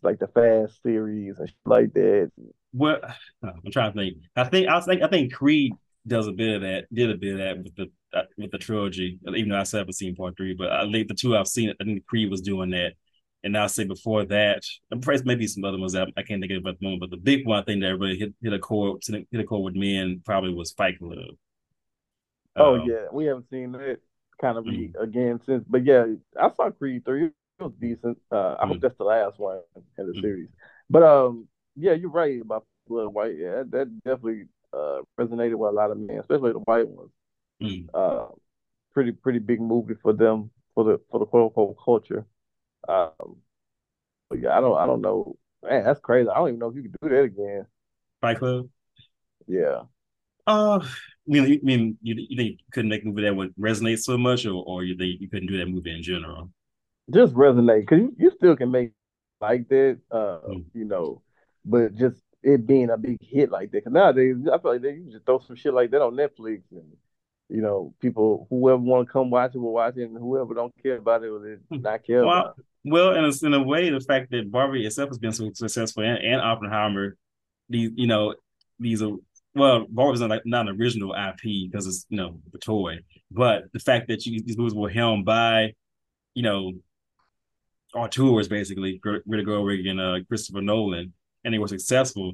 like 0.03 0.19
the 0.19 0.27
Fast 0.27 0.81
series 0.83 1.39
and 1.39 1.51
like 1.65 1.93
that. 1.93 2.31
Well, 2.73 2.99
I'm 3.43 3.71
trying 3.71 3.93
to 3.93 3.97
think. 3.97 4.17
I 4.35 4.43
think 4.43 4.67
I 4.67 4.79
think 4.81 5.01
I 5.01 5.07
think 5.07 5.33
Creed 5.33 5.73
does 6.05 6.27
a 6.27 6.31
bit 6.31 6.55
of 6.55 6.61
that. 6.61 6.93
Did 6.93 7.11
a 7.11 7.17
bit 7.17 7.33
of 7.33 7.37
that 7.39 7.57
with 7.63 7.75
the 7.75 7.91
with 8.37 8.51
the 8.51 8.57
trilogy, 8.57 9.19
even 9.27 9.49
though 9.49 9.59
I 9.59 9.63
still 9.63 9.79
haven't 9.79 9.93
seen 9.93 10.15
part 10.15 10.37
three, 10.37 10.53
but 10.53 10.71
I 10.71 10.89
think 10.91 11.07
the 11.07 11.13
two 11.13 11.35
I've 11.35 11.47
seen, 11.47 11.73
I 11.79 11.83
think 11.83 12.05
Creed 12.05 12.29
was 12.29 12.41
doing 12.41 12.71
that. 12.71 12.93
And 13.43 13.55
I'll 13.55 13.69
say 13.69 13.83
before 13.83 14.25
that, 14.25 14.63
I'm 14.91 15.01
perhaps 15.01 15.23
maybe 15.23 15.45
some 15.45 15.63
other 15.63 15.77
ones 15.77 15.93
that 15.93 16.07
I 16.17 16.23
can't 16.23 16.41
think 16.41 16.51
of 16.51 16.65
at 16.65 16.79
the 16.79 16.83
moment, 16.85 17.01
but 17.01 17.11
the 17.11 17.17
big 17.17 17.45
one 17.45 17.59
I 17.59 17.63
think 17.63 17.81
that 17.81 17.97
really 17.97 18.17
hit, 18.17 18.33
hit 18.41 18.53
a 18.53 18.59
chord 18.59 19.03
hit 19.07 19.27
a 19.33 19.43
chord 19.43 19.63
with 19.63 19.75
me 19.75 19.97
and 19.97 20.23
probably 20.25 20.53
was 20.53 20.71
Fight 20.71 20.97
Club. 20.97 21.17
Oh 22.55 22.75
um, 22.75 22.89
yeah, 22.89 23.05
we 23.11 23.25
haven't 23.25 23.49
seen 23.49 23.75
it 23.75 24.01
kind 24.41 24.57
of 24.57 24.65
mm-hmm. 24.65 24.99
again 25.01 25.39
since. 25.45 25.63
But 25.67 25.85
yeah, 25.85 26.05
I 26.39 26.49
saw 26.55 26.71
Creed 26.71 27.05
three. 27.05 27.25
It 27.25 27.33
was 27.59 27.73
decent. 27.79 28.17
Uh, 28.31 28.35
I 28.35 28.39
mm-hmm. 28.39 28.67
hope 28.69 28.81
that's 28.81 28.97
the 28.97 29.03
last 29.03 29.39
one 29.39 29.59
in 29.75 29.83
the 29.97 30.03
mm-hmm. 30.11 30.21
series. 30.21 30.49
But 30.89 31.03
um, 31.03 31.47
yeah, 31.75 31.93
you're 31.93 32.09
right 32.09 32.41
about 32.41 32.65
Blood 32.87 33.13
White. 33.13 33.37
Yeah, 33.37 33.57
that, 33.57 33.71
that 33.71 34.03
definitely 34.03 34.45
uh, 34.73 35.01
resonated 35.19 35.55
with 35.55 35.69
a 35.69 35.73
lot 35.73 35.91
of 35.91 35.97
men, 35.97 36.19
especially 36.19 36.53
the 36.53 36.59
white 36.59 36.87
ones. 36.87 37.11
Mm. 37.61 37.87
Uh, 37.93 38.27
pretty 38.93 39.11
pretty 39.11 39.39
big 39.39 39.61
movie 39.61 39.95
for 40.01 40.13
them 40.13 40.51
for 40.73 40.83
the 40.83 40.99
for 41.09 41.19
the 41.19 41.25
quote 41.25 41.45
unquote 41.45 41.77
culture. 41.83 42.25
Um, 42.87 43.37
but 44.29 44.39
yeah, 44.39 44.57
I 44.57 44.61
don't 44.61 44.77
I 44.77 44.85
don't 44.85 45.01
know. 45.01 45.37
Man, 45.63 45.83
that's 45.83 45.99
crazy. 45.99 46.29
I 46.29 46.35
don't 46.35 46.49
even 46.49 46.59
know 46.59 46.69
if 46.69 46.75
you 46.75 46.83
could 46.83 46.95
do 47.01 47.09
that 47.09 47.23
again. 47.23 47.65
Fight 48.21 48.39
Club. 48.39 48.69
Yeah. 49.47 49.83
Uh, 50.47 50.79
I 50.79 50.87
mean, 51.25 51.47
you 51.47 51.59
mean 51.63 51.97
you, 52.01 52.15
you 52.29 52.37
think 52.37 52.51
you 52.51 52.65
couldn't 52.71 52.89
make 52.89 53.03
a 53.03 53.07
movie 53.07 53.23
that 53.23 53.35
would 53.35 53.55
resonate 53.55 53.99
so 53.99 54.17
much, 54.17 54.45
or 54.45 54.63
or 54.65 54.83
you 54.83 54.95
think 54.95 55.19
you 55.19 55.29
couldn't 55.29 55.47
do 55.47 55.57
that 55.57 55.67
movie 55.67 55.95
in 55.95 56.03
general? 56.03 56.51
Just 57.11 57.33
resonate 57.33 57.81
because 57.81 57.99
you, 57.99 58.15
you 58.17 58.31
still 58.31 58.55
can 58.55 58.71
make 58.71 58.91
like 59.41 59.67
that, 59.69 59.99
uh, 60.11 60.39
mm. 60.47 60.65
you 60.73 60.85
know, 60.85 61.21
but 61.63 61.95
just 61.95 62.21
it 62.43 62.65
being 62.67 62.91
a 62.91 62.97
big 62.97 63.17
hit 63.21 63.51
like 63.51 63.71
that. 63.71 63.77
Because 63.77 63.93
nowadays, 63.93 64.35
I 64.51 64.57
feel 64.59 64.73
like 64.73 64.81
they 64.81 64.93
you 64.93 65.11
just 65.11 65.25
throw 65.25 65.39
some 65.39 65.55
shit 65.55 65.73
like 65.73 65.91
that 65.91 66.01
on 66.01 66.13
Netflix, 66.13 66.61
and 66.71 66.95
you 67.49 67.61
know, 67.61 67.93
people 68.01 68.47
whoever 68.49 68.77
want 68.77 69.07
to 69.07 69.11
come 69.11 69.29
watch 69.29 69.53
it 69.53 69.59
will 69.59 69.73
watch 69.73 69.97
it, 69.97 70.09
and 70.09 70.17
whoever 70.17 70.53
don't 70.53 70.73
care 70.81 70.97
about 70.97 71.23
it 71.23 71.29
will 71.29 71.39
hmm. 71.39 71.81
not 71.81 72.03
care 72.03 72.25
well, 72.25 72.39
about 72.39 72.55
it. 72.57 72.65
Well, 72.83 73.15
in 73.15 73.25
a, 73.25 73.45
in 73.45 73.53
a 73.53 73.63
way, 73.63 73.89
the 73.89 73.99
fact 73.99 74.31
that 74.31 74.51
Barbie 74.51 74.85
itself 74.85 75.09
has 75.09 75.17
been 75.17 75.31
so 75.31 75.49
successful 75.53 76.03
and, 76.03 76.17
and 76.17 76.41
Oppenheimer, 76.41 77.17
these 77.69 77.91
you 77.95 78.07
know, 78.07 78.35
these 78.79 79.01
are 79.01 79.13
well, 79.53 79.85
Barbie's 79.89 80.21
not 80.21 80.29
like 80.29 80.45
not 80.45 80.67
an 80.67 80.79
original 80.79 81.13
IP 81.13 81.69
because 81.69 81.87
it's 81.87 82.05
you 82.09 82.17
know 82.17 82.39
the 82.51 82.57
toy, 82.57 82.99
but 83.31 83.63
the 83.73 83.79
fact 83.79 84.07
that 84.07 84.25
you, 84.25 84.41
these 84.43 84.57
movies 84.57 84.75
were 84.75 84.89
helmed 84.89 85.25
by, 85.25 85.73
you 86.33 86.43
know, 86.43 86.73
auteurs 87.93 88.47
basically, 88.47 88.99
Greta 89.01 89.23
Gerwig 89.27 89.87
and 89.87 90.01
uh, 90.01 90.25
Christopher 90.27 90.61
Nolan, 90.61 91.13
and 91.43 91.53
they 91.53 91.59
were 91.59 91.67
successful. 91.67 92.33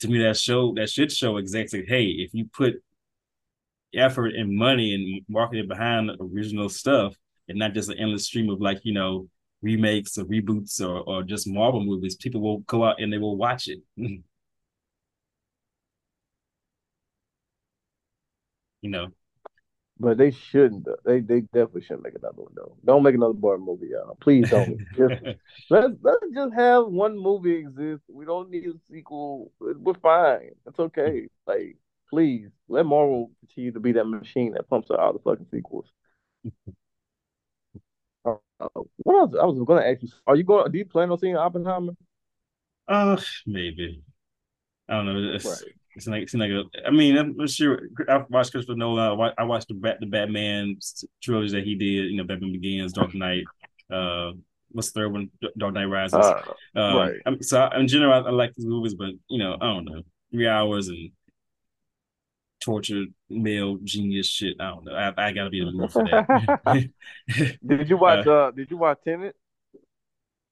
To 0.00 0.08
me, 0.08 0.22
that 0.22 0.36
show 0.36 0.72
that 0.74 0.88
should 0.88 1.12
show 1.12 1.36
exactly, 1.38 1.84
hey, 1.86 2.04
if 2.04 2.32
you 2.32 2.46
put 2.46 2.82
effort 3.94 4.34
and 4.34 4.56
money 4.56 4.94
and 4.94 5.24
marketing 5.28 5.68
behind 5.68 6.10
original 6.20 6.68
stuff, 6.68 7.14
and 7.48 7.58
not 7.58 7.74
just 7.74 7.90
an 7.90 7.98
endless 7.98 8.26
stream 8.26 8.48
of 8.50 8.60
like 8.60 8.80
you 8.84 8.92
know 8.94 9.28
remakes 9.62 10.18
or 10.18 10.24
reboots 10.24 10.80
or 10.80 11.00
or 11.00 11.22
just 11.22 11.46
Marvel 11.48 11.84
movies, 11.84 12.16
people 12.16 12.40
will 12.40 12.58
go 12.60 12.84
out 12.84 13.00
and 13.00 13.12
they 13.12 13.18
will 13.18 13.36
watch 13.36 13.68
it. 13.68 13.80
you 13.96 14.22
know. 18.90 19.08
But 19.98 20.16
they 20.16 20.30
shouldn't. 20.30 20.86
They 21.04 21.20
they 21.20 21.42
definitely 21.42 21.82
shouldn't 21.82 22.04
make 22.04 22.14
another 22.14 22.40
one 22.40 22.52
though. 22.56 22.74
Don't 22.86 23.02
make 23.02 23.14
another 23.14 23.34
Barbie 23.34 23.64
movie, 23.64 23.88
y'all. 23.88 24.16
Please 24.18 24.48
don't. 24.48 24.78
just, 24.96 25.22
let's 25.68 25.92
let's 26.00 26.24
just 26.34 26.54
have 26.54 26.86
one 26.86 27.18
movie 27.18 27.56
exist. 27.56 28.02
We 28.08 28.24
don't 28.24 28.48
need 28.50 28.66
a 28.66 28.72
sequel. 28.90 29.52
We're 29.60 29.92
fine. 29.94 30.52
It's 30.66 30.78
okay. 30.78 31.28
Like, 31.46 31.76
please 32.10 32.48
let 32.68 32.84
Marvel 32.84 33.30
continue 33.40 33.72
to 33.72 33.80
be 33.80 33.92
that 33.92 34.04
machine 34.04 34.52
that 34.52 34.68
pumps 34.68 34.90
out 34.90 34.98
all 34.98 35.12
the 35.12 35.18
fucking 35.20 35.46
sequels. 35.50 35.86
Uh, 38.60 38.68
what 38.98 39.18
else? 39.18 39.34
I 39.40 39.46
was 39.46 39.58
going 39.66 39.82
to 39.82 39.88
ask 39.88 40.02
you. 40.02 40.08
Are 40.26 40.36
you 40.36 40.44
going? 40.44 40.70
Do 40.70 40.76
you 40.76 40.84
plan 40.84 41.10
on 41.10 41.18
seeing 41.18 41.36
Oppenheimer? 41.36 41.94
Uh, 42.86 43.18
maybe. 43.46 44.02
I 44.86 44.96
don't 44.96 45.06
know. 45.06 45.32
It's, 45.32 45.46
right. 45.46 45.72
It's 45.96 46.06
like 46.06 46.22
it's 46.22 46.34
like 46.34 46.50
a. 46.50 46.64
I 46.86 46.90
mean, 46.90 47.16
I'm 47.16 47.46
sure 47.46 47.80
I 48.08 48.24
watched 48.28 48.52
Christopher 48.52 48.76
Nolan. 48.76 49.32
I 49.38 49.44
watched 49.44 49.68
the 49.68 49.74
Bat, 49.74 49.98
the 50.00 50.06
Batman 50.06 50.76
trilogy 51.22 51.52
that 51.52 51.64
he 51.64 51.74
did. 51.74 52.10
You 52.10 52.18
know, 52.18 52.24
Batman 52.24 52.52
Begins, 52.52 52.92
Dark 52.92 53.14
Knight. 53.14 53.44
Uh, 53.90 54.32
what's 54.70 54.92
the 54.92 55.00
third 55.00 55.12
one? 55.12 55.30
Dark 55.56 55.74
Knight 55.74 55.86
Rises. 55.86 56.14
Uh, 56.14 56.42
um, 56.76 56.96
right. 56.96 57.14
I 57.26 57.30
mean, 57.30 57.42
so 57.42 57.68
in 57.76 57.88
general, 57.88 58.12
I, 58.12 58.28
I, 58.28 58.30
like 58.30 58.54
these 58.54 58.66
movies, 58.66 58.94
but 58.94 59.10
you 59.28 59.38
know, 59.38 59.56
I 59.60 59.66
don't 59.66 59.84
know, 59.84 60.02
three 60.30 60.48
hours 60.48 60.88
and 60.88 61.10
tortured 62.60 63.12
male 63.28 63.78
genius 63.82 64.26
shit. 64.28 64.56
I 64.60 64.68
don't 64.68 64.84
know. 64.84 64.94
I, 64.94 65.12
I 65.16 65.32
gotta 65.32 65.50
be 65.50 65.60
in 65.60 65.66
the 65.66 65.72
mood 65.72 65.92
for 65.92 66.04
that. 66.04 66.90
did 67.66 67.88
you 67.88 67.96
watch? 67.96 68.26
Uh, 68.26 68.32
uh, 68.32 68.50
Did 68.50 68.70
you 68.70 68.76
watch 68.76 68.98
Tenet? 69.04 69.34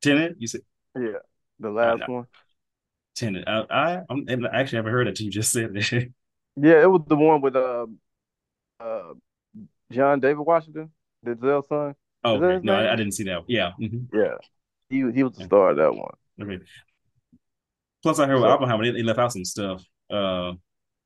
Tenet? 0.03 0.37
You 0.39 0.47
said? 0.47 0.63
Yeah, 0.97 1.19
the 1.61 1.71
last 1.71 2.09
one. 2.09 2.27
Tenet. 3.15 3.45
I, 3.47 3.65
I 3.71 4.03
I'm 4.09 4.47
actually 4.53 4.77
haven't 4.77 4.93
heard 4.93 5.09
it. 5.09 5.21
You 5.21 5.31
just 5.31 5.53
said 5.53 5.75
that. 5.75 6.13
Yeah, 6.61 6.83
it 6.83 6.91
was 6.91 7.03
the 7.07 7.15
one 7.15 7.41
with 7.41 7.55
uh, 7.55 7.87
uh, 8.81 9.13
John 9.93 10.19
David 10.19 10.41
Washington, 10.41 10.91
Denzel's 11.25 11.69
son. 11.69 11.95
Oh 12.25 12.43
okay. 12.43 12.67
no, 12.67 12.75
I, 12.75 12.93
I, 12.93 12.97
didn't 12.97 13.13
see 13.13 13.23
that. 13.25 13.45
Yeah, 13.47 13.71
mm-hmm. 13.81 14.17
yeah, 14.17 14.35
he 14.91 15.09
he 15.13 15.23
was 15.23 15.37
the 15.37 15.45
star 15.45 15.71
of 15.71 15.77
that 15.77 15.95
one. 15.95 16.15
Okay. 16.43 16.59
Plus, 18.03 18.19
I 18.19 18.27
heard 18.27 18.39
so, 18.39 18.43
with 18.43 18.51
Oppenheimer, 18.51 18.85
they, 18.85 18.91
they, 18.91 19.03
left 19.05 19.21
out 19.21 19.33
some 19.33 19.45
stuff. 19.45 19.85
Uh, 20.11 20.55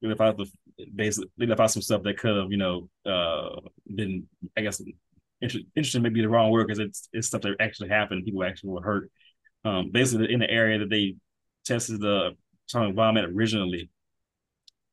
they 0.02 0.08
left 0.08 0.20
out 0.20 0.36
the 0.36 0.50
basically 0.94 1.30
they 1.38 1.46
left 1.46 1.60
out 1.60 1.70
some 1.70 1.82
stuff 1.82 2.02
that 2.02 2.18
could 2.18 2.36
have 2.36 2.50
you 2.50 2.58
know 2.58 2.88
uh 3.06 3.60
been 3.94 4.26
I 4.56 4.62
guess 4.62 4.82
inter- 5.40 5.60
interesting 5.76 6.02
maybe 6.02 6.20
the 6.20 6.28
wrong 6.28 6.50
word 6.50 6.66
because 6.66 6.78
it's 6.80 7.08
it's 7.12 7.28
stuff 7.28 7.42
that 7.42 7.56
actually 7.60 7.88
happened. 7.88 8.24
People 8.24 8.44
actually 8.44 8.70
were 8.70 8.82
hurt. 8.82 9.10
Um, 9.64 9.90
basically 9.92 10.32
in 10.32 10.40
the 10.40 10.50
area 10.50 10.78
that 10.80 10.90
they 10.90 11.16
tested 11.64 12.00
the 12.00 12.32
atomic 12.68 12.90
environment 12.90 13.32
originally, 13.32 13.90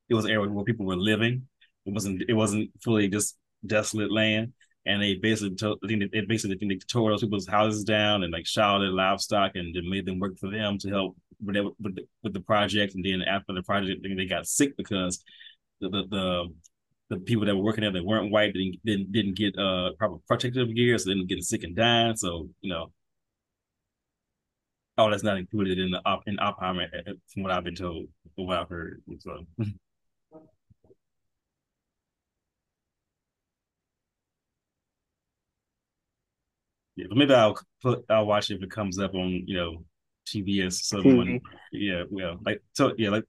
it 0.09 0.13
was 0.13 0.25
an 0.25 0.31
area 0.31 0.49
where 0.49 0.63
people 0.63 0.85
were 0.85 0.95
living. 0.95 1.47
It 1.85 1.93
wasn't 1.93 2.23
it 2.27 2.33
wasn't 2.33 2.71
fully 2.83 3.07
just 3.07 3.37
desolate 3.65 4.11
land. 4.11 4.53
And 4.85 5.01
they 5.01 5.15
basically 5.15 5.55
told, 5.55 5.79
I 5.83 5.87
think 5.87 6.11
they, 6.11 6.21
basically 6.21 6.57
think 6.57 6.71
they 6.71 6.77
tore 6.77 7.11
those 7.11 7.21
people's 7.21 7.47
houses 7.47 7.83
down 7.83 8.23
and 8.23 8.31
like 8.31 8.47
shot 8.47 8.79
their 8.79 8.89
livestock 8.89 9.51
and 9.55 9.75
made 9.87 10.05
them 10.05 10.19
work 10.19 10.37
for 10.39 10.49
them 10.49 10.77
to 10.79 10.89
help 10.89 11.17
with, 11.43 11.55
the, 11.95 12.07
with 12.23 12.33
the 12.33 12.41
project. 12.41 12.95
And 12.95 13.03
then 13.05 13.21
after 13.21 13.53
the 13.53 13.63
project, 13.63 14.01
they 14.03 14.25
got 14.25 14.47
sick 14.47 14.75
because 14.77 15.23
the, 15.81 15.89
the, 15.89 16.03
the 16.09 16.45
the 17.09 17.17
people 17.17 17.45
that 17.45 17.55
were 17.55 17.63
working 17.63 17.81
there 17.81 17.91
that 17.91 18.05
weren't 18.05 18.31
white 18.31 18.53
didn't 18.53 18.77
didn't, 18.85 19.11
didn't 19.11 19.35
get 19.35 19.57
uh 19.57 19.91
proper 19.97 20.17
protective 20.27 20.73
gear, 20.75 20.97
so 20.97 21.09
they 21.09 21.15
didn't 21.15 21.29
get 21.29 21.43
sick 21.43 21.63
and 21.63 21.75
dying. 21.75 22.15
So 22.15 22.49
you 22.61 22.69
know, 22.69 22.91
Oh, 24.97 25.09
that's 25.09 25.23
not 25.23 25.37
included 25.37 25.79
in 25.79 25.91
the 25.91 26.01
op 26.05 26.23
in 26.27 26.37
Oppenheimer, 26.39 26.87
eh, 26.93 27.01
eh, 27.07 27.13
from 27.33 27.43
what 27.43 27.51
I've 27.53 27.63
been 27.63 27.75
told, 27.75 28.07
from 28.35 28.47
what 28.47 28.57
I've 28.57 28.69
heard. 28.69 29.01
So. 29.19 29.45
yeah, 36.95 37.05
but 37.09 37.17
maybe 37.17 37.33
I'll 37.33 37.57
put 37.81 38.05
I'll 38.09 38.25
watch 38.25 38.49
it 38.51 38.55
if 38.55 38.63
it 38.63 38.71
comes 38.71 38.99
up 38.99 39.13
on 39.15 39.43
you 39.47 39.55
know 39.55 39.83
TBS 40.33 40.73
someone. 40.73 41.27
Mm-hmm. 41.27 41.47
Yeah, 41.71 42.03
well, 42.09 42.39
like 42.45 42.61
so 42.73 42.93
yeah, 42.97 43.09
like 43.09 43.25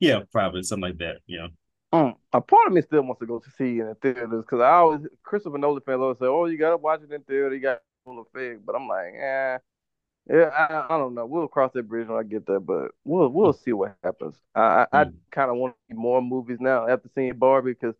yeah, 0.00 0.20
probably 0.32 0.62
something 0.62 0.90
like 0.90 0.98
that. 0.98 1.18
You 1.26 1.38
know. 1.38 1.48
Mm, 1.92 2.16
a 2.32 2.40
part 2.40 2.66
of 2.66 2.72
me 2.72 2.82
still 2.82 3.02
wants 3.02 3.20
to 3.20 3.26
go 3.26 3.38
to 3.38 3.50
see 3.50 3.78
in 3.78 3.86
the 3.86 3.94
theaters 3.94 4.28
because 4.30 4.60
I 4.60 4.70
always 4.70 5.06
Christopher 5.22 5.58
Nolan 5.58 5.82
fans 5.86 6.00
always 6.00 6.18
say, 6.18 6.26
"Oh, 6.26 6.46
you 6.46 6.58
gotta 6.58 6.76
watch 6.76 7.02
it 7.02 7.12
in 7.12 7.22
theater. 7.22 7.54
You 7.54 7.60
got 7.60 7.82
full 8.04 8.20
effect," 8.20 8.66
but 8.66 8.74
I'm 8.74 8.88
like, 8.88 9.12
yeah. 9.14 9.58
Yeah, 10.26 10.48
I, 10.48 10.94
I, 10.94 10.96
don't 10.98 11.14
know. 11.14 11.26
We'll 11.26 11.48
cross 11.48 11.72
that 11.74 11.86
bridge 11.86 12.08
when 12.08 12.18
I 12.18 12.22
get 12.22 12.46
there, 12.46 12.58
but 12.58 12.92
we'll 13.04 13.28
we'll 13.28 13.52
see 13.52 13.74
what 13.74 13.94
happens. 14.02 14.34
I 14.54 14.86
I, 14.90 15.04
mm. 15.04 15.08
I 15.08 15.10
kind 15.30 15.50
of 15.50 15.58
want 15.58 15.74
to 15.74 15.94
see 15.94 16.00
more 16.00 16.22
movies 16.22 16.56
now 16.60 16.88
after 16.88 17.10
seeing 17.14 17.36
Barbie 17.36 17.72
because 17.74 17.94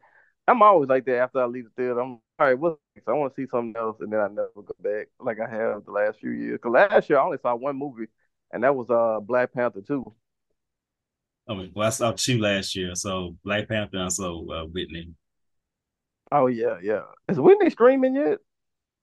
I'm 0.48 0.62
always 0.62 0.88
like 0.88 1.04
that 1.06 1.18
after 1.18 1.40
I 1.40 1.46
leave 1.46 1.64
the 1.64 1.70
theater. 1.76 2.00
I'm 2.00 2.12
all 2.12 2.20
right. 2.38 2.58
What's 2.58 2.80
next? 2.94 3.08
I 3.08 3.12
want 3.12 3.34
to 3.34 3.42
see 3.42 3.48
something 3.48 3.80
else, 3.80 3.98
and 4.00 4.12
then 4.12 4.20
I 4.20 4.28
never 4.28 4.50
go 4.54 4.74
back 4.80 5.08
like 5.20 5.38
I 5.38 5.48
have 5.48 5.84
the 5.84 5.92
last 5.92 6.18
few 6.18 6.30
years. 6.30 6.58
Because 6.62 6.72
last 6.72 7.10
year 7.10 7.18
I 7.18 7.24
only 7.24 7.38
saw 7.42 7.54
one 7.54 7.76
movie, 7.78 8.06
and 8.54 8.62
that 8.62 8.74
was 8.74 8.88
uh 8.88 9.20
Black 9.20 9.52
Panther 9.52 9.82
too. 9.82 10.14
I 11.46 11.54
mean, 11.54 11.72
well, 11.74 11.88
I 11.88 11.90
saw 11.90 12.12
two 12.12 12.38
last 12.38 12.74
year. 12.74 12.94
So 12.94 13.36
Black 13.44 13.68
Panther 13.68 13.98
and 13.98 14.12
so 14.12 14.46
uh, 14.50 14.64
Whitney. 14.64 15.10
Oh 16.32 16.46
yeah, 16.46 16.78
yeah. 16.82 17.02
Is 17.28 17.38
Whitney 17.38 17.68
streaming 17.68 18.14
yet? 18.14 18.38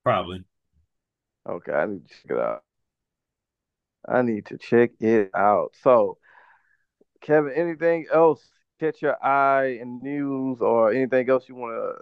Probably. 0.04 0.44
Okay, 1.48 1.72
I 1.72 1.86
need 1.86 2.08
to 2.08 2.14
check 2.14 2.32
it 2.32 2.40
out. 2.40 2.64
I 4.08 4.22
need 4.24 4.46
to 4.48 4.58
check 4.58 4.92
it 5.00 5.30
out. 5.36 5.76
So, 5.84 6.18
Kevin, 7.22 7.54
anything 7.54 8.08
else 8.12 8.44
catch 8.80 9.02
your 9.02 9.24
eye 9.24 9.78
in 9.80 10.00
news 10.02 10.60
or 10.60 10.92
anything 10.92 11.30
else 11.30 11.48
you 11.48 11.56
want 11.56 11.96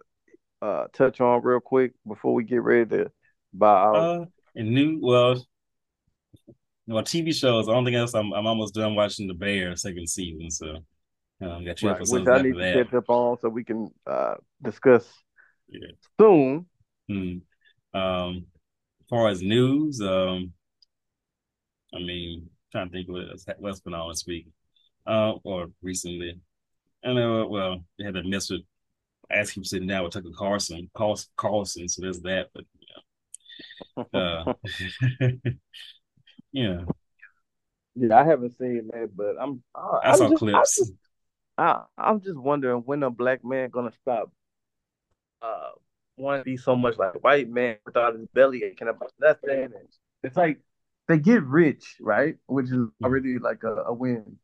to 0.62 0.66
uh, 0.66 0.88
touch 0.94 1.20
on 1.20 1.42
real 1.44 1.60
quick 1.60 1.92
before 2.08 2.34
we 2.34 2.44
get 2.44 2.64
ready 2.64 2.90
to 2.90 3.12
buy 3.54 3.84
out? 3.84 3.96
Uh, 3.96 4.26
in 4.56 4.74
new, 4.74 5.00
well, 5.02 5.46
well, 6.90 7.04
TV 7.04 7.34
shows. 7.34 7.68
The 7.68 7.72
only 7.74 7.92
thing 7.92 8.00
else, 8.00 8.14
I'm 8.14 8.34
I'm 8.34 8.48
almost 8.48 8.74
done 8.74 8.96
watching 8.96 9.28
The 9.28 9.34
Bear 9.34 9.76
second 9.76 10.10
season, 10.10 10.50
so 10.50 10.78
um, 11.42 11.64
got 11.64 11.82
right, 11.82 12.00
which 12.00 12.28
I 12.28 12.42
need 12.42 12.56
to 12.56 12.84
catch 12.84 12.94
up 12.94 13.10
on 13.10 13.38
so 13.40 13.50
we 13.50 13.64
can 13.64 13.90
uh, 14.06 14.36
discuss 14.62 15.08
yeah. 15.70 15.88
soon. 16.20 16.66
Hmm. 17.08 17.38
Um, 17.94 18.46
as 19.02 19.08
far 19.10 19.30
as 19.30 19.42
news, 19.42 20.02
um, 20.02 20.54
I 21.94 22.00
mean, 22.00 22.50
trying 22.72 22.90
to 22.90 22.92
think 22.92 23.08
what's, 23.10 23.46
what's 23.58 23.80
been 23.80 23.94
on 23.94 24.10
this 24.10 24.26
week 24.28 24.48
uh, 25.08 25.34
or 25.44 25.68
recently. 25.82 26.40
I 27.04 27.14
know, 27.14 27.48
well, 27.48 27.84
they 27.98 28.06
had 28.06 28.18
a 28.18 28.24
mess 28.24 28.50
with 28.50 28.62
Cube 29.48 29.66
sitting 29.66 29.88
down 29.88 30.04
with 30.04 30.14
Tucker 30.14 30.30
Carlson, 30.38 30.90
Carlson, 30.96 31.30
Carlson. 31.38 31.88
So 31.88 32.02
there's 32.02 32.20
that. 32.22 32.48
But 32.54 32.66
yeah. 33.96 34.04
uh, 34.14 34.54
yeah. 36.52 36.82
Yeah, 37.96 38.18
I 38.18 38.24
haven't 38.24 38.58
seen 38.58 38.90
that, 38.94 39.10
but 39.16 39.36
I'm. 39.40 39.62
I, 39.76 40.12
I 40.12 40.16
saw 40.16 40.30
just, 40.30 40.40
clips. 40.40 40.92
I, 41.58 41.84
I'm 41.98 42.22
just 42.22 42.38
wondering 42.38 42.84
when 42.86 43.04
a 43.04 43.10
black 43.10 43.44
man 43.44 43.70
gonna 43.70 43.92
stop 44.02 44.32
uh 45.42 45.72
want 46.18 46.42
to 46.42 46.44
be 46.44 46.58
so 46.58 46.76
much 46.76 46.98
like 46.98 47.16
a 47.16 47.20
white 47.20 47.50
man 47.50 47.78
without 47.86 48.16
his 48.16 48.28
belly 48.34 48.64
aching 48.64 48.88
about 48.88 49.12
nothing. 49.20 49.64
And 49.64 49.74
it's 50.24 50.38
like 50.38 50.60
they 51.08 51.18
get 51.18 51.44
rich, 51.44 51.96
right? 52.00 52.36
Which 52.48 52.68
is 52.68 52.74
mm-hmm. 52.74 53.06
already 53.06 53.40
like 53.40 53.64
a, 53.64 53.84
a 53.88 53.94
win. 53.94 54.38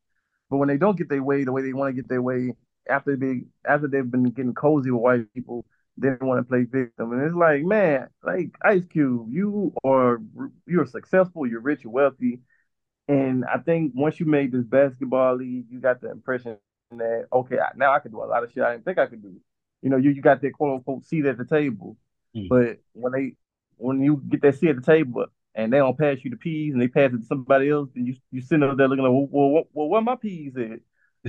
But 0.50 0.58
when 0.58 0.68
they 0.68 0.78
don't 0.78 0.96
get 0.96 1.08
their 1.08 1.22
way 1.22 1.44
the 1.44 1.52
way 1.52 1.62
they 1.62 1.72
want 1.72 1.94
to 1.94 2.00
get 2.00 2.08
their 2.08 2.22
way 2.22 2.52
after 2.88 3.16
they 3.16 3.42
after 3.66 3.88
they've 3.88 4.10
been 4.10 4.24
getting 4.30 4.54
cozy 4.54 4.90
with 4.90 5.02
white 5.02 5.34
people, 5.34 5.64
they 5.98 6.10
want 6.20 6.38
to 6.38 6.48
play 6.48 6.64
victim. 6.64 7.12
And 7.12 7.22
it's 7.22 7.34
like, 7.34 7.62
man, 7.62 8.08
like 8.22 8.50
Ice 8.62 8.84
Cube, 8.86 9.28
you 9.30 9.72
are 9.84 10.20
you're 10.66 10.86
successful, 10.86 11.46
you're 11.46 11.60
rich, 11.60 11.84
you're 11.84 11.92
wealthy. 11.92 12.40
And 13.08 13.44
I 13.44 13.58
think 13.58 13.92
once 13.94 14.18
you 14.20 14.26
made 14.26 14.52
this 14.52 14.64
basketball 14.64 15.36
league, 15.36 15.66
you 15.70 15.80
got 15.80 16.00
the 16.00 16.10
impression 16.10 16.58
that 16.90 17.26
okay, 17.32 17.56
now 17.76 17.92
I 17.92 17.98
could 18.00 18.12
do 18.12 18.22
a 18.22 18.24
lot 18.24 18.44
of 18.44 18.52
shit 18.52 18.62
I 18.62 18.72
didn't 18.72 18.84
think 18.84 18.98
I 18.98 19.06
could 19.06 19.22
do. 19.22 19.34
You 19.82 19.90
know, 19.90 19.96
you, 19.96 20.10
you 20.10 20.22
got 20.22 20.42
that 20.42 20.52
quote 20.52 20.76
unquote 20.76 21.04
seat 21.04 21.24
at 21.26 21.38
the 21.38 21.44
table. 21.44 21.96
Mm. 22.36 22.48
But 22.48 22.78
when 22.92 23.12
they 23.12 23.32
when 23.76 24.00
you 24.02 24.22
get 24.28 24.42
that 24.42 24.58
seat 24.58 24.70
at 24.70 24.76
the 24.76 24.82
table 24.82 25.26
and 25.54 25.72
they 25.72 25.78
don't 25.78 25.98
pass 25.98 26.18
you 26.22 26.30
the 26.30 26.36
peas 26.36 26.72
and 26.72 26.82
they 26.82 26.88
pass 26.88 27.12
it 27.12 27.18
to 27.18 27.24
somebody 27.24 27.70
else, 27.70 27.88
and 27.94 28.06
you 28.06 28.14
you 28.30 28.42
sitting 28.42 28.62
up 28.62 28.76
there 28.76 28.88
looking 28.88 29.04
like, 29.04 29.12
well, 29.12 29.28
well, 29.30 29.50
well, 29.50 29.64
well 29.72 29.88
where 29.88 30.02
my 30.02 30.16
peas 30.16 30.54
at? 30.56 30.80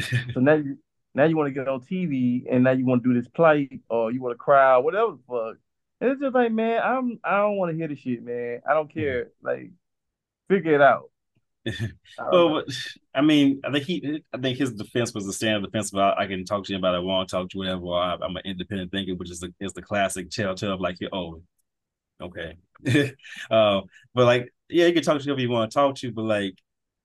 so 0.33 0.39
now 0.39 0.55
you 0.55 0.77
now 1.13 1.25
you 1.25 1.35
want 1.35 1.47
to 1.47 1.53
get 1.53 1.67
on 1.67 1.81
TV 1.81 2.43
and 2.49 2.63
now 2.63 2.71
you 2.71 2.85
want 2.85 3.03
to 3.03 3.09
do 3.09 3.19
this 3.19 3.29
plight 3.29 3.81
or 3.89 4.11
you 4.11 4.21
want 4.21 4.33
to 4.33 4.37
cry 4.37 4.75
or 4.75 4.83
whatever 4.83 5.11
the 5.11 5.19
fuck. 5.27 5.57
And 5.99 6.11
it's 6.11 6.21
just 6.21 6.35
like, 6.35 6.51
man, 6.51 6.81
I'm 6.83 7.19
I 7.23 7.37
don't 7.37 7.57
want 7.57 7.71
to 7.71 7.77
hear 7.77 7.87
the 7.87 7.95
shit, 7.95 8.23
man. 8.23 8.61
I 8.69 8.73
don't 8.73 8.93
care. 8.93 9.25
Mm. 9.25 9.29
Like, 9.41 9.71
figure 10.47 10.75
it 10.75 10.81
out. 10.81 11.09
well, 12.31 12.63
I 13.13 13.21
mean, 13.21 13.61
I 13.63 13.71
think 13.71 13.85
he, 13.85 14.23
I 14.33 14.37
think 14.37 14.57
his 14.57 14.73
defense 14.73 15.13
was 15.13 15.25
the 15.25 15.33
standard 15.33 15.65
defense 15.65 15.91
about 15.91 16.19
I 16.19 16.27
can 16.27 16.45
talk 16.45 16.65
to 16.65 16.73
you 16.73 16.79
about 16.79 16.95
it, 16.95 16.99
I 16.99 17.01
want 17.01 17.27
to 17.27 17.35
talk 17.35 17.49
to 17.49 17.57
you, 17.57 17.59
whatever. 17.59 17.93
I, 17.93 18.13
am 18.13 18.35
an 18.35 18.43
independent 18.45 18.91
thinker, 18.91 19.15
which 19.15 19.31
is 19.31 19.39
the 19.39 19.53
is 19.59 19.73
the 19.73 19.81
classic 19.81 20.29
telltale 20.29 20.73
of 20.73 20.81
like, 20.81 20.97
oh, 21.11 21.41
okay. 22.21 22.57
uh, 23.51 23.81
but 24.13 24.25
like, 24.25 24.53
yeah, 24.69 24.85
you 24.85 24.93
can 24.93 25.03
talk 25.03 25.19
to 25.19 25.23
whoever 25.23 25.41
you 25.41 25.49
want 25.49 25.71
to 25.71 25.75
talk 25.75 25.95
to, 25.97 26.11
but 26.11 26.23
like, 26.23 26.55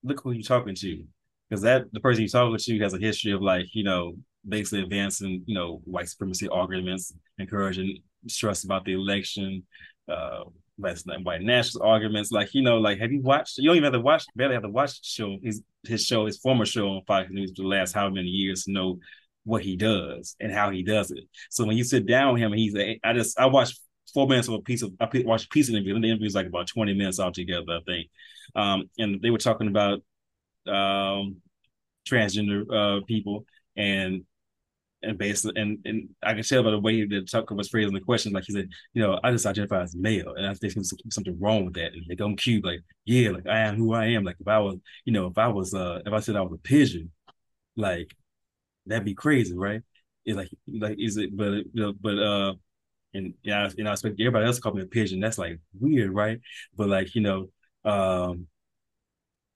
look 0.03 0.21
who 0.23 0.33
you're 0.33 0.43
talking 0.43 0.75
to, 0.77 1.05
because 1.53 1.63
that 1.63 1.85
the 1.93 2.01
person 2.01 2.23
you're 2.23 2.31
talking 2.31 2.57
to 2.57 2.79
has 2.79 2.95
a 2.95 2.99
history 2.99 3.31
of 3.31 3.43
like, 3.43 3.67
you 3.75 3.85
know, 3.85 4.15
basically 4.49 4.83
advancing, 4.83 5.43
you 5.45 5.55
know, 5.55 5.83
white 5.85 6.09
supremacy 6.09 6.49
arguments, 6.49 7.13
encouraging 7.39 7.99
stress 8.27 8.65
about 8.65 8.87
the 8.87 8.95
election, 8.95 9.63
uh, 10.09 10.45
white 10.79 11.43
nationalist 11.43 11.79
arguments. 11.83 12.33
Like, 12.33 12.55
you 12.55 12.63
know, 12.63 12.79
like 12.79 13.01
have 13.01 13.13
you 13.13 13.21
watched? 13.21 13.59
You 13.59 13.69
don't 13.69 13.77
even 13.77 13.85
have 13.85 13.93
to 13.93 14.01
watch. 14.01 14.25
Barely 14.35 14.55
have 14.55 14.63
to 14.63 14.71
watch 14.71 14.93
the 14.93 15.05
show. 15.07 15.37
His 15.43 15.61
his 15.87 16.07
show, 16.07 16.25
his 16.25 16.39
former 16.39 16.65
show 16.65 16.89
on 16.89 17.03
Fox 17.07 17.29
News 17.31 17.53
for 17.55 17.65
the 17.65 17.69
last 17.69 17.93
how 17.93 18.09
many 18.09 18.29
years 18.29 18.65
to 18.65 18.73
know 18.73 18.99
what 19.45 19.63
he 19.63 19.77
does 19.77 20.35
and 20.41 20.51
how 20.51 20.71
he 20.71 20.83
does 20.83 21.11
it. 21.11 21.25
So 21.51 21.67
when 21.67 21.77
you 21.77 21.85
sit 21.85 22.07
down 22.07 22.33
with 22.33 22.41
him, 22.41 22.53
and 22.53 22.61
he's 22.61 22.75
I 23.05 23.13
just 23.13 23.39
I 23.39 23.45
watched 23.45 23.79
four 24.15 24.27
minutes 24.27 24.49
of 24.49 24.55
a 24.55 24.63
piece 24.63 24.81
of 24.81 24.93
I 24.99 25.07
watched 25.23 25.45
a 25.45 25.49
piece 25.49 25.69
of 25.69 25.73
the 25.73 25.81
interview. 25.81 25.97
And 25.97 26.03
the 26.03 26.09
interview 26.09 26.29
was 26.29 26.35
like 26.35 26.47
about 26.47 26.69
twenty 26.69 26.95
minutes 26.95 27.21
altogether, 27.21 27.73
I 27.73 27.81
think. 27.85 28.09
Um, 28.55 28.85
and 28.99 29.21
they 29.21 29.29
were 29.29 29.37
talking 29.37 29.69
about 29.69 30.03
um 30.67 31.37
transgender 32.09 32.65
uh 32.73 33.05
people 33.07 33.45
and 33.77 34.25
and 35.03 35.19
basically, 35.19 35.61
and 35.61 35.79
and 35.85 36.09
I 36.23 36.35
can 36.35 36.43
tell 36.45 36.63
by 36.63 36.71
the 36.71 36.79
way 36.79 37.05
that 37.05 37.29
Tucker 37.31 37.55
was 37.55 37.69
phrasing 37.69 37.93
the 37.93 38.01
question, 38.01 38.33
like 38.33 38.45
he 38.47 38.53
said, 38.53 38.69
you 38.95 39.03
know, 39.03 39.19
I 39.25 39.33
just 39.33 39.47
identify 39.47 39.83
as 39.83 39.97
male, 39.97 40.35
and 40.37 40.47
I 40.47 40.55
think 40.55 40.75
there's 40.75 40.93
something 41.11 41.39
wrong 41.41 41.65
with 41.65 41.75
that. 41.75 41.93
And 41.93 42.05
they 42.09 42.15
go 42.15 42.33
cute, 42.37 42.65
like, 42.65 42.81
yeah, 43.05 43.31
like 43.31 43.47
I 43.47 43.61
am 43.61 43.77
who 43.77 43.93
I 43.95 44.07
am. 44.07 44.25
Like 44.25 44.37
if 44.41 44.47
I 44.47 44.59
was, 44.61 44.77
you 45.05 45.13
know, 45.13 45.27
if 45.27 45.39
I 45.39 45.49
was, 45.49 45.75
uh, 45.75 46.01
if 46.07 46.13
I 46.13 46.21
said 46.21 46.37
I 46.37 46.43
was 46.43 46.53
a 46.55 46.59
pigeon, 46.59 47.11
like 47.77 48.15
that'd 48.87 49.05
be 49.05 49.15
crazy, 49.15 49.57
right? 49.57 49.83
It's 50.25 50.37
like, 50.37 50.51
like 50.69 50.97
is 51.01 51.17
it? 51.17 51.37
But 51.37 51.53
you 51.53 51.71
know, 51.75 51.95
but 52.01 52.19
uh, 52.19 52.55
and 53.15 53.35
yeah, 53.43 53.69
know, 53.79 53.91
I 53.91 53.95
expect 53.95 54.21
everybody 54.21 54.47
else 54.47 54.57
to 54.57 54.63
call 54.63 54.75
me 54.75 54.83
a 54.83 54.87
pigeon. 54.87 55.21
That's 55.21 55.39
like 55.39 55.61
weird, 55.81 56.15
right? 56.15 56.41
But 56.77 56.89
like 56.89 57.15
you 57.15 57.23
know, 57.23 57.49
um, 57.85 58.49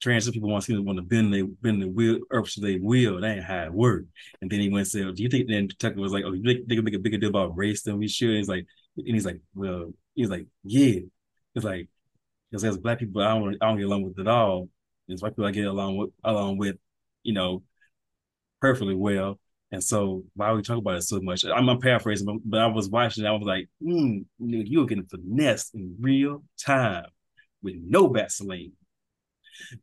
trans 0.01 0.29
people 0.29 0.49
want 0.49 0.63
to 0.65 0.81
want 0.83 0.97
to 0.97 1.03
bend 1.03 1.33
their 1.33 1.45
bend 1.45 1.81
the 1.81 1.87
wheel 1.87 2.19
up 2.35 2.45
to 2.45 2.61
their 2.61 2.77
will. 2.81 3.19
That 3.21 3.37
ain't 3.37 3.43
how 3.43 3.63
it 3.63 3.73
work. 3.73 4.05
And 4.41 4.49
then 4.49 4.59
he 4.59 4.69
went 4.69 4.81
and 4.81 4.87
said, 4.87 5.15
"Do 5.15 5.23
you 5.23 5.29
think?" 5.29 5.47
Then 5.47 5.67
Tucker 5.67 5.99
was 5.99 6.13
like, 6.13 6.23
"Oh, 6.25 6.31
think 6.31 6.67
they 6.67 6.75
can 6.75 6.83
make 6.85 6.93
a 6.95 6.99
bigger 6.99 7.17
deal 7.17 7.29
about 7.29 7.57
race 7.57 7.83
than 7.83 7.97
we 7.97 8.07
should?" 8.07 8.37
He's 8.37 8.47
like, 8.47 8.65
and 8.97 9.07
he's 9.07 9.25
like, 9.25 9.41
"Well," 9.55 9.93
he's 10.15 10.29
like, 10.29 10.47
"Yeah." 10.63 10.99
It's 11.55 11.65
like, 11.65 11.87
because 12.51 12.63
as 12.63 12.77
black 12.77 12.99
people, 12.99 13.21
I 13.21 13.33
don't 13.39 13.55
I 13.61 13.67
don't 13.67 13.77
get 13.77 13.85
along 13.87 14.03
with 14.03 14.19
it 14.19 14.27
all. 14.27 14.69
It's 15.07 15.21
white 15.21 15.31
people 15.31 15.45
I 15.45 15.51
get 15.51 15.65
along 15.67 15.97
with 15.97 16.11
along 16.23 16.57
with, 16.57 16.77
you 17.23 17.33
know, 17.33 17.63
perfectly 18.61 18.95
well. 18.95 19.39
And 19.71 19.83
so 19.83 20.23
why 20.35 20.47
are 20.47 20.55
we 20.55 20.61
talking 20.61 20.79
about 20.79 20.97
it 20.97 21.01
so 21.03 21.19
much? 21.21 21.43
I'm, 21.45 21.67
I'm 21.69 21.79
paraphrasing, 21.81 22.41
but, 22.45 22.61
I 22.61 22.67
was 22.67 22.89
watching. 22.89 23.25
I 23.25 23.31
was 23.31 23.43
like, 23.43 23.67
mm, 23.83 24.25
"You're 24.39 24.85
getting 24.85 25.05
finesse 25.05 25.71
in 25.73 25.97
real 25.99 26.43
time 26.63 27.05
with 27.61 27.75
no 27.81 28.07
Vaseline." 28.07 28.73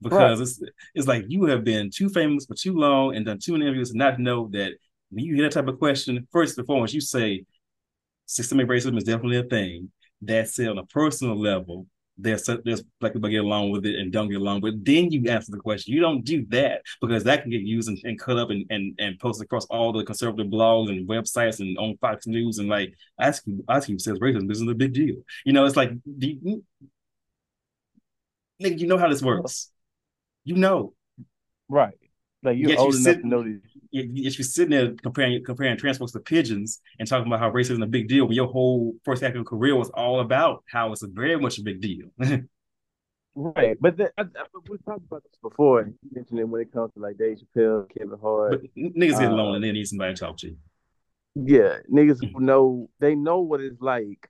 Because 0.00 0.38
right. 0.38 0.40
it's 0.40 0.62
it's 0.94 1.06
like 1.06 1.24
you 1.28 1.44
have 1.44 1.64
been 1.64 1.90
too 1.90 2.08
famous 2.08 2.46
for 2.46 2.54
too 2.54 2.74
long 2.74 3.14
and 3.16 3.26
done 3.26 3.38
too 3.38 3.52
many 3.52 3.64
interviews 3.64 3.90
to 3.90 3.96
not 3.96 4.18
know 4.18 4.48
that 4.52 4.72
when 5.10 5.24
you 5.24 5.34
hear 5.34 5.44
that 5.44 5.52
type 5.52 5.68
of 5.68 5.78
question, 5.78 6.26
first 6.32 6.58
and 6.58 6.66
foremost, 6.66 6.94
you 6.94 7.00
say 7.00 7.44
systemic 8.26 8.68
racism 8.68 8.96
is 8.96 9.04
definitely 9.04 9.38
a 9.38 9.44
thing. 9.44 9.90
That's 10.20 10.58
it 10.58 10.68
on 10.68 10.78
a 10.78 10.86
personal 10.86 11.38
level. 11.38 11.86
There's 12.16 12.48
there's 12.64 12.82
black 13.00 13.12
people 13.12 13.28
get 13.28 13.44
along 13.44 13.70
with 13.70 13.84
it 13.86 13.98
and 13.98 14.12
don't 14.12 14.28
get 14.28 14.40
along 14.40 14.60
but. 14.60 14.84
Then 14.84 15.10
you 15.10 15.28
answer 15.28 15.50
the 15.50 15.58
question. 15.58 15.94
You 15.94 16.00
don't 16.00 16.24
do 16.24 16.46
that 16.50 16.82
because 17.00 17.24
that 17.24 17.42
can 17.42 17.50
get 17.50 17.62
used 17.62 17.88
and, 17.88 17.98
and 18.04 18.18
cut 18.18 18.38
up 18.38 18.50
and, 18.50 18.64
and 18.70 18.94
and 19.00 19.18
posted 19.18 19.46
across 19.46 19.64
all 19.66 19.92
the 19.92 20.04
conservative 20.04 20.46
blogs 20.46 20.90
and 20.90 21.08
websites 21.08 21.58
and 21.58 21.76
on 21.76 21.96
Fox 22.00 22.28
News 22.28 22.58
and 22.58 22.68
like 22.68 22.94
asking 23.18 23.64
asking 23.68 23.98
says 23.98 24.20
racism 24.20 24.50
isn't 24.50 24.70
a 24.70 24.74
big 24.74 24.92
deal. 24.92 25.16
You 25.44 25.52
know, 25.52 25.64
it's 25.64 25.76
like 25.76 25.90
you, 26.18 26.62
nigga, 28.64 28.78
you 28.78 28.86
know 28.86 28.98
how 28.98 29.08
this 29.08 29.22
works. 29.22 29.70
You 30.44 30.56
know. 30.56 30.94
Right. 31.68 31.94
Like 32.42 32.58
you're 32.58 32.78
old 32.78 32.94
you 32.94 33.00
enough 33.00 33.22
to 33.22 33.26
know 33.26 33.42
this. 33.42 33.60
If 33.90 34.38
you're 34.38 34.44
sitting 34.44 34.70
there 34.70 34.92
comparing 35.02 35.42
comparing 35.44 35.78
trans 35.78 35.98
folks 35.98 36.12
to 36.12 36.20
pigeons 36.20 36.80
and 36.98 37.08
talking 37.08 37.26
about 37.26 37.40
how 37.40 37.50
racism 37.50 37.72
is 37.72 37.78
a 37.80 37.86
big 37.86 38.06
deal, 38.06 38.26
but 38.26 38.34
your 38.34 38.48
whole 38.48 38.94
first 39.02 39.22
half 39.22 39.30
of 39.30 39.36
your 39.36 39.44
career 39.44 39.74
was 39.76 39.88
all 39.90 40.20
about 40.20 40.62
how 40.66 40.92
it's 40.92 41.02
a 41.02 41.06
very 41.06 41.38
much 41.38 41.58
a 41.58 41.62
big 41.62 41.80
deal. 41.80 42.08
right, 43.34 43.78
but 43.80 43.96
the, 43.96 44.12
I, 44.18 44.22
I, 44.22 44.44
we 44.68 44.76
talked 44.78 45.06
about 45.06 45.22
this 45.22 45.38
before. 45.40 45.86
You 45.86 46.10
mentioned 46.12 46.38
it 46.38 46.44
when 46.44 46.60
it 46.60 46.72
comes 46.72 46.92
to 46.94 47.00
like 47.00 47.16
Dave 47.16 47.38
Chappelle, 47.38 47.88
Kevin 47.96 48.18
Hart. 48.20 48.50
But 48.50 48.74
niggas 48.76 49.20
get 49.20 49.32
alone 49.32 49.52
uh, 49.52 49.54
and 49.54 49.64
they 49.64 49.72
need 49.72 49.86
somebody 49.86 50.12
to 50.12 50.20
talk 50.20 50.36
to. 50.38 50.54
Yeah, 51.34 51.78
niggas 51.90 52.20
mm-hmm. 52.20 52.44
know 52.44 52.90
they 53.00 53.14
know 53.14 53.40
what 53.40 53.60
it's 53.60 53.80
like 53.80 54.28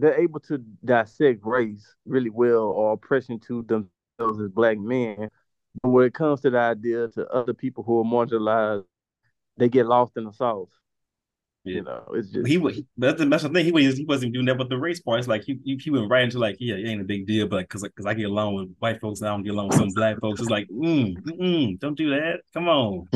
they're 0.00 0.20
able 0.20 0.40
to 0.40 0.58
dissect 0.84 1.44
race 1.44 1.94
really 2.06 2.30
well 2.30 2.64
or 2.64 2.92
oppression 2.92 3.38
to 3.40 3.62
themselves 3.62 4.40
as 4.40 4.50
black 4.50 4.78
men. 4.78 5.28
But 5.82 5.90
when 5.90 6.06
it 6.06 6.14
comes 6.14 6.40
to 6.40 6.50
the 6.50 6.58
idea 6.58 7.08
to 7.08 7.28
other 7.28 7.54
people 7.54 7.84
who 7.84 8.00
are 8.00 8.04
marginalized, 8.04 8.84
they 9.56 9.68
get 9.68 9.86
lost 9.86 10.16
in 10.16 10.24
the 10.24 10.32
sauce. 10.32 10.70
Yeah. 11.64 11.74
You 11.74 11.82
know, 11.82 12.04
it's 12.14 12.30
just 12.30 12.46
he 12.46 12.56
was. 12.56 12.80
That's 12.96 13.18
the, 13.18 13.26
that's 13.26 13.42
the 13.42 13.50
thing. 13.50 13.66
He 13.66 13.72
was 13.72 13.98
he 13.98 14.04
wasn't 14.04 14.32
doing 14.32 14.46
that, 14.46 14.56
but 14.56 14.70
the 14.70 14.78
race 14.78 15.00
part. 15.00 15.18
It's 15.18 15.28
like 15.28 15.44
he, 15.44 15.58
he, 15.62 15.76
he 15.76 15.90
went 15.90 16.10
right 16.10 16.24
into 16.24 16.38
like, 16.38 16.56
yeah, 16.58 16.76
it 16.76 16.88
ain't 16.88 17.02
a 17.02 17.04
big 17.04 17.26
deal, 17.26 17.46
but 17.48 17.60
because 17.60 17.82
because 17.82 18.06
I 18.06 18.14
get 18.14 18.30
along 18.30 18.54
with 18.54 18.74
white 18.78 18.98
folks, 18.98 19.20
and 19.20 19.28
I 19.28 19.32
don't 19.32 19.42
get 19.42 19.52
along 19.52 19.68
with 19.68 19.76
some 19.76 19.90
black 19.90 20.18
folks. 20.20 20.40
It's 20.40 20.48
like, 20.48 20.68
mm, 20.68 21.14
mm, 21.16 21.78
don't 21.78 21.98
do 21.98 22.10
that. 22.10 22.40
Come 22.54 22.68
on. 22.68 23.08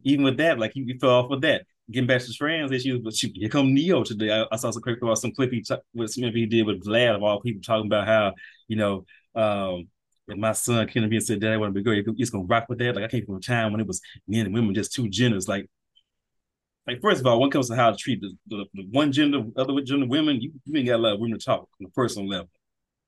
Even 0.02 0.24
with 0.24 0.38
that, 0.38 0.58
like 0.58 0.72
he, 0.74 0.82
he 0.84 0.98
fell 0.98 1.10
off 1.10 1.30
with 1.30 1.42
that 1.42 1.66
getting 1.90 2.06
back 2.06 2.20
to 2.20 2.32
trans 2.32 2.72
issues, 2.72 3.00
but 3.02 3.14
shoot, 3.14 3.32
here 3.34 3.48
come 3.48 3.72
Ne-Yo 3.72 4.04
today. 4.04 4.30
I, 4.30 4.46
I 4.52 4.56
saw 4.56 4.70
some 4.70 4.82
clip 4.82 5.02
about 5.02 5.18
some 5.18 5.32
clip 5.32 5.50
he 5.50 5.62
t- 5.62 5.74
with 5.94 6.10
some 6.10 6.24
he 6.24 6.46
did 6.46 6.66
with 6.66 6.84
Vlad 6.84 7.16
of 7.16 7.22
all 7.22 7.40
people 7.40 7.62
talking 7.62 7.86
about 7.86 8.06
how 8.06 8.34
you 8.66 8.76
know 8.76 9.04
um, 9.34 9.88
if 10.26 10.36
my 10.36 10.52
son 10.52 10.86
came 10.88 11.02
to 11.02 11.08
me 11.08 11.16
and 11.16 11.24
said, 11.24 11.40
"Dad, 11.40 11.52
I 11.52 11.56
want 11.56 11.74
to 11.74 11.80
be 11.80 11.82
girl," 11.82 12.14
he's 12.16 12.30
gonna 12.30 12.44
rock 12.44 12.66
with 12.68 12.78
that. 12.78 12.94
Like 12.94 13.04
I 13.04 13.08
came 13.08 13.24
from 13.24 13.36
a 13.36 13.40
time 13.40 13.72
when 13.72 13.80
it 13.80 13.86
was 13.86 14.00
men 14.26 14.46
and 14.46 14.54
women 14.54 14.74
just 14.74 14.92
two 14.92 15.08
genders. 15.08 15.48
Like, 15.48 15.68
like 16.86 17.00
first 17.00 17.20
of 17.20 17.26
all, 17.26 17.40
when 17.40 17.48
it 17.48 17.52
comes 17.52 17.68
to 17.68 17.76
how 17.76 17.90
to 17.90 17.96
treat 17.96 18.20
the, 18.20 18.36
the, 18.48 18.66
the 18.74 18.86
one 18.90 19.12
gender, 19.12 19.44
other 19.56 19.80
gender 19.80 20.06
women, 20.06 20.40
you, 20.40 20.52
you 20.64 20.78
ain't 20.78 20.86
got 20.86 20.96
a 20.96 21.02
lot 21.02 21.14
of 21.14 21.20
women 21.20 21.38
to 21.38 21.44
talk 21.44 21.68
on 21.80 21.86
a 21.86 21.90
personal 21.90 22.28
level, 22.28 22.50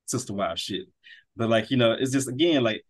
sister 0.07 0.32
wife 0.32 0.59
shit. 0.59 0.86
But 1.36 1.51
like 1.51 1.70
you 1.70 1.77
know, 1.77 1.93
it's 1.93 2.12
just 2.12 2.28
again 2.28 2.62
like 2.62 2.82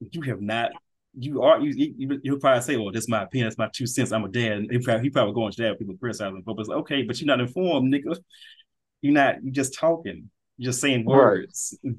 you 0.00 0.22
have 0.22 0.40
not 0.40 0.72
you 1.18 1.42
are 1.42 1.60
you, 1.60 1.94
you 1.96 2.20
you'll 2.22 2.38
probably 2.38 2.62
say, 2.62 2.76
"Well, 2.76 2.92
that's 2.92 3.08
my 3.08 3.22
opinion, 3.22 3.46
that's 3.48 3.58
my 3.58 3.70
two 3.72 3.86
cents. 3.86 4.12
I'm 4.12 4.24
a 4.24 4.28
dad." 4.28 4.52
And 4.52 4.70
he 4.70 4.78
probably 4.78 5.04
he 5.04 5.10
probably 5.10 5.34
going 5.34 5.52
to 5.52 5.62
that 5.62 5.78
people 5.78 5.96
criticizing, 5.96 6.42
but 6.44 6.56
it's 6.58 6.68
like, 6.68 6.78
okay, 6.80 7.02
but 7.02 7.20
you're 7.20 7.26
not 7.26 7.40
informed, 7.40 7.92
nigga. 7.92 8.18
You're 9.00 9.14
not. 9.14 9.42
You're 9.42 9.52
just 9.52 9.74
talking. 9.74 10.30
You're 10.58 10.70
just 10.70 10.80
saying 10.80 11.04
words. 11.04 11.78
Right. 11.82 11.94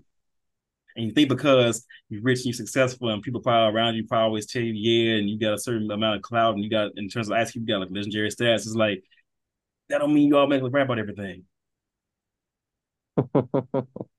And 0.95 1.06
you 1.06 1.11
think 1.11 1.30
because 1.30 1.85
you're 2.10 2.23
rich 2.23 2.39
and 2.39 2.45
you're 2.48 2.53
successful 2.53 3.10
and 3.10 3.22
people 3.22 3.39
probably 3.39 3.76
around 3.76 3.95
you 3.95 4.07
probably 4.07 4.26
always 4.26 4.48
tell 4.48 4.64
you, 4.64 4.73
yeah, 4.73 5.18
and 5.19 5.30
you 5.30 5.39
got 5.39 5.53
a 5.53 5.60
certain 5.60 5.89
amount 5.91 6.15
of 6.18 6.23
clout 6.23 6.56
and 6.56 6.64
you 6.64 6.69
got 6.72 6.91
in 6.95 7.07
terms 7.07 7.30
of 7.30 7.38
asking, 7.38 7.61
you 7.61 7.68
got 7.68 7.81
like 7.81 7.91
legendary 7.91 8.31
status. 8.31 8.65
It's 8.65 8.76
like 8.76 9.03
that 9.89 9.99
don't 9.99 10.14
mean 10.14 10.27
you 10.27 10.38
automatically 10.38 10.72
rap 10.72 10.88
about 10.88 10.99
everything. 10.99 11.44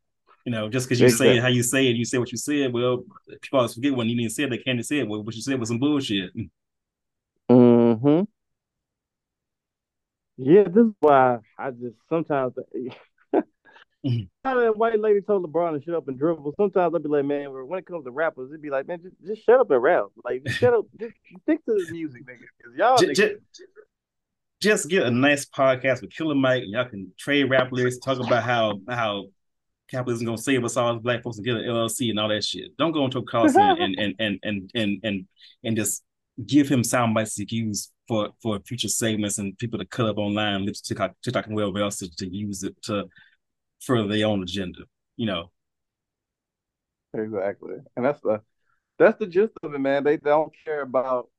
you 0.48 0.52
know, 0.54 0.66
just 0.66 0.88
because 0.88 0.98
you 0.98 1.08
exactly. 1.08 1.26
say 1.26 1.36
it 1.36 1.42
how 1.42 1.48
you 1.48 1.62
say 1.62 1.88
it, 1.88 1.96
you 1.96 2.06
say 2.06 2.16
what 2.16 2.32
you 2.32 2.38
said. 2.38 2.72
Well, 2.72 3.04
people 3.42 3.58
always 3.58 3.74
forget 3.74 3.94
when 3.94 4.08
you 4.08 4.16
didn't 4.16 4.32
say 4.32 4.44
it, 4.44 4.50
they 4.50 4.56
can't 4.56 4.82
say 4.84 5.00
it. 5.00 5.06
Well, 5.06 5.22
what 5.22 5.34
you 5.34 5.42
said 5.42 5.60
was 5.60 5.68
some 5.68 5.78
bullshit. 5.78 6.30
Hmm. 7.50 8.22
Yeah, 10.36 10.64
this 10.64 10.84
is 10.84 10.92
why 11.00 11.38
I 11.58 11.70
just 11.70 11.96
sometimes. 12.10 12.52
mm-hmm. 13.34 14.18
that 14.44 14.76
white 14.76 15.00
lady 15.00 15.22
told 15.22 15.50
LeBron 15.50 15.78
to 15.78 15.84
shut 15.84 15.94
up 15.94 16.08
and 16.08 16.18
dribble. 16.18 16.52
Sometimes 16.58 16.94
I'd 16.94 17.02
be 17.02 17.08
like, 17.08 17.24
man, 17.24 17.50
when 17.66 17.78
it 17.78 17.86
comes 17.86 18.04
to 18.04 18.10
rappers, 18.10 18.50
it'd 18.50 18.60
be 18.60 18.68
like, 18.68 18.86
man, 18.86 19.00
just, 19.02 19.16
just 19.26 19.46
shut 19.46 19.60
up 19.60 19.70
and 19.70 19.82
rap. 19.82 20.04
Like, 20.22 20.44
just 20.44 20.58
shut 20.58 20.74
up, 20.74 20.84
just 21.00 21.14
stick 21.42 21.64
to 21.64 21.72
the 21.72 21.86
music, 21.90 22.26
nigga. 22.26 22.44
Cause 22.62 22.74
y'all 22.76 22.98
just, 22.98 23.18
just, 23.18 23.34
just, 24.60 24.88
get 24.88 25.04
a 25.04 25.10
nice 25.10 25.46
podcast 25.46 26.02
with 26.02 26.10
Killer 26.10 26.34
Mike, 26.34 26.64
and 26.64 26.72
y'all 26.72 26.88
can 26.88 27.10
trade 27.18 27.44
rap 27.44 27.72
lyrics, 27.72 27.98
talk 27.98 28.18
about 28.18 28.42
how 28.42 28.80
how 28.88 29.24
capitalism 29.90 30.26
gonna 30.26 30.38
save 30.38 30.64
us 30.64 30.76
all 30.76 30.94
as 30.94 31.02
black 31.02 31.22
folks 31.22 31.38
and 31.38 31.46
get 31.46 31.56
an 31.56 31.64
LLC 31.64 32.10
and 32.10 32.20
all 32.20 32.28
that 32.28 32.44
shit. 32.44 32.76
Don't 32.76 32.92
go 32.92 33.04
into 33.04 33.18
a 33.18 33.22
call 33.22 33.46
and, 33.46 33.98
and, 33.98 34.14
and 34.18 34.38
and 34.42 34.70
and 34.74 35.00
and 35.02 35.26
and 35.64 35.76
just 35.76 36.04
give 36.46 36.68
him 36.68 36.84
sound 36.84 37.14
bites 37.14 37.34
to 37.36 37.54
use 37.54 37.90
for 38.06 38.30
for 38.42 38.58
future 38.60 38.88
segments 38.88 39.38
and 39.38 39.56
people 39.58 39.78
to 39.78 39.86
cut 39.86 40.08
up 40.08 40.18
online, 40.18 40.66
TikTok, 40.66 41.14
TikTok 41.22 41.46
and 41.46 41.54
wherever 41.56 41.78
else 41.78 41.98
to, 41.98 42.10
to 42.16 42.28
use 42.28 42.62
it 42.62 42.80
to 42.82 43.08
further 43.80 44.08
their 44.08 44.26
own 44.26 44.42
agenda. 44.42 44.80
You 45.16 45.26
know. 45.26 45.50
Exactly, 47.14 47.76
and 47.96 48.04
that's 48.04 48.20
the 48.20 48.42
that's 48.98 49.18
the 49.18 49.26
gist 49.26 49.52
of 49.62 49.74
it, 49.74 49.78
man. 49.78 50.04
They, 50.04 50.16
they 50.16 50.30
don't 50.30 50.52
care 50.64 50.82
about 50.82 51.30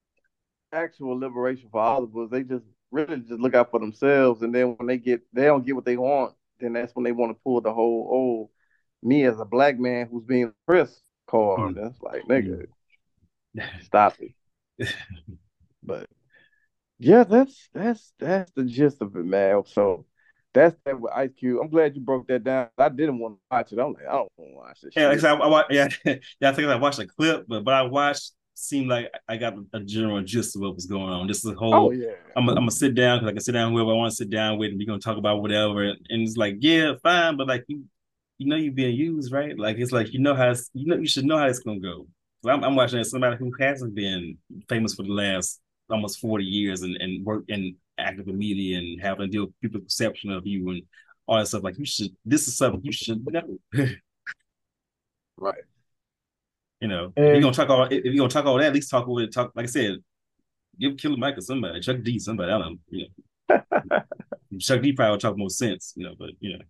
actual 0.71 1.19
liberation 1.19 1.69
for 1.71 1.81
all 1.81 2.03
of 2.03 2.15
us. 2.15 2.29
They 2.31 2.43
just 2.43 2.65
really 2.91 3.17
just 3.17 3.39
look 3.39 3.53
out 3.53 3.69
for 3.69 3.79
themselves, 3.79 4.41
and 4.41 4.53
then 4.53 4.75
when 4.77 4.87
they 4.87 4.97
get 4.97 5.21
they 5.31 5.45
don't 5.45 5.65
get 5.65 5.75
what 5.75 5.85
they 5.85 5.97
want, 5.97 6.33
then 6.59 6.73
that's 6.73 6.95
when 6.95 7.03
they 7.03 7.11
want 7.11 7.31
to 7.31 7.41
pull 7.43 7.61
the 7.61 7.73
whole 7.73 8.09
oh 8.11 9.07
me 9.07 9.23
as 9.23 9.39
a 9.39 9.45
black 9.45 9.79
man 9.79 10.07
who's 10.11 10.25
being 10.25 10.53
oppressed 10.63 11.01
card. 11.27 11.75
Mm. 11.75 11.75
That's 11.75 12.01
like 12.01 12.23
nigga, 12.23 12.65
stop 13.81 14.15
it. 14.19 14.93
but 15.83 16.07
yeah, 16.97 17.23
that's 17.23 17.69
that's 17.73 18.13
that's 18.19 18.51
the 18.51 18.63
gist 18.63 19.01
of 19.01 19.15
it, 19.15 19.25
man. 19.25 19.63
So 19.65 20.05
that's 20.53 20.75
that 20.85 20.99
with 20.99 21.13
Ice 21.13 21.31
Cube. 21.37 21.59
I'm 21.61 21.69
glad 21.69 21.95
you 21.95 22.01
broke 22.01 22.27
that 22.27 22.43
down. 22.43 22.69
I 22.77 22.89
didn't 22.89 23.19
want 23.19 23.35
to 23.35 23.39
watch 23.51 23.71
it. 23.71 23.79
I'm 23.79 23.93
like, 23.93 24.07
I 24.07 24.13
don't 24.13 24.31
want 24.37 24.51
to 24.51 24.55
watch 24.55 24.81
this. 24.81 24.93
Yeah, 24.95 25.13
shit. 25.13 25.23
I, 25.23 25.35
I, 25.35 25.63
yeah, 25.69 25.87
yeah. 26.05 26.49
I 26.49 26.53
think 26.53 26.67
I 26.67 26.75
watched 26.75 26.99
a 26.99 27.07
clip, 27.07 27.45
but 27.47 27.63
but 27.63 27.73
I 27.73 27.83
watched 27.83 28.33
seemed 28.59 28.89
like 28.89 29.11
I 29.27 29.37
got 29.37 29.55
a 29.73 29.79
general 29.79 30.21
gist 30.21 30.55
of 30.55 30.61
what 30.61 30.75
was 30.75 30.85
going 30.85 31.09
on. 31.09 31.27
This 31.27 31.43
is 31.43 31.51
a 31.51 31.55
whole. 31.55 31.73
Oh 31.73 31.91
yeah. 31.91 32.13
I'm 32.35 32.45
gonna 32.45 32.71
sit 32.71 32.95
down 32.95 33.19
because 33.19 33.29
I 33.29 33.33
can 33.33 33.41
sit 33.41 33.51
down 33.53 33.71
whoever 33.71 33.91
I 33.91 33.93
want 33.93 34.11
to 34.11 34.15
sit 34.15 34.29
down 34.29 34.57
with, 34.57 34.69
and 34.69 34.77
we're 34.79 34.87
gonna 34.87 34.99
talk 34.99 35.17
about 35.17 35.41
whatever. 35.41 35.83
And 35.83 35.97
it's 36.09 36.37
like, 36.37 36.57
yeah, 36.59 36.93
fine, 37.01 37.37
but 37.37 37.47
like 37.47 37.65
you, 37.67 37.83
you 38.37 38.47
know, 38.47 38.55
you're 38.55 38.73
being 38.73 38.95
used, 38.95 39.31
right? 39.31 39.57
Like 39.57 39.77
it's 39.77 39.91
like 39.91 40.13
you 40.13 40.19
know 40.19 40.35
how 40.35 40.51
it's, 40.51 40.69
you 40.73 40.87
know 40.87 40.97
you 40.97 41.07
should 41.07 41.25
know 41.25 41.37
how 41.37 41.47
it's 41.47 41.59
gonna 41.59 41.79
go. 41.79 42.07
So 42.43 42.51
I'm, 42.51 42.63
I'm 42.63 42.75
watching 42.75 43.03
somebody 43.03 43.37
who 43.37 43.51
hasn't 43.59 43.95
been 43.95 44.37
famous 44.69 44.95
for 44.95 45.03
the 45.03 45.09
last 45.09 45.59
almost 45.89 46.19
40 46.19 46.43
years 46.43 46.81
and, 46.83 46.95
and 46.97 47.25
work 47.25 47.43
in 47.47 47.75
active 47.97 48.27
media 48.27 48.77
and 48.77 49.01
having 49.01 49.25
to 49.25 49.31
deal 49.31 49.45
with 49.45 49.59
people's 49.61 49.83
perception 49.83 50.31
of 50.31 50.45
you 50.45 50.69
and 50.69 50.83
all 51.27 51.37
that 51.37 51.47
stuff. 51.47 51.63
Like 51.63 51.77
you 51.77 51.85
should, 51.85 52.15
this 52.25 52.47
is 52.47 52.57
something 52.57 52.81
you 52.83 52.91
should 52.91 53.25
know. 53.25 53.57
right. 55.37 55.63
You 56.81 56.87
know, 56.87 57.11
and, 57.15 57.25
if 57.25 57.33
you're 57.33 57.41
gonna 57.41 57.53
talk 57.53 57.69
all 57.69 57.83
if 57.83 58.05
you're 58.05 58.15
gonna 58.15 58.29
talk 58.29 58.45
all 58.45 58.57
that, 58.57 58.67
at 58.67 58.73
least 58.73 58.89
talk 58.89 59.07
with 59.07 59.33
talk 59.33 59.51
like 59.55 59.65
I 59.65 59.67
said, 59.67 59.97
give 60.79 60.97
Killer 60.97 61.17
Mike 61.17 61.37
or 61.37 61.41
somebody, 61.41 61.79
Chuck 61.81 61.97
D, 62.03 62.19
somebody, 62.19 62.51
I 62.51 62.57
don't 62.57 62.71
know, 62.71 62.77
you 62.89 63.07
know. 63.49 64.01
Chuck 64.59 64.81
D 64.81 64.93
probably 64.93 65.11
would 65.11 65.19
talk 65.19 65.37
more 65.37 65.49
sense, 65.49 65.93
you 65.95 66.05
know, 66.05 66.15
but 66.17 66.29
you 66.39 66.57
know. 66.57 66.63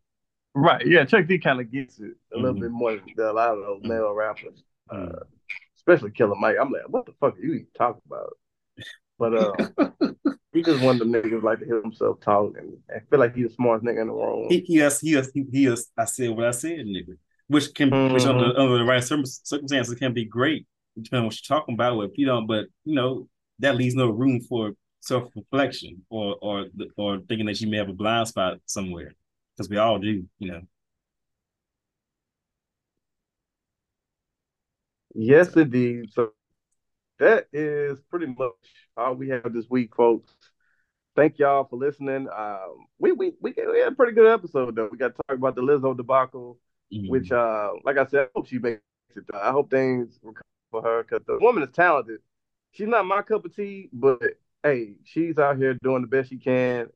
Right. 0.55 0.85
Yeah, 0.85 1.05
Chuck 1.05 1.27
D 1.27 1.37
kind 1.37 1.59
of 1.59 1.71
gets 1.71 1.99
it 1.99 2.13
a 2.33 2.37
little 2.37 2.53
mm-hmm. 2.53 2.63
bit 2.63 2.71
more 2.71 2.91
than 2.91 3.25
a 3.25 3.33
lot 3.33 3.57
of 3.57 3.59
those 3.59 3.81
male 3.83 4.13
rappers. 4.13 4.63
Mm-hmm. 4.91 5.15
Uh, 5.15 5.19
especially 5.77 6.11
Killer 6.11 6.35
Mike. 6.35 6.57
I'm 6.59 6.71
like, 6.71 6.89
what 6.89 7.05
the 7.05 7.13
fuck 7.19 7.37
are 7.37 7.39
you 7.39 7.53
even 7.53 7.67
talking 7.77 8.01
about? 8.05 8.33
But 9.17 9.35
uh, 9.35 10.31
he 10.53 10.63
just 10.63 10.83
one 10.83 10.99
of 10.99 10.99
the 10.99 11.05
niggas 11.05 11.43
like 11.43 11.59
to 11.59 11.65
hear 11.65 11.81
himself 11.81 12.21
talk, 12.21 12.53
and 12.57 12.77
I 12.89 12.99
feel 13.09 13.19
like 13.19 13.35
he's 13.35 13.49
the 13.49 13.53
smartest 13.53 13.85
nigga 13.85 14.01
in 14.01 14.07
the 14.07 14.13
world. 14.13 14.51
He, 14.51 14.59
he 14.61 14.77
has, 14.77 14.99
he 14.99 15.13
has, 15.13 15.29
he, 15.33 15.45
he. 15.51 15.75
I 15.97 16.05
said 16.05 16.29
what 16.31 16.45
I 16.45 16.51
said, 16.51 16.79
nigga. 16.79 17.17
Which 17.49 17.73
can, 17.73 17.89
mm-hmm. 17.89 18.13
which 18.13 18.25
under, 18.25 18.57
under 18.57 18.77
the 18.77 18.85
right 18.85 19.03
circumstances 19.03 19.95
can 19.95 20.13
be 20.13 20.23
great, 20.23 20.65
depending 20.95 21.19
on 21.19 21.25
what 21.25 21.35
you're 21.35 21.57
talking 21.57 21.73
about. 21.73 21.99
If 22.01 22.11
you 22.15 22.25
don't, 22.25 22.47
but 22.47 22.67
you 22.85 22.95
know 22.95 23.27
that 23.59 23.75
leaves 23.75 23.95
no 23.95 24.09
room 24.09 24.39
for 24.39 24.73
self 25.01 25.31
reflection 25.35 26.05
or 26.09 26.37
or 26.41 26.67
or 26.95 27.19
thinking 27.27 27.47
that 27.47 27.59
you 27.59 27.67
may 27.67 27.77
have 27.77 27.89
a 27.89 27.93
blind 27.93 28.27
spot 28.27 28.59
somewhere, 28.65 29.13
because 29.57 29.69
we 29.69 29.77
all 29.77 29.99
do, 29.99 30.25
you 30.37 30.51
know. 30.51 30.61
Yes, 35.15 35.55
indeed. 35.55 36.13
So 36.13 36.33
that 37.17 37.47
is 37.51 37.99
pretty 38.09 38.27
much 38.27 38.51
all 38.95 39.15
we 39.15 39.29
have 39.29 39.51
this 39.53 39.65
week, 39.69 39.95
folks. 39.95 40.33
Thank 41.15 41.39
y'all 41.39 41.65
for 41.65 41.77
listening. 41.77 42.27
Um, 42.29 42.85
we, 42.99 43.11
we 43.11 43.33
we 43.41 43.53
we 43.57 43.79
had 43.79 43.93
a 43.93 43.95
pretty 43.95 44.13
good 44.13 44.31
episode 44.31 44.75
though. 44.75 44.87
We 44.91 44.97
got 44.97 45.15
to 45.15 45.21
talk 45.27 45.37
about 45.37 45.55
the 45.55 45.61
Lizzo 45.61 45.97
debacle, 45.97 46.59
mm-hmm. 46.93 47.09
which, 47.09 47.31
uh, 47.31 47.71
like 47.83 47.97
I 47.97 48.05
said, 48.05 48.27
I 48.27 48.27
hope 48.35 48.47
she 48.47 48.59
makes 48.59 48.81
it. 49.15 49.23
I 49.33 49.51
hope 49.51 49.69
things 49.69 50.19
recover 50.23 50.43
for 50.71 50.81
her 50.81 51.03
because 51.03 51.25
the 51.25 51.39
woman 51.39 51.63
is 51.63 51.69
talented. 51.73 52.19
She's 52.71 52.87
not 52.87 53.05
my 53.05 53.21
cup 53.21 53.45
of 53.45 53.55
tea, 53.55 53.89
but 53.91 54.21
hey, 54.63 54.95
she's 55.03 55.37
out 55.37 55.57
here 55.57 55.75
doing 55.81 56.01
the 56.01 56.07
best 56.07 56.29
she 56.29 56.37
can, 56.37 56.87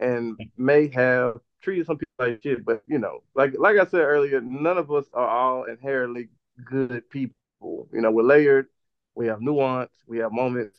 and 0.00 0.36
may 0.56 0.88
have 0.88 1.40
treated 1.62 1.86
some 1.86 1.96
people 1.96 2.12
like 2.18 2.42
shit. 2.42 2.64
But 2.64 2.82
you 2.86 2.98
know, 2.98 3.22
like 3.34 3.54
like 3.58 3.78
I 3.78 3.84
said 3.84 4.00
earlier, 4.00 4.40
none 4.40 4.78
of 4.78 4.90
us 4.90 5.06
are 5.14 5.28
all 5.28 5.64
inherently 5.64 6.28
good 6.64 7.08
people. 7.10 7.34
You 7.60 8.00
know, 8.00 8.10
we're 8.10 8.22
layered 8.22 8.66
we 9.14 9.26
have 9.26 9.40
nuance, 9.40 9.92
we 10.06 10.18
have 10.18 10.32
moments, 10.32 10.76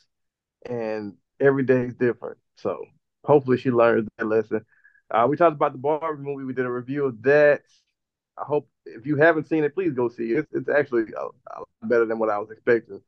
and 0.66 1.16
every 1.40 1.64
day 1.64 1.84
is 1.84 1.96
different. 1.96 2.38
So 2.56 2.86
hopefully 3.24 3.58
she 3.58 3.72
learns 3.72 4.08
that 4.18 4.26
lesson. 4.26 4.66
Uh, 5.12 5.28
we 5.30 5.38
talked 5.38 5.56
about 5.56 5.74
the 5.74 5.78
Barbie 5.78 6.24
movie. 6.24 6.46
We 6.46 6.54
did 6.54 6.66
a 6.66 6.72
review 6.72 7.06
of 7.06 7.22
that. 7.24 7.62
I 8.38 8.44
hope 8.46 8.68
if 8.86 9.06
you 9.06 9.16
haven't 9.18 9.48
seen 9.48 9.64
it, 9.64 9.76
please 9.76 9.94
go 9.94 10.10
see 10.10 10.32
it. 10.32 10.40
It's, 10.40 10.54
it's 10.54 10.70
actually 10.70 11.06
a, 11.18 11.26
a 11.60 11.88
better 11.88 12.06
than 12.06 12.20
what 12.20 12.30
I 12.30 12.38
was 12.40 12.52
expecting. 12.52 13.02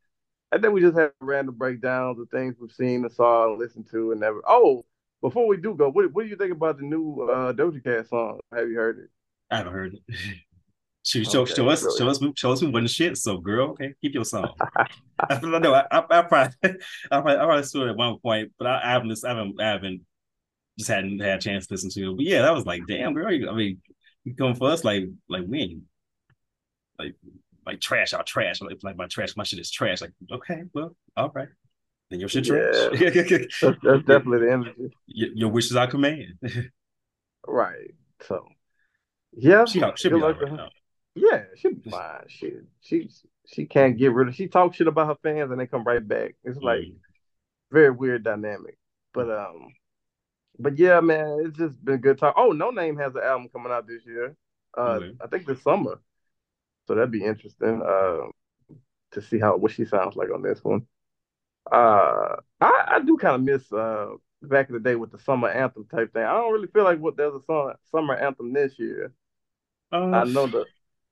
And 0.52 0.64
then 0.64 0.72
we 0.72 0.82
just 0.82 0.98
have 0.98 1.12
random 1.20 1.56
breakdowns 1.56 2.20
of 2.20 2.30
things 2.30 2.56
we've 2.60 2.72
seen 2.72 3.04
and 3.04 3.12
saw 3.12 3.50
and 3.50 3.60
listened 3.60 3.88
to 3.92 4.12
and 4.12 4.22
never. 4.22 4.42
Oh, 4.48 4.86
before 5.22 5.48
we 5.48 5.58
do 5.58 5.74
go, 5.74 5.90
what, 5.90 6.14
what 6.14 6.24
do 6.24 6.30
you 6.30 6.36
think 6.36 6.52
about 6.52 6.78
the 6.78 6.84
new 6.84 7.28
uh, 7.30 7.52
Doja 7.54 7.84
Cat 7.84 8.08
song? 8.08 8.40
Have 8.54 8.70
you 8.70 8.76
heard 8.76 9.00
it? 9.00 9.10
I 9.50 9.58
haven't 9.58 9.74
heard 9.74 9.94
it. 9.96 10.16
Show, 11.06 11.22
show, 11.22 11.42
okay, 11.42 11.54
show 11.54 11.70
us, 11.70 11.84
really. 11.84 12.00
show 12.00 12.10
us, 12.10 12.20
show 12.36 12.52
us 12.52 12.60
the 12.62 12.88
shit. 12.88 13.16
So, 13.16 13.38
girl, 13.38 13.70
okay, 13.70 13.94
keep 14.02 14.16
your 14.16 14.26
song. 14.26 14.50
I 15.20 15.40
no, 15.40 15.72
I, 15.72 15.84
I, 15.92 16.04
I 16.10 16.22
probably, 16.24 16.56
I 16.64 16.72
probably, 17.12 17.34
I 17.34 17.46
probably 17.46 17.64
saw 17.64 17.86
it 17.86 17.90
at 17.92 17.96
one 17.96 18.18
point, 18.18 18.54
but 18.58 18.66
I, 18.66 18.82
I 18.84 18.92
haven't, 18.94 19.16
I 19.24 19.28
haven't, 19.28 19.62
I 19.62 19.68
haven't, 19.68 20.02
just 20.80 20.90
hadn't 20.90 21.20
had 21.20 21.38
a 21.38 21.42
chance 21.42 21.68
to 21.68 21.76
listen 21.76 21.92
to 21.92 22.10
it. 22.10 22.16
But 22.16 22.26
yeah, 22.26 22.42
that 22.42 22.56
was 22.56 22.66
like, 22.66 22.82
damn, 22.88 23.14
girl, 23.14 23.28
I 23.28 23.54
mean, 23.54 23.84
you 24.26 24.36
come 24.36 24.56
for 24.56 24.70
us 24.70 24.84
like, 24.84 25.06
like 25.30 25.46
when, 25.46 25.84
like, 27.00 27.16
like 27.66 27.80
trash, 27.80 28.14
our 28.14 28.24
trash, 28.24 28.62
like, 28.62 28.78
like 28.84 28.98
my 28.98 29.08
trash, 29.08 29.38
my 29.38 29.44
shit 29.44 29.60
is 29.60 29.72
trash. 29.72 30.02
Like, 30.02 30.12
okay, 30.32 30.64
well, 30.74 30.96
all 31.16 31.32
right, 31.34 31.48
then 32.10 32.20
your 32.20 32.30
shit 32.30 32.46
trash. 32.46 32.76
Yeah, 33.00 33.10
that's, 33.12 33.62
that's 33.62 34.06
definitely 34.06 34.40
the 34.40 34.52
energy. 34.52 34.92
Your, 35.08 35.30
your 35.34 35.50
wishes 35.50 35.76
are 35.76 35.88
command. 35.88 36.40
right. 37.48 37.94
So, 38.28 38.46
yeah, 39.34 39.66
she, 39.66 39.82
she'll 39.96 40.12
be 40.12 40.22
right 40.22 40.52
now. 40.52 40.70
Yeah, 41.16 41.44
she'll 41.56 41.76
be 41.76 41.90
fine. 41.90 42.24
She 42.28 42.52
she 42.82 43.10
she 43.48 43.66
can't 43.66 43.98
get 43.98 44.12
rid 44.12 44.28
of. 44.28 44.36
She 44.36 44.48
talks 44.48 44.76
shit 44.76 44.88
about 44.88 45.08
her 45.08 45.16
fans 45.24 45.50
and 45.50 45.60
they 45.60 45.68
come 45.68 45.86
right 45.86 46.06
back. 46.06 46.36
It's 46.44 46.60
like 46.60 46.82
mm. 46.82 46.96
very 47.72 47.92
weird 47.92 48.24
dynamic. 48.24 48.78
But 49.14 49.30
um, 49.30 49.74
but 50.60 50.78
yeah, 50.78 51.00
man, 51.00 51.44
it's 51.46 51.58
just 51.58 51.84
been 51.84 51.98
good 51.98 52.18
time. 52.18 52.34
Oh, 52.36 52.52
Noname 52.52 53.02
has 53.02 53.16
an 53.16 53.24
album 53.24 53.50
coming 53.52 53.72
out 53.72 53.88
this 53.88 54.06
year. 54.06 54.36
Uh, 54.78 55.00
mm-hmm. 55.00 55.24
I 55.24 55.28
think 55.28 55.46
this 55.46 55.62
summer. 55.62 56.00
So 56.88 56.96
that'd 56.96 57.12
be 57.12 57.24
interesting. 57.24 57.82
Uh, 57.82 58.28
to 59.16 59.22
see 59.22 59.40
how 59.40 59.58
what 59.58 59.72
she 59.72 59.86
sounds 59.86 60.16
like 60.16 60.30
on 60.32 60.44
this 60.44 60.64
one. 60.64 60.86
Uh, 61.72 62.36
I 62.62 62.84
I 62.88 63.00
do 63.04 63.18
kind 63.18 63.36
of 63.36 63.42
miss 63.42 63.74
uh 63.74 64.10
back 64.44 64.70
in 64.70 64.76
the 64.76 64.80
day 64.80 64.96
with 64.96 65.12
the 65.12 65.20
summer 65.20 65.50
anthem 65.50 65.88
type 65.90 66.14
thing. 66.14 66.24
I 66.24 66.34
don't 66.34 66.54
really 66.54 66.68
feel 66.68 66.84
like 66.84 67.00
what 67.00 67.18
there's 67.18 67.34
a 67.34 67.44
song, 67.46 67.74
summer 67.92 68.16
anthem 68.16 68.54
this 68.54 68.78
year. 68.78 69.12
Uh, 69.92 70.12
I 70.12 70.24
know 70.26 70.46
the 70.46 70.66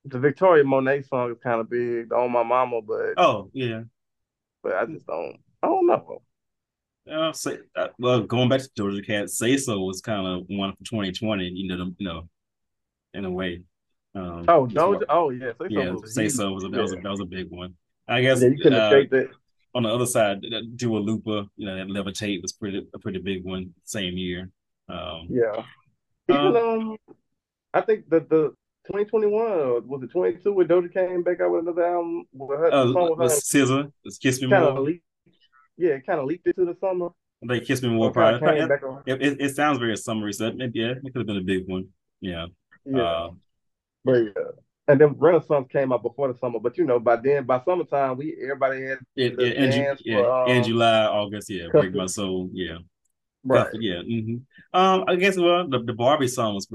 the 0.05 0.19
Victoria 0.19 0.63
Monet 0.63 1.03
song 1.03 1.31
is 1.31 1.39
kind 1.39 1.61
of 1.61 1.69
big 1.69 2.13
on 2.13 2.31
my 2.31 2.43
mama, 2.43 2.81
but 2.81 3.13
oh 3.17 3.49
yeah, 3.53 3.83
but 4.61 4.75
I 4.75 4.85
just 4.85 5.07
don't. 5.07 5.39
I 5.63 5.67
don't 5.67 5.87
know. 5.87 6.21
Uh, 7.11 7.33
say, 7.33 7.57
uh, 7.75 7.87
well, 7.99 8.21
going 8.21 8.47
back 8.49 8.61
to 8.61 8.69
Doja 8.77 9.05
Cat, 9.05 9.29
"Say 9.29 9.57
So" 9.57 9.79
was 9.81 10.01
kind 10.01 10.25
of 10.25 10.45
one 10.47 10.71
for 10.71 10.83
2020. 10.85 11.49
You 11.49 11.67
know, 11.67 11.91
you 11.97 12.07
know, 12.07 12.29
in 13.13 13.25
a 13.25 13.31
way. 13.31 13.61
Um, 14.15 14.45
oh, 14.47 14.67
Doja. 14.67 15.03
Oh, 15.09 15.29
yeah. 15.29 15.51
Say 15.59 15.67
yeah, 15.69 15.85
so 15.85 15.91
was, 15.93 16.13
say 16.13 16.29
so 16.29 16.51
was 16.53 16.63
a, 16.63 16.69
that 16.69 16.81
was 16.81 16.93
a 16.93 16.95
that 16.97 17.09
was 17.09 17.19
a 17.19 17.25
big 17.25 17.49
one. 17.49 17.75
I 18.07 18.21
guess 18.21 18.41
yeah, 18.41 18.49
you 18.49 18.57
couldn't 18.57 18.79
uh, 18.79 18.89
that. 18.89 19.29
On 19.75 19.83
the 19.83 19.89
other 19.89 20.05
side, 20.05 20.45
Dua 20.75 20.99
Lipa, 20.99 21.47
you 21.57 21.65
know, 21.65 21.75
that 21.75 21.87
Levitate 21.87 22.41
was 22.41 22.53
pretty 22.53 22.87
a 22.93 22.99
pretty 22.99 23.19
big 23.19 23.43
one. 23.43 23.73
Same 23.83 24.17
year. 24.17 24.49
Um, 24.87 25.27
yeah. 25.29 25.63
Even 26.29 26.55
um, 26.55 26.57
um, 26.57 26.97
I 27.73 27.81
think 27.81 28.09
that 28.09 28.29
the 28.29 28.53
2021 28.85 29.87
was 29.87 30.03
it 30.03 30.11
22 30.11 30.53
when 30.53 30.67
Doja 30.67 30.93
came 30.93 31.23
back 31.23 31.41
out 31.41 31.51
with 31.51 31.63
another 31.63 31.85
album 31.85 32.25
with 32.33 32.59
her 32.59 32.73
uh, 32.73 32.93
song 32.93 33.15
with 33.17 33.31
her. 33.31 33.35
SZA, 33.35 33.91
it's 34.03 34.17
Kiss 34.17 34.41
Me 34.41 34.47
More. 34.47 34.87
Yeah, 35.77 35.91
it 35.91 36.05
kind 36.05 36.19
of 36.19 36.25
leaked 36.25 36.47
into 36.47 36.65
the 36.65 36.75
summer. 36.79 37.09
They 37.47 37.59
Kiss 37.59 37.81
Me 37.81 37.89
More 37.89 38.11
Pride. 38.11 38.41
It, 39.05 39.21
it, 39.21 39.41
it, 39.41 39.55
sounds 39.55 39.77
very 39.77 39.97
summery, 39.97 40.33
so 40.33 40.51
maybe 40.53 40.79
yeah, 40.79 40.93
it 41.03 41.13
could 41.13 41.17
have 41.17 41.27
been 41.27 41.37
a 41.37 41.41
big 41.41 41.67
one. 41.67 41.87
Yeah. 42.21 42.47
Yeah. 42.85 43.01
Uh, 43.01 43.29
but 44.05 44.13
yeah. 44.13 44.31
And 44.87 44.99
then 44.99 45.15
Renaissance 45.17 45.67
came 45.71 45.93
out 45.93 46.03
before 46.03 46.31
the 46.31 46.37
summer, 46.37 46.59
but 46.59 46.77
you 46.77 46.83
know, 46.83 46.99
by 46.99 47.15
then, 47.15 47.45
by 47.45 47.61
summertime, 47.63 48.17
we 48.17 48.35
everybody 48.43 48.83
had 48.83 48.97
it, 49.15 49.39
it, 49.39 49.55
in, 49.55 49.97
yeah, 50.03 50.21
for, 50.21 50.43
um, 50.43 50.49
in 50.49 50.63
July, 50.63 51.05
August, 51.05 51.49
yeah, 51.49 51.67
break 51.71 51.95
my 51.95 52.05
soul, 52.05 52.49
yeah, 52.51 52.79
right, 53.45 53.67
yeah. 53.79 54.01
Mm-hmm. 54.01 54.77
Um, 54.77 55.05
I 55.07 55.15
guess 55.15 55.37
well, 55.37 55.69
the, 55.69 55.81
the 55.83 55.93
Barbie 55.93 56.27
song 56.27 56.55
was 56.55 56.67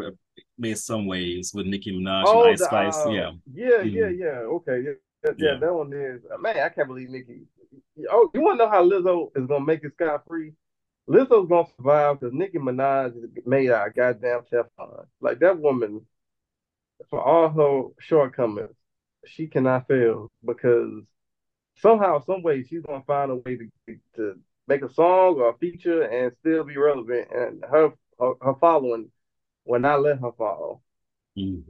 made 0.57 0.79
some 0.79 1.07
waves 1.07 1.53
with 1.53 1.67
Nicki 1.67 1.93
Minaj 1.93 2.25
oh, 2.27 2.45
and 2.45 2.53
Ice 2.53 2.65
Spice, 2.65 2.97
uh, 2.97 3.11
yeah, 3.11 3.31
yeah, 3.53 3.69
mm-hmm. 3.69 3.89
yeah, 3.89 4.09
yeah. 4.09 4.39
Okay, 4.39 4.81
yeah, 4.85 4.93
yeah, 5.25 5.33
yeah, 5.37 5.59
that 5.61 5.75
one 5.75 5.93
is 5.93 6.23
man. 6.41 6.61
I 6.61 6.71
can't 6.71 6.89
believe 6.89 7.11
Nicki. 7.11 7.43
Oh, 8.11 8.31
you 8.35 8.41
want 8.41 8.59
to 8.59 8.65
know 8.65 8.71
how 8.71 8.85
Lizzo 8.85 9.31
is 9.37 9.47
gonna 9.47 9.65
make 9.65 9.85
it 9.85 9.93
scot 9.95 10.25
free? 10.27 10.53
Lizzo's 11.09 11.49
gonna 11.49 11.69
survive 11.77 12.21
because 12.21 12.35
Nicki 12.35 12.59
Minaj 12.59 13.15
made 13.47 13.71
our 13.71 13.91
goddamn 13.91 14.43
Teflon. 14.53 15.07
Like 15.21 15.41
that 15.41 15.59
woman 15.59 16.07
for 17.11 17.21
all 17.23 17.49
her 17.49 17.89
shortcomings, 18.01 18.75
she 19.27 19.47
cannot 19.47 19.89
fail 19.89 20.31
because 20.45 21.05
somehow, 21.77 22.23
some 22.25 22.43
way, 22.43 22.63
she's 22.65 22.83
gonna 22.83 23.03
find 23.07 23.31
a 23.31 23.37
way 23.37 23.57
to 23.57 23.97
to 24.17 24.39
make 24.67 24.83
a 24.83 24.93
song 24.93 25.37
or 25.37 25.51
a 25.51 25.59
feature 25.59 26.03
and 26.03 26.33
still 26.41 26.65
be 26.65 26.77
relevant. 26.77 27.29
And 27.33 27.65
her 27.71 27.93
her, 28.19 28.33
her 28.43 28.55
following 28.61 29.11
will 29.65 29.81
not 29.81 30.03
let 30.03 30.21
her 30.21 30.33
fall. 30.33 30.83
Mm. 31.39 31.63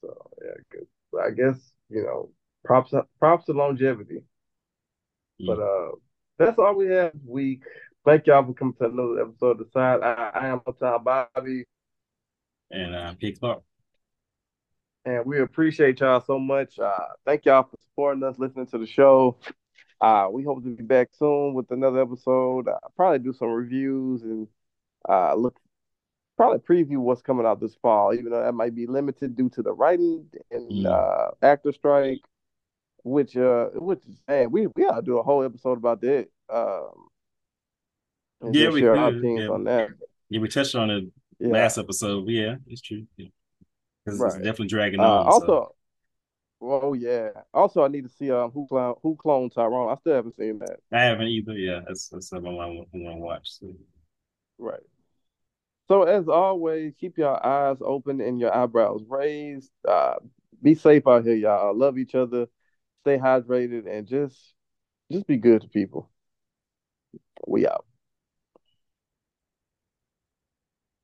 So 0.00 0.30
yeah, 0.42 0.54
good. 0.70 0.86
I 1.20 1.30
guess 1.30 1.72
you 1.90 2.02
know 2.02 2.30
props 2.68 2.92
props 3.18 3.46
to 3.46 3.52
longevity. 3.52 4.22
Mm. 5.40 5.46
But 5.46 5.58
uh, 5.60 5.96
that's 6.38 6.58
all 6.58 6.76
we 6.76 6.86
have 6.88 7.12
this 7.14 7.22
week. 7.26 7.62
Thank 8.04 8.26
y'all 8.26 8.44
for 8.44 8.52
coming 8.52 8.74
to 8.74 8.84
another 8.84 9.22
episode 9.22 9.52
of 9.52 9.58
the 9.58 9.70
side. 9.72 10.00
I, 10.02 10.30
I 10.34 10.46
am 10.48 10.60
Uptown 10.66 11.02
Bobby 11.02 11.64
and 12.70 12.94
uh, 12.94 13.14
Pete 13.14 13.40
Clark. 13.40 13.62
And 15.04 15.24
we 15.24 15.40
appreciate 15.40 16.00
y'all 16.00 16.22
so 16.24 16.38
much. 16.38 16.78
Uh, 16.78 16.92
thank 17.24 17.46
y'all 17.46 17.62
for 17.62 17.78
supporting 17.82 18.22
us, 18.22 18.38
listening 18.38 18.66
to 18.66 18.78
the 18.78 18.86
show. 18.86 19.38
Uh, 20.00 20.28
we 20.30 20.44
hope 20.44 20.62
to 20.62 20.76
be 20.76 20.82
back 20.82 21.08
soon 21.18 21.54
with 21.54 21.70
another 21.70 22.02
episode. 22.02 22.68
Uh, 22.68 22.78
probably 22.94 23.18
do 23.18 23.32
some 23.32 23.48
reviews 23.48 24.22
and 24.22 24.46
uh, 25.08 25.34
look, 25.34 25.58
probably 26.36 26.58
preview 26.58 26.98
what's 26.98 27.22
coming 27.22 27.46
out 27.46 27.60
this 27.60 27.74
fall, 27.82 28.12
even 28.14 28.30
though 28.30 28.42
that 28.42 28.52
might 28.52 28.74
be 28.74 28.86
limited 28.86 29.34
due 29.36 29.48
to 29.50 29.62
the 29.62 29.72
writing 29.72 30.26
and 30.50 30.70
mm. 30.70 30.86
uh, 30.86 31.30
actor 31.42 31.72
strike. 31.72 32.20
Which, 33.08 33.36
uh, 33.36 33.70
which 33.74 34.00
is, 34.06 34.20
man, 34.28 34.50
we 34.50 34.66
we 34.66 34.84
gotta 34.84 35.02
do 35.02 35.18
a 35.18 35.22
whole 35.22 35.42
episode 35.44 35.78
about 35.78 36.00
that. 36.02 36.28
Um, 36.48 37.08
yeah, 38.52 38.70
we 38.70 38.80
share 38.80 38.96
our 38.96 39.12
yeah. 39.12 39.48
on 39.48 39.64
that. 39.64 39.90
Yeah, 40.30 40.40
we 40.40 40.48
touched 40.48 40.74
on 40.74 40.90
it 40.90 41.04
yeah. 41.38 41.48
last 41.48 41.78
episode. 41.78 42.28
Yeah, 42.28 42.56
it's 42.66 42.80
true. 42.80 43.06
Yeah. 43.16 43.28
Right. 44.06 44.26
It's 44.26 44.36
definitely 44.36 44.68
dragging 44.68 45.00
uh, 45.00 45.04
on. 45.04 45.26
Also, 45.26 45.46
so. 45.46 45.74
oh 46.62 46.94
yeah. 46.94 47.30
Also, 47.52 47.84
I 47.84 47.88
need 47.88 48.04
to 48.04 48.10
see 48.10 48.30
um 48.30 48.50
who 48.50 48.66
clone 48.66 48.94
who 49.02 49.16
cloned 49.16 49.54
Tyrone. 49.54 49.90
I 49.90 49.96
still 49.96 50.14
haven't 50.14 50.36
seen 50.36 50.58
that. 50.60 50.76
I 50.92 51.02
haven't 51.02 51.28
either. 51.28 51.52
Yeah, 51.52 51.80
that's 51.86 52.08
that's 52.08 52.28
something 52.28 52.52
I 52.52 52.66
want 52.66 52.88
to 52.92 53.16
watch. 53.16 53.58
So. 53.58 53.72
Right. 54.58 54.80
So 55.88 56.02
as 56.02 56.28
always, 56.28 56.94
keep 57.00 57.16
your 57.18 57.44
eyes 57.44 57.78
open 57.80 58.20
and 58.20 58.38
your 58.40 58.54
eyebrows 58.54 59.02
raised. 59.08 59.70
Uh, 59.86 60.16
be 60.62 60.74
safe 60.74 61.06
out 61.06 61.24
here, 61.24 61.34
y'all. 61.34 61.76
Love 61.76 61.98
each 61.98 62.14
other. 62.14 62.46
Stay 63.02 63.18
hydrated 63.18 63.86
and 63.88 64.06
just 64.06 64.54
just 65.12 65.26
be 65.26 65.36
good 65.38 65.62
to 65.62 65.68
people. 65.68 66.10
We 67.46 67.66
out. 67.66 67.84